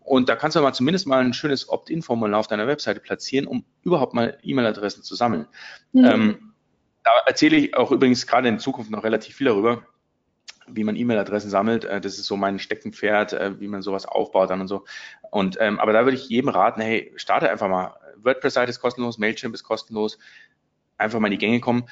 Und 0.00 0.28
da 0.28 0.36
kannst 0.36 0.56
du 0.56 0.60
mal 0.60 0.72
zumindest 0.72 1.06
mal 1.06 1.24
ein 1.24 1.32
schönes 1.32 1.68
Opt-in-Formular 1.68 2.38
auf 2.38 2.46
deiner 2.46 2.68
Webseite 2.68 3.00
platzieren, 3.00 3.46
um 3.46 3.64
überhaupt 3.82 4.14
mal 4.14 4.38
E-Mail-Adressen 4.42 5.02
zu 5.02 5.16
sammeln. 5.16 5.46
Mhm. 5.92 6.04
Ähm, 6.04 6.52
da 7.02 7.10
erzähle 7.26 7.56
ich 7.56 7.76
auch 7.76 7.90
übrigens 7.90 8.26
gerade 8.26 8.48
in 8.48 8.58
Zukunft 8.58 8.90
noch 8.90 9.04
relativ 9.04 9.36
viel 9.36 9.46
darüber, 9.48 9.82
wie 10.68 10.84
man 10.84 10.96
E-Mail-Adressen 10.96 11.50
sammelt. 11.50 11.84
Äh, 11.84 12.00
das 12.00 12.18
ist 12.18 12.26
so 12.26 12.36
mein 12.36 12.58
Steckenpferd, 12.58 13.32
äh, 13.32 13.60
wie 13.60 13.68
man 13.68 13.82
sowas 13.82 14.06
aufbaut 14.06 14.50
dann 14.50 14.60
und 14.60 14.68
so. 14.68 14.84
Und 15.30 15.56
ähm, 15.60 15.80
aber 15.80 15.92
da 15.92 16.04
würde 16.04 16.16
ich 16.16 16.28
jedem 16.28 16.50
raten, 16.50 16.80
hey, 16.80 17.12
starte 17.16 17.50
einfach 17.50 17.68
mal. 17.68 17.94
WordPress-Seite 18.22 18.70
ist 18.70 18.80
kostenlos, 18.80 19.18
Mailchimp 19.18 19.54
ist 19.54 19.64
kostenlos. 19.64 20.18
Einfach 20.98 21.20
mal 21.20 21.28
in 21.28 21.32
die 21.32 21.38
Gänge 21.38 21.60
kommen. 21.60 21.84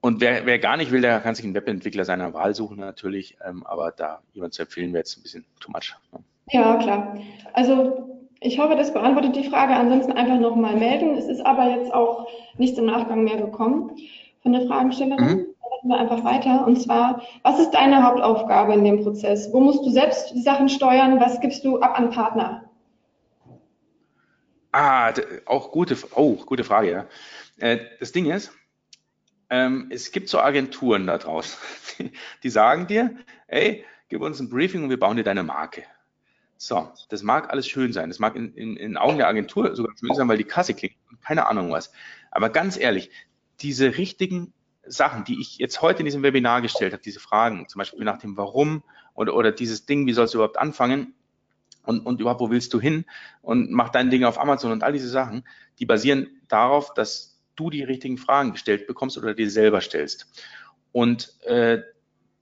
Und 0.00 0.20
wer, 0.20 0.44
wer 0.44 0.58
gar 0.58 0.76
nicht 0.76 0.90
will, 0.90 1.00
der 1.00 1.20
kann 1.20 1.34
sich 1.34 1.46
einen 1.46 1.54
Webentwickler 1.54 2.04
seiner 2.04 2.34
Wahl 2.34 2.54
suchen 2.54 2.76
natürlich. 2.76 3.38
Ähm, 3.42 3.64
aber 3.66 3.90
da 3.90 4.20
jemand 4.34 4.52
zu 4.52 4.62
empfehlen, 4.62 4.92
wäre 4.92 5.00
jetzt 5.00 5.16
ein 5.16 5.22
bisschen 5.22 5.46
too 5.60 5.72
much. 5.72 5.96
Ne? 6.12 6.18
Ja, 6.50 6.76
klar. 6.76 7.16
Also 7.54 8.26
ich 8.40 8.58
hoffe, 8.58 8.76
das 8.76 8.92
beantwortet 8.92 9.34
die 9.34 9.48
Frage. 9.48 9.74
Ansonsten 9.74 10.12
einfach 10.12 10.38
nochmal 10.38 10.76
melden. 10.76 11.16
Es 11.16 11.26
ist 11.26 11.40
aber 11.40 11.70
jetzt 11.70 11.94
auch 11.94 12.28
nichts 12.58 12.78
im 12.78 12.84
Nachgang 12.84 13.24
mehr 13.24 13.38
gekommen 13.38 13.96
von 14.42 14.52
der 14.52 14.66
Fragestellerin. 14.66 15.24
Mhm. 15.24 15.46
Dann 15.82 15.90
wir 15.90 15.98
einfach 15.98 16.24
weiter. 16.24 16.66
Und 16.66 16.80
zwar, 16.80 17.22
was 17.42 17.58
ist 17.58 17.70
deine 17.70 18.02
Hauptaufgabe 18.02 18.74
in 18.74 18.84
dem 18.84 19.02
Prozess? 19.02 19.52
Wo 19.52 19.60
musst 19.60 19.84
du 19.86 19.90
selbst 19.90 20.34
die 20.34 20.42
Sachen 20.42 20.68
steuern? 20.68 21.20
Was 21.20 21.40
gibst 21.40 21.64
du 21.64 21.80
ab 21.80 21.98
an 21.98 22.10
Partner? 22.10 22.63
Ah, 24.76 25.14
auch 25.46 25.70
gute, 25.70 25.96
oh, 26.16 26.34
gute 26.34 26.64
Frage, 26.64 26.90
ja. 26.90 27.06
Äh, 27.58 27.78
das 28.00 28.10
Ding 28.10 28.28
ist, 28.28 28.50
ähm, 29.48 29.86
es 29.92 30.10
gibt 30.10 30.28
so 30.28 30.40
Agenturen 30.40 31.06
da 31.06 31.16
draußen, 31.16 31.56
die, 31.96 32.10
die 32.42 32.50
sagen 32.50 32.88
dir, 32.88 33.16
ey, 33.46 33.84
gib 34.08 34.20
uns 34.20 34.40
ein 34.40 34.50
Briefing 34.50 34.82
und 34.82 34.90
wir 34.90 34.98
bauen 34.98 35.16
dir 35.16 35.22
deine 35.22 35.44
Marke. 35.44 35.84
So, 36.56 36.90
das 37.08 37.22
mag 37.22 37.50
alles 37.50 37.68
schön 37.68 37.92
sein. 37.92 38.10
Das 38.10 38.18
mag 38.18 38.34
in, 38.34 38.52
in, 38.54 38.76
in 38.76 38.96
Augen 38.96 39.18
der 39.18 39.28
Agentur 39.28 39.76
sogar 39.76 39.96
schön 39.96 40.12
sein, 40.12 40.26
weil 40.26 40.38
die 40.38 40.42
Kasse 40.44 40.74
klingt. 40.74 40.96
Keine 41.24 41.46
Ahnung 41.46 41.70
was. 41.70 41.92
Aber 42.32 42.50
ganz 42.50 42.76
ehrlich, 42.76 43.12
diese 43.60 43.96
richtigen 43.96 44.52
Sachen, 44.84 45.22
die 45.22 45.40
ich 45.40 45.58
jetzt 45.58 45.82
heute 45.82 46.00
in 46.00 46.06
diesem 46.06 46.24
Webinar 46.24 46.62
gestellt 46.62 46.94
habe, 46.94 47.02
diese 47.02 47.20
Fragen, 47.20 47.68
zum 47.68 47.78
Beispiel 47.78 48.04
nach 48.04 48.18
dem 48.18 48.36
Warum 48.36 48.82
oder, 49.14 49.36
oder 49.36 49.52
dieses 49.52 49.86
Ding, 49.86 50.08
wie 50.08 50.14
sollst 50.14 50.34
du 50.34 50.38
überhaupt 50.38 50.58
anfangen 50.58 51.14
und, 51.84 52.00
und 52.00 52.20
überhaupt, 52.20 52.40
wo 52.40 52.50
willst 52.50 52.72
du 52.74 52.80
hin 52.80 53.04
und 53.42 53.70
mach 53.70 53.90
dein 53.90 54.10
Ding 54.10 54.24
auf 54.24 54.40
Amazon 54.40 54.72
und 54.72 54.82
all 54.82 54.92
diese 54.92 55.08
Sachen, 55.08 55.44
die 55.78 55.86
basieren 55.86 56.28
darauf, 56.48 56.94
dass 56.94 57.40
du 57.56 57.70
die 57.70 57.82
richtigen 57.82 58.18
Fragen 58.18 58.52
gestellt 58.52 58.86
bekommst 58.86 59.16
oder 59.18 59.34
dir 59.34 59.50
selber 59.50 59.80
stellst. 59.80 60.26
Und 60.92 61.40
äh, 61.44 61.82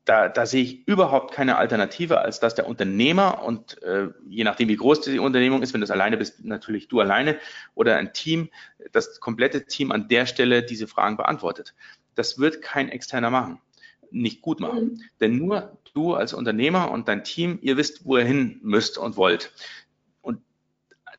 da, 0.05 0.29
da 0.29 0.47
sehe 0.47 0.63
ich 0.63 0.89
überhaupt 0.89 1.33
keine 1.33 1.57
Alternative, 1.57 2.21
als 2.21 2.41
dass 2.41 2.55
der 2.55 2.67
Unternehmer 2.67 3.45
und 3.45 3.81
äh, 3.83 4.09
je 4.27 4.43
nachdem, 4.43 4.69
wie 4.69 4.77
groß 4.77 5.03
die 5.03 5.19
Unternehmung 5.19 5.63
ist, 5.63 5.73
wenn 5.73 5.81
du 5.81 5.85
es 5.85 5.91
alleine 5.93 6.17
bist, 6.17 6.45
natürlich 6.45 6.89
du 6.89 7.01
alleine 7.01 7.39
oder 7.75 7.97
ein 7.97 8.13
Team, 8.13 8.49
das 8.91 9.21
komplette 9.21 9.67
Team 9.67 9.93
an 9.93 10.09
der 10.09 10.27
Stelle 10.27 10.65
diese 10.65 10.89
Fragen 10.89 11.17
beantwortet. 11.17 11.75
Das 12.17 12.39
wird 12.39 12.63
kein 12.63 12.89
externer 12.89 13.31
machen, 13.31 13.61
nicht 14.13 14.43
gut 14.43 14.61
machen. 14.61 14.85
Mhm. 14.85 15.01
Denn 15.21 15.37
nur 15.39 15.79
du 15.95 16.15
als 16.15 16.33
Unternehmer 16.33 16.91
und 16.91 17.09
dein 17.09 17.25
Team, 17.25 17.59
ihr 17.63 17.77
wisst, 17.77 18.05
wo 18.05 18.17
ihr 18.17 18.25
hin 18.25 18.61
müsst 18.63 18.99
und 18.99 19.17
wollt. 19.17 19.53
Und 20.21 20.41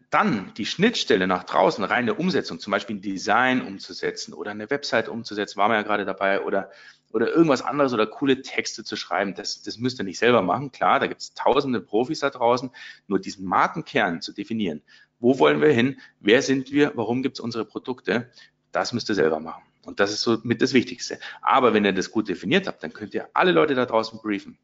dann 0.10 0.54
die 0.58 0.66
Schnittstelle 0.66 1.28
nach 1.28 1.44
draußen, 1.44 1.84
reine 1.84 2.14
Umsetzung, 2.16 2.60
zum 2.60 2.72
Beispiel 2.72 2.98
ein 2.98 3.02
Design 3.02 3.62
umzusetzen 3.62 4.34
oder 4.34 4.52
eine 4.52 4.70
Website 4.70 5.10
umzusetzen, 5.10 5.58
waren 5.58 5.72
wir 5.72 5.76
ja 5.76 5.84
gerade 5.84 6.06
dabei, 6.06 6.41
oder 6.41 6.70
oder 7.14 7.30
irgendwas 7.30 7.62
anderes 7.62 7.94
oder 7.94 8.08
coole 8.08 8.41
Texte 8.41 8.84
zu 8.84 8.96
schreiben, 8.96 9.36
das, 9.36 9.62
das 9.62 9.78
müsst 9.78 10.00
ihr 10.00 10.04
nicht 10.04 10.18
selber 10.18 10.41
machen. 10.41 10.72
Klar, 10.72 11.00
da 11.00 11.08
gibt 11.08 11.22
es 11.22 11.34
tausende 11.34 11.80
Profis 11.80 12.20
da 12.20 12.32
draußen. 12.32 12.72
Nur 13.08 13.20
diesen 13.20 13.46
Markenkern 13.46 14.22
zu 14.22 14.34
definieren. 14.34 14.82
Wo 15.20 15.39
wollen 15.39 15.62
wir 15.62 15.72
hin? 15.72 16.00
Wer 16.20 16.41
sind 16.41 16.72
wir? 16.72 16.91
Warum 16.96 17.22
gibt 17.22 17.38
es 17.38 17.39
unsere 17.39 17.66
Produkte? 17.66 18.32
Das 18.72 18.94
müsst 18.94 19.10
ihr 19.10 19.16
selber 19.16 19.39
machen. 19.39 19.64
Und 19.86 20.00
das 20.00 20.12
ist 20.12 20.22
so 20.22 20.40
mit 20.44 20.62
das 20.62 20.74
Wichtigste. 20.74 21.20
Aber 21.42 21.74
wenn 21.74 21.86
ihr 21.86 21.94
das 21.94 22.12
gut 22.12 22.30
definiert 22.30 22.68
habt, 22.68 22.84
dann 22.84 22.94
könnt 22.94 23.14
ihr 23.14 23.30
alle 23.34 23.52
Leute 23.52 23.76
da 23.76 23.86
draußen 23.86 24.20
briefen. 24.22 24.58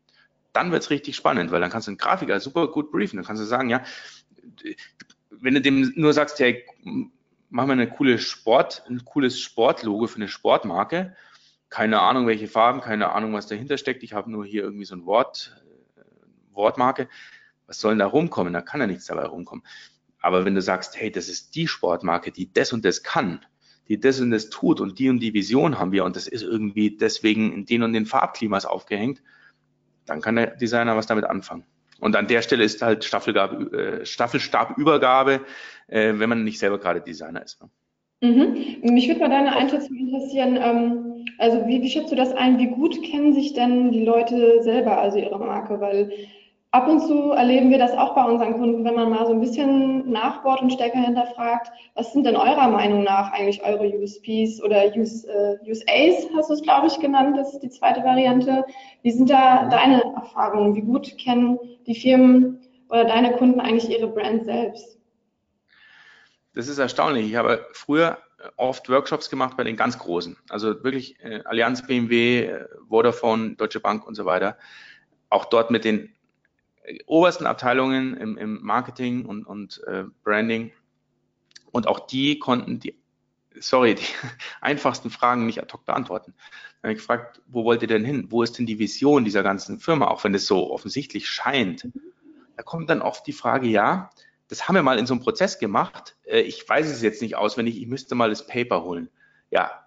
Dann 0.54 0.72
wird's 0.72 0.90
richtig 0.90 1.16
spannend, 1.16 1.52
weil 1.52 1.62
dann 1.62 1.70
kannst 1.70 1.88
du 1.88 1.92
einen 1.92 1.98
Grafiker 1.98 2.40
super 2.40 2.68
gut 2.70 2.92
briefen. 2.92 3.18
Dann 3.18 3.26
kannst 3.26 3.42
du 3.42 3.46
sagen, 3.46 3.70
ja, 3.70 3.84
wenn 5.30 5.54
du 5.54 5.62
dem 5.62 5.94
nur 5.96 6.14
sagst, 6.14 6.40
hey, 6.40 6.66
mach 7.50 7.66
mal 7.66 7.74
eine 7.74 7.90
coole 7.90 8.18
Sport, 8.18 8.84
ein 8.90 9.04
cooles 9.06 9.40
Sportlogo 9.40 10.08
für 10.08 10.18
eine 10.18 10.28
Sportmarke, 10.28 11.16
keine 11.70 12.02
Ahnung, 12.02 12.26
welche 12.28 12.48
Farben, 12.48 12.82
keine 12.82 13.12
Ahnung, 13.12 13.34
was 13.34 13.48
dahinter 13.48 13.78
steckt. 13.78 14.04
Ich 14.04 14.14
habe 14.14 14.32
nur 14.32 14.46
hier 14.46 14.64
irgendwie 14.64 14.86
so 14.86 14.96
ein 14.96 15.06
Wort, 15.06 15.56
äh, 15.98 16.02
Wortmarke. 16.56 17.08
Was 17.68 17.80
soll 17.80 17.92
denn 17.92 18.00
da 18.00 18.08
rumkommen? 18.08 18.54
Da 18.54 18.62
kann 18.62 18.82
ja 18.82 18.88
nichts 18.88 19.06
dabei 19.06 19.26
rumkommen. 19.26 19.64
Aber 20.22 20.46
wenn 20.46 20.56
du 20.56 20.62
sagst, 20.62 21.00
hey, 21.00 21.12
das 21.12 21.30
ist 21.30 21.56
die 21.56 21.68
Sportmarke, 21.68 22.32
die 22.32 22.52
das 22.52 22.74
und 22.74 22.84
das 22.84 23.04
kann, 23.04 23.46
die 23.90 24.00
das 24.00 24.22
und 24.22 24.32
das 24.32 24.50
tut 24.50 24.80
und 24.80 25.00
die 25.00 25.10
und 25.10 25.20
die 25.20 25.34
Vision 25.34 25.80
haben 25.80 25.92
wir 25.92 26.06
und 26.06 26.16
das 26.16 26.28
ist 26.28 26.44
irgendwie 26.44 26.96
deswegen 26.96 27.52
in 27.52 27.66
den 27.66 27.84
und 27.84 27.94
den 27.94 28.06
Farbklimas 28.06 28.66
aufgehängt, 28.66 29.22
dann 30.06 30.22
kann 30.22 30.36
der 30.36 30.56
Designer 30.56 30.96
was 30.96 31.08
damit 31.08 31.26
anfangen. 31.26 31.66
Und 32.00 32.16
an 32.16 32.28
der 32.28 32.42
Stelle 32.42 32.64
ist 32.64 32.82
halt 32.82 33.04
äh, 33.04 34.06
Staffelstabübergabe, 34.06 35.42
äh, 35.88 36.14
wenn 36.16 36.30
man 36.30 36.44
nicht 36.44 36.60
selber 36.60 36.80
gerade 36.80 37.02
Designer 37.02 37.44
ist. 37.44 37.62
Ne? 37.62 37.70
Mhm. 38.22 38.94
Mich 38.94 39.08
würde 39.08 39.22
mal 39.22 39.30
deine 39.30 39.56
Einschätzung 39.56 39.96
interessieren. 39.98 40.58
Ähm, 40.62 41.26
also 41.38 41.68
wie, 41.68 41.82
wie 41.82 41.90
schätzt 41.90 42.12
du 42.12 42.16
das 42.16 42.34
ein? 42.34 42.58
Wie 42.58 42.68
gut 42.68 43.02
kennen 43.04 43.34
sich 43.34 43.54
denn 43.54 43.92
die 43.92 44.06
Leute 44.06 44.62
selber, 44.62 44.98
also 45.00 45.18
ihre 45.18 45.40
Marke? 45.40 45.80
Weil 45.82 46.12
Ab 46.72 46.88
und 46.88 47.00
zu 47.00 47.32
erleben 47.32 47.72
wir 47.72 47.80
das 47.80 47.94
auch 47.94 48.14
bei 48.14 48.24
unseren 48.24 48.54
Kunden, 48.54 48.86
wenn 48.86 48.94
man 48.94 49.10
mal 49.10 49.26
so 49.26 49.34
ein 49.34 49.42
bisschen 49.42 50.08
nachbohrt 50.12 50.62
und 50.62 50.72
stärker 50.72 51.00
hinterfragt, 51.00 51.72
was 51.96 52.14
sind 52.14 52.28
denn 52.28 52.36
eurer 52.36 52.68
Meinung 52.68 53.04
nach 53.04 53.32
eigentlich 53.32 53.64
eure 53.64 53.88
USPs 53.88 54.62
oder 54.62 54.86
US, 54.96 55.24
äh, 55.24 55.58
USAs, 55.68 56.30
hast 56.36 56.52
du 56.52 56.54
es, 56.54 56.62
glaube 56.62 56.86
ich, 56.86 57.00
genannt, 57.00 57.36
das 57.40 57.54
ist 57.54 57.62
die 57.62 57.72
zweite 57.72 58.04
Variante. 58.04 58.66
Wie 59.02 59.10
sind 59.10 59.32
da 59.32 59.68
deine 59.68 60.04
Erfahrungen? 60.14 60.76
Wie 60.76 60.82
gut 60.82 61.18
kennen 61.18 61.58
die 61.88 61.96
Firmen 61.96 62.60
oder 62.90 63.06
deine 63.06 63.32
Kunden 63.38 63.60
eigentlich 63.60 63.90
ihre 63.90 64.08
Brand 64.08 64.46
selbst? 64.46 65.00
Das 66.54 66.68
ist 66.68 66.78
erstaunlich. 66.78 67.26
Ich 67.26 67.36
habe 67.36 67.66
früher 67.74 68.20
oft 68.58 68.90
Workshops 68.90 69.32
gemacht 69.32 69.58
bei 69.58 69.64
den 69.64 69.76
ganz 69.76 69.98
Großen, 69.98 70.38
also 70.50 70.84
wirklich 70.84 71.20
äh, 71.24 71.42
Allianz, 71.46 71.88
BMW, 71.88 72.44
äh, 72.44 72.66
Vodafone, 72.88 73.56
Deutsche 73.56 73.80
Bank 73.80 74.06
und 74.06 74.14
so 74.14 74.26
weiter. 74.26 74.56
Auch 75.32 75.46
dort 75.46 75.72
mit 75.72 75.84
den 75.84 76.14
obersten 77.06 77.46
Abteilungen 77.46 78.16
im, 78.18 78.38
im 78.38 78.62
Marketing 78.62 79.26
und, 79.26 79.46
und 79.46 79.82
äh, 79.88 80.06
Branding. 80.24 80.72
Und 81.72 81.88
auch 81.88 82.08
die 82.08 82.40
konnten 82.40 82.80
die, 82.80 82.96
sorry, 83.60 83.96
die 83.96 84.06
einfachsten 84.62 85.10
Fragen 85.10 85.46
nicht 85.46 85.62
ad 85.62 85.72
hoc 85.74 85.86
beantworten. 85.86 86.34
Dann 86.82 86.90
habe 86.90 86.94
ich 86.94 87.00
gefragt, 87.00 87.42
wo 87.48 87.64
wollt 87.64 87.82
ihr 87.82 87.88
denn 87.88 88.06
hin? 88.06 88.28
Wo 88.30 88.44
ist 88.44 88.58
denn 88.58 88.66
die 88.66 88.80
Vision 88.80 89.26
dieser 89.26 89.44
ganzen 89.44 89.80
Firma, 89.80 90.08
auch 90.08 90.24
wenn 90.24 90.34
es 90.34 90.48
so 90.48 90.72
offensichtlich 90.72 91.28
scheint? 91.28 91.88
Da 92.56 92.64
kommt 92.64 92.90
dann 92.90 93.02
oft 93.02 93.26
die 93.28 93.34
Frage, 93.34 93.68
ja, 93.68 94.10
das 94.48 94.68
haben 94.68 94.76
wir 94.76 94.84
mal 94.84 94.98
in 94.98 95.06
so 95.06 95.14
einem 95.14 95.22
Prozess 95.22 95.60
gemacht. 95.60 96.18
Äh, 96.26 96.42
ich 96.42 96.68
weiß 96.68 96.90
es 96.90 97.02
jetzt 97.02 97.22
nicht 97.22 97.36
auswendig, 97.36 97.80
ich 97.80 97.88
müsste 97.88 98.16
mal 98.16 98.30
das 98.30 98.48
Paper 98.48 98.84
holen. 98.84 99.10
Ja, 99.52 99.86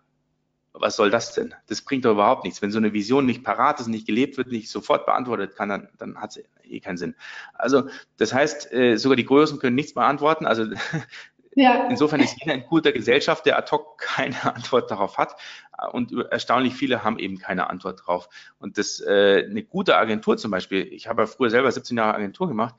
was 0.72 0.96
soll 0.96 1.10
das 1.10 1.34
denn? 1.34 1.54
Das 1.66 1.82
bringt 1.82 2.04
doch 2.04 2.12
überhaupt 2.12 2.44
nichts. 2.44 2.62
Wenn 2.62 2.70
so 2.70 2.78
eine 2.78 2.92
Vision 2.92 3.26
nicht 3.26 3.44
parat 3.44 3.80
ist, 3.80 3.88
nicht 3.88 4.06
gelebt 4.06 4.38
wird, 4.38 4.48
nicht 4.48 4.70
sofort 4.70 5.06
beantwortet 5.06 5.54
kann, 5.54 5.68
dann, 5.68 5.88
dann 5.98 6.20
hat 6.20 6.36
es 6.36 6.44
eh 6.64 6.80
keinen 6.80 6.96
Sinn. 6.96 7.14
Also 7.54 7.88
das 8.16 8.32
heißt, 8.32 8.72
äh, 8.72 8.96
sogar 8.96 9.16
die 9.16 9.26
Größen 9.26 9.58
können 9.58 9.76
nichts 9.76 9.94
beantworten. 9.94 10.46
Also 10.46 10.64
ja. 11.54 11.88
insofern 11.90 12.20
ist 12.20 12.36
jeder 12.40 12.54
in 12.54 12.64
guter 12.64 12.92
Gesellschaft, 12.92 13.44
der 13.44 13.58
ad 13.58 13.70
hoc 13.70 13.98
keine 13.98 14.42
Antwort 14.54 14.90
darauf 14.90 15.18
hat. 15.18 15.36
Und 15.92 16.12
erstaunlich 16.30 16.74
viele 16.74 17.04
haben 17.04 17.18
eben 17.18 17.38
keine 17.38 17.68
Antwort 17.68 18.06
drauf. 18.06 18.28
Und 18.58 18.78
das 18.78 19.00
äh, 19.00 19.44
eine 19.48 19.64
gute 19.64 19.96
Agentur 19.96 20.36
zum 20.36 20.50
Beispiel, 20.50 20.86
ich 20.92 21.08
habe 21.08 21.22
ja 21.22 21.26
früher 21.26 21.50
selber 21.50 21.70
17 21.70 21.96
Jahre 21.96 22.14
Agentur 22.14 22.48
gemacht, 22.48 22.76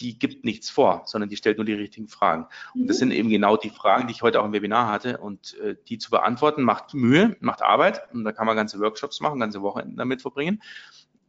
die 0.00 0.18
gibt 0.18 0.44
nichts 0.44 0.70
vor, 0.70 1.02
sondern 1.06 1.30
die 1.30 1.36
stellt 1.36 1.58
nur 1.58 1.64
die 1.64 1.72
richtigen 1.72 2.08
Fragen. 2.08 2.46
Und 2.74 2.86
das 2.88 2.96
mhm. 2.96 3.00
sind 3.00 3.10
eben 3.12 3.28
genau 3.30 3.56
die 3.56 3.70
Fragen, 3.70 4.06
die 4.06 4.12
ich 4.12 4.22
heute 4.22 4.40
auch 4.40 4.44
im 4.44 4.52
Webinar 4.52 4.88
hatte. 4.88 5.18
Und 5.18 5.58
äh, 5.60 5.76
die 5.88 5.98
zu 5.98 6.10
beantworten 6.10 6.62
macht 6.62 6.94
Mühe, 6.94 7.36
macht 7.40 7.62
Arbeit. 7.62 8.02
Und 8.12 8.24
da 8.24 8.32
kann 8.32 8.46
man 8.46 8.56
ganze 8.56 8.78
Workshops 8.80 9.20
machen, 9.20 9.40
ganze 9.40 9.62
Wochenenden 9.62 9.96
damit 9.96 10.22
verbringen. 10.22 10.62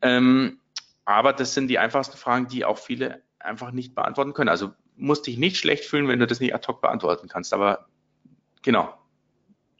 Ähm, 0.01 0.59
aber 1.05 1.33
das 1.33 1.53
sind 1.53 1.69
die 1.69 1.79
einfachsten 1.79 2.17
Fragen, 2.17 2.47
die 2.47 2.65
auch 2.65 2.77
viele 2.77 3.21
einfach 3.39 3.71
nicht 3.71 3.95
beantworten 3.95 4.33
können. 4.33 4.49
Also 4.49 4.71
musst 4.97 5.27
dich 5.27 5.37
nicht 5.37 5.57
schlecht 5.57 5.85
fühlen, 5.85 6.07
wenn 6.07 6.19
du 6.19 6.27
das 6.27 6.39
nicht 6.39 6.53
ad 6.53 6.67
hoc 6.67 6.81
beantworten 6.81 7.27
kannst. 7.27 7.53
Aber 7.53 7.87
genau. 8.61 8.93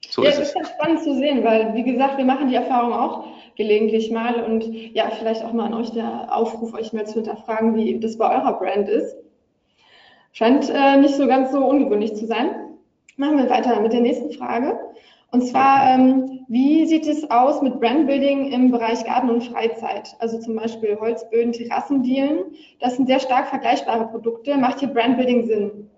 So 0.09 0.23
ja, 0.23 0.29
ist 0.29 0.37
es 0.37 0.47
ist 0.49 0.55
ganz 0.55 0.69
spannend 0.69 1.03
zu 1.03 1.15
sehen, 1.15 1.43
weil, 1.43 1.73
wie 1.73 1.83
gesagt, 1.83 2.17
wir 2.17 2.25
machen 2.25 2.47
die 2.49 2.55
Erfahrung 2.55 2.93
auch 2.93 3.36
gelegentlich 3.57 4.11
mal. 4.11 4.43
Und 4.43 4.63
ja, 4.93 5.09
vielleicht 5.09 5.43
auch 5.43 5.51
mal 5.51 5.65
an 5.65 5.73
euch 5.73 5.91
der 5.91 6.33
Aufruf, 6.33 6.73
euch 6.73 6.93
mal 6.93 7.05
zu 7.05 7.15
hinterfragen, 7.15 7.75
wie 7.75 7.99
das 7.99 8.17
bei 8.17 8.29
eurer 8.29 8.53
Brand 8.53 8.87
ist. 8.87 9.17
Scheint 10.31 10.69
äh, 10.69 10.97
nicht 10.97 11.15
so 11.15 11.27
ganz 11.27 11.51
so 11.51 11.65
ungewöhnlich 11.65 12.15
zu 12.15 12.27
sein. 12.27 12.51
Machen 13.17 13.37
wir 13.37 13.49
weiter 13.49 13.79
mit 13.81 13.91
der 13.91 14.01
nächsten 14.01 14.31
Frage. 14.31 14.79
Und 15.31 15.41
zwar, 15.45 15.93
ähm, 15.93 16.45
wie 16.47 16.85
sieht 16.85 17.05
es 17.05 17.29
aus 17.29 17.61
mit 17.61 17.79
Brandbuilding 17.81 18.51
im 18.51 18.71
Bereich 18.71 19.03
Garten 19.03 19.29
und 19.29 19.43
Freizeit? 19.43 20.15
Also 20.19 20.39
zum 20.39 20.55
Beispiel 20.55 20.97
Holzböden, 20.97 21.51
Terrassendielen. 21.51 22.55
Das 22.79 22.95
sind 22.95 23.07
sehr 23.07 23.19
stark 23.19 23.49
vergleichbare 23.49 24.07
Produkte. 24.07 24.55
Macht 24.57 24.79
hier 24.79 24.87
Brandbuilding 24.87 25.45
Sinn? 25.47 25.89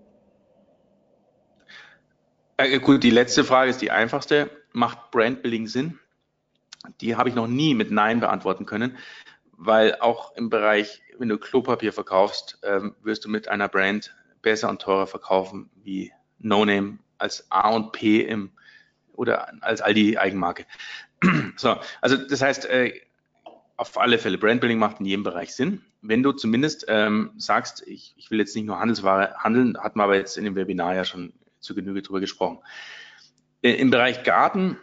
Äh, 2.56 2.80
gut, 2.80 3.04
die 3.04 3.10
letzte 3.10 3.44
Frage 3.44 3.70
ist 3.70 3.80
die 3.80 3.92
einfachste. 3.92 4.50
Macht 4.72 5.12
Brandbuilding 5.12 5.68
Sinn? 5.68 5.99
Die 7.00 7.16
habe 7.16 7.28
ich 7.28 7.34
noch 7.34 7.46
nie 7.46 7.74
mit 7.74 7.90
Nein 7.90 8.20
beantworten 8.20 8.66
können, 8.66 8.96
weil 9.52 9.96
auch 10.00 10.34
im 10.36 10.50
Bereich, 10.50 11.02
wenn 11.18 11.28
du 11.28 11.38
Klopapier 11.38 11.92
verkaufst, 11.92 12.58
ähm, 12.62 12.94
wirst 13.02 13.24
du 13.24 13.28
mit 13.28 13.48
einer 13.48 13.68
Brand 13.68 14.14
besser 14.42 14.70
und 14.70 14.80
teurer 14.80 15.06
verkaufen 15.06 15.70
wie 15.82 16.12
No 16.38 16.64
Name 16.64 16.98
als 17.18 17.50
A 17.50 17.70
und 17.70 17.92
P 17.92 18.22
im 18.22 18.52
oder 19.12 19.52
als 19.62 19.82
Aldi 19.82 20.16
Eigenmarke. 20.16 20.64
so, 21.56 21.76
also 22.00 22.16
das 22.16 22.40
heißt, 22.40 22.64
äh, 22.66 22.98
auf 23.76 23.98
alle 23.98 24.18
Fälle, 24.18 24.38
Brandbuilding 24.38 24.78
macht 24.78 25.00
in 25.00 25.06
jedem 25.06 25.22
Bereich 25.22 25.54
Sinn. 25.54 25.82
Wenn 26.02 26.22
du 26.22 26.32
zumindest 26.32 26.86
ähm, 26.88 27.32
sagst, 27.36 27.86
ich, 27.86 28.14
ich 28.16 28.30
will 28.30 28.38
jetzt 28.38 28.54
nicht 28.54 28.66
nur 28.66 28.78
Handelsware 28.78 29.34
handeln, 29.38 29.78
hatten 29.78 29.98
wir 29.98 30.04
aber 30.04 30.16
jetzt 30.16 30.38
in 30.38 30.44
dem 30.44 30.54
Webinar 30.54 30.94
ja 30.94 31.04
schon 31.04 31.32
zu 31.60 31.74
Genüge 31.74 32.02
drüber 32.02 32.20
gesprochen. 32.20 32.58
Äh, 33.62 33.72
Im 33.72 33.90
Bereich 33.90 34.22
Garten 34.22 34.78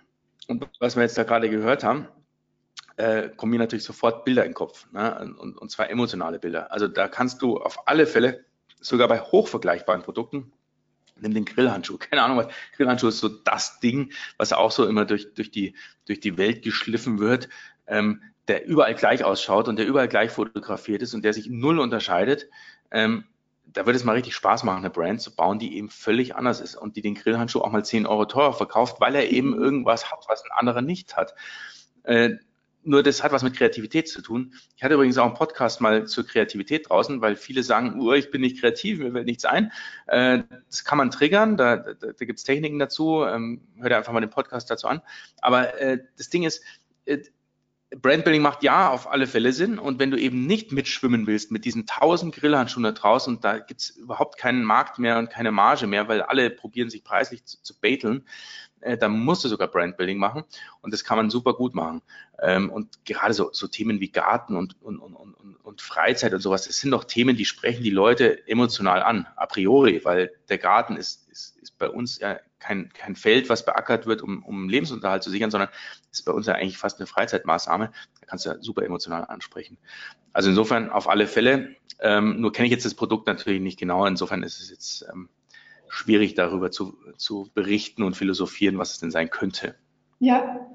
und 0.48 0.68
was 0.80 0.96
wir 0.96 1.04
jetzt 1.04 1.18
da 1.18 1.24
gerade 1.24 1.50
gehört 1.50 1.84
haben, 1.84 2.08
äh, 2.96 3.30
kommen 3.30 3.52
mir 3.52 3.60
natürlich 3.60 3.84
sofort 3.86 4.26
Bilder 4.26 4.44
in 4.44 4.50
den 4.50 4.56
Kopf. 4.56 4.92
Ne? 4.92 5.36
Und, 5.40 5.58
und 5.58 5.72
zwar 5.72 5.90
emotionale 5.90 6.40
Bilder. 6.40 6.72
Also 6.72 6.88
da 6.88 7.08
kannst 7.08 7.42
du 7.42 7.58
auf 7.58 7.88
alle 7.88 8.08
Fälle, 8.08 8.46
sogar 8.80 9.08
bei 9.08 9.20
hochvergleichbaren 9.20 10.02
Produkten, 10.04 10.52
nimm 11.20 11.34
den 11.34 11.46
Grillhandschuh. 11.46 11.98
Keine 12.00 12.24
Ahnung, 12.24 12.38
was 12.38 12.48
Grillhandschuh 12.76 13.10
ist 13.10 13.20
so 13.20 13.30
das 13.30 13.80
Ding, 13.80 14.12
was 14.38 14.54
auch 14.54 14.72
so 14.72 14.86
immer 14.88 15.06
durch, 15.06 15.34
durch, 15.34 15.52
die, 15.52 15.76
durch 16.06 16.20
die 16.20 16.38
Welt 16.38 16.64
geschliffen 16.64 17.20
wird, 17.20 17.50
ähm, 17.88 18.22
der 18.48 18.66
überall 18.66 18.96
gleich 18.96 19.24
ausschaut 19.24 19.68
und 19.68 19.78
der 19.78 19.86
überall 19.86 20.08
gleich 20.08 20.32
fotografiert 20.32 21.02
ist 21.02 21.14
und 21.14 21.24
der 21.24 21.34
sich 21.34 21.50
null 21.50 21.80
unterscheidet. 21.80 22.50
Ähm, 22.92 23.26
da 23.74 23.86
würde 23.86 23.98
es 23.98 24.04
mal 24.04 24.14
richtig 24.14 24.36
Spaß 24.36 24.64
machen, 24.64 24.80
eine 24.80 24.90
Brand 24.90 25.22
zu 25.22 25.36
bauen, 25.36 25.60
die 25.60 25.78
eben 25.78 25.90
völlig 25.90 26.36
anders 26.36 26.62
ist 26.62 26.76
und 26.76 26.96
die 26.96 27.02
den 27.02 27.16
Grillhandschuh 27.16 27.62
auch 27.62 27.72
mal 27.72 27.84
10 27.84 28.06
Euro 28.06 28.26
teurer 28.26 28.54
verkauft, 28.54 29.00
weil 29.00 29.16
er 29.16 29.30
eben 29.30 29.54
irgendwas 29.54 30.12
hat, 30.12 30.26
was 30.28 30.44
ein 30.44 30.52
anderer 30.58 30.82
nicht 30.82 31.16
hat. 31.16 31.36
Äh, 32.04 32.38
nur 32.84 33.04
das 33.04 33.22
hat 33.22 33.34
was 33.34 33.44
mit 33.44 33.56
Kreativität 33.56 34.08
zu 34.08 34.22
tun. 34.22 34.54
Ich 34.78 34.84
hatte 34.84 34.94
übrigens 34.94 35.18
auch 35.18 35.26
einen 35.26 35.34
Podcast 35.34 35.82
mal 35.82 36.08
zur 36.08 36.26
Kreativität 36.26 36.90
draußen, 36.90 37.20
weil 37.20 37.36
viele 37.36 37.62
sagen, 37.62 38.00
oh, 38.00 38.14
ich 38.14 38.32
bin 38.32 38.42
nicht 38.42 38.62
kreativ, 38.62 39.00
mir 39.00 39.12
fällt 39.12 39.26
nichts 39.26 39.44
ein. 39.44 39.74
Äh, 40.08 40.44
das 40.68 40.86
kann 40.86 40.98
man 40.98 41.12
triggern, 41.12 41.58
da, 41.58 41.76
da, 41.76 41.94
da 41.94 42.26
gibt 42.26 42.40
es 42.40 42.46
Techniken 42.46 42.80
dazu. 42.80 43.26
Ähm, 43.26 43.62
hört 43.80 43.92
einfach 43.92 44.14
mal 44.14 44.22
den 44.22 44.30
Podcast 44.30 44.72
dazu 44.72 44.88
an. 44.88 45.02
Aber 45.42 45.80
äh, 45.82 46.00
das 46.18 46.30
Ding 46.30 46.44
ist, 46.44 46.64
äh, 47.06 47.20
Brandbuilding 47.96 48.42
macht 48.42 48.64
ja 48.64 48.90
auf 48.90 49.10
alle 49.10 49.28
Fälle 49.28 49.54
Sinn. 49.54 49.80
Und 49.80 50.00
wenn 50.00 50.12
du 50.12 50.18
eben 50.18 50.46
nicht 50.46 50.72
mitschwimmen 50.72 51.26
willst 51.26 51.52
mit 51.52 51.64
diesen 51.64 51.86
tausend 51.86 52.36
Grillhandschuhen 52.36 52.84
da 52.84 52.92
draußen 52.92 53.36
und 53.36 53.44
da 53.44 53.60
gibt's 53.60 53.90
überhaupt 53.92 54.38
keinen 54.38 54.64
Markt 54.64 55.00
mehr 55.00 55.18
und 55.18 55.30
keine 55.30 55.52
Marge 55.52 55.88
mehr, 55.88 56.08
weil 56.08 56.22
alle 56.22 56.50
probieren 56.50 56.90
sich 56.90 57.04
preislich 57.04 57.46
zu, 57.46 57.62
zu 57.62 57.80
bateln, 57.80 58.28
äh, 58.82 58.98
dann 58.98 59.12
musst 59.12 59.44
du 59.44 59.50
sogar 59.50 59.68
Brandbuilding 59.68 60.18
machen. 60.18 60.44
Und 60.82 60.94
das 60.94 61.04
kann 61.04 61.18
man 61.18 61.30
super 61.30 61.54
gut 61.54 61.76
machen. 61.76 62.02
Ähm, 62.42 62.70
und 62.70 63.06
gerade 63.06 63.34
so, 63.34 63.50
so 63.52 63.68
Themen 63.68 64.00
wie 64.00 64.10
Garten 64.10 64.56
und, 64.56 64.82
und, 64.82 65.00
und, 65.00 65.16
und, 65.16 65.56
und 65.56 65.82
Freizeit 65.82 66.34
und 66.34 66.42
sowas, 66.42 66.68
das 66.68 66.78
sind 66.78 66.92
doch 66.92 67.04
Themen, 67.04 67.36
die 67.36 67.46
sprechen 67.46 67.84
die 67.84 67.90
Leute 67.90 68.48
emotional 68.48 69.02
an, 69.04 69.28
a 69.36 69.46
priori, 69.46 70.02
weil 70.04 70.32
der 70.50 70.58
Garten 70.58 70.96
ist, 70.96 71.30
ist, 71.30 71.58
ist 71.58 71.78
bei 71.78 71.90
uns 71.90 72.20
ja 72.20 72.40
kein, 72.60 72.92
kein 72.94 73.16
Feld, 73.16 73.50
was 73.50 73.66
beackert 73.66 74.06
wird, 74.08 74.22
um, 74.22 74.44
um 74.44 74.70
Lebensunterhalt 74.70 75.24
zu 75.24 75.30
sichern, 75.30 75.52
sondern 75.52 75.70
ist 76.12 76.26
bei 76.26 76.32
uns 76.32 76.48
ja 76.48 76.56
eigentlich 76.56 76.78
fast 76.78 77.00
eine 77.00 77.08
Freizeitmaßnahme. 77.08 77.92
Da 78.20 78.26
kannst 78.26 78.46
du 78.46 78.50
ja 78.50 78.58
super 78.62 78.84
emotional 78.84 79.26
ansprechen. 79.26 79.78
Also 80.34 80.50
insofern 80.50 80.90
auf 80.90 81.08
alle 81.08 81.28
Fälle. 81.28 81.76
Ähm, 82.00 82.40
nur 82.40 82.52
kenne 82.52 82.68
ich 82.68 82.72
jetzt 82.72 82.86
das 82.86 82.94
Produkt 82.94 83.28
natürlich 83.28 83.62
nicht 83.62 83.80
genau. 83.80 84.06
Insofern 84.06 84.44
ist 84.44 84.60
es 84.60 84.70
jetzt 84.70 85.06
ähm, 85.12 85.30
schwierig 85.90 86.34
darüber 86.36 86.72
zu, 86.72 86.94
zu 87.18 87.50
berichten 87.54 88.04
und 88.04 88.16
philosophieren, 88.16 88.78
was 88.78 88.92
es 88.92 89.00
denn 89.00 89.12
sein 89.12 89.30
könnte. 89.30 89.76
Ja, 90.20 90.68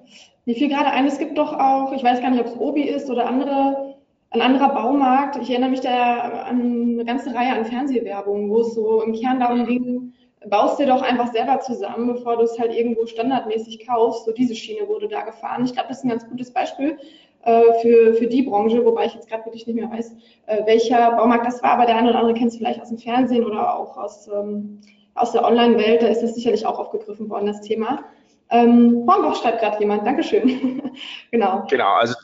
mir 0.45 0.55
fiel 0.55 0.69
gerade 0.69 0.91
ein, 0.91 1.07
es 1.07 1.19
gibt 1.19 1.39
doch 1.39 1.53
auch, 1.53 1.93
ich 1.93 2.03
weiß 2.03 2.21
gar 2.21 2.31
nicht, 2.31 2.41
ob 2.41 2.47
es 2.47 2.57
Obi 2.57 2.83
ist 2.83 3.11
oder 3.11 3.27
andere 3.27 3.97
ein 4.31 4.41
anderer 4.41 4.75
Baumarkt. 4.75 5.37
Ich 5.37 5.51
erinnere 5.51 5.71
mich 5.71 5.81
da 5.81 6.45
an 6.45 6.93
eine 6.95 7.05
ganze 7.05 7.35
Reihe 7.35 7.53
an 7.53 7.65
Fernsehwerbungen, 7.65 8.49
wo 8.49 8.61
es 8.61 8.75
so 8.75 9.03
im 9.03 9.13
Kern 9.13 9.41
darum 9.41 9.67
ging, 9.67 10.15
baust 10.49 10.79
dir 10.79 10.87
doch 10.87 11.03
einfach 11.03 11.33
selber 11.33 11.61
zusammen, 11.61 12.07
bevor 12.07 12.37
du 12.37 12.45
es 12.45 12.59
halt 12.59 12.75
irgendwo 12.75 13.07
standardmäßig 13.07 13.87
kaufst. 13.87 14.25
So 14.25 14.33
diese 14.33 14.55
Schiene 14.55 14.89
wurde 14.89 15.09
da 15.09 15.23
gefahren. 15.23 15.65
Ich 15.65 15.75
glaube, 15.75 15.89
das 15.89 15.99
ist 15.99 16.05
ein 16.05 16.11
ganz 16.11 16.29
gutes 16.29 16.53
Beispiel 16.53 16.99
äh, 17.45 17.63
für, 17.81 18.15
für 18.15 18.27
die 18.27 18.43
Branche, 18.43 18.85
wobei 18.85 19.07
ich 19.07 19.15
jetzt 19.15 19.29
gerade 19.29 19.45
wirklich 19.45 19.67
nicht 19.67 19.77
mehr 19.77 19.91
weiß, 19.91 20.17
äh, 20.47 20.67
welcher 20.67 21.13
Baumarkt 21.13 21.47
das 21.47 21.63
war, 21.63 21.73
aber 21.73 21.87
der 21.87 21.97
eine 21.97 22.11
oder 22.11 22.19
andere 22.19 22.35
kennt 22.35 22.53
es 22.53 22.57
vielleicht 22.57 22.81
aus 22.81 22.89
dem 22.89 22.99
Fernsehen 22.99 23.45
oder 23.45 23.77
auch 23.79 23.97
aus, 23.97 24.29
ähm, 24.29 24.81
aus 25.15 25.33
der 25.33 25.45
Online-Welt, 25.45 26.03
da 26.03 26.07
ist 26.09 26.23
das 26.23 26.35
sicherlich 26.35 26.67
auch 26.67 26.79
aufgegriffen 26.79 27.29
worden, 27.29 27.47
das 27.47 27.61
Thema. 27.61 28.05
Ähm, 28.51 29.05
Hornbach 29.07 29.37
schreibt 29.37 29.61
gerade 29.61 29.79
jemand, 29.81 30.07
Dankeschön. 30.07 30.83
genau. 31.31 31.67
Genau, 31.69 31.95
also 31.95 32.15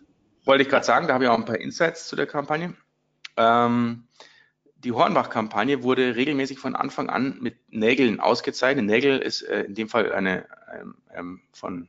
wollte 0.45 0.63
ich 0.63 0.69
gerade 0.69 0.85
sagen, 0.85 1.07
da 1.07 1.15
habe 1.15 1.25
ich 1.25 1.31
auch 1.31 1.37
ein 1.37 1.45
paar 1.45 1.59
Insights 1.59 2.09
zu 2.09 2.17
der 2.17 2.27
Kampagne. 2.27 2.75
Ähm, 3.37 4.05
die 4.77 4.93
Hornbach-Kampagne 4.93 5.83
wurde 5.83 6.17
regelmäßig 6.17 6.59
von 6.59 6.77
Anfang 6.77 7.11
an 7.11 7.39
mit 7.41 7.57
Nägeln 7.69 8.21
ausgezeichnet. 8.21 8.85
Nägel 8.85 9.19
ist 9.19 9.43
äh, 9.43 9.63
in 9.63 9.75
dem 9.75 9.89
Fall 9.89 10.13
eine 10.13 10.47
ähm, 10.73 10.95
ähm, 11.15 11.41
von 11.53 11.89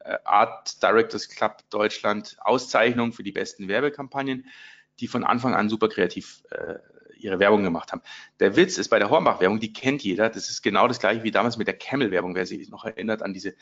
äh, 0.00 0.16
Art 0.24 0.82
Directors 0.82 1.28
Club 1.28 1.58
Deutschland 1.70 2.36
Auszeichnung 2.40 3.12
für 3.12 3.22
die 3.22 3.32
besten 3.32 3.68
Werbekampagnen, 3.68 4.46
die 5.00 5.06
von 5.06 5.24
Anfang 5.24 5.54
an 5.54 5.68
super 5.68 5.88
kreativ 5.88 6.42
äh, 6.50 6.76
ihre 7.16 7.38
Werbung 7.38 7.62
gemacht 7.62 7.92
haben. 7.92 8.02
Der 8.40 8.56
Witz 8.56 8.78
ist 8.78 8.88
bei 8.88 8.98
der 8.98 9.10
Hornbach-Werbung, 9.10 9.60
die 9.60 9.72
kennt 9.72 10.02
jeder. 10.02 10.28
Das 10.28 10.48
ist 10.48 10.62
genau 10.62 10.88
das 10.88 10.98
gleiche 10.98 11.22
wie 11.22 11.30
damals 11.30 11.56
mit 11.56 11.66
der 11.66 11.76
Camel-Werbung, 11.76 12.34
wer 12.34 12.46
sich 12.46 12.68
noch 12.68 12.84
erinnert 12.84 13.22
an 13.22 13.32
diese 13.32 13.54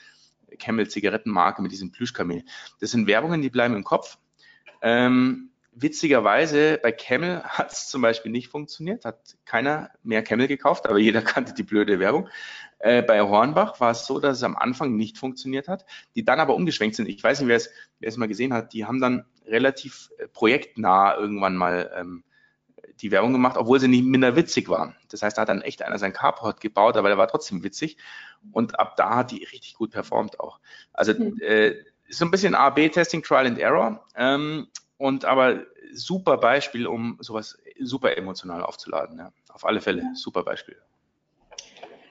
Camel-Zigarettenmarke 0.58 1.62
mit 1.62 1.72
diesem 1.72 1.90
Plüschkamel. 1.90 2.44
Das 2.80 2.90
sind 2.90 3.06
Werbungen, 3.06 3.42
die 3.42 3.50
bleiben 3.50 3.74
im 3.74 3.84
Kopf. 3.84 4.18
Ähm, 4.82 5.50
witzigerweise 5.72 6.78
bei 6.82 6.92
Camel 6.92 7.42
hat 7.42 7.72
es 7.72 7.88
zum 7.88 8.02
Beispiel 8.02 8.30
nicht 8.30 8.48
funktioniert, 8.48 9.04
hat 9.04 9.36
keiner 9.44 9.90
mehr 10.02 10.22
Camel 10.22 10.46
gekauft, 10.46 10.86
aber 10.86 10.98
jeder 10.98 11.22
kannte 11.22 11.54
die 11.54 11.62
blöde 11.62 11.98
Werbung. 11.98 12.28
Äh, 12.78 13.02
bei 13.02 13.20
Hornbach 13.20 13.80
war 13.80 13.92
es 13.92 14.06
so, 14.06 14.20
dass 14.20 14.38
es 14.38 14.42
am 14.42 14.56
Anfang 14.56 14.96
nicht 14.96 15.18
funktioniert 15.18 15.68
hat, 15.68 15.86
die 16.14 16.24
dann 16.24 16.40
aber 16.40 16.54
umgeschwenkt 16.54 16.96
sind. 16.96 17.08
Ich 17.08 17.22
weiß 17.22 17.40
nicht, 17.40 17.48
wer 17.48 18.08
es, 18.08 18.16
mal 18.16 18.28
gesehen 18.28 18.52
hat, 18.52 18.72
die 18.72 18.84
haben 18.84 19.00
dann 19.00 19.24
relativ 19.46 20.10
äh, 20.18 20.28
projektnah 20.28 21.16
irgendwann 21.16 21.56
mal 21.56 21.90
ähm, 21.96 22.24
die 23.00 23.10
Werbung 23.10 23.32
gemacht, 23.32 23.56
obwohl 23.56 23.80
sie 23.80 23.88
nicht 23.88 24.04
minder 24.04 24.36
witzig 24.36 24.68
waren. 24.68 24.94
Das 25.08 25.22
heißt, 25.22 25.36
da 25.36 25.42
hat 25.42 25.48
dann 25.48 25.62
echt 25.62 25.82
einer 25.82 25.98
sein 25.98 26.12
Carport 26.12 26.60
gebaut, 26.60 26.96
aber 26.96 27.08
der 27.08 27.18
war 27.18 27.28
trotzdem 27.28 27.62
witzig. 27.62 27.96
Und 28.52 28.78
ab 28.78 28.96
da 28.96 29.16
hat 29.16 29.30
die 29.30 29.44
richtig 29.44 29.74
gut 29.74 29.90
performt 29.90 30.40
auch. 30.40 30.60
Also 30.92 31.12
mhm. 31.12 31.40
äh, 31.40 31.74
so 32.08 32.24
ein 32.24 32.30
bisschen 32.30 32.54
A-B-Testing, 32.54 33.22
Trial 33.22 33.46
and 33.46 33.58
Error. 33.58 34.04
Ähm, 34.16 34.68
und 34.96 35.24
aber 35.24 35.64
super 35.92 36.36
Beispiel, 36.36 36.86
um 36.86 37.18
sowas 37.20 37.58
super 37.80 38.16
emotional 38.16 38.62
aufzuladen. 38.62 39.18
Ja. 39.18 39.32
Auf 39.48 39.64
alle 39.64 39.80
Fälle, 39.80 40.04
super 40.14 40.42
Beispiel. 40.42 40.76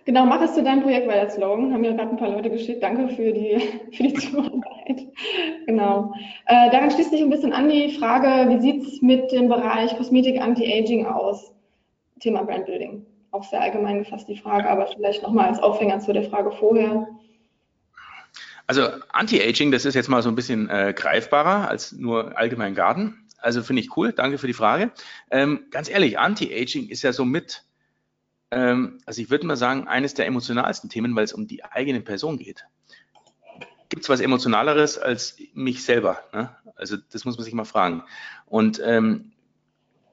Genau, 0.05 0.25
mach 0.25 0.41
es 0.41 0.53
zu 0.53 0.63
deinem 0.63 0.83
Projekt 0.83 1.07
weiter, 1.07 1.29
Slogan. 1.29 1.71
Haben 1.71 1.81
mir 1.81 1.93
gerade 1.93 2.09
ein 2.09 2.17
paar 2.17 2.29
Leute 2.29 2.49
geschickt. 2.49 2.83
Danke 2.83 3.13
für 3.15 3.31
die, 3.31 3.57
für 3.91 4.03
die 4.03 4.13
Zuarbeit. 4.13 5.07
genau. 5.65 6.13
Äh, 6.45 6.71
daran 6.71 6.91
schließt 6.91 7.11
sich 7.11 7.21
ein 7.21 7.29
bisschen 7.29 7.53
an 7.53 7.69
die 7.69 7.97
Frage, 7.97 8.49
wie 8.51 8.59
sieht 8.59 8.83
es 8.83 9.01
mit 9.01 9.31
dem 9.31 9.47
Bereich 9.47 9.95
Kosmetik 9.95 10.41
Anti-Aging 10.41 11.05
aus? 11.05 11.53
Thema 12.19 12.43
Brandbuilding. 12.43 13.05
Auch 13.31 13.43
sehr 13.43 13.61
allgemein 13.61 13.99
gefasst 13.99 14.27
die 14.27 14.37
Frage, 14.37 14.69
aber 14.69 14.87
vielleicht 14.87 15.23
nochmal 15.23 15.47
als 15.47 15.59
Aufhänger 15.59 15.99
zu 15.99 16.13
der 16.13 16.23
Frage 16.23 16.51
vorher. 16.51 17.07
Also 18.67 18.87
Anti-Aging, 19.11 19.71
das 19.71 19.85
ist 19.85 19.95
jetzt 19.95 20.09
mal 20.09 20.21
so 20.21 20.29
ein 20.29 20.35
bisschen 20.35 20.69
äh, 20.69 20.93
greifbarer 20.95 21.67
als 21.67 21.91
nur 21.91 22.37
allgemein 22.37 22.75
Garten. 22.75 23.27
Also 23.39 23.61
finde 23.61 23.81
ich 23.81 23.97
cool, 23.97 24.13
danke 24.13 24.37
für 24.37 24.47
die 24.47 24.53
Frage. 24.53 24.91
Ähm, 25.29 25.65
ganz 25.69 25.89
ehrlich, 25.89 26.17
Anti-Aging 26.17 26.87
ist 26.87 27.01
ja 27.01 27.11
so 27.11 27.25
mit, 27.25 27.65
ähm, 28.53 28.99
also 29.05 29.21
ich 29.21 29.29
würde 29.29 29.47
mal 29.47 29.57
sagen, 29.57 29.87
eines 29.87 30.13
der 30.13 30.27
emotionalsten 30.27 30.89
Themen, 30.89 31.15
weil 31.15 31.23
es 31.23 31.33
um 31.33 31.47
die 31.47 31.63
eigene 31.63 32.01
Person 32.01 32.37
geht. 32.37 32.65
Gibt 33.89 34.03
es 34.03 34.09
was 34.09 34.21
Emotionaleres 34.21 34.97
als 34.97 35.37
mich 35.53 35.83
selber? 35.83 36.23
Ne? 36.33 36.55
Also 36.75 36.97
das 36.97 37.25
muss 37.25 37.37
man 37.37 37.45
sich 37.45 37.53
mal 37.53 37.65
fragen. 37.65 38.03
Und 38.45 38.81
ähm, 38.83 39.31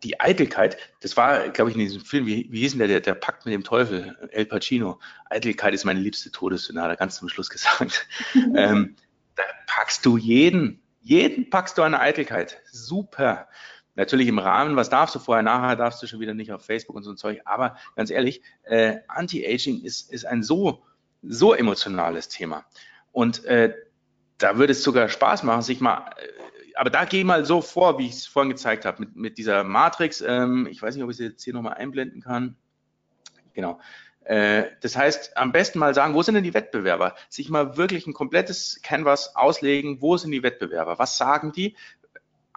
die 0.03 0.21
Eitelkeit, 0.21 0.79
das 1.01 1.17
war, 1.17 1.51
glaube 1.51 1.71
ich, 1.71 1.77
in 1.77 1.83
diesem 1.83 2.01
Film, 2.01 2.27
wie, 2.27 2.49
wie 2.51 2.61
hieß 2.61 2.73
denn 2.73 2.79
der, 2.79 2.89
der, 2.89 3.01
der 3.01 3.15
Pakt 3.15 3.45
mit 3.45 3.53
dem 3.53 3.65
Teufel, 3.65 4.17
El 4.31 4.47
Pacino. 4.47 4.99
Eitelkeit 5.29 5.75
ist 5.75 5.85
meine 5.85 6.01
liebste 6.01 6.31
Todessünde, 6.31 6.81
hat 6.81 6.91
er 6.91 6.97
ganz 6.97 7.17
zum 7.17 7.29
Schluss 7.29 7.51
gesagt. 7.51 8.07
ähm, 8.35 8.97
da 9.37 9.43
packst 9.67 10.05
du 10.07 10.17
jeden, 10.17 10.83
jeden 11.01 11.51
packst 11.51 11.77
du 11.77 11.83
eine 11.83 12.01
Eitelkeit. 12.01 12.61
Super. 12.71 13.49
Natürlich 14.01 14.29
im 14.29 14.39
Rahmen, 14.39 14.77
was 14.77 14.89
darfst 14.89 15.15
du 15.15 15.19
vorher, 15.19 15.43
nachher 15.43 15.77
darfst 15.77 16.03
du 16.03 16.07
schon 16.07 16.21
wieder 16.21 16.33
nicht 16.33 16.53
auf 16.53 16.65
Facebook 16.65 16.97
und 16.97 17.03
so 17.03 17.11
ein 17.11 17.19
Zeug. 17.19 17.43
Aber 17.45 17.77
ganz 17.97 18.11
ehrlich, 18.11 18.41
äh, 18.63 18.97
Anti-Aging 19.09 19.83
ist, 19.83 20.11
ist 20.11 20.25
ein 20.25 20.43
so, 20.43 20.83
so 21.23 21.53
emotionales 21.53 22.31
Thema. 22.31 22.65
Und 23.13 23.45
äh, 23.45 23.75
da 24.39 24.57
würde 24.57 24.73
es 24.73 24.83
sogar 24.83 25.11
Spaß 25.11 25.43
machen, 25.43 25.61
sich 25.61 25.83
mal 25.83 26.13
äh, 26.17 26.41
aber 26.77 26.89
da 26.89 27.05
gehe 27.05 27.21
ich 27.21 27.27
mal 27.27 27.45
so 27.45 27.61
vor, 27.61 27.99
wie 27.99 28.07
ich 28.07 28.13
es 28.13 28.27
vorhin 28.27 28.49
gezeigt 28.49 28.87
habe, 28.87 29.01
mit, 29.01 29.15
mit 29.15 29.37
dieser 29.37 29.65
Matrix. 29.65 30.23
Ähm, 30.23 30.67
ich 30.71 30.81
weiß 30.81 30.95
nicht, 30.95 31.05
ob 31.05 31.11
ich 31.11 31.19
sie 31.19 31.25
jetzt 31.25 31.45
hier 31.45 31.53
nochmal 31.53 31.75
einblenden 31.75 32.23
kann. 32.23 32.57
Genau. 33.53 33.81
Äh, 34.25 34.65
das 34.81 34.97
heißt, 34.97 35.37
am 35.37 35.53
besten 35.53 35.79
mal 35.79 35.95
sagen, 35.95 36.15
wo 36.15 36.23
sind 36.23 36.37
denn 36.37 36.45
die 36.45 36.55
Wettbewerber? 36.55 37.17
Sich 37.29 37.51
mal 37.51 37.77
wirklich 37.77 38.07
ein 38.07 38.15
komplettes 38.15 38.81
Canvas 38.83 39.37
auslegen, 39.37 40.01
wo 40.01 40.17
sind 40.17 40.31
die 40.31 40.43
Wettbewerber? 40.43 40.99
Was 40.99 41.19
sagen 41.19 41.53
die? 41.53 41.77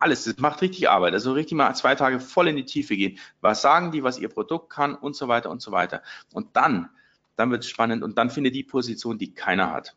Alles, 0.04 0.26
das 0.26 0.38
macht 0.38 0.62
richtig 0.62 0.90
Arbeit. 0.90 1.14
Also 1.14 1.32
richtig 1.32 1.58
mal 1.58 1.74
zwei 1.76 1.96
Tage 1.96 2.20
voll 2.20 2.50
in 2.50 2.58
die 2.58 2.66
Tiefe 2.66 2.98
gehen. 2.98 3.18
Was 3.40 3.62
sagen 3.62 3.92
die, 3.92 4.04
was 4.04 4.20
ihr 4.20 4.28
Produkt 4.28 4.70
kann 4.70 4.96
und 4.96 5.16
so 5.16 5.30
weiter 5.30 5.50
und 5.50 5.62
so 5.62 5.72
weiter. 5.72 6.04
Und 6.34 6.58
dann, 6.58 6.90
dann 7.38 7.52
wird 7.52 7.64
es 7.64 7.70
spannend 7.70 8.04
und 8.04 8.18
dann 8.18 8.30
findet 8.30 8.54
die 8.54 8.64
Position, 8.64 9.18
die 9.18 9.34
keiner 9.34 9.72
hat. 9.72 9.96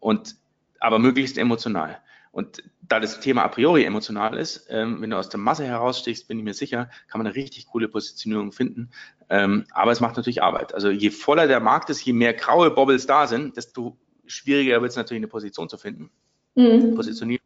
Und 0.00 0.36
aber 0.80 0.98
möglichst 0.98 1.36
emotional. 1.36 2.00
Und 2.32 2.62
da 2.80 3.00
das 3.00 3.20
Thema 3.20 3.42
a 3.42 3.48
priori 3.48 3.84
emotional 3.84 4.36
ist, 4.38 4.66
ähm, 4.70 5.02
wenn 5.02 5.10
du 5.10 5.18
aus 5.18 5.28
der 5.28 5.40
Masse 5.40 5.64
herausstichst, 5.64 6.26
bin 6.28 6.38
ich 6.38 6.44
mir 6.44 6.54
sicher, 6.54 6.88
kann 7.08 7.18
man 7.18 7.26
eine 7.26 7.36
richtig 7.36 7.66
coole 7.66 7.88
Positionierung 7.88 8.52
finden. 8.52 8.90
Ähm, 9.28 9.66
aber 9.72 9.92
es 9.92 10.00
macht 10.00 10.16
natürlich 10.16 10.42
Arbeit. 10.42 10.74
Also 10.74 10.88
je 10.88 11.10
voller 11.10 11.46
der 11.46 11.60
Markt 11.60 11.90
ist, 11.90 12.02
je 12.02 12.12
mehr 12.12 12.32
graue 12.32 12.70
Bobbles 12.70 13.06
da 13.06 13.26
sind, 13.26 13.56
desto 13.56 13.98
schwieriger 14.26 14.80
wird 14.80 14.90
es 14.90 14.96
natürlich 14.96 15.20
eine 15.20 15.28
Position 15.28 15.68
zu 15.68 15.76
finden. 15.76 16.10
Mhm. 16.54 16.94
Positionieren. 16.94 17.42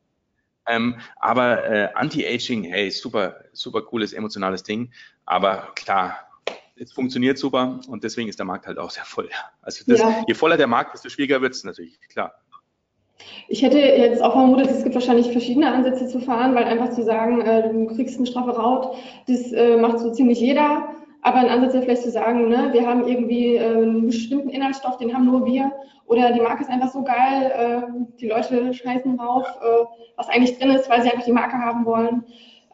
Ähm, 0.66 0.96
aber 1.16 1.64
äh, 1.64 1.88
Anti-Aging, 1.94 2.64
hey, 2.64 2.90
super, 2.90 3.36
super 3.52 3.82
cooles 3.82 4.12
emotionales 4.12 4.62
Ding. 4.62 4.92
Aber 5.26 5.72
klar, 5.74 6.16
es 6.76 6.92
funktioniert 6.92 7.38
super 7.38 7.80
und 7.88 8.04
deswegen 8.04 8.28
ist 8.28 8.38
der 8.38 8.46
Markt 8.46 8.66
halt 8.66 8.78
auch 8.78 8.90
sehr 8.90 9.04
voll. 9.04 9.28
Also 9.60 9.84
das, 9.86 10.00
ja. 10.00 10.24
je 10.26 10.34
voller 10.34 10.56
der 10.56 10.66
Markt, 10.66 10.94
desto 10.94 11.08
schwieriger 11.08 11.40
wird 11.40 11.54
es 11.54 11.64
natürlich, 11.64 11.98
klar. 12.08 12.34
Ich 13.48 13.62
hätte 13.62 13.78
jetzt 13.78 14.22
auch 14.22 14.32
vermutet, 14.32 14.70
es 14.70 14.82
gibt 14.82 14.94
wahrscheinlich 14.94 15.30
verschiedene 15.30 15.72
Ansätze 15.72 16.08
zu 16.08 16.20
fahren, 16.20 16.54
weil 16.54 16.64
einfach 16.64 16.90
zu 16.90 17.04
sagen, 17.04 17.40
äh, 17.42 17.72
du 17.72 17.86
kriegst 17.94 18.16
eine 18.16 18.26
straffe 18.26 18.50
Raut, 18.50 18.96
das 19.28 19.52
äh, 19.52 19.76
macht 19.76 20.00
so 20.00 20.12
ziemlich 20.12 20.40
jeder. 20.40 20.88
Aber 21.22 21.38
ein 21.38 21.48
Ansatz 21.48 21.72
wäre 21.72 21.84
vielleicht 21.84 22.02
zu 22.02 22.10
sagen, 22.10 22.48
ne, 22.48 22.70
wir 22.72 22.86
haben 22.86 23.06
irgendwie 23.06 23.54
äh, 23.54 23.64
einen 23.64 24.06
bestimmten 24.06 24.50
Inhaltsstoff, 24.50 24.96
den 24.96 25.14
haben 25.14 25.24
nur 25.24 25.46
wir. 25.46 25.72
Oder 26.06 26.32
die 26.32 26.40
Marke 26.40 26.62
ist 26.62 26.70
einfach 26.70 26.90
so 26.90 27.04
geil, 27.04 27.52
äh, 27.56 28.16
die 28.20 28.28
Leute 28.28 28.74
scheißen 28.74 29.16
drauf, 29.16 29.46
äh, 29.62 29.84
was 30.16 30.28
eigentlich 30.28 30.58
drin 30.58 30.70
ist, 30.70 30.90
weil 30.90 31.02
sie 31.02 31.10
einfach 31.10 31.24
die 31.24 31.32
Marke 31.32 31.56
haben 31.56 31.84
wollen. 31.84 32.24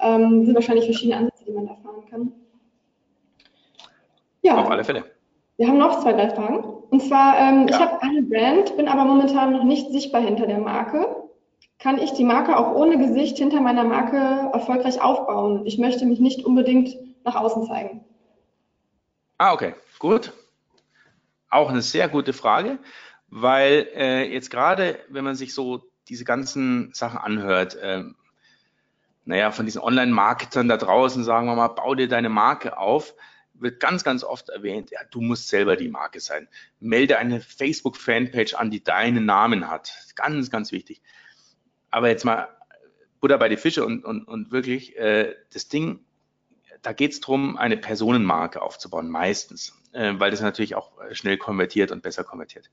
Ähm, 0.01 0.47
sind 0.47 0.55
wahrscheinlich 0.55 0.87
verschiedene 0.87 1.19
Ansätze, 1.19 1.45
die 1.45 1.53
man 1.53 1.67
da 1.67 1.75
fahren 1.75 2.05
kann. 2.11 2.33
Ja. 4.43 4.57
Auf 4.57 4.71
alle 4.71 4.85
Fälle. 4.85 5.05
Wir 5.59 5.69
haben 5.69 5.79
noch 5.79 6.01
zwei, 6.01 6.13
drei 6.13 6.31
Fragen. 6.31 6.65
Und 6.91 7.03
zwar, 7.03 7.39
ähm, 7.39 7.69
ja. 7.69 7.75
ich 7.75 7.81
habe 7.81 8.01
eine 8.01 8.23
Brand, 8.23 8.77
bin 8.77 8.89
aber 8.89 9.05
momentan 9.05 9.53
noch 9.53 9.65
nicht 9.65 9.91
sichtbar 9.91 10.23
hinter 10.23 10.47
der 10.47 10.59
Marke. 10.59 11.07
Kann 11.79 11.99
ich 11.99 12.13
die 12.13 12.25
Marke 12.25 12.57
auch 12.57 12.75
ohne 12.75 12.97
Gesicht 12.97 13.37
hinter 13.37 13.61
meiner 13.61 13.85
Marke 13.85 14.51
erfolgreich 14.53 15.03
aufbauen? 15.03 15.67
Ich 15.67 15.79
möchte 15.79 16.07
mich 16.07 16.19
nicht 16.19 16.47
unbedingt 16.47 16.97
nach 17.25 17.37
außen 17.37 17.65
zeigen. 17.65 18.05
Ah, 19.39 19.53
okay, 19.53 19.75
gut. 19.99 20.33
Auch 21.49 21.71
eine 21.71 21.83
sehr 21.83 22.09
gute 22.09 22.33
Frage, 22.33 22.79
weil 23.29 23.89
äh, 23.95 24.33
jetzt 24.33 24.51
gerade, 24.51 24.99
wenn 25.09 25.25
man 25.25 25.37
sich 25.37 25.55
so 25.55 25.85
diese 26.09 26.25
ganzen 26.25 26.93
Sachen 26.93 27.19
anhört, 27.19 27.77
äh, 27.77 28.05
naja, 29.25 29.51
von 29.51 29.65
diesen 29.65 29.81
Online-Marketern 29.81 30.69
da 30.69 30.77
draußen, 30.77 31.25
sagen 31.25 31.47
wir 31.47 31.55
mal, 31.55 31.69
bau 31.69 31.95
dir 31.95 32.09
deine 32.09 32.29
Marke 32.29 32.77
auf 32.77 33.15
wird 33.61 33.81
ganz, 33.81 34.05
ganz 34.05 34.25
oft 34.25 34.49
erwähnt, 34.49 34.91
ja, 34.91 35.01
du 35.11 35.21
musst 35.21 35.49
selber 35.49 35.77
die 35.77 35.89
Marke 35.89 36.21
sein. 36.21 36.49
Melde 36.81 37.19
eine 37.19 37.41
Facebook-Fanpage 37.41 38.55
an, 38.55 38.71
die 38.71 38.83
deinen 38.83 39.27
Namen 39.27 39.69
hat. 39.69 39.93
Ganz, 40.15 40.51
ganz 40.51 40.73
wichtig. 40.73 41.03
Aber 41.91 42.09
jetzt 42.09 42.25
mal 42.25 42.49
Buddha 43.21 43.37
bei 43.37 43.49
die 43.49 43.57
Fische 43.57 43.85
und, 43.85 44.05
und, 44.05 44.25
und 44.25 44.53
wirklich, 44.53 44.97
äh, 44.97 45.35
das 45.53 45.69
Ding, 45.69 46.05
da 46.83 46.93
geht 46.93 47.13
es 47.13 47.21
darum, 47.21 47.57
eine 47.57 47.77
Personenmarke 47.77 48.63
aufzubauen, 48.63 49.09
meistens, 49.11 49.75
äh, 49.93 50.15
weil 50.17 50.31
das 50.31 50.41
natürlich 50.41 50.75
auch 50.75 50.93
schnell 51.13 51.37
konvertiert 51.39 51.91
und 51.91 52.03
besser 52.03 52.25
konvertiert. 52.25 52.71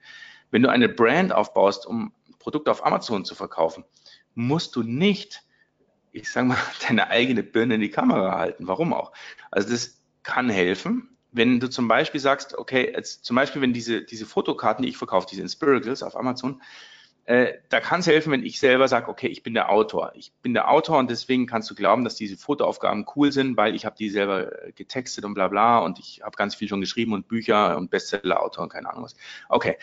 Wenn 0.52 0.62
du 0.64 0.70
eine 0.70 0.90
Brand 0.90 1.34
aufbaust, 1.34 1.86
um 1.86 2.14
Produkte 2.40 2.72
auf 2.72 2.86
Amazon 2.86 3.26
zu 3.26 3.36
verkaufen, 3.36 3.84
musst 4.36 4.76
du 4.76 4.84
nicht 4.84 5.46
ich 6.16 6.32
sage 6.32 6.48
mal, 6.48 6.58
deine 6.88 7.10
eigene 7.10 7.44
Birne 7.44 7.76
in 7.76 7.82
die 7.82 7.90
Kamera 7.90 8.38
halten. 8.38 8.68
Warum 8.68 8.94
auch? 8.94 9.12
Also 9.52 9.70
das 9.70 10.02
kann 10.24 10.50
helfen. 10.50 11.10
Wenn 11.32 11.60
du 11.60 11.70
zum 11.70 11.88
Beispiel 11.88 12.22
sagst, 12.22 12.58
okay, 12.58 12.96
zum 13.02 13.36
Beispiel, 13.36 13.62
wenn 13.62 13.74
diese, 13.74 14.02
diese 14.02 14.26
Fotokarten, 14.26 14.84
die 14.84 14.90
ich 14.90 14.98
verkaufe, 14.98 15.28
diese 15.30 15.42
Inspiracles 15.42 16.02
auf 16.02 16.16
Amazon, 16.16 16.62
äh, 17.26 17.54
da 17.70 17.80
kann 17.80 18.02
es 18.02 18.08
helfen, 18.08 18.32
wenn 18.32 18.46
ich 18.46 18.60
selber 18.60 18.88
sage, 18.88 19.10
okay, 19.10 19.28
ich 19.28 19.42
bin 19.42 19.56
der 19.56 19.72
Autor. 19.72 20.12
Ich 20.16 20.32
bin 20.44 20.54
der 20.54 20.70
Autor 20.70 21.00
und 21.00 21.10
deswegen 21.10 21.48
kannst 21.48 21.70
du 21.72 21.76
glauben, 21.76 22.04
dass 22.04 22.16
diese 22.16 22.38
Fotoaufgaben 22.38 23.06
cool 23.16 23.32
sind, 23.32 23.58
weil 23.58 23.74
ich 23.74 23.86
habe 23.86 23.96
die 23.98 24.10
selber 24.10 24.66
äh, 24.66 24.72
getextet 24.74 25.26
und 25.26 25.34
bla 25.34 25.48
bla 25.48 25.80
und 25.80 25.98
ich 25.98 26.22
habe 26.24 26.36
ganz 26.36 26.54
viel 26.54 26.68
schon 26.68 26.82
geschrieben 26.82 27.14
und 27.14 27.28
Bücher 27.28 27.78
und 27.78 27.90
Bestseller-Autor 27.90 28.64
und 28.64 28.70
keine 28.70 28.90
Ahnung 28.90 29.06
was. 29.06 29.16
Okay, 29.50 29.78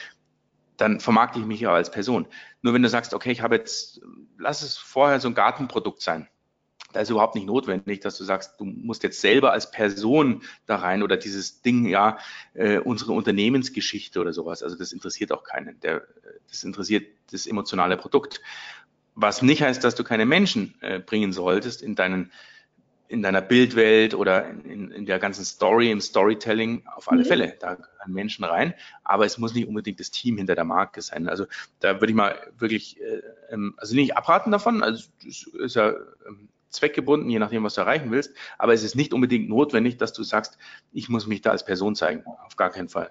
dann 0.77 1.01
vermarkte 1.01 1.41
ich 1.41 1.45
mich 1.45 1.61
ja 1.61 1.73
als 1.73 1.91
Person. 1.91 2.27
Nur 2.63 2.75
wenn 2.75 2.83
du 2.83 2.89
sagst, 2.89 3.13
okay, 3.13 3.33
ich 3.33 3.41
habe 3.41 3.57
jetzt, 3.57 4.01
lass 4.39 4.63
es 4.63 4.77
vorher 4.77 5.19
so 5.19 5.29
ein 5.29 5.35
Gartenprodukt 5.35 6.01
sein 6.01 6.29
da 6.93 7.01
ist 7.01 7.11
überhaupt 7.11 7.35
nicht 7.35 7.47
notwendig, 7.47 8.01
dass 8.01 8.19
du 8.19 8.25
sagst, 8.25 8.59
du 8.59 8.65
musst 8.65 9.03
jetzt 9.03 9.21
selber 9.21 9.53
als 9.53 9.71
Person 9.71 10.43
da 10.67 10.77
rein 10.77 11.03
oder 11.03 11.17
dieses 11.17 11.63
Ding, 11.63 11.87
ja, 11.87 12.19
äh, 12.55 12.79
unsere 12.79 13.13
Unternehmensgeschichte 13.13 14.21
oder 14.21 14.33
sowas. 14.33 14.63
Also 14.63 14.77
das 14.77 14.93
interessiert 14.93 15.33
auch 15.33 15.45
keinen. 15.45 15.81
Der, 15.81 16.03
das 16.49 16.65
interessiert 16.65 17.07
das 17.31 17.47
emotionale 17.47 17.97
Produkt. 17.97 18.41
Was 19.15 19.43
nicht 19.43 19.63
heißt, 19.63 19.83
dass 19.85 19.95
du 19.95 20.05
keine 20.05 20.27
Menschen 20.27 20.75
äh, 20.81 20.99
bringen 20.99 21.33
solltest 21.33 21.83
in 21.83 21.95
deinen 21.95 22.31
in 23.13 23.21
deiner 23.21 23.43
Bildwelt 23.43 24.15
oder 24.15 24.49
in, 24.49 24.91
in, 24.91 25.05
der 25.05 25.19
ganzen 25.19 25.45
Story, 25.45 25.91
im 25.91 26.01
Storytelling, 26.01 26.83
auf 26.97 27.11
alle 27.13 27.25
mhm. 27.25 27.27
Fälle. 27.27 27.57
Da 27.61 27.75
gehören 27.75 28.13
Menschen 28.13 28.43
rein, 28.43 28.73
aber 29.05 29.27
es 29.27 29.37
muss 29.37 29.53
nicht 29.53 29.69
unbedingt 29.69 30.01
das 30.01 30.11
Team 30.11 30.39
hinter 30.39 30.55
der 30.55 30.65
Marke 30.65 31.03
sein. 31.03 31.29
Also 31.29 31.45
da 31.81 32.01
würde 32.01 32.11
ich 32.11 32.17
mal 32.17 32.39
wirklich, 32.59 32.99
äh, 33.03 33.21
ähm, 33.51 33.75
also 33.77 33.95
nicht 33.95 34.17
abraten 34.17 34.51
davon, 34.51 34.83
also 34.83 35.11
ist 35.23 35.77
ja 35.77 35.91
ähm, 36.27 36.49
zweckgebunden, 36.73 37.31
je 37.31 37.39
nachdem, 37.39 37.63
was 37.65 37.75
du 37.75 37.83
erreichen 37.83 38.11
willst. 38.11 38.35
Aber 38.59 38.73
es 38.73 38.83
ist 38.83 38.97
nicht 38.97 39.15
unbedingt 39.15 39.49
notwendig, 39.49 39.97
dass 39.99 40.13
du 40.13 40.23
sagst, 40.23 40.59
ich 40.93 41.09
muss 41.09 41.27
mich 41.27 41.43
da 41.43 41.51
als 41.51 41.65
Person 41.65 41.95
zeigen. 41.95 42.25
Auf 42.47 42.57
gar 42.57 42.71
keinen 42.71 42.89
Fall. 42.89 43.11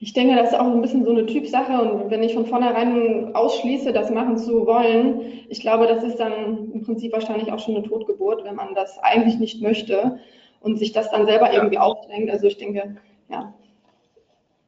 Ich 0.00 0.12
denke, 0.12 0.36
das 0.36 0.52
ist 0.52 0.58
auch 0.58 0.66
ein 0.66 0.80
bisschen 0.80 1.04
so 1.04 1.10
eine 1.10 1.26
Typsache 1.26 1.82
und 1.82 2.10
wenn 2.10 2.22
ich 2.22 2.32
von 2.32 2.46
vornherein 2.46 3.34
ausschließe, 3.34 3.92
das 3.92 4.10
machen 4.10 4.38
zu 4.38 4.64
wollen, 4.64 5.44
ich 5.48 5.60
glaube, 5.60 5.88
das 5.88 6.04
ist 6.04 6.18
dann 6.18 6.70
im 6.72 6.82
Prinzip 6.84 7.12
wahrscheinlich 7.12 7.50
auch 7.50 7.58
schon 7.58 7.74
eine 7.74 7.84
Totgeburt, 7.84 8.44
wenn 8.44 8.54
man 8.54 8.76
das 8.76 8.96
eigentlich 9.00 9.40
nicht 9.40 9.60
möchte 9.60 10.20
und 10.60 10.78
sich 10.78 10.92
das 10.92 11.10
dann 11.10 11.26
selber 11.26 11.48
ja. 11.48 11.54
irgendwie 11.54 11.78
aufdrängt. 11.78 12.30
Also 12.30 12.46
ich 12.46 12.58
denke, 12.58 12.96
ja, 13.28 13.52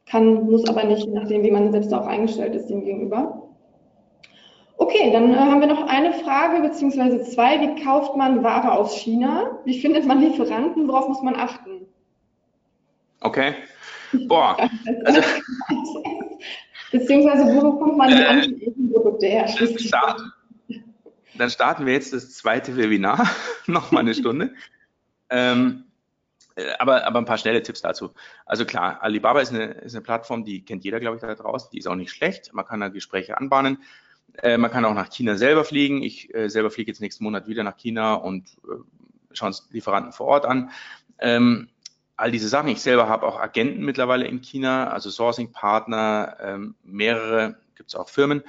kann, 0.05 0.43
muss 0.49 0.67
aber 0.67 0.83
nicht, 0.83 1.05
je 1.05 1.13
nachdem, 1.13 1.43
wie 1.43 1.51
man 1.51 1.71
selbst 1.71 1.93
auch 1.93 2.07
eingestellt 2.07 2.53
ist 2.53 2.67
dem 2.67 2.83
gegenüber. 2.83 3.41
Okay, 4.81 5.11
dann 5.11 5.31
äh, 5.31 5.37
haben 5.37 5.61
wir 5.61 5.67
noch 5.67 5.87
eine 5.87 6.11
Frage 6.11 6.59
beziehungsweise 6.67 7.21
zwei. 7.21 7.61
Wie 7.61 7.83
kauft 7.83 8.15
man 8.17 8.43
Ware 8.43 8.71
aus 8.71 8.97
China? 8.97 9.59
Wie 9.63 9.79
findet 9.79 10.07
man 10.07 10.19
Lieferanten? 10.19 10.87
Worauf 10.87 11.07
muss 11.07 11.21
man 11.21 11.35
achten? 11.35 11.85
Okay. 13.19 13.53
Boah. 14.27 14.57
Also, 15.05 15.21
beziehungsweise 16.91 17.45
wo 17.45 17.71
bekommt 17.71 17.95
man 17.95 18.09
die 18.09 18.23
äh, 18.23 18.25
anderen 18.25 18.91
Produkte 18.91 19.27
her? 19.27 19.47
Start, 19.47 20.19
dann 21.37 21.49
starten 21.51 21.85
wir 21.85 21.93
jetzt 21.93 22.11
das 22.11 22.33
zweite 22.33 22.75
Webinar. 22.75 23.29
noch 23.67 23.91
mal 23.91 23.99
eine 23.99 24.15
Stunde. 24.15 24.55
ähm, 25.29 25.85
äh, 26.55 26.71
aber, 26.79 27.05
aber 27.05 27.19
ein 27.19 27.25
paar 27.25 27.37
schnelle 27.37 27.61
Tipps 27.61 27.83
dazu. 27.83 28.09
Also 28.47 28.65
klar, 28.65 28.97
Alibaba 29.03 29.41
ist 29.41 29.53
eine, 29.53 29.65
ist 29.65 29.93
eine 29.93 30.01
Plattform, 30.01 30.43
die 30.43 30.65
kennt 30.65 30.83
jeder, 30.83 30.99
glaube 30.99 31.17
ich, 31.17 31.21
da 31.21 31.33
draußen. 31.35 31.69
Die 31.71 31.77
ist 31.77 31.87
auch 31.87 31.95
nicht 31.95 32.11
schlecht. 32.11 32.51
Man 32.53 32.65
kann 32.65 32.79
da 32.79 32.89
Gespräche 32.89 33.37
anbahnen. 33.37 33.77
Äh, 34.41 34.57
man 34.57 34.71
kann 34.71 34.85
auch 34.85 34.93
nach 34.93 35.09
China 35.09 35.37
selber 35.37 35.63
fliegen. 35.65 36.01
Ich 36.01 36.33
äh, 36.33 36.49
selber 36.49 36.71
fliege 36.71 36.91
jetzt 36.91 37.01
nächsten 37.01 37.23
Monat 37.23 37.47
wieder 37.47 37.63
nach 37.63 37.77
China 37.77 38.15
und 38.15 38.49
äh, 38.63 38.75
schaue 39.33 39.47
uns 39.47 39.67
Lieferanten 39.71 40.13
vor 40.13 40.27
Ort 40.27 40.45
an. 40.45 40.71
Ähm, 41.19 41.69
all 42.21 42.31
diese 42.31 42.47
Sachen. 42.47 42.69
Ich 42.69 42.81
selber 42.81 43.09
habe 43.09 43.25
auch 43.25 43.39
Agenten 43.39 43.83
mittlerweile 43.83 44.25
in 44.27 44.41
China, 44.41 44.89
also 44.89 45.09
Sourcing-Partner, 45.09 46.37
ähm, 46.39 46.75
mehrere, 46.83 47.57
gibt 47.75 47.89
es 47.89 47.95
auch 47.95 48.09
Firmen. 48.09 48.43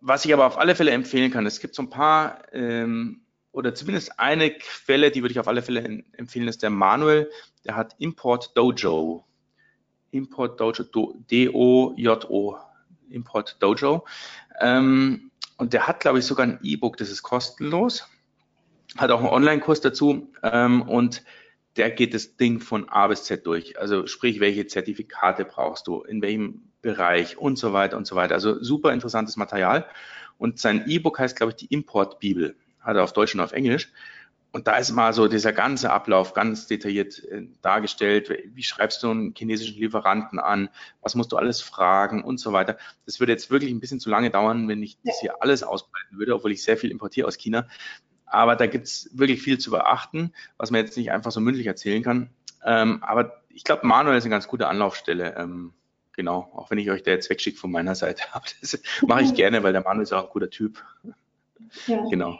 Was 0.00 0.24
ich 0.24 0.32
aber 0.32 0.46
auf 0.46 0.58
alle 0.58 0.74
Fälle 0.74 0.90
empfehlen 0.90 1.30
kann, 1.30 1.46
es 1.46 1.60
gibt 1.60 1.74
so 1.74 1.82
ein 1.82 1.90
paar 1.90 2.42
ähm, 2.52 3.22
oder 3.52 3.74
zumindest 3.74 4.18
eine 4.18 4.50
Quelle, 4.50 5.10
die 5.10 5.22
würde 5.22 5.32
ich 5.32 5.40
auf 5.40 5.48
alle 5.48 5.62
Fälle 5.62 6.02
empfehlen, 6.16 6.48
ist 6.48 6.62
der 6.62 6.70
Manuel, 6.70 7.30
der 7.64 7.76
hat 7.76 7.94
Import 7.98 8.56
Dojo. 8.56 9.24
Import 10.10 10.60
Dojo, 10.60 10.84
D-O-J-O, 11.30 12.58
Import 13.14 13.56
Dojo. 13.60 14.04
Ähm, 14.60 15.30
und 15.56 15.72
der 15.72 15.86
hat, 15.86 16.00
glaube 16.00 16.18
ich, 16.18 16.26
sogar 16.26 16.46
ein 16.46 16.58
E-Book, 16.62 16.96
das 16.96 17.10
ist 17.10 17.22
kostenlos. 17.22 18.08
Hat 18.96 19.10
auch 19.10 19.20
einen 19.20 19.28
Online-Kurs 19.28 19.80
dazu. 19.80 20.32
Ähm, 20.42 20.82
und 20.82 21.22
der 21.76 21.90
geht 21.90 22.14
das 22.14 22.36
Ding 22.36 22.60
von 22.60 22.88
A 22.88 23.08
bis 23.08 23.24
Z 23.24 23.46
durch. 23.46 23.78
Also 23.78 24.06
sprich, 24.06 24.40
welche 24.40 24.66
Zertifikate 24.66 25.44
brauchst 25.44 25.86
du, 25.86 26.02
in 26.02 26.22
welchem 26.22 26.70
Bereich 26.82 27.38
und 27.38 27.58
so 27.58 27.72
weiter 27.72 27.96
und 27.96 28.06
so 28.06 28.14
weiter. 28.14 28.34
Also 28.34 28.62
super 28.62 28.92
interessantes 28.92 29.36
Material. 29.36 29.86
Und 30.38 30.60
sein 30.60 30.84
E-Book 30.86 31.18
heißt, 31.18 31.36
glaube 31.36 31.50
ich, 31.50 31.56
die 31.56 31.72
Import-Bibel. 31.72 32.56
Hat 32.80 32.96
er 32.96 33.04
auf 33.04 33.12
Deutsch 33.12 33.34
und 33.34 33.40
auf 33.40 33.52
Englisch. 33.52 33.90
Und 34.54 34.68
da 34.68 34.76
ist 34.76 34.92
mal 34.92 35.12
so 35.12 35.26
dieser 35.26 35.52
ganze 35.52 35.90
Ablauf 35.90 36.32
ganz 36.32 36.68
detailliert 36.68 37.24
äh, 37.24 37.48
dargestellt. 37.60 38.32
Wie 38.54 38.62
schreibst 38.62 39.02
du 39.02 39.10
einen 39.10 39.34
chinesischen 39.36 39.80
Lieferanten 39.80 40.38
an? 40.38 40.68
Was 41.02 41.16
musst 41.16 41.32
du 41.32 41.36
alles 41.36 41.60
fragen 41.60 42.22
und 42.22 42.38
so 42.38 42.52
weiter? 42.52 42.78
Das 43.04 43.18
würde 43.18 43.32
jetzt 43.32 43.50
wirklich 43.50 43.72
ein 43.72 43.80
bisschen 43.80 43.98
zu 43.98 44.10
lange 44.10 44.30
dauern, 44.30 44.68
wenn 44.68 44.80
ich 44.80 44.96
das 45.02 45.18
hier 45.18 45.42
alles 45.42 45.64
ausbreiten 45.64 46.18
würde, 46.18 46.36
obwohl 46.36 46.52
ich 46.52 46.62
sehr 46.62 46.76
viel 46.76 46.92
importiere 46.92 47.26
aus 47.26 47.36
China. 47.36 47.66
Aber 48.26 48.54
da 48.54 48.68
gibt's 48.68 49.10
wirklich 49.12 49.42
viel 49.42 49.58
zu 49.58 49.72
beachten, 49.72 50.32
was 50.56 50.70
man 50.70 50.84
jetzt 50.84 50.96
nicht 50.96 51.10
einfach 51.10 51.32
so 51.32 51.40
mündlich 51.40 51.66
erzählen 51.66 52.04
kann. 52.04 52.30
Ähm, 52.64 53.02
aber 53.02 53.42
ich 53.48 53.64
glaube, 53.64 53.84
Manuel 53.88 54.18
ist 54.18 54.24
eine 54.24 54.30
ganz 54.30 54.46
gute 54.46 54.68
Anlaufstelle. 54.68 55.34
Ähm, 55.36 55.72
genau, 56.12 56.52
auch 56.54 56.70
wenn 56.70 56.78
ich 56.78 56.92
euch 56.92 57.02
da 57.02 57.10
jetzt 57.10 57.28
wegschicke 57.28 57.58
von 57.58 57.72
meiner 57.72 57.96
Seite. 57.96 58.22
Aber 58.32 58.44
das 58.60 58.78
mache 59.04 59.22
ich 59.22 59.34
gerne, 59.34 59.64
weil 59.64 59.72
der 59.72 59.82
Manuel 59.82 60.04
ist 60.04 60.12
auch 60.12 60.26
ein 60.26 60.32
guter 60.32 60.50
Typ. 60.50 60.84
Ja. 61.88 62.08
Genau. 62.08 62.38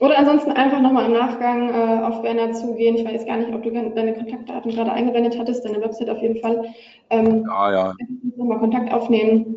Oder 0.00 0.18
ansonsten 0.18 0.52
einfach 0.52 0.80
nochmal 0.80 1.06
im 1.06 1.12
Nachgang 1.12 1.68
äh, 1.68 2.02
auf 2.02 2.22
Werner 2.22 2.52
zugehen. 2.52 2.96
Ich 2.96 3.04
weiß 3.04 3.26
gar 3.26 3.36
nicht, 3.36 3.52
ob 3.52 3.62
du 3.62 3.70
deine 3.70 4.14
Kontaktdaten 4.14 4.70
gerade 4.70 4.92
eingeblendet 4.92 5.38
hattest, 5.38 5.64
deine 5.64 5.80
Website 5.82 6.08
auf 6.08 6.22
jeden 6.22 6.40
Fall. 6.40 6.72
Ähm, 7.10 7.44
ja, 7.46 7.72
ja. 7.72 7.94
Nochmal 8.36 8.58
Kontakt 8.58 8.92
aufnehmen. 8.92 9.56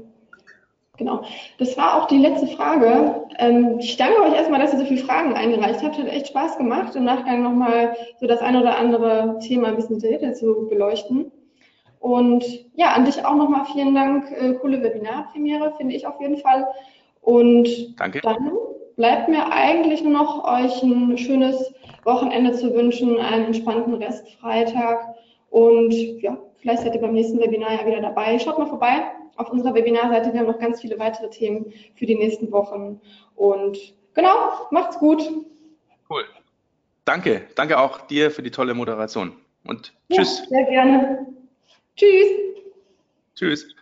Genau. 0.98 1.24
Das 1.60 1.78
war 1.78 1.95
auch 1.95 2.07
die 2.07 2.18
letzte 2.18 2.48
Frage. 2.48 3.26
Ähm, 3.40 3.78
ich 3.80 3.95
danke 3.95 4.22
euch 4.22 4.34
erstmal, 4.34 4.60
dass 4.60 4.74
ihr 4.74 4.80
so 4.80 4.86
viele 4.86 5.03
Fragen 5.03 5.34
eingereicht 5.34 5.82
habt. 5.82 5.98
Hat 5.98 6.07
echt 6.07 6.28
Spaß 6.28 6.57
gemacht, 6.57 6.94
im 6.95 7.06
Nachgang 7.06 7.41
nochmal 7.41 7.95
so 8.20 8.28
das 8.28 8.41
ein 8.41 8.57
oder 8.57 8.78
andere 8.78 9.40
Thema 9.40 9.70
ein 9.70 9.78
bisschen 9.78 9.99
detaillierter 9.99 10.34
zu 10.34 10.68
beleuchten. 10.70 11.32
Und 11.99 12.44
ja, 12.76 12.91
an 12.91 13.06
dich 13.06 13.26
auch 13.26 13.36
nochmal 13.36 13.64
vielen 13.72 13.95
Dank. 13.95 14.30
Äh, 14.30 14.56
coole 14.56 14.84
Webinarpremiere, 14.84 15.74
finde 15.78 15.95
ich 15.95 16.06
auf 16.06 16.20
jeden 16.20 16.38
Fall. 16.38 16.68
Und 17.22 17.98
Danke. 17.98 18.20
dann 18.22 18.52
bleibt 18.95 19.30
mir 19.30 19.52
eigentlich 19.52 20.03
nur 20.03 20.14
noch 20.14 20.44
euch 20.44 20.82
ein 20.84 21.18
schönes 21.18 21.74
Wochenende 22.03 22.53
zu 22.53 22.74
wünschen, 22.74 23.20
einen 23.20 23.45
entspannten 23.45 23.95
Restfreitag 23.95 25.15
und 25.49 25.91
ja, 25.91 26.38
vielleicht 26.57 26.84
seid 26.84 26.95
ihr 26.95 27.02
beim 27.02 27.14
nächsten 27.14 27.40
Webinar 27.40 27.74
ja 27.74 27.86
wieder 27.86 28.02
dabei. 28.02 28.40
Schaut 28.40 28.57
mal 28.57 28.68
vorbei 28.68 29.03
auf 29.36 29.49
unserer 29.52 29.74
Webinarseite. 29.74 30.34
Wir 30.34 30.40
haben 30.40 30.48
noch 30.48 30.60
ganz 30.60 30.82
viele 30.82 30.98
weitere 30.99 31.30
Themen 31.30 31.74
für 31.95 32.06
die 32.06 32.15
nächsten 32.15 32.52
Wochen 32.52 32.99
und 33.36 33.78
genau, 34.14 34.68
macht's 34.72 34.98
gut. 34.98 35.22
Cool. 36.10 36.24
Danke, 37.06 37.44
danke 37.56 37.80
auch 37.80 38.02
dir 38.02 38.32
für 38.32 38.44
die 38.44 38.52
tolle 38.52 38.74
Moderation 38.74 39.34
und 39.65 39.94
tschüss. 40.11 40.40
Ja, 40.40 40.45
sehr 40.49 40.64
gerne. 40.65 41.28
Tschüss. 41.95 42.28
Tschüss. 43.36 43.76